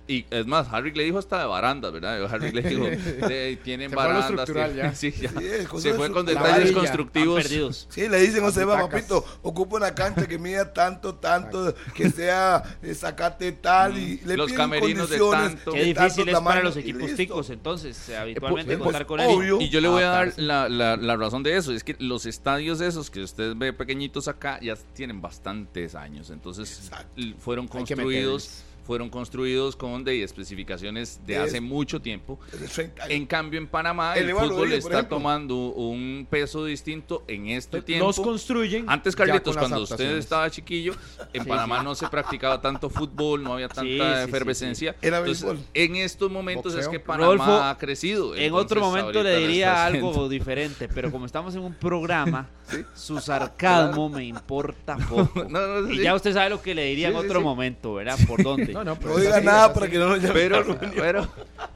y 0.06 0.26
es 0.30 0.46
más, 0.46 0.68
Harry 0.72 0.92
le 0.92 1.04
dijo 1.04 1.18
hasta 1.18 1.40
de 1.40 1.46
barandas, 1.46 1.94
¿verdad? 1.94 2.26
Harry 2.26 2.52
le 2.52 2.62
dijo, 2.62 2.86
tienen 3.64 3.90
barandas. 3.92 4.50
ya. 4.76 4.94
Sí, 4.94 5.12
ya. 5.12 5.32
se 5.80 5.94
fue 5.94 6.12
con 6.12 6.26
detalles 6.26 6.74
constructivos. 6.74 7.88
Sí, 7.90 8.10
le 8.10 8.20
dicen, 8.20 8.44
o 8.44 8.52
sea, 8.52 8.66
va, 8.66 8.90
papito, 8.90 9.26
ocupa 9.42 9.78
una 9.78 9.96
cancha 9.96 10.28
que 10.28 10.38
mida 10.38 10.74
tanto, 10.74 11.16
tanto, 11.16 11.74
que 11.96 12.10
sea 12.10 12.64
sacate 12.94 13.54
tal. 13.54 13.98
y 13.98 14.20
le 14.26 14.36
Los 14.36 14.52
camerinos 14.52 15.10
de 15.10 15.20
tanto. 15.20 15.72
Qué 15.72 15.86
difícil 15.86 16.28
es 16.28 16.40
para 16.40 16.64
los 16.64 16.76
equipos 16.76 17.16
ticos, 17.16 17.50
entonces, 17.50 18.10
eh, 18.10 18.18
habitualmente 18.18 18.78
contar 18.78 19.06
con 19.06 19.22
él. 19.22 19.58
Y 19.62 19.70
yo 19.70 19.80
le 19.80 19.88
voy 19.88 20.04
a 20.04 20.10
dar 20.10 20.34
la, 20.38 20.68
la, 20.68 20.98
la, 20.98 21.16
razón 21.16 21.44
de 21.44 21.56
eso. 21.56 21.72
Es 21.72 21.84
que 21.84 21.96
los 22.00 22.26
estadios 22.26 22.82
esos 22.82 23.10
que 23.10 23.22
usted 23.22 23.56
ve 23.56 23.72
pequeñitos 23.72 24.28
acá 24.28 24.60
ya 24.62 24.76
tienen 24.94 25.22
bastantes 25.22 25.96
años. 25.96 26.30
Entonces, 26.30 26.92
fueron 27.40 27.68
construidos 27.68 28.64
fueron 28.84 29.10
construidos 29.10 29.76
con 29.76 30.04
de 30.04 30.24
especificaciones 30.24 31.22
de 31.26 31.38
hace 31.38 31.62
mucho 31.62 32.02
tiempo. 32.02 32.40
En 33.10 33.26
cambio, 33.26 33.60
en 33.60 33.68
Panamá 33.68 34.16
el, 34.16 34.32
fútbol 34.32 34.74
está 34.74 35.08
tomando 35.08 35.56
un 35.56 36.28
peso 36.30 36.66
distinto 36.66 37.24
en 37.28 37.48
este 37.48 37.82
tiempo. 37.82 38.08
Los 38.08 38.20
construyen. 38.20 38.86
Antes, 38.90 39.16
Carlitos, 39.16 39.56
cuando 39.56 39.82
usted 39.82 40.18
estaba 40.18 40.50
chiquillo, 40.50 40.96
en 41.32 41.46
Panamá 41.46 41.84
no 41.84 41.96
se 41.96 42.08
practicaba 42.08 42.60
tanto 42.62 42.90
fútbol, 42.90 43.44
no 43.44 43.54
había 43.54 43.70
tanta 43.70 44.24
efervescencia. 44.24 44.96
Entonces, 45.02 45.46
en 45.74 45.96
estos 45.96 46.32
momentos 46.32 46.76
es 46.76 46.88
que 46.88 47.00
Panamá 47.00 47.70
ha 47.70 47.78
crecido. 47.78 48.36
En 48.36 48.54
otro 48.54 48.82
momento 48.82 49.24
le 49.24 49.38
diría 49.38 49.86
algo 49.86 50.28
diferente, 50.30 50.88
pero 50.88 51.12
como 51.12 51.26
estamos 51.26 51.56
en 51.56 51.62
un 51.62 51.74
programa, 51.74 52.50
su 52.96 53.20
sarcasmo 53.20 54.10
me 54.10 54.26
importa 54.26 54.98
poco. 55.10 55.46
y 55.92 56.02
ya 56.02 56.16
usted 56.16 56.34
sabe 56.34 56.50
lo 56.50 56.62
que 56.62 56.74
le 56.74 56.86
diría 56.86 57.10
en 57.10 57.16
otro 57.16 57.42
momento, 57.42 57.96
¿verdad? 57.96 58.18
¿Por 58.28 58.44
dónde? 58.44 58.73
No, 58.74 58.84
no, 58.84 58.98
no 59.00 59.18
diga 59.18 59.40
nada 59.42 59.74
para 59.74 59.90
que 59.90 59.98
no 59.98 60.08
lo 60.10 60.18
llame. 60.18 60.34
Pero, 60.34 60.78
pero, 60.96 61.28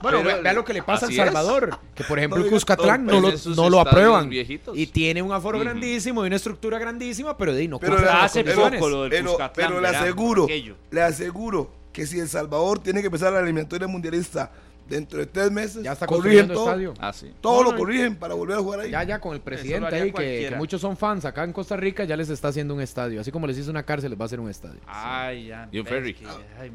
bueno, 0.01 0.23
vea, 0.23 0.53
lo 0.53 0.65
que 0.65 0.73
le 0.73 0.83
pasa 0.83 1.05
a 1.05 1.09
El 1.09 1.15
Salvador, 1.15 1.77
que 1.95 2.03
por 2.03 2.17
ejemplo 2.17 2.43
el 2.43 2.49
Cuscatlán 2.49 3.05
no 3.05 3.19
lo, 3.19 3.31
no 3.55 3.69
lo 3.69 3.79
aprueban. 3.79 4.29
Y 4.31 4.87
tiene 4.87 5.21
un 5.21 5.31
aforo 5.31 5.59
grandísimo 5.59 6.23
y 6.23 6.27
una 6.27 6.35
estructura 6.35 6.79
grandísima, 6.79 7.37
pero 7.37 7.53
de 7.53 7.67
no 7.67 7.79
pero 7.79 7.97
hace 8.09 8.43
poco 8.43 8.89
lo 8.89 9.03
del 9.09 9.25
Cuscatlán. 9.25 9.69
Pero 9.69 9.81
le 9.81 9.87
aseguro, 9.87 10.47
le 10.91 11.01
aseguro 11.01 11.69
que 11.93 12.05
si 12.05 12.19
El 12.19 12.29
Salvador 12.29 12.79
tiene 12.79 13.01
que 13.01 13.07
empezar 13.07 13.33
la 13.33 13.39
eliminatoria 13.39 13.87
mundialista 13.87 14.51
dentro 14.88 15.19
de 15.19 15.26
tres 15.26 15.51
meses 15.51 15.84
ya 15.84 15.93
está 15.93 16.05
corrigen 16.05 16.47
todo, 16.47 16.65
estadio. 16.65 16.93
Ah, 16.99 17.14
todo 17.41 17.64
lo 17.64 17.76
corrigen 17.76 18.15
para 18.15 18.34
volver 18.34 18.57
a 18.57 18.59
jugar 18.59 18.80
ahí. 18.81 18.91
Ya, 18.91 19.03
ya 19.03 19.19
con 19.19 19.34
el 19.34 19.41
presidente 19.41 19.95
ahí, 19.95 20.11
que, 20.11 20.53
muchos 20.57 20.81
son 20.81 20.97
fans 20.97 21.26
acá 21.26 21.43
en 21.43 21.53
Costa 21.53 21.76
Rica, 21.76 22.03
ya 22.03 22.15
les 22.15 22.30
está 22.30 22.49
haciendo 22.49 22.73
un 22.73 22.81
estadio. 22.81 23.22
Así 23.22 23.31
como 23.31 23.47
les 23.47 23.57
hizo 23.57 23.69
una 23.69 23.84
cárcel, 23.84 24.11
les 24.11 24.19
va 24.19 24.23
a 24.23 24.27
hacer 24.27 24.39
un 24.39 24.49
estadio. 24.49 24.80
Ay, 24.88 25.47
ya. 25.47 25.68
Y 25.72 25.80
un 25.80 25.85
ferry. 25.85 26.15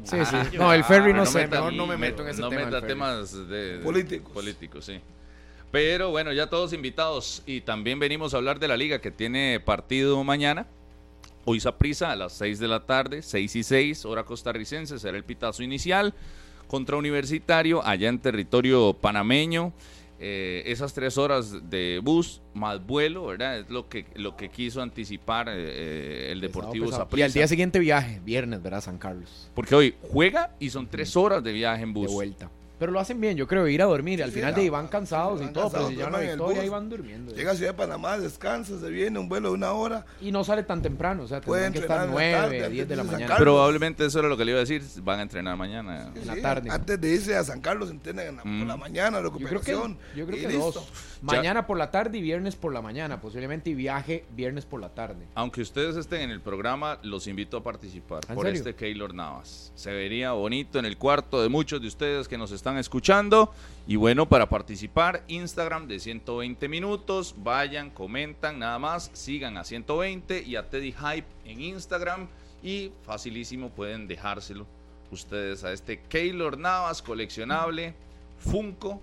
sí, 0.03 0.17
sí. 0.25 0.57
No, 0.57 0.73
el 0.73 0.83
ferry 0.83 1.13
no, 1.13 1.25
sé, 1.25 1.47
mejor 1.47 1.73
no 1.73 1.87
me 1.87 1.97
meto 1.97 2.23
en 2.23 2.29
ese 2.29 2.41
no 2.41 2.49
tema. 2.49 2.61
No 2.61 2.71
meta 2.71 2.87
temas 2.87 3.47
de, 3.47 3.79
políticos. 3.83 4.31
Políticos, 4.31 4.85
sí. 4.85 4.99
Pero 5.71 6.11
bueno, 6.11 6.31
ya 6.33 6.47
todos 6.47 6.71
invitados 6.71 7.41
y 7.47 7.61
también 7.61 7.99
venimos 7.99 8.33
a 8.33 8.37
hablar 8.37 8.59
de 8.59 8.67
la 8.67 8.77
liga 8.77 8.99
que 8.99 9.09
tiene 9.11 9.59
partido 9.59 10.23
mañana. 10.23 10.67
Hoy 11.45 11.59
prisa 11.77 12.11
a 12.11 12.15
las 12.15 12.33
6 12.33 12.59
de 12.59 12.67
la 12.69 12.85
tarde, 12.85 13.21
6 13.21 13.55
y 13.55 13.63
6, 13.63 14.05
hora 14.05 14.23
costarricense, 14.23 14.97
será 14.97 15.17
el 15.17 15.25
pitazo 15.25 15.61
inicial 15.61 16.13
contra 16.67 16.97
Universitario 16.97 17.85
allá 17.85 18.09
en 18.09 18.19
territorio 18.19 18.93
panameño. 18.93 19.73
Eh, 20.25 20.63
esas 20.71 20.93
tres 20.93 21.17
horas 21.17 21.69
de 21.69 21.99
bus 22.01 22.41
más 22.53 22.85
vuelo, 22.85 23.25
¿verdad? 23.25 23.59
Es 23.59 23.69
lo 23.69 23.89
que, 23.89 24.05
lo 24.15 24.37
que 24.37 24.49
quiso 24.49 24.81
anticipar 24.81 25.49
eh, 25.49 25.53
eh, 25.57 26.31
el 26.31 26.39
Deportivo 26.39 26.89
Zaprisa. 26.91 27.19
Y 27.19 27.23
al 27.23 27.33
día 27.33 27.47
siguiente 27.47 27.79
viaje, 27.79 28.21
viernes, 28.23 28.63
¿verdad? 28.63 28.79
San 28.79 28.97
Carlos. 28.97 29.49
Porque 29.53 29.75
hoy 29.75 29.95
juega 30.11 30.55
y 30.59 30.69
son 30.69 30.87
tres 30.87 31.17
horas 31.17 31.43
de 31.43 31.51
viaje 31.51 31.83
en 31.83 31.93
bus. 31.93 32.07
De 32.07 32.13
vuelta. 32.13 32.49
Pero 32.79 32.91
lo 32.91 32.99
hacen 32.99 33.21
bien, 33.21 33.37
yo 33.37 33.47
creo, 33.47 33.67
ir 33.67 33.81
a 33.81 33.85
dormir. 33.85 34.23
Al 34.23 34.31
final 34.31 34.53
de 34.53 34.69
van 34.69 34.87
cansados 34.87 35.41
y 35.41 35.47
todo, 35.47 35.69
pero 35.69 35.87
si 35.89 35.95
ya 35.95 36.07
una 36.07 36.19
victoria, 36.19 36.65
iban 36.65 36.89
durmiendo. 36.89 37.33
Llega 37.33 37.51
a 37.51 37.55
Ciudad 37.55 37.71
de 37.71 37.77
Panamá, 37.77 38.17
descansa, 38.17 38.79
se 38.79 38.89
viene 38.89 39.19
un 39.19 39.29
vuelo 39.29 39.49
de 39.49 39.55
una 39.55 39.71
hora. 39.73 40.05
Y 40.21 40.31
no 40.31 40.43
sale 40.43 40.63
tan 40.63 40.81
temprano, 40.81 41.23
o 41.23 41.27
sea, 41.27 41.41
pueden 41.41 41.73
que 41.73 41.79
estar 41.79 42.07
9, 42.09 42.69
10 42.69 42.87
de 42.87 42.95
la 42.95 43.03
mañana. 43.03 43.37
Probablemente 43.37 44.05
eso 44.05 44.19
era 44.19 44.27
lo 44.27 44.37
que 44.37 44.45
le 44.45 44.51
iba 44.51 44.59
a 44.59 44.65
decir, 44.65 44.83
van 45.01 45.19
a 45.19 45.21
entrenar 45.23 45.55
mañana. 45.57 46.11
en 46.15 46.27
la 46.27 46.41
tarde. 46.41 46.69
Antes 46.69 46.99
de 46.99 47.09
irse 47.13 47.35
a 47.35 47.43
San 47.43 47.61
Carlos, 47.61 47.89
entrenan 47.89 48.37
por 48.37 48.67
la 48.67 48.75
mm. 48.75 48.79
mañana, 48.79 49.21
recuperación. 49.21 49.97
Yo 50.15 50.25
creo 50.25 50.37
que, 50.37 50.41
yo 50.41 50.49
creo 50.49 50.49
que 50.49 50.57
dos. 50.57 50.89
Mañana 51.23 51.65
por 51.65 51.77
la 51.77 51.89
tarde 51.89 52.17
y 52.17 52.21
viernes 52.21 52.55
por 52.55 52.73
la 52.73 52.81
mañana, 52.81 53.21
posiblemente 53.21 53.69
y 53.69 53.73
viaje 53.73 54.25
viernes 54.35 54.65
por 54.65 54.81
la 54.81 54.89
tarde. 54.89 55.25
Aunque 55.35 55.61
ustedes 55.61 55.95
estén 55.95 56.21
en 56.21 56.31
el 56.31 56.41
programa, 56.41 56.99
los 57.01 57.27
invito 57.27 57.55
a 57.55 57.63
participar 57.63 58.21
por 58.33 58.45
este 58.47 58.75
Keylor 58.75 59.13
Navas. 59.13 59.71
Se 59.75 59.91
vería 59.91 60.33
bonito 60.33 60.79
en 60.79 60.85
el 60.85 60.97
cuarto 60.97 61.41
de 61.41 61.47
muchos 61.47 61.81
de 61.81 61.87
ustedes 61.87 62.27
que 62.27 62.37
nos 62.37 62.51
están 62.51 62.77
escuchando. 62.77 63.53
Y 63.87 63.95
bueno, 63.95 64.27
para 64.27 64.49
participar, 64.49 65.23
Instagram 65.27 65.87
de 65.87 65.99
120 65.99 66.67
minutos, 66.67 67.35
vayan, 67.37 67.89
comentan, 67.89 68.59
nada 68.59 68.77
más, 68.79 69.09
sigan 69.13 69.57
a 69.57 69.63
120 69.63 70.43
y 70.43 70.57
a 70.57 70.69
Teddy 70.69 70.91
Hype 70.91 71.27
en 71.45 71.61
Instagram 71.61 72.27
y 72.61 72.91
facilísimo 73.05 73.69
pueden 73.69 74.07
dejárselo 74.07 74.65
ustedes 75.11 75.63
a 75.63 75.71
este 75.71 76.01
Keylor 76.01 76.57
Navas 76.57 77.01
coleccionable 77.01 77.93
Funko 78.39 78.99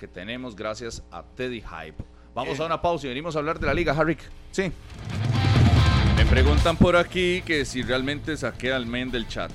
que 0.00 0.08
tenemos 0.08 0.56
gracias 0.56 1.02
a 1.12 1.22
Teddy 1.22 1.60
Hype. 1.60 2.02
Vamos 2.34 2.58
a 2.58 2.64
una 2.64 2.80
pausa 2.80 3.04
y 3.04 3.10
venimos 3.10 3.36
a 3.36 3.40
hablar 3.40 3.60
de 3.60 3.66
la 3.66 3.74
liga, 3.74 3.92
Harrick. 3.92 4.20
Sí. 4.50 4.72
Me 6.16 6.24
preguntan 6.24 6.78
por 6.78 6.96
aquí 6.96 7.42
que 7.42 7.66
si 7.66 7.82
realmente 7.82 8.34
saqué 8.38 8.72
al 8.72 8.86
men 8.86 9.10
del 9.10 9.28
chat. 9.28 9.52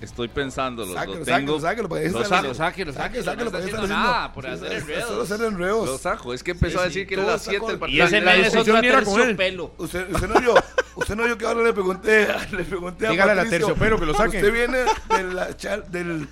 Estoy 0.00 0.28
pensando, 0.28 0.86
lo, 0.86 0.94
sáquelo, 0.94 1.18
lo 1.18 1.24
tengo. 1.24 1.58
Sáquelo, 1.58 1.88
sáquelo, 1.88 1.88
lo 1.88 2.24
saco, 2.24 2.54
sáquelo, 2.54 2.92
sáquelo, 2.92 3.24
sáquelo, 3.24 3.50
no 3.50 3.58
está 3.58 3.86
nada 3.88 4.32
por 4.32 4.46
hacer 4.46 4.72
enredos. 4.74 5.08
Solo 5.08 5.22
hacer 5.22 5.42
enredos. 5.42 5.88
Lo 5.88 5.98
saco, 5.98 6.32
es 6.32 6.44
que 6.44 6.52
empezó 6.52 6.78
a 6.78 6.84
decir 6.84 7.08
que 7.08 7.14
era 7.14 7.24
las 7.24 7.42
7 7.42 7.66
del 7.66 7.78
partido. 7.80 8.04
Y 8.04 8.06
ese 8.06 8.20
men 8.20 8.44
es 8.44 8.54
otro 8.54 8.80
terciopelo. 8.80 9.74
Usted, 9.76 10.08
usted 10.14 10.28
no 10.28 10.40
yo, 10.40 10.54
usted 10.94 11.16
no 11.16 11.26
yo 11.26 11.36
que 11.36 11.46
ahora 11.46 11.64
le 11.64 11.72
pregunté, 11.72 12.28
le 12.52 12.62
pregunté 12.62 13.08
a 13.08 13.10
Dígale 13.10 13.32
a 13.32 13.34
la 13.34 13.46
terciopelo 13.46 13.98
que 13.98 14.06
lo 14.06 14.14
saque. 14.14 14.36
Usted 14.36 14.52
viene 14.52 14.78
de 14.78 15.34
la, 15.34 15.56
char, 15.56 15.84
del, 15.90 16.28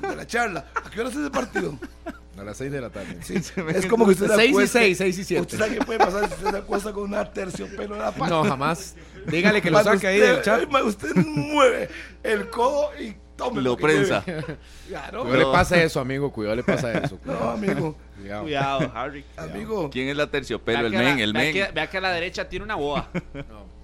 de 0.00 0.16
la 0.16 0.26
charla. 0.26 0.66
¿A 0.74 0.90
qué 0.90 1.00
hora 1.00 1.10
es 1.10 1.14
ese 1.14 1.30
partido? 1.30 1.78
A 2.38 2.42
las 2.42 2.56
6 2.56 2.72
de 2.72 2.80
la 2.80 2.90
tarde. 2.90 3.18
Sí, 3.22 3.34
es 3.34 3.86
como 3.86 4.06
que 4.06 4.12
usted 4.12 4.26
se 4.26 4.36
6 4.36 4.50
y 4.50 4.66
6, 4.66 4.98
6 4.98 5.18
y 5.18 5.24
7. 5.24 5.42
¿Usted 5.42 5.58
sabe 5.58 5.78
qué 5.78 5.84
puede 5.84 5.98
pasar 5.98 6.26
si 6.28 6.34
usted 6.34 6.50
se 6.50 6.56
acuesta 6.56 6.92
con 6.92 7.04
una 7.04 7.30
terciopelo 7.30 7.94
en 7.94 8.02
la 8.02 8.12
pata? 8.12 8.28
No, 8.28 8.44
jamás. 8.44 8.96
Dígale 9.26 9.62
que 9.62 9.70
lo 9.70 9.82
saque 9.82 10.06
ahí 10.06 10.18
del 10.18 10.42
chat. 10.42 10.68
Usted 10.84 11.14
mueve 11.14 11.88
el 12.22 12.50
codo 12.50 12.90
y 13.00 13.16
tome 13.36 13.62
lo, 13.62 13.76
prensa. 13.76 14.24
Claro. 14.88 15.22
Cuidado 15.22 15.38
le 15.38 15.52
pasa 15.52 15.82
eso, 15.82 16.00
amigo. 16.00 16.32
Cuidado 16.32 16.56
le 16.56 16.64
pasa 16.64 16.92
eso. 16.92 17.18
No, 17.24 17.50
amigo. 17.50 17.96
Cuidado, 18.42 18.92
Harry. 18.94 19.24
Amigo. 19.36 19.90
¿Quién 19.90 20.08
es 20.08 20.16
la 20.16 20.26
terciopelo? 20.26 20.86
El 20.86 20.92
men, 20.92 21.20
el 21.20 21.32
men. 21.32 21.54
Vea 21.72 21.88
que 21.88 21.98
a 21.98 22.00
la 22.00 22.12
derecha 22.12 22.48
tiene 22.48 22.64
una 22.64 22.74
boa. 22.74 23.08
No. 23.34 23.83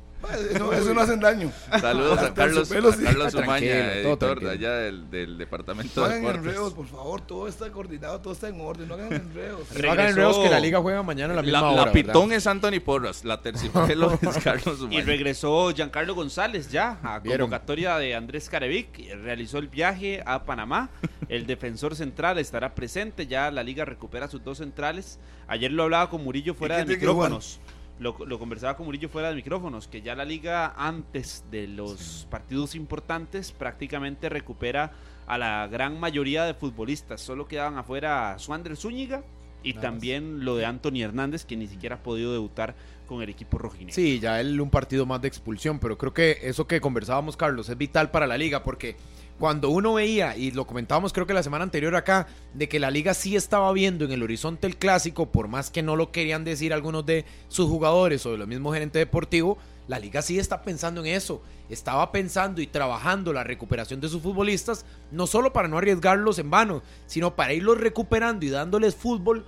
Eso 0.72 0.94
no 0.94 1.00
hacen 1.00 1.20
daño. 1.20 1.52
Saludos 1.80 2.18
a 2.18 2.34
Carlos, 2.34 2.70
a 2.70 2.74
Carlos 3.04 3.34
Umaña, 3.34 3.94
editor 3.94 4.40
de 4.40 4.50
allá 4.50 4.72
del, 4.74 5.10
del 5.10 5.38
departamento 5.38 6.00
no 6.00 6.08
de 6.08 6.14
hagan 6.14 6.36
enredos, 6.36 6.74
por 6.74 6.86
favor. 6.86 7.20
Todo 7.22 7.48
está 7.48 7.70
coordinado, 7.70 8.20
todo 8.20 8.32
está 8.32 8.48
en 8.48 8.60
orden. 8.60 8.88
No 8.88 8.94
hagan 8.94 9.12
enredos. 9.12 9.66
no 9.72 9.90
hagan 9.90 10.08
enredos 10.08 10.38
que 10.38 10.50
la 10.50 10.60
liga 10.60 10.80
juega 10.80 11.02
mañana 11.02 11.32
a 11.32 11.36
la 11.36 11.42
misma 11.42 11.60
la, 11.60 11.70
hora. 11.70 11.86
La 11.86 11.92
pitón 11.92 12.32
es 12.32 12.46
Anthony 12.46 12.80
Porras, 12.84 13.24
la 13.24 13.40
tercipelo 13.40 14.18
es 14.22 14.38
Carlos 14.38 14.80
Umaña. 14.80 14.98
Y 14.98 15.02
regresó 15.02 15.70
Giancarlo 15.74 16.14
González 16.14 16.70
ya 16.70 16.98
a 17.02 17.20
convocatoria 17.20 17.96
de 17.98 18.14
Andrés 18.14 18.48
Carevic. 18.48 19.14
Realizó 19.22 19.58
el 19.58 19.68
viaje 19.68 20.22
a 20.26 20.44
Panamá. 20.44 20.90
El 21.28 21.46
defensor 21.46 21.96
central 21.96 22.38
estará 22.38 22.74
presente. 22.74 23.26
Ya 23.26 23.50
la 23.50 23.62
liga 23.62 23.84
recupera 23.84 24.28
sus 24.28 24.44
dos 24.44 24.58
centrales. 24.58 25.18
Ayer 25.48 25.72
lo 25.72 25.84
hablaba 25.84 26.10
con 26.10 26.22
Murillo 26.22 26.54
fuera 26.54 26.76
de 26.76 26.84
micrófonos 26.84 27.60
lo, 28.00 28.38
conversaba 28.38 28.76
con 28.76 28.86
Murillo 28.86 29.10
fuera 29.10 29.28
de 29.28 29.34
micrófonos, 29.34 29.86
que 29.86 30.00
ya 30.00 30.14
la 30.14 30.24
liga 30.24 30.72
antes 30.76 31.44
de 31.50 31.68
los 31.68 32.26
partidos 32.30 32.74
importantes 32.74 33.52
prácticamente 33.52 34.30
recupera 34.30 34.92
a 35.26 35.36
la 35.36 35.68
gran 35.68 36.00
mayoría 36.00 36.44
de 36.44 36.54
futbolistas. 36.54 37.20
Solo 37.20 37.46
quedaban 37.46 37.76
afuera 37.76 38.38
Suander 38.38 38.74
Zúñiga 38.74 39.22
y 39.62 39.74
también 39.74 40.46
lo 40.46 40.56
de 40.56 40.64
Anthony 40.64 41.02
Hernández, 41.02 41.44
que 41.44 41.56
ni 41.56 41.66
siquiera 41.66 41.96
ha 41.96 42.02
podido 42.02 42.32
debutar 42.32 42.74
con 43.06 43.20
el 43.20 43.28
equipo 43.28 43.58
rojinegro. 43.58 43.94
Sí, 43.94 44.18
ya 44.18 44.40
él 44.40 44.58
un 44.62 44.70
partido 44.70 45.04
más 45.04 45.20
de 45.20 45.28
expulsión, 45.28 45.78
pero 45.78 45.98
creo 45.98 46.14
que 46.14 46.38
eso 46.42 46.66
que 46.66 46.80
conversábamos, 46.80 47.36
Carlos, 47.36 47.68
es 47.68 47.76
vital 47.76 48.10
para 48.10 48.26
la 48.26 48.38
liga, 48.38 48.62
porque 48.62 48.96
cuando 49.40 49.70
uno 49.70 49.94
veía, 49.94 50.36
y 50.36 50.50
lo 50.50 50.66
comentábamos 50.66 51.14
creo 51.14 51.26
que 51.26 51.32
la 51.32 51.42
semana 51.42 51.64
anterior 51.64 51.96
acá, 51.96 52.26
de 52.52 52.68
que 52.68 52.78
la 52.78 52.90
liga 52.90 53.14
sí 53.14 53.36
estaba 53.36 53.72
viendo 53.72 54.04
en 54.04 54.12
el 54.12 54.22
horizonte 54.22 54.66
el 54.66 54.76
clásico, 54.76 55.32
por 55.32 55.48
más 55.48 55.70
que 55.70 55.82
no 55.82 55.96
lo 55.96 56.12
querían 56.12 56.44
decir 56.44 56.74
algunos 56.74 57.06
de 57.06 57.24
sus 57.48 57.66
jugadores 57.66 58.26
o 58.26 58.32
de 58.32 58.36
los 58.36 58.46
mismos 58.46 58.74
gerentes 58.74 59.00
deportivos, 59.00 59.56
la 59.88 59.98
liga 59.98 60.20
sí 60.20 60.38
está 60.38 60.60
pensando 60.60 61.00
en 61.00 61.06
eso. 61.06 61.40
Estaba 61.70 62.12
pensando 62.12 62.60
y 62.60 62.66
trabajando 62.66 63.32
la 63.32 63.42
recuperación 63.42 63.98
de 64.02 64.10
sus 64.10 64.20
futbolistas, 64.20 64.84
no 65.10 65.26
solo 65.26 65.54
para 65.54 65.68
no 65.68 65.78
arriesgarlos 65.78 66.38
en 66.38 66.50
vano, 66.50 66.82
sino 67.06 67.34
para 67.34 67.54
irlos 67.54 67.80
recuperando 67.80 68.44
y 68.44 68.50
dándoles 68.50 68.94
fútbol 68.94 69.46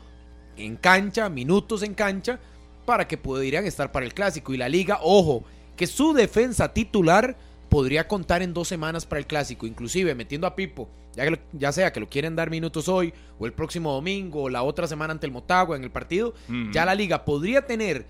en 0.57 0.77
cancha, 0.77 1.29
minutos 1.29 1.83
en 1.83 1.93
cancha, 1.93 2.41
para 2.87 3.07
que 3.07 3.19
pudieran 3.19 3.67
estar 3.67 3.93
para 3.93 4.07
el 4.07 4.15
clásico. 4.15 4.55
Y 4.55 4.57
la 4.57 4.71
liga, 4.71 5.01
ojo, 5.03 5.45
que 5.77 5.87
su 5.87 6.15
defensa 6.15 6.73
titular 6.73 7.37
podría 7.73 8.07
contar 8.07 8.43
en 8.43 8.53
dos 8.53 8.69
semanas 8.69 9.07
para 9.07 9.19
el 9.19 9.27
clásico, 9.27 9.67
inclusive 9.67 10.15
metiendo 10.15 10.47
a 10.47 10.55
Pipo, 10.55 10.91
ya, 11.15 11.25
ya 11.55 11.73
sea 11.73 11.91
que 11.91 12.01
lo 12.01 12.09
quieren 12.11 12.37
dar 12.37 12.51
minutos 12.51 12.87
hoy 12.87 13.15
o 13.39 13.47
el 13.47 13.55
próximo 13.55 13.95
domingo 13.95 14.43
o 14.43 14.49
la 14.51 14.63
otra 14.63 14.87
semana 14.87 15.15
ante 15.15 15.25
el 15.25 15.33
Motagua 15.33 15.75
en 15.75 15.83
el 15.83 15.91
partido, 15.91 16.35
ya 16.71 16.85
la 16.85 16.95
liga 16.95 17.25
podría 17.25 17.65
tener 17.65 18.05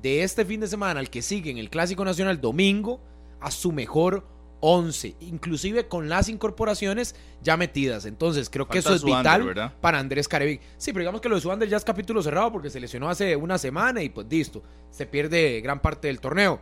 de 0.00 0.22
este 0.22 0.44
fin 0.44 0.60
de 0.60 0.68
semana 0.68 1.00
al 1.00 1.10
que 1.10 1.20
sigue 1.20 1.50
en 1.50 1.58
el 1.58 1.68
Clásico 1.68 2.04
Nacional 2.04 2.40
domingo 2.40 3.00
a 3.40 3.50
su 3.50 3.72
mejor 3.72 4.24
11, 4.60 5.16
inclusive 5.18 5.88
con 5.88 6.08
las 6.08 6.28
incorporaciones 6.28 7.16
ya 7.42 7.56
metidas. 7.56 8.04
Entonces, 8.04 8.48
creo 8.48 8.68
que 8.68 8.78
eso 8.78 8.94
es 8.94 9.02
vital 9.02 9.74
para 9.80 9.98
Andrés 9.98 10.28
Carevic. 10.28 10.60
Sí, 10.76 10.92
pero 10.92 11.02
digamos 11.02 11.20
que 11.20 11.28
lo 11.28 11.34
de 11.34 11.40
Suander 11.40 11.68
ya 11.68 11.76
es 11.76 11.84
capítulo 11.84 12.22
cerrado 12.22 12.52
porque 12.52 12.70
se 12.70 12.78
lesionó 12.78 13.08
hace 13.08 13.34
una 13.34 13.58
semana 13.58 14.00
y 14.00 14.10
pues 14.10 14.28
listo, 14.30 14.62
se 14.92 15.06
pierde 15.06 15.60
gran 15.60 15.82
parte 15.82 16.06
del 16.06 16.20
torneo. 16.20 16.60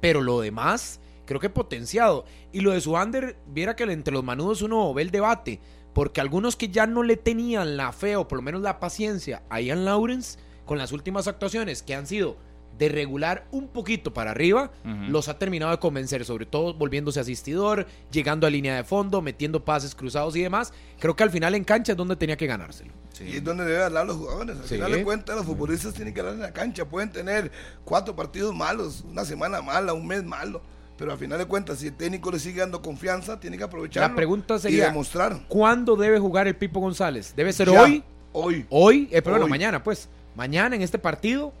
Pero 0.00 0.22
lo 0.22 0.40
demás, 0.40 1.00
creo 1.28 1.40
que 1.40 1.50
potenciado. 1.50 2.24
Y 2.52 2.60
lo 2.60 2.72
de 2.72 2.80
Suander, 2.80 3.36
viera 3.46 3.76
que 3.76 3.84
entre 3.84 4.14
los 4.14 4.24
manudos 4.24 4.62
uno 4.62 4.92
ve 4.94 5.02
el 5.02 5.10
debate, 5.10 5.60
porque 5.92 6.22
algunos 6.22 6.56
que 6.56 6.68
ya 6.68 6.86
no 6.86 7.02
le 7.02 7.16
tenían 7.16 7.76
la 7.76 7.92
fe 7.92 8.16
o 8.16 8.26
por 8.26 8.38
lo 8.38 8.42
menos 8.42 8.62
la 8.62 8.80
paciencia 8.80 9.42
a 9.50 9.60
Ian 9.60 9.84
Lawrence 9.84 10.38
con 10.64 10.78
las 10.78 10.90
últimas 10.90 11.28
actuaciones 11.28 11.82
que 11.82 11.94
han 11.94 12.06
sido 12.06 12.36
de 12.78 12.88
regular 12.88 13.46
un 13.50 13.68
poquito 13.68 14.14
para 14.14 14.30
arriba, 14.30 14.70
los 14.84 15.28
ha 15.28 15.36
terminado 15.36 15.72
de 15.72 15.78
convencer, 15.78 16.24
sobre 16.24 16.46
todo 16.46 16.74
volviéndose 16.74 17.18
asistidor, 17.18 17.86
llegando 18.12 18.46
a 18.46 18.50
línea 18.50 18.76
de 18.76 18.84
fondo, 18.84 19.20
metiendo 19.20 19.64
pases 19.64 19.96
cruzados 19.96 20.36
y 20.36 20.42
demás. 20.42 20.72
Creo 21.00 21.16
que 21.16 21.24
al 21.24 21.30
final 21.30 21.56
en 21.56 21.64
cancha 21.64 21.92
es 21.92 21.98
donde 21.98 22.14
tenía 22.14 22.36
que 22.36 22.46
ganárselo. 22.46 22.92
Y 23.20 23.38
es 23.38 23.44
donde 23.44 23.64
deben 23.64 23.82
hablar 23.82 24.06
los 24.06 24.16
jugadores. 24.16 24.58
Al 24.58 24.62
final 24.62 24.92
de 24.92 25.02
cuentas, 25.02 25.34
los 25.34 25.44
futbolistas 25.44 25.92
tienen 25.92 26.14
que 26.14 26.20
hablar 26.20 26.36
en 26.36 26.42
la 26.42 26.52
cancha. 26.52 26.84
Pueden 26.84 27.10
tener 27.10 27.50
cuatro 27.84 28.14
partidos 28.14 28.54
malos, 28.54 29.04
una 29.10 29.24
semana 29.24 29.60
mala, 29.60 29.92
un 29.92 30.06
mes 30.06 30.22
malo 30.22 30.62
pero 30.98 31.12
al 31.12 31.18
final 31.18 31.38
de 31.38 31.46
cuentas, 31.46 31.78
si 31.78 31.86
el 31.86 31.94
técnico 31.94 32.30
le 32.32 32.40
sigue 32.40 32.60
dando 32.60 32.82
confianza, 32.82 33.38
tiene 33.38 33.56
que 33.56 33.64
aprovecharlo 33.64 34.08
La 34.08 34.14
pregunta 34.16 34.58
sería, 34.58 34.84
y 34.84 34.86
demostrar. 34.88 35.38
¿cuándo 35.48 35.94
debe 35.94 36.18
jugar 36.18 36.48
el 36.48 36.56
Pipo 36.56 36.80
González? 36.80 37.32
¿Debe 37.36 37.52
ser 37.52 37.68
hoy? 37.70 38.02
Hoy. 38.32 38.66
Hoy, 38.68 39.08
eh, 39.12 39.22
pero 39.22 39.36
bueno, 39.36 39.48
mañana, 39.48 39.82
pues. 39.82 40.08
Mañana 40.34 40.76
en 40.76 40.82
este 40.82 40.98
partido 40.98 41.52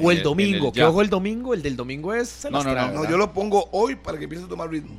o 0.00 0.10
el, 0.10 0.22
domingo. 0.22 0.72
que 0.72 0.82
ojo 0.82 1.02
el 1.02 1.10
domingo, 1.10 1.54
el 1.54 1.62
del 1.62 1.76
domingo 1.76 2.14
es. 2.14 2.46
No, 2.50 2.62
no, 2.62 2.74
no, 2.74 3.08
yo 3.08 3.16
lo 3.16 3.32
pongo 3.32 3.68
hoy 3.72 3.96
para 3.96 4.18
que 4.18 4.24
empiece 4.24 4.44
a 4.44 4.48
tomar 4.48 4.70
ritmo. 4.70 4.94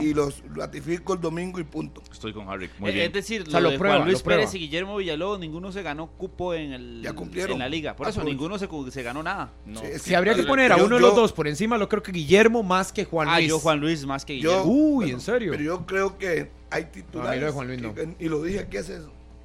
Y 0.00 0.14
los 0.14 0.42
ratifico 0.52 1.14
el 1.14 1.20
domingo 1.20 1.60
y 1.60 1.64
punto. 1.64 2.02
Estoy 2.10 2.32
con 2.32 2.48
Harry. 2.48 2.68
Muy 2.78 2.90
eh, 2.90 2.94
bien. 2.94 3.06
Es 3.06 3.12
decir, 3.12 3.46
lo, 3.46 3.70
de 3.70 3.78
Juan 3.78 4.04
Luis 4.04 4.20
Pérez 4.22 4.52
y 4.54 4.58
Guillermo 4.58 4.96
Villalobos, 4.96 5.38
ninguno 5.38 5.70
se 5.70 5.82
ganó 5.82 6.08
cupo 6.08 6.54
en, 6.54 6.72
el, 6.72 7.06
en 7.06 7.58
la 7.58 7.68
liga. 7.68 7.94
Por 7.94 8.08
eso, 8.08 8.24
ninguno 8.24 8.58
se, 8.58 8.68
se, 8.90 9.02
ganó 9.02 9.22
nada. 9.22 9.52
si 9.98 10.14
habría 10.14 10.34
que 10.34 10.42
poner 10.42 10.72
a 10.72 10.76
uno 10.76 10.96
de 10.96 11.00
los 11.00 11.14
dos 11.14 11.32
por 11.32 11.46
encima, 11.46 11.78
lo 11.78 11.88
creo 11.88 12.02
que 12.02 12.12
Guillermo 12.12 12.62
más 12.62 12.92
que 12.92 13.04
Juan 13.04 13.28
Luis. 13.28 13.36
Ah, 13.36 13.40
yo 13.40 13.58
Juan 13.58 13.80
Luis 13.80 14.04
más 14.04 14.24
que 14.24 14.34
Guillermo. 14.34 14.64
Uy, 14.64 15.10
¿en 15.10 15.20
serio? 15.20 15.52
Pero 15.52 15.62
yo 15.62 15.86
creo 15.86 16.18
que 16.18 16.50
hay 16.70 16.84
titulares. 16.86 17.54
y 18.18 18.28
lo 18.28 18.42
dije 18.42 18.60
aquí 18.60 18.76
hace 18.76 19.00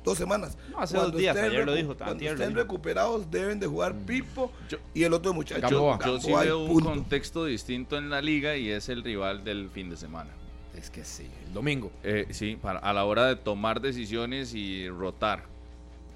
dos 0.05 0.17
semanas. 0.17 0.57
No, 0.71 0.79
hace 0.79 0.95
dos 0.95 1.15
días, 1.15 1.35
ayer 1.35 1.65
lo 1.65 1.73
dijo. 1.73 1.95
Cuando 1.97 2.23
estén 2.23 2.55
recuperados 2.55 3.29
deben 3.29 3.59
de 3.59 3.67
jugar 3.67 3.93
mm. 3.93 4.05
Pipo 4.05 4.51
y 4.93 5.03
el 5.03 5.13
otro 5.13 5.33
muchacho. 5.33 5.97
Yo, 6.05 6.19
sí 6.21 6.31
veo 6.31 6.59
un 6.59 6.83
contexto 6.83 7.45
distinto 7.45 7.97
en 7.97 8.09
la 8.09 8.21
liga 8.21 8.55
y 8.55 8.69
es 8.69 8.87
el 8.87 9.03
rival 9.03 9.43
del 9.43 9.69
fin 9.69 9.89
de 9.89 9.97
semana. 9.97 10.29
Es 10.77 10.89
que 10.89 11.03
sí, 11.03 11.27
el 11.47 11.53
domingo. 11.53 11.91
Eh, 12.03 12.27
sí, 12.31 12.57
para, 12.61 12.79
a 12.79 12.93
la 12.93 13.05
hora 13.05 13.25
de 13.25 13.35
tomar 13.35 13.81
decisiones 13.81 14.53
y 14.53 14.89
rotar. 14.89 15.43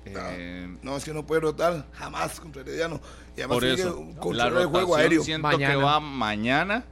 Eh, 0.06 0.78
no, 0.82 0.98
es 0.98 1.06
que 1.06 1.14
no 1.14 1.26
puede 1.26 1.42
rotar 1.42 1.86
jamás 1.94 2.40
contra 2.40 2.62
Herediano. 2.62 3.00
Y 3.36 3.42
además 3.42 3.56
por 3.56 3.66
eso, 3.66 4.08
la 4.34 4.48
el 4.48 4.66
juego 4.68 4.96
aéreo. 4.96 5.24
siento 5.24 5.58
que 5.58 5.76
va 5.76 6.00
mañana 6.00 6.84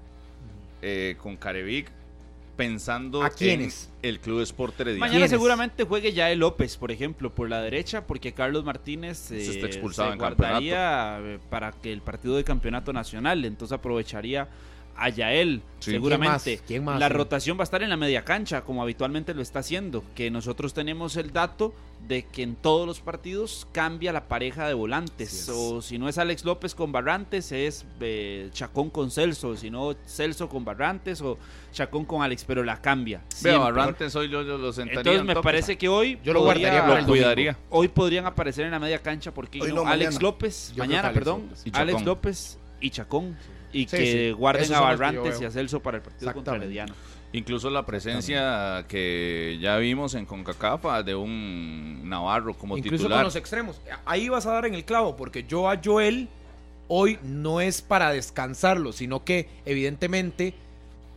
eh, 0.82 1.18
con 1.22 1.36
Carevic 1.36 1.91
pensando 2.58 3.24
en 3.40 3.70
el 4.02 4.20
Club 4.20 4.42
Sport 4.42 4.82
Herediano. 4.82 5.06
Mañana 5.06 5.28
seguramente 5.28 5.84
juegue 5.86 6.12
ya 6.12 6.30
el 6.32 6.40
López, 6.40 6.76
por 6.76 6.92
ejemplo, 6.92 7.34
por 7.34 7.50
la 7.50 7.62
derecha, 7.62 8.06
porque 8.06 8.34
Carlos 8.34 8.66
Martínez 8.66 9.18
se 9.18 9.40
está 9.40 9.68
eh, 9.68 9.70
expulsado 9.70 10.12
en 10.12 10.18
guardaría 10.18 11.20
eh, 11.22 11.40
para 11.50 11.72
que 11.72 11.94
el 11.94 12.02
partido 12.02 12.36
de 12.36 12.44
campeonato 12.44 12.92
nacional, 12.92 13.46
entonces 13.46 13.74
aprovecharía 13.74 14.50
a 14.98 15.10
Yael, 15.10 15.61
seguramente. 15.80 16.60
La 16.98 17.10
rotación 17.10 17.57
va 17.57 17.61
a 17.61 17.64
estar 17.64 17.84
en 17.84 17.90
la 17.90 17.98
media 17.98 18.26
cancha, 18.26 18.61
como 18.61 18.82
habitualmente 18.82 19.34
lo 19.34 19.41
está 19.41 19.60
haciendo. 19.60 20.03
Que 20.15 20.32
nosotros 20.32 20.74
tenemos 20.74 21.15
el 21.18 21.32
dato 21.32 21.74
de 22.07 22.26
que 22.26 22.44
en 22.44 22.56
todos 22.56 22.88
los 22.88 22.99
partidos 22.99 23.68
cambia 23.72 24.11
la 24.11 24.28
pareja 24.28 24.68
de 24.68 24.74
volantes. 24.74 25.49
o 25.49 25.82
si 25.82 25.98
no 25.98 26.10
es 26.10 26.18
Alex 26.18 26.45
López 26.45 26.76
con 26.76 26.91
Barrantes, 26.91 27.52
es 27.52 27.86
eh, 27.99 28.49
Chacón 28.53 28.90
con 28.90 29.11
Celso. 29.11 29.56
Si 29.56 29.69
no, 29.69 29.95
Celso 30.06 30.49
con 30.49 30.65
Barrantes 30.65 31.22
o 31.22 31.38
Chacón 31.72 32.06
con 32.06 32.22
Alex, 32.22 32.44
pero 32.45 32.64
la 32.64 32.82
cambia. 32.82 33.22
Veo, 33.41 33.60
Barrantes 33.60 34.15
hoy 34.15 34.30
yo, 34.30 34.44
lo 34.44 34.74
sentaría. 34.74 34.99
Entonces 34.99 35.24
me 35.24 35.41
parece 35.41 35.78
que 35.78 35.88
hoy. 35.88 36.19
Yo 36.24 36.34
lo 36.34 36.41
guardaría, 36.41 36.99
lo 37.02 37.06
cuidaría. 37.06 37.57
Hoy 37.69 37.88
podrían 37.88 38.26
aparecer 38.26 38.65
en 38.65 38.72
la 38.72 38.80
media 38.80 38.99
cancha 38.99 39.34
porque 39.34 39.60
Alex 39.86 40.22
López, 40.22 40.74
mañana, 40.76 41.11
perdón, 41.14 41.49
Alex 41.74 42.03
López 42.03 42.60
y 42.80 42.90
Chacón 42.90 43.36
y 43.72 43.85
que 43.85 44.34
guarden 44.34 44.73
a 44.73 44.80
Barrantes 44.81 45.41
y 45.41 45.45
a 45.45 45.52
Celso 45.52 45.81
para 45.81 45.98
el 45.98 46.03
partido 46.03 46.34
contra 46.34 46.56
Herediano. 46.56 46.94
Incluso 47.34 47.69
la 47.69 47.85
presencia 47.85 48.85
que 48.88 49.57
ya 49.61 49.77
vimos 49.77 50.15
en 50.15 50.26
CONCACAF 50.26 51.03
de 51.06 51.14
un 51.14 52.07
Navarro 52.07 52.57
como 52.57 52.77
Incluso 52.77 53.03
titular. 53.03 53.19
con 53.19 53.26
los 53.26 53.35
extremos. 53.35 53.81
Ahí 54.06 54.30
vas 54.30 54.45
a 54.45 54.53
dar 54.53 54.65
en 54.65 54.73
el 54.73 54.85
clavo, 54.85 55.18
porque 55.18 55.44
yo 55.44 55.69
a 55.69 55.80
Joel 55.84 56.30
hoy 56.88 57.19
no 57.23 57.60
es 57.60 57.81
para 57.81 58.11
descansarlo, 58.11 58.94
sino 58.94 59.26
que 59.26 59.49
evidentemente 59.65 60.53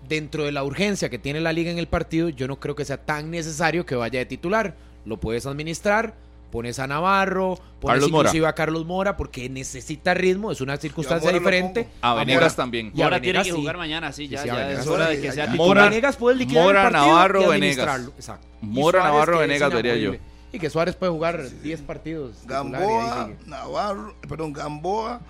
dentro 0.09 0.44
de 0.44 0.52
la 0.52 0.64
urgencia 0.64 1.09
que 1.10 1.18
tiene 1.18 1.40
la 1.40 1.52
liga 1.52 1.70
en 1.70 1.78
el 1.78 1.86
partido, 1.86 2.28
yo 2.28 2.48
no 2.48 2.59
creo 2.59 2.74
que 2.74 2.85
sea 2.85 2.97
tan 2.98 3.31
necesario 3.31 3.86
que 3.86 3.94
vaya 3.94 4.18
de 4.18 4.27
titular. 4.27 4.77
Lo 5.05 5.18
puedes 5.18 5.47
administrar, 5.47 6.14
pones 6.51 6.78
a 6.78 6.86
Navarro, 6.86 7.59
pones 7.81 8.06
inclusive 8.06 8.47
a 8.47 8.52
Carlos 8.55 8.85
Mora 8.85 9.16
porque 9.16 9.48
necesita 9.48 10.14
ritmo, 10.14 10.51
es 10.52 10.60
una 10.60 10.77
circunstancia 10.77 11.32
diferente. 11.32 11.89
A 12.01 12.14
Venegas 12.14 12.56
también. 12.56 12.93
Y 12.94 13.02
ahora 13.02 13.20
tiene 13.20 13.43
que 13.43 13.52
jugar 13.52 13.77
mañana, 13.77 14.12
sí, 14.12 14.28
ya, 14.28 14.44
ya 14.44 14.72
es 14.72 14.86
hora 14.86 15.09
de 15.09 15.20
que 15.20 15.32
sea 15.32 15.47
titular. 15.47 15.66
Mora, 15.68 15.85
Venegas 15.85 16.16
puede 16.16 16.36
liquidar 16.36 16.64
Mora, 16.64 16.86
el 16.86 16.93
Navarro, 16.93 17.48
Venegas. 17.48 18.01
Exacto. 18.16 18.47
Mora, 18.60 19.05
Navarro, 19.05 19.39
Venegas, 19.39 19.72
diría 19.74 19.97
yo. 19.97 20.14
Y 20.52 20.59
que 20.59 20.68
Suárez 20.68 20.97
puede 20.97 21.12
jugar 21.12 21.48
10 21.48 21.81
partidos. 21.82 22.39
Gamboa, 22.44 23.31
Navarro, 23.47 24.16
perdón, 24.28 24.52
Gamboa, 24.52 25.20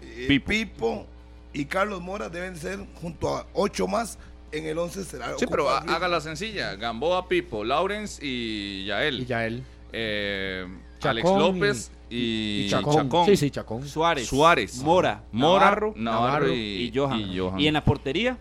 eh, 0.00 0.40
Pipo. 0.46 1.06
y 1.52 1.66
Carlos 1.66 2.00
Mora 2.00 2.30
deben 2.30 2.56
ser 2.56 2.78
junto 3.00 3.36
a 3.36 3.46
8 3.52 3.86
más 3.86 4.18
en 4.52 4.66
el 4.66 4.78
11 4.78 5.04
será. 5.04 5.38
Sí, 5.38 5.46
pero 5.46 5.68
haga 5.68 6.08
la 6.08 6.20
sencilla. 6.20 6.74
Gamboa, 6.76 7.26
Pipo, 7.28 7.64
Lawrence 7.64 8.24
y 8.24 8.84
Yael. 8.86 9.20
Y 9.20 9.26
Yael. 9.26 9.62
Eh, 9.92 10.66
Alex 11.02 11.28
López 11.28 11.90
y, 12.08 12.68
Chacón. 12.68 13.26
Sí, 13.26 13.36
sí, 13.36 13.50
Chacón. 13.50 13.86
Suárez. 13.88 14.26
Suárez. 14.28 14.76
Mora. 14.82 15.22
Mora, 15.32 15.64
Navarro, 15.64 15.94
Navarro 15.96 16.52
y, 16.52 16.84
y- 16.84 16.92
Johan. 16.94 17.20
y 17.20 17.38
Johan. 17.38 17.60
Y 17.60 17.66
en 17.66 17.74
la 17.74 17.84
portería, 17.84 18.38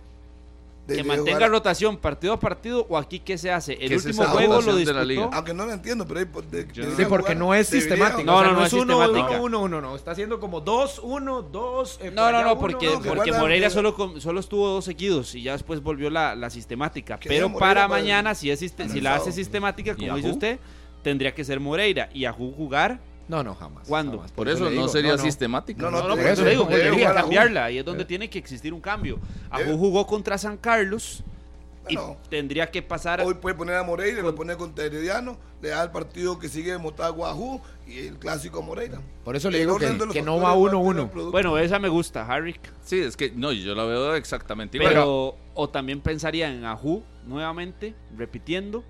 que 0.88 1.04
mantenga 1.06 1.38
jugar- 1.38 1.52
rotación 1.52 1.96
partido 1.98 2.34
a 2.34 2.40
partido 2.40 2.86
o 2.90 2.98
aquí 2.98 3.20
qué 3.20 3.38
se 3.38 3.50
hace. 3.50 3.74
El 3.74 3.88
¿Qué 3.90 3.96
es 3.96 4.06
último 4.06 4.26
juego 4.26 4.62
lo 4.62 4.76
de 4.76 4.86
la 4.86 5.04
disputó. 5.04 5.04
liga? 5.06 5.30
Aunque 5.32 5.54
no 5.54 5.66
lo 5.66 5.72
entiendo, 5.72 6.06
pero 6.06 6.20
ahí, 6.20 6.26
de- 6.26 6.64
debería 6.66 6.96
Sí, 6.98 7.06
porque 7.08 7.24
jugar- 7.34 7.38
no 7.38 7.54
es 7.56 7.68
sistemático. 7.68 8.24
No, 8.24 8.36
o 8.36 8.40
sea, 8.40 8.48
no, 8.50 8.54
no 8.54 8.60
no 8.60 8.66
es 8.66 8.74
uno, 8.74 8.82
sistemática. 9.06 9.40
uno, 9.42 9.44
uno, 9.46 9.60
uno, 9.62 9.82
no. 9.82 9.96
Está 9.96 10.12
haciendo 10.12 10.40
como 10.42 10.60
dos, 10.60 11.00
uno, 11.02 11.42
dos. 11.44 11.98
eh, 12.02 12.06
por 12.06 12.14
No, 12.14 12.32
no, 12.32 12.42
no, 12.44 12.52
uno, 12.52 12.60
porque, 12.60 12.88
no, 12.88 13.02
que 13.02 13.10
porque 13.10 13.32
Moreira 13.32 13.70
solo, 13.70 13.96
con- 13.96 14.20
solo 14.20 14.40
estuvo 14.42 14.68
dos 14.68 14.86
seguidos 14.86 15.34
y 15.34 15.44
ya 15.44 15.54
después 15.54 15.82
volvió 15.82 16.10
la, 16.10 16.36
la 16.36 16.50
sistemática. 16.50 17.18
Pero 17.26 17.54
para 17.58 17.84
el- 17.84 17.90
mañana, 17.90 18.36
si, 18.36 18.52
es 18.52 18.60
si 18.60 19.02
la 19.02 19.16
hace 19.16 19.32
sistemática, 19.32 19.94
¿Y 19.98 20.02
como 20.08 20.18
dice 20.18 20.30
usted, 20.30 20.60
tendría 21.02 21.34
que 21.34 21.44
ser 21.44 21.60
Moreira 21.60 22.10
y 22.14 22.26
a 22.26 22.32
jugar. 22.34 23.00
No, 23.28 23.44
no, 23.44 23.56
jamás. 23.56 23.88
¿Cuándo? 23.88 24.18
jamás. 24.18 24.32
Por 24.32 24.50
eso 24.50 24.66
le 24.66 24.72
no 24.72 24.82
digo, 24.84 24.88
sería 24.90 25.12
no. 25.16 25.18
sistemático. 25.18 25.82
No, 25.82 25.90
no, 25.92 26.02
No, 26.02 26.08
no, 26.10 26.16
por 26.16 26.26
eso 26.26 26.42
eso 26.42 26.46
digo, 26.46 26.64
debe 26.66 26.76
tendría 26.82 26.92
que 26.92 26.98
jugar 26.98 27.18
Ajú. 27.18 27.22
cambiarla. 27.28 27.66
Ahí 27.66 27.78
es 27.78 27.86
donde 27.86 28.04
tiene 28.06 28.30
que 28.30 28.38
existir 28.40 28.74
un 28.74 28.82
cambio. 28.82 29.20
Ajú 29.50 29.64
Debe- 29.64 29.78
jugó 29.78 30.06
contra 30.08 30.38
San 30.38 30.58
Carlos 30.58 31.24
y 31.88 31.96
Bueno. 31.96 32.18
tendría 32.30 32.70
que 32.70 32.82
pasar. 32.82 33.22
Hoy 33.22 33.36
puede 33.36 33.56
poner 33.56 33.76
a 33.76 33.84
Moreira, 33.84 34.22
lo 34.22 34.36
pone 34.36 34.56
contra 34.58 34.86
Herediano, 34.86 35.38
le 35.62 35.70
da 35.70 35.82
el 35.84 35.92
partido 35.92 36.38
que 36.40 36.50
sigue 36.50 36.78
Motagua 36.78 37.30
a 37.30 37.32
Ajú 37.32 37.62
y 37.88 38.00
el 38.08 38.18
clásico 38.20 38.60
a 38.60 38.62
Moreira. 38.64 39.00
Por 39.24 39.36
eso 39.36 39.50
le 39.50 39.60
digo 39.60 39.78
que, 39.78 39.86
de 39.88 40.22
no 40.22 40.38
va 40.38 40.44
va 40.44 40.50
a 40.50 40.54
uno, 40.56 40.82
tener 40.94 41.10
uno. 41.16 41.32
Bueno, 41.32 41.58
esa 41.58 41.80
me 41.80 41.88
gusta, 41.90 42.26
Harry. 42.28 42.56
Sí, 42.84 43.00
es 43.00 43.16
que 43.16 43.32
no, 43.32 43.52
yo 43.54 43.74
la 43.76 43.86
veo 43.86 44.14
exactamente 44.16 44.78
igual. 44.78 44.92
Pero, 44.94 45.38
o 45.54 45.70
también 45.70 46.02
pensaría 46.02 46.52
en 46.52 46.66
Ajú 46.66 47.02
nuevamente, 47.26 47.96
repitiendo, 48.18 48.84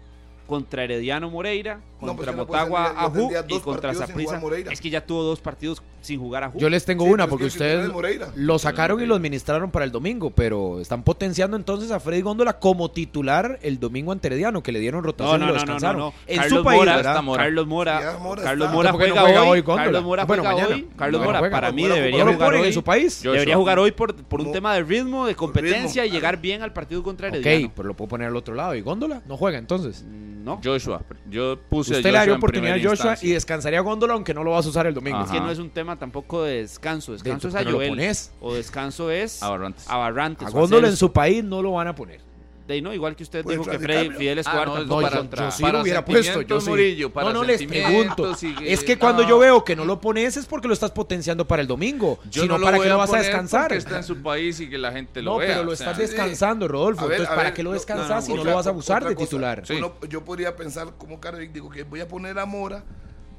contra 0.51 0.83
Herediano 0.83 1.29
Moreira, 1.29 1.79
No, 2.01 2.07
contra 2.09 2.15
pues 2.25 2.35
no 2.35 2.45
puede 2.45 2.61
Motagua 2.63 2.93
ya 2.93 3.01
Ajú 3.05 3.31
y 3.47 3.59
contra 3.61 3.93
Moreira. 4.41 4.73
Es 4.73 4.81
que 4.81 4.89
ya 4.89 5.05
tuvo 5.05 5.23
dos 5.23 5.39
partidos 5.39 5.81
sin 6.01 6.19
jugar 6.19 6.43
Ajú. 6.43 6.59
Yo 6.59 6.69
les 6.69 6.83
tengo 6.83 7.05
Sí, 7.05 7.11
una, 7.11 7.27
porque 7.27 7.45
es 7.45 7.53
que 7.53 7.63
ustedes 7.63 7.89
lo 8.35 8.59
sacaron 8.59 9.01
y 9.01 9.05
lo 9.05 9.15
administraron 9.15 9.71
para 9.71 9.85
el 9.85 9.91
domingo, 9.91 10.31
pero 10.31 10.81
están 10.81 11.03
potenciando 11.03 11.55
entonces 11.55 11.89
a 11.91 12.01
Freddy 12.01 12.21
Góndola 12.21 12.59
como 12.59 12.91
titular 12.91 13.59
el 13.61 13.79
domingo 13.79 14.11
ante 14.11 14.27
Herediano, 14.27 14.61
que 14.61 14.73
le 14.73 14.79
dieron 14.79 15.01
no, 15.01 15.05
rotación 15.07 15.39
no, 15.39 15.45
y 15.45 15.47
lo 15.49 15.53
no, 15.53 15.59
no, 15.59 15.65
no, 15.65 15.73
descansaron. 15.73 15.99
no. 16.01 16.13
En 16.27 16.37
Carlos 16.39 16.59
su 16.59 16.65
país, 16.65 16.79
Mora, 16.79 17.21
Mora. 17.21 17.43
Carlos 17.43 17.67
Mora, 17.67 18.17
Carlos. 18.43 18.71
Mora 18.73 18.91
¿Por 18.91 19.01
qué 19.01 19.07
no 19.07 19.13
juega, 19.13 19.27
juega 19.27 19.43
hoy, 19.43 19.61
Góndola? 19.61 19.83
Carlos 19.85 20.03
Mora 20.03 20.25
Bueno, 20.25 20.43
juega 20.43 20.55
mañana. 20.57 20.75
hoy. 20.75 20.87
Carlos 20.97 21.21
No, 21.21 21.27
Mora 21.27 21.49
para 21.49 21.71
mí 21.71 21.87
debería 21.87 22.19
¿No 22.25 22.31
lo 22.31 22.33
jugar 22.33 22.53
hoy. 22.55 22.67
en 22.67 22.73
su 22.73 22.83
país? 22.83 23.21
Yo- 23.23 23.31
Debería 23.31 23.55
jugar 23.55 23.79
hoy 23.79 23.91
por, 23.91 24.13
por 24.15 24.41
un 24.41 24.47
No. 24.47 24.51
tema 24.51 24.73
de 24.73 24.83
ritmo, 24.83 25.25
de 25.25 25.35
competencia 25.35 26.05
y 26.05 26.09
llegar 26.11 26.41
bien 26.41 26.61
al 26.61 26.73
partido 26.73 27.01
contra 27.03 27.29
Ok, 27.29 27.35
Herediano. 27.35 27.71
pero 27.75 27.87
lo 27.87 27.93
puedo 27.93 28.09
poner 28.09 28.27
al 28.27 28.35
otro 28.35 28.53
lado. 28.53 28.75
¿Y 28.75 28.81
Góndola? 28.81 29.21
¿No 29.27 29.37
juega 29.37 29.57
entonces? 29.57 30.03
No, 30.43 30.59
Joshua, 30.63 31.01
yo 31.29 31.57
puse 31.69 31.93
a 31.93 31.97
Usted 31.97 32.09
le 32.09 32.09
Joshua 32.09 32.19
daría 32.19 32.33
en 32.33 32.37
oportunidad 32.37 32.75
a 32.75 32.89
Joshua 32.89 33.15
y 33.21 33.31
descansaría 33.31 33.79
a 33.79 33.81
Góndola, 33.81 34.13
aunque 34.13 34.33
no 34.33 34.43
lo 34.43 34.51
vas 34.51 34.65
a 34.65 34.69
usar 34.69 34.87
el 34.87 34.93
domingo. 34.93 35.21
es 35.23 35.29
que 35.31 35.37
Ajá. 35.37 35.45
no 35.45 35.51
es 35.51 35.59
un 35.59 35.69
tema 35.69 35.97
tampoco 35.97 36.43
de 36.43 36.57
descanso. 36.61 37.11
Descanso 37.13 37.47
es 37.49 37.53
¿por 37.53 37.67
a 37.67 37.71
Joel. 37.71 37.89
pones? 37.89 38.33
O 38.41 38.53
descanso 38.53 39.11
es 39.11 39.41
A 39.43 39.49
Barrantes. 39.49 39.89
a 39.89 39.97
Barrantes. 39.97 40.45
A 40.47 40.49
a 40.49 40.51
Góndola 40.53 40.87
en 40.87 40.95
su 40.97 41.11
país 41.13 41.43
no 41.43 41.61
lo 41.61 41.73
van 41.73 41.87
a 41.87 41.95
poner. 41.95 42.19
De 42.67 42.81
no, 42.81 42.93
igual 42.93 43.15
que 43.15 43.23
usted 43.23 43.43
Puede 43.43 43.57
dijo 43.57 43.69
que 43.69 43.79
Freddy. 43.79 44.11
Fidel 44.11 44.37
Ah, 44.37 44.41
Escobar 44.41 44.67
no, 44.67 44.73
tampoco 44.75 45.01
No, 45.01 45.07
para 45.09 45.23
yo, 45.23 45.29
yo 45.29 45.51
sí 45.51 45.61
para 45.61 45.73
lo 45.73 45.81
hubiera 45.81 46.05
puesto. 46.05 46.41
Yo 46.43 46.61
sí. 46.61 47.05
Para 47.13 47.27
no, 47.27 47.33
no 47.33 47.43
les 47.43 47.63
pregunto. 47.63 48.35
que- 48.39 48.71
Es 48.71 48.83
que 48.83 48.97
cuando 48.97 49.23
no. 49.23 49.29
yo 49.29 49.39
veo 49.39 49.63
que 49.65 49.75
no 49.75 49.83
lo 49.83 49.99
pones 49.99 50.37
es 50.37 50.45
porque 50.45 50.67
lo 50.67 50.73
estás 50.73 50.91
potenciando 50.91 51.45
para 51.47 51.61
el 51.63 51.67
domingo. 51.67 52.19
Yo 52.29 52.43
si 52.43 52.47
no, 52.47 52.57
no 52.57 52.63
¿para 52.65 52.79
qué 52.79 52.87
lo 52.87 52.97
vas 52.97 53.11
a 53.13 53.17
descansar? 53.17 53.73
está 53.73 53.97
en 53.97 54.03
su 54.03 54.21
país 54.21 54.59
y 54.59 54.69
que 54.69 54.77
la 54.77 54.91
gente 54.91 55.21
lo 55.21 55.31
No, 55.33 55.37
vea. 55.39 55.47
pero 55.49 55.63
lo 55.65 55.71
o 55.71 55.75
sea, 55.75 55.87
estás 55.91 55.97
descansando, 55.97 56.67
Rodolfo. 56.67 57.07
Ver, 57.07 57.13
Entonces, 57.21 57.29
¿para 57.35 57.43
ver, 57.49 57.53
qué 57.55 57.63
lo 57.63 57.71
no, 57.71 57.73
descansas 57.73 58.09
no, 58.09 58.15
no, 58.15 58.21
si 58.21 58.33
no 58.33 58.43
lo 58.43 58.55
vas 58.55 58.67
a 58.67 58.71
usar 58.71 58.97
otra 58.97 59.09
de 59.09 59.15
cosa. 59.15 59.25
titular? 59.27 59.61
Sí. 59.65 59.73
Uno- 59.73 59.93
yo 60.07 60.23
podría 60.23 60.55
pensar 60.55 60.93
como 60.97 61.19
Carrick, 61.19 61.51
digo 61.51 61.69
que 61.69 61.83
voy 61.83 61.99
a 61.99 62.07
poner 62.07 62.37
a 62.39 62.45
Mora 62.45 62.83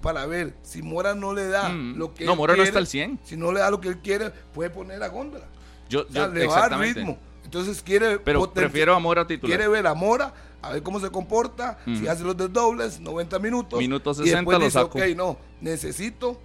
para 0.02 0.26
ver 0.26 0.54
si 0.62 0.82
Mora 0.82 1.14
no 1.14 1.32
le 1.32 1.46
da 1.46 1.68
Mm. 1.68 1.96
lo 1.96 2.12
que 2.12 2.24
No, 2.24 2.32
él 2.32 2.38
Mora 2.38 2.56
no 2.56 2.62
está 2.64 2.80
al 2.80 2.86
100. 2.88 3.20
Si 3.22 3.36
no 3.36 3.52
le 3.52 3.60
da 3.60 3.70
lo 3.70 3.80
que 3.80 3.88
él 3.88 3.98
quiere, 3.98 4.30
puede 4.52 4.68
poner 4.68 5.02
a 5.02 5.08
Góndola. 5.08 5.46
Yo, 5.88 6.06
yo- 6.08 6.28
le 6.28 6.46
va 6.46 6.64
a 6.64 6.68
ritmo. 6.76 7.18
Entonces 7.52 7.82
quiere 7.82 8.18
Pero 8.18 8.40
poten- 8.40 8.54
prefiero 8.62 8.94
a 8.94 8.98
Mora 8.98 9.26
titular. 9.26 9.54
quiere 9.58 9.70
ver 9.70 9.86
a 9.86 9.92
Mora, 9.92 10.32
a 10.62 10.70
ver 10.72 10.82
cómo 10.82 10.98
se 11.00 11.10
comporta, 11.10 11.78
si 11.84 12.08
hace 12.08 12.24
los 12.24 12.34
desdobles, 12.34 12.98
90 12.98 13.38
minutos. 13.38 13.78
Minuto 13.78 14.10
y 14.12 14.14
60 14.14 14.36
después 14.38 14.58
lo 14.58 14.64
dice, 14.64 14.78
saco. 14.78 14.98
ok, 14.98 15.04
no, 15.14 15.36
necesito 15.60 16.40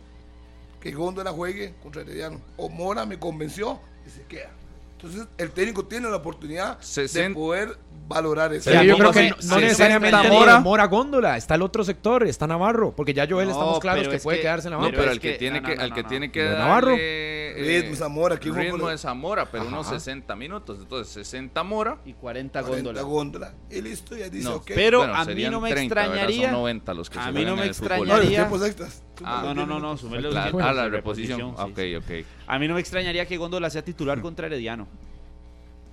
que 0.81 0.91
Góndola 0.91 1.31
juegue 1.31 1.75
contra 1.81 2.01
Herediano. 2.01 2.41
O 2.57 2.67
Mora 2.67 3.05
me 3.05 3.17
convenció 3.17 3.79
y 4.05 4.09
se 4.09 4.23
queda. 4.23 4.51
Entonces 4.97 5.27
el 5.37 5.51
técnico 5.51 5.85
tiene 5.85 6.09
la 6.09 6.17
oportunidad 6.17 6.77
de 6.77 6.83
60. 6.83 7.33
poder 7.39 7.77
valorar 8.07 8.53
eso. 8.53 8.69
Pero 8.69 8.83
yo 8.83 8.97
creo 8.97 9.11
que 9.11 9.29
no, 9.29 9.35
no 9.35 9.41
60 9.41 9.59
necesariamente 9.59 10.17
Mora. 10.17 10.29
Mora, 10.31 10.59
Mora 10.59 10.85
Góndola, 10.85 11.37
está 11.37 11.55
el 11.55 11.61
otro 11.61 11.83
sector, 11.83 12.25
está 12.27 12.47
Navarro, 12.47 12.93
porque 12.95 13.13
ya 13.13 13.27
Joel 13.29 13.47
No, 13.49 13.53
estamos 13.53 13.79
claros 13.79 14.07
que 14.07 14.15
es 14.15 14.23
puede 14.23 14.37
que- 14.37 14.41
quedarse 14.43 14.67
en 14.67 14.73
la 14.75 14.79
No, 14.79 14.89
pero, 14.89 15.11
el 15.11 15.19
que, 15.19 15.33
que- 15.33 15.37
tiene 15.37 15.61
no, 15.61 15.67
que, 15.67 15.75
no, 15.75 15.81
al 15.83 15.93
que 15.93 16.03
no. 16.03 16.09
tiene 16.09 16.31
que 16.31 16.39
¿De 16.41 16.45
darle, 16.49 16.63
Navarro? 16.63 16.95
eh, 16.99 17.53
Ritmo, 17.57 17.95
Zamora, 17.95 18.37
¿quién 18.37 18.55
ritmo 18.55 18.87
de 18.87 18.97
Zamora, 18.97 19.45
pero 19.51 19.63
Ajá. 19.63 19.71
unos 19.73 19.87
60 19.87 20.35
minutos. 20.35 20.77
Entonces, 20.79 21.11
60 21.13 21.63
Mora. 21.63 21.97
y 22.05 22.13
40 22.13 22.61
40 22.61 22.61
góndolas. 22.89 23.03
góndola. 23.03 23.53
Y 23.71 23.81
listo, 23.81 24.15
ya 24.15 24.29
dice, 24.29 24.47
No, 24.47 24.55
ok. 24.57 24.71
Pero 24.75 24.99
Bueno, 24.99 25.15
a 25.15 25.25
mí 25.25 25.43
no 25.49 25.59
me 25.61 25.71
30, 25.71 25.95
¿verdad? 25.95 26.05
extrañaría- 26.13 26.49
Son 26.51 26.59
90 26.59 26.93
los 26.93 27.09
que 27.09 27.19
a 27.19 27.25
se 27.25 27.31
mí 27.31 27.45
no 27.45 27.55
me 27.55 27.65
extrañaría-. 27.65 28.47
Ah, 29.23 29.41
No, 29.43 29.53
no, 29.55 29.65
no, 29.65 29.79
no, 29.79 29.89
los 29.95 29.99
tiempos 30.01 30.61
ah, 30.63 30.73
la 30.73 30.87
reposición. 30.89 31.41
ok, 31.57 31.79
ok. 31.97 32.25
A 32.47 32.59
mí 32.59 32.67
no 32.67 32.75
me 32.75 32.79
extrañaría 32.79 33.25
que 33.25 33.37
Góndola 33.37 33.69
sea 33.69 33.83
titular 33.83 34.21
contra 34.21 34.45
Herediano. 34.47 34.87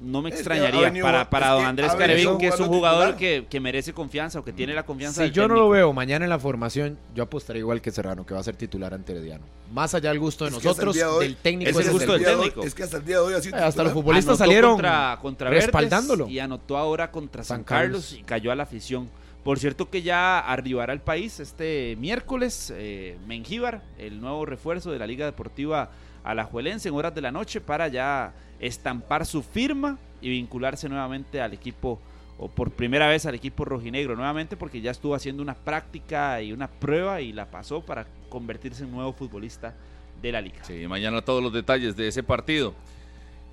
No 0.04 0.22
me 0.22 0.28
extrañaría 0.30 0.80
venido- 0.82 1.04
para, 1.04 1.28
para 1.30 1.50
don 1.50 1.64
Andrés 1.64 1.92
Carevín, 1.94 2.38
que 2.38 2.48
es 2.48 2.60
un 2.60 2.68
jugador 2.68 3.16
que, 3.16 3.46
que 3.48 3.60
merece 3.60 3.92
confianza 3.92 4.38
o 4.40 4.44
que 4.44 4.52
tiene 4.52 4.74
la 4.74 4.84
confianza 4.84 5.16
Si 5.22 5.28
del 5.28 5.32
yo 5.32 5.48
no 5.48 5.54
lo 5.54 5.68
veo 5.68 5.92
mañana 5.92 6.24
en 6.24 6.28
la 6.30 6.38
formación, 6.38 6.98
yo 7.14 7.22
apostaría 7.24 7.60
igual 7.60 7.80
que 7.80 7.90
Serrano, 7.90 8.24
que 8.26 8.34
va 8.34 8.40
a 8.40 8.44
ser 8.44 8.56
titular 8.56 8.92
ante 8.94 9.12
Herediano. 9.12 9.44
Más 9.72 9.94
allá 9.94 10.10
del 10.10 10.18
gusto 10.20 10.44
de 10.44 10.50
Es 10.50 10.62
nosotros, 10.62 10.94
de 10.94 11.04
hoy- 11.04 11.24
del 11.26 11.36
técnico 11.36 11.70
es 11.80 11.86
el 11.86 11.92
gusto 11.92 12.14
el 12.14 12.22
del 12.22 12.34
hoy- 12.34 12.40
técnico. 12.48 12.66
Es 12.66 12.74
que 12.74 12.82
hasta 12.82 12.98
el 12.98 13.04
día 13.04 13.16
de 13.16 13.22
hoy 13.22 13.34
así. 13.34 13.50
Hasta 13.52 13.82
los 13.82 13.92
futbolistas 13.92 14.32
Anotó 14.40 14.44
salieron 14.44 14.70
contra, 15.20 15.50
respaldándolo. 15.50 16.28
y 16.28 16.38
anotó 16.38 16.76
ahora 16.76 17.10
contra 17.10 17.42
San, 17.44 17.58
San 17.58 17.64
Carlos. 17.64 18.02
Carlos. 18.06 18.20
y 18.20 18.22
cayó 18.24 18.52
a 18.52 18.54
la 18.54 18.64
afición. 18.64 19.08
Por 19.42 19.58
cierto 19.58 19.90
que 19.90 20.00
ya 20.02 20.38
arribará 20.38 20.92
al 20.92 21.02
país 21.02 21.38
este 21.38 21.96
miércoles 21.98 22.72
eh, 22.74 23.18
Mengíbar, 23.26 23.82
el 23.98 24.20
nuevo 24.20 24.46
refuerzo 24.46 24.90
de 24.90 24.98
la 24.98 25.06
Liga 25.06 25.26
Deportiva 25.26 25.90
Alajuelense 26.24 26.88
en 26.88 26.94
horas 26.94 27.14
de 27.14 27.20
la 27.20 27.30
noche 27.30 27.60
para 27.60 27.88
ya 27.88 28.32
estampar 28.58 29.26
su 29.26 29.42
firma 29.42 29.98
y 30.20 30.30
vincularse 30.30 30.88
nuevamente 30.88 31.40
al 31.40 31.52
equipo 31.52 32.00
o 32.38 32.48
por 32.48 32.72
primera 32.72 33.06
vez 33.06 33.26
al 33.26 33.34
equipo 33.34 33.64
rojinegro 33.64 34.16
nuevamente 34.16 34.56
porque 34.56 34.80
ya 34.80 34.90
estuvo 34.90 35.14
haciendo 35.14 35.42
una 35.42 35.54
práctica 35.54 36.40
y 36.42 36.52
una 36.52 36.68
prueba 36.68 37.20
y 37.20 37.32
la 37.32 37.50
pasó 37.50 37.82
para 37.82 38.06
convertirse 38.28 38.84
en 38.84 38.90
nuevo 38.90 39.12
futbolista 39.12 39.74
de 40.20 40.32
la 40.32 40.40
liga. 40.40 40.64
Sí, 40.64 40.86
mañana 40.88 41.22
todos 41.22 41.42
los 41.42 41.52
detalles 41.52 41.96
de 41.96 42.08
ese 42.08 42.22
partido. 42.22 42.74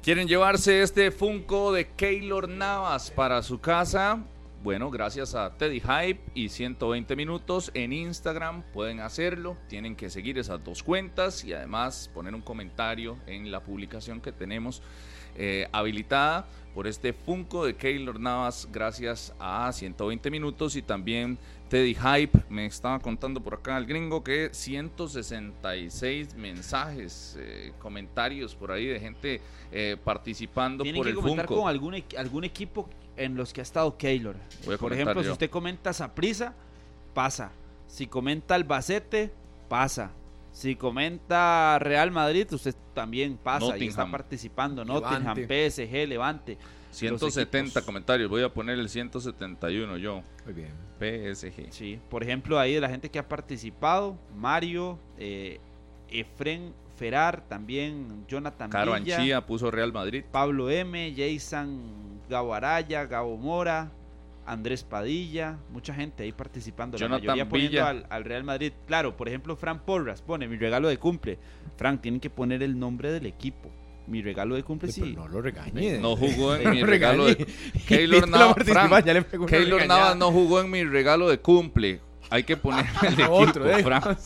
¿Quieren 0.02 0.28
llevarse 0.28 0.82
este 0.82 1.12
Funko 1.12 1.74
de 1.74 1.90
Keylor 1.90 2.50
Navas 2.50 3.12
para 3.12 3.44
su 3.44 3.60
casa? 3.60 4.20
Bueno, 4.64 4.92
gracias 4.92 5.34
a 5.34 5.58
Teddy 5.58 5.80
Hype 5.80 6.22
y 6.36 6.50
120 6.50 7.16
minutos 7.16 7.72
en 7.74 7.92
Instagram 7.92 8.62
pueden 8.72 9.00
hacerlo. 9.00 9.58
Tienen 9.68 9.96
que 9.96 10.12
seguir 10.12 10.38
esas 10.38 10.64
dos 10.64 10.84
cuentas 10.84 11.44
y 11.44 11.52
además 11.52 12.12
poner 12.14 12.36
un 12.36 12.42
comentario 12.42 13.18
en 13.26 13.50
la 13.52 13.62
publicación 13.62 14.22
que 14.22 14.32
tenemos 14.32 14.84
eh, 15.36 15.68
habilitada 15.72 16.46
por 16.76 16.86
este 16.86 17.12
Funko 17.12 17.66
de 17.66 17.76
Keylor 17.76 18.20
Navas 18.20 18.68
gracias 18.72 19.34
a 19.40 19.72
120 19.72 20.30
minutos 20.30 20.76
y 20.76 20.84
también 20.84 21.40
Teddy 21.68 21.96
Hype. 21.96 22.38
Me 22.50 22.68
estaba 22.68 23.00
contando 23.00 23.42
por 23.42 23.56
acá 23.56 23.80
el 23.80 23.88
gringo 23.88 24.24
que 24.24 24.50
166 24.52 26.36
mensajes, 26.36 27.36
eh, 27.40 27.74
comentarios 27.80 28.54
por 28.54 28.72
ahí 28.72 28.86
de 28.86 29.00
gente 29.00 29.42
eh, 29.72 29.98
participando 30.04 30.84
Tienen 30.84 31.00
por 31.00 31.08
que 31.08 31.10
el 31.10 31.16
comentar 31.16 31.48
Funko. 31.48 31.62
con 31.64 31.70
algún 32.16 32.44
equipo 32.44 32.88
en 33.18 33.36
los 33.36 33.54
que 33.54 33.62
ha 33.62 33.64
estado 33.64 33.98
Keylor. 33.98 34.36
Voy 34.66 34.76
a 34.76 34.78
Por 34.78 34.94
ejemplo, 34.94 35.24
si 35.24 35.30
usted 35.30 35.50
comenta 35.50 35.94
Saprisa, 35.94 36.54
pasa. 37.14 37.52
Si 37.88 38.08
comenta 38.08 38.56
Albacete, 38.56 39.32
pasa. 39.68 40.12
Si 40.52 40.76
comenta 40.76 41.78
Real 41.80 42.12
Madrid, 42.12 42.48
usted 42.52 42.76
también 42.94 43.38
pasa 43.38 43.66
y 43.66 43.88
está 43.88 44.04
Nottingham. 44.04 44.12
participando. 44.12 44.84
Levante. 44.84 45.10
Nottingham, 45.10 45.48
PSG, 45.48 46.08
Levante. 46.08 46.58
170 46.92 47.60
equipos. 47.60 47.84
comentarios, 47.84 48.30
voy 48.30 48.44
a 48.44 48.54
poner 48.54 48.78
el 48.78 48.90
171 48.90 49.98
yo. 49.98 50.22
Muy 50.46 50.54
bien. 50.54 50.72
PSG. 51.00 51.72
Sí, 51.72 52.00
por 52.10 52.22
ejemplo, 52.24 52.60
ahí 52.60 52.74
de 52.74 52.82
la 52.82 52.90
gente 52.90 53.10
que 53.10 53.18
ha 53.18 53.28
participado, 53.28 54.18
Mario, 54.36 55.00
eh, 55.18 55.60
Efren 56.10 56.74
Ferrar, 56.96 57.48
también 57.48 58.26
Jonathan 58.28 58.70
Caro 58.70 58.94
Villa, 58.96 59.18
Anchía 59.18 59.46
puso 59.46 59.72
Real 59.72 59.92
Madrid. 59.94 60.24
Pablo 60.32 60.70
M, 60.70 61.14
Jason 61.16 61.80
Gabo 62.30 62.54
Araya, 62.54 63.06
Gabo 63.06 63.38
Mora, 63.38 63.92
Andrés 64.46 64.84
Padilla, 64.84 65.58
mucha 65.72 65.94
gente 65.94 66.24
ahí 66.24 66.32
participando, 66.32 66.98
la 66.98 67.02
Jonathan 67.02 67.26
mayoría 67.26 67.50
poniendo 67.50 67.72
Villa. 67.72 67.90
al, 67.90 68.06
al 68.10 68.24
Real 68.24 68.44
Madrid. 68.44 68.74
Claro, 68.88 69.16
por 69.18 69.28
ejemplo, 69.28 69.56
Fran 69.56 69.80
Porras 69.80 70.22
pone 70.22 70.48
mi 70.48 70.58
regalo 70.58 70.88
de 70.90 70.98
cumple. 70.98 71.38
Frank, 71.78 72.02
tienen 72.02 72.20
que 72.20 72.30
poner 72.30 72.62
el 72.64 72.78
nombre 72.78 73.12
del 73.12 73.26
equipo. 73.26 73.70
Mi 74.08 74.22
regalo 74.22 74.56
de 74.56 74.64
cumple, 74.64 74.92
Pero 74.94 75.06
sí. 75.08 75.14
no 75.16 75.28
lo 75.28 75.42
regañe. 75.42 76.00
No 76.00 76.16
jugó 76.16 76.56
en 76.56 76.70
mi 76.72 76.82
lo 76.82 76.88
regalo 76.88 77.26
de... 77.28 77.46
Keylor 77.88 78.28
Navas, 78.28 78.56
Keylor. 79.48 79.86
Navas 79.88 80.18
no 80.18 80.32
jugó 80.32 80.60
en 80.60 80.70
mi 80.72 80.84
regalo 80.84 81.30
de 81.30 81.40
cumple. 81.40 82.02
hay 82.30 82.44
que 82.44 82.58
poner 82.58 82.86
el 83.04 83.14
equipo, 83.14 83.32
Otro, 83.32 83.70
eh. 83.70 83.84
Fran. 83.84 84.18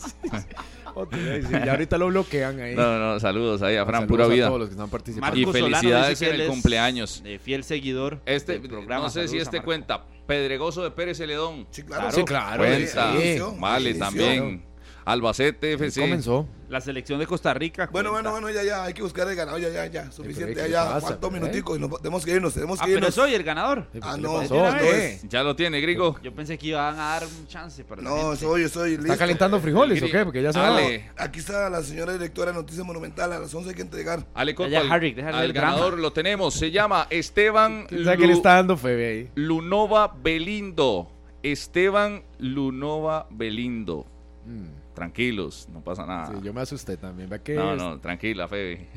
Ya 1.64 1.72
ahorita 1.72 1.98
lo 1.98 2.06
bloquean 2.08 2.58
ahí. 2.60 2.74
No, 2.74 2.98
no, 2.98 3.20
saludos 3.20 3.62
ahí 3.62 3.76
a 3.76 3.84
Fran, 3.84 4.02
Saludos 4.02 4.08
pura 4.08 4.24
a 4.24 4.28
vida. 4.28 4.46
todos 4.46 4.60
los 4.60 4.68
que 4.68 4.72
están 4.74 4.88
participando. 4.90 5.36
Y 5.36 5.44
Marcos 5.46 5.60
felicidades 5.62 6.22
en 6.22 6.40
el 6.40 6.46
cumpleaños. 6.48 7.22
eh, 7.24 7.38
fiel 7.42 7.64
seguidor 7.64 8.20
Este, 8.24 8.58
del 8.58 8.68
programa. 8.68 9.04
no 9.04 9.10
sé 9.10 9.28
si 9.28 9.38
este 9.38 9.60
cuenta. 9.62 10.04
Pedregoso 10.26 10.82
de 10.82 10.90
Pérez 10.90 11.18
Celedón. 11.18 11.66
Sí, 11.70 11.82
claro. 11.82 12.10
Sí, 12.10 12.24
claro. 12.24 12.58
Cuenta. 12.64 13.12
sí. 13.16 13.38
Vale, 13.58 13.92
Sí, 13.92 13.98
también. 13.98 14.64
Albacete 15.06 15.74
FC. 15.74 16.00
Comenzó. 16.00 16.46
La 16.68 16.80
selección 16.80 17.20
de 17.20 17.28
Costa 17.28 17.54
Rica. 17.54 17.88
Bueno, 17.92 18.10
cuenta. 18.10 18.28
bueno, 18.30 18.44
bueno, 18.48 18.60
ya, 18.60 18.66
ya, 18.66 18.82
hay 18.84 18.92
que 18.92 19.00
buscar 19.02 19.28
el 19.28 19.36
ganador, 19.36 19.60
ya, 19.60 19.68
ya, 19.68 19.86
ya, 19.86 20.10
suficiente, 20.10 20.54
¿qué 20.54 20.62
ya, 20.62 20.94
ya, 20.94 21.00
cuántos 21.00 21.30
eh? 21.30 21.32
minuticos 21.34 21.78
y 21.78 21.80
nos 21.80 22.02
tenemos 22.02 22.24
que 22.24 22.32
irnos, 22.32 22.54
tenemos 22.54 22.80
Ah, 22.80 22.84
que 22.86 22.88
pero 22.90 22.98
irnos. 23.06 23.14
soy 23.14 23.34
el 23.34 23.44
ganador. 23.44 23.86
Ah, 24.02 24.16
¿Qué 24.16 24.20
no, 24.20 24.40
¿Qué? 24.40 25.20
Ya 25.28 25.44
lo 25.44 25.54
tiene, 25.54 25.80
Grigo. 25.80 26.18
Yo 26.24 26.34
pensé 26.34 26.58
que 26.58 26.66
iban 26.66 26.94
a 26.98 27.04
dar 27.20 27.24
un 27.24 27.46
chance 27.46 27.84
para 27.84 28.02
No, 28.02 28.34
soy, 28.34 28.68
soy 28.68 28.90
listo. 28.96 29.04
¿Está 29.04 29.16
calentando 29.16 29.60
frijoles 29.60 30.02
o 30.02 30.06
qué? 30.10 30.24
Porque 30.24 30.42
ya 30.42 30.52
se 30.52 30.58
va. 30.58 30.76
Ale, 30.76 31.08
Aquí 31.16 31.38
está 31.38 31.70
la 31.70 31.84
señora 31.84 32.12
directora 32.12 32.50
de 32.50 32.58
Noticias 32.58 32.84
Monumental, 32.84 33.32
a 33.32 33.38
las 33.38 33.54
11 33.54 33.68
hay 33.70 33.76
que 33.76 33.82
entregar. 33.82 34.26
Ale 34.34 34.56
Coto, 34.56 34.68
Ya, 34.68 34.80
al, 34.80 34.90
Harry, 34.90 35.12
déjale 35.12 35.36
al 35.38 35.44
el 35.44 35.52
drama. 35.52 35.70
ganador 35.74 35.98
lo 36.00 36.12
tenemos. 36.12 36.52
Se 36.54 36.72
llama 36.72 37.06
Esteban 37.10 37.86
¿Quién 37.88 38.02
sabe 38.04 38.16
qué 38.16 38.22
le 38.26 38.32
Lu- 38.32 38.38
está 38.38 38.54
dando 38.56 38.76
Febe 38.76 39.06
ahí? 39.08 39.30
Lunova 39.36 40.12
Belindo. 40.20 41.12
Esteban 41.44 42.24
Lunova 42.40 43.28
Belindo. 43.30 44.04
Mm, 44.46 44.66
Tranquilos, 44.96 45.68
no 45.72 45.80
pasa 45.84 46.06
nada. 46.06 46.26
sí, 46.26 46.32
yo 46.42 46.52
me 46.54 46.62
asusté 46.62 46.96
también. 46.96 47.28
¿Ve 47.28 47.40
que 47.42 47.54
No, 47.54 47.76
no, 47.76 48.00
tranquila, 48.00 48.48
Febe. 48.48 48.88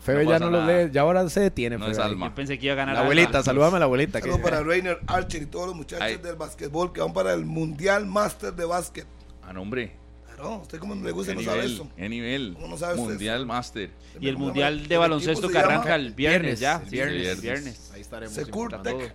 Febe 0.00 0.24
no 0.24 0.30
ya 0.30 0.38
no 0.38 0.50
lo 0.50 0.64
lee, 0.64 0.88
ya 0.92 1.00
ahora 1.02 1.28
se 1.28 1.40
detiene. 1.40 1.76
No 1.76 1.84
Febe 1.86 1.92
es 1.92 1.98
alma. 1.98 2.28
Yo 2.28 2.34
pensé 2.36 2.58
que 2.60 2.66
iba 2.66 2.74
a 2.74 2.76
ganar 2.76 2.94
La 2.94 3.00
abuelita, 3.02 3.42
saludame 3.42 3.76
a 3.76 3.78
la 3.80 3.84
abuelita. 3.86 4.20
que- 4.20 4.30
Saludos 4.30 4.40
para 4.40 4.62
Rainer 4.62 5.00
Archer 5.08 5.42
y 5.42 5.46
todos 5.46 5.66
los 5.66 5.74
muchachos 5.76 6.04
Ay. 6.06 6.16
del 6.18 6.36
básquetbol 6.36 6.92
que 6.92 7.00
van 7.00 7.12
para 7.12 7.34
el 7.34 7.44
Mundial 7.44 8.06
Master 8.06 8.54
de 8.54 8.64
Básquet. 8.64 9.06
Ah, 9.42 9.52
no, 9.52 9.62
hombre. 9.62 9.92
Claro, 10.26 10.58
usted 10.62 10.78
como 10.78 10.94
le 10.94 11.10
gusta 11.10 11.32
¿Qué 11.32 11.38
no 11.40 11.44
sabe 11.44 11.62
nivel? 11.62 11.72
eso. 11.74 11.88
¿Qué 11.96 12.08
nivel? 12.08 12.52
¿Cómo 12.54 12.68
no 12.68 12.76
sabe 12.78 12.94
usted 12.94 13.08
Mundial 13.08 13.44
Master. 13.44 13.90
Y 14.20 14.28
el 14.28 14.34
¿Cómo 14.34 14.44
se 14.46 14.50
mundial 14.50 14.86
de 14.86 14.96
baloncesto 14.96 15.48
que 15.48 15.58
arranca 15.58 15.96
el 15.96 16.12
viernes, 16.14 16.60
Viernes, 16.60 16.60
ya. 16.60 16.78
viernes. 16.88 17.42
viernes. 17.42 17.90
Ahí 17.92 18.00
estaremos. 18.02 18.32
Securtec 18.32 19.14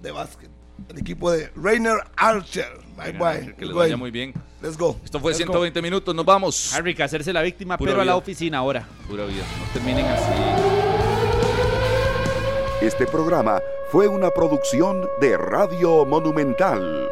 de 0.00 0.10
básquet. 0.12 0.50
El 0.88 0.98
equipo 0.98 1.30
de 1.30 1.50
Rainer 1.56 1.98
Archer. 2.16 2.78
Bye 2.96 3.12
bye. 3.12 3.54
Que 3.56 3.64
les 3.64 3.74
vaya 3.74 3.96
muy 3.96 4.10
bien. 4.10 4.34
Let's 4.62 4.76
go. 4.76 4.98
Esto 5.04 5.20
fue 5.20 5.32
Let's 5.32 5.46
go. 5.46 5.52
120 5.52 5.82
minutos, 5.82 6.14
nos 6.14 6.24
vamos. 6.24 6.74
Harry, 6.74 6.94
que 6.94 7.02
hacerse 7.02 7.32
la 7.32 7.42
víctima, 7.42 7.78
Pura 7.78 7.92
pero 7.92 8.02
a 8.02 8.04
la 8.04 8.16
oficina 8.16 8.58
ahora. 8.58 8.86
Pura 9.08 9.24
vida. 9.24 9.44
No 9.58 9.72
terminen 9.72 10.06
así. 10.06 10.32
Este 12.82 13.06
programa 13.06 13.60
fue 13.90 14.08
una 14.08 14.30
producción 14.30 15.06
de 15.20 15.36
Radio 15.36 16.04
Monumental. 16.06 17.08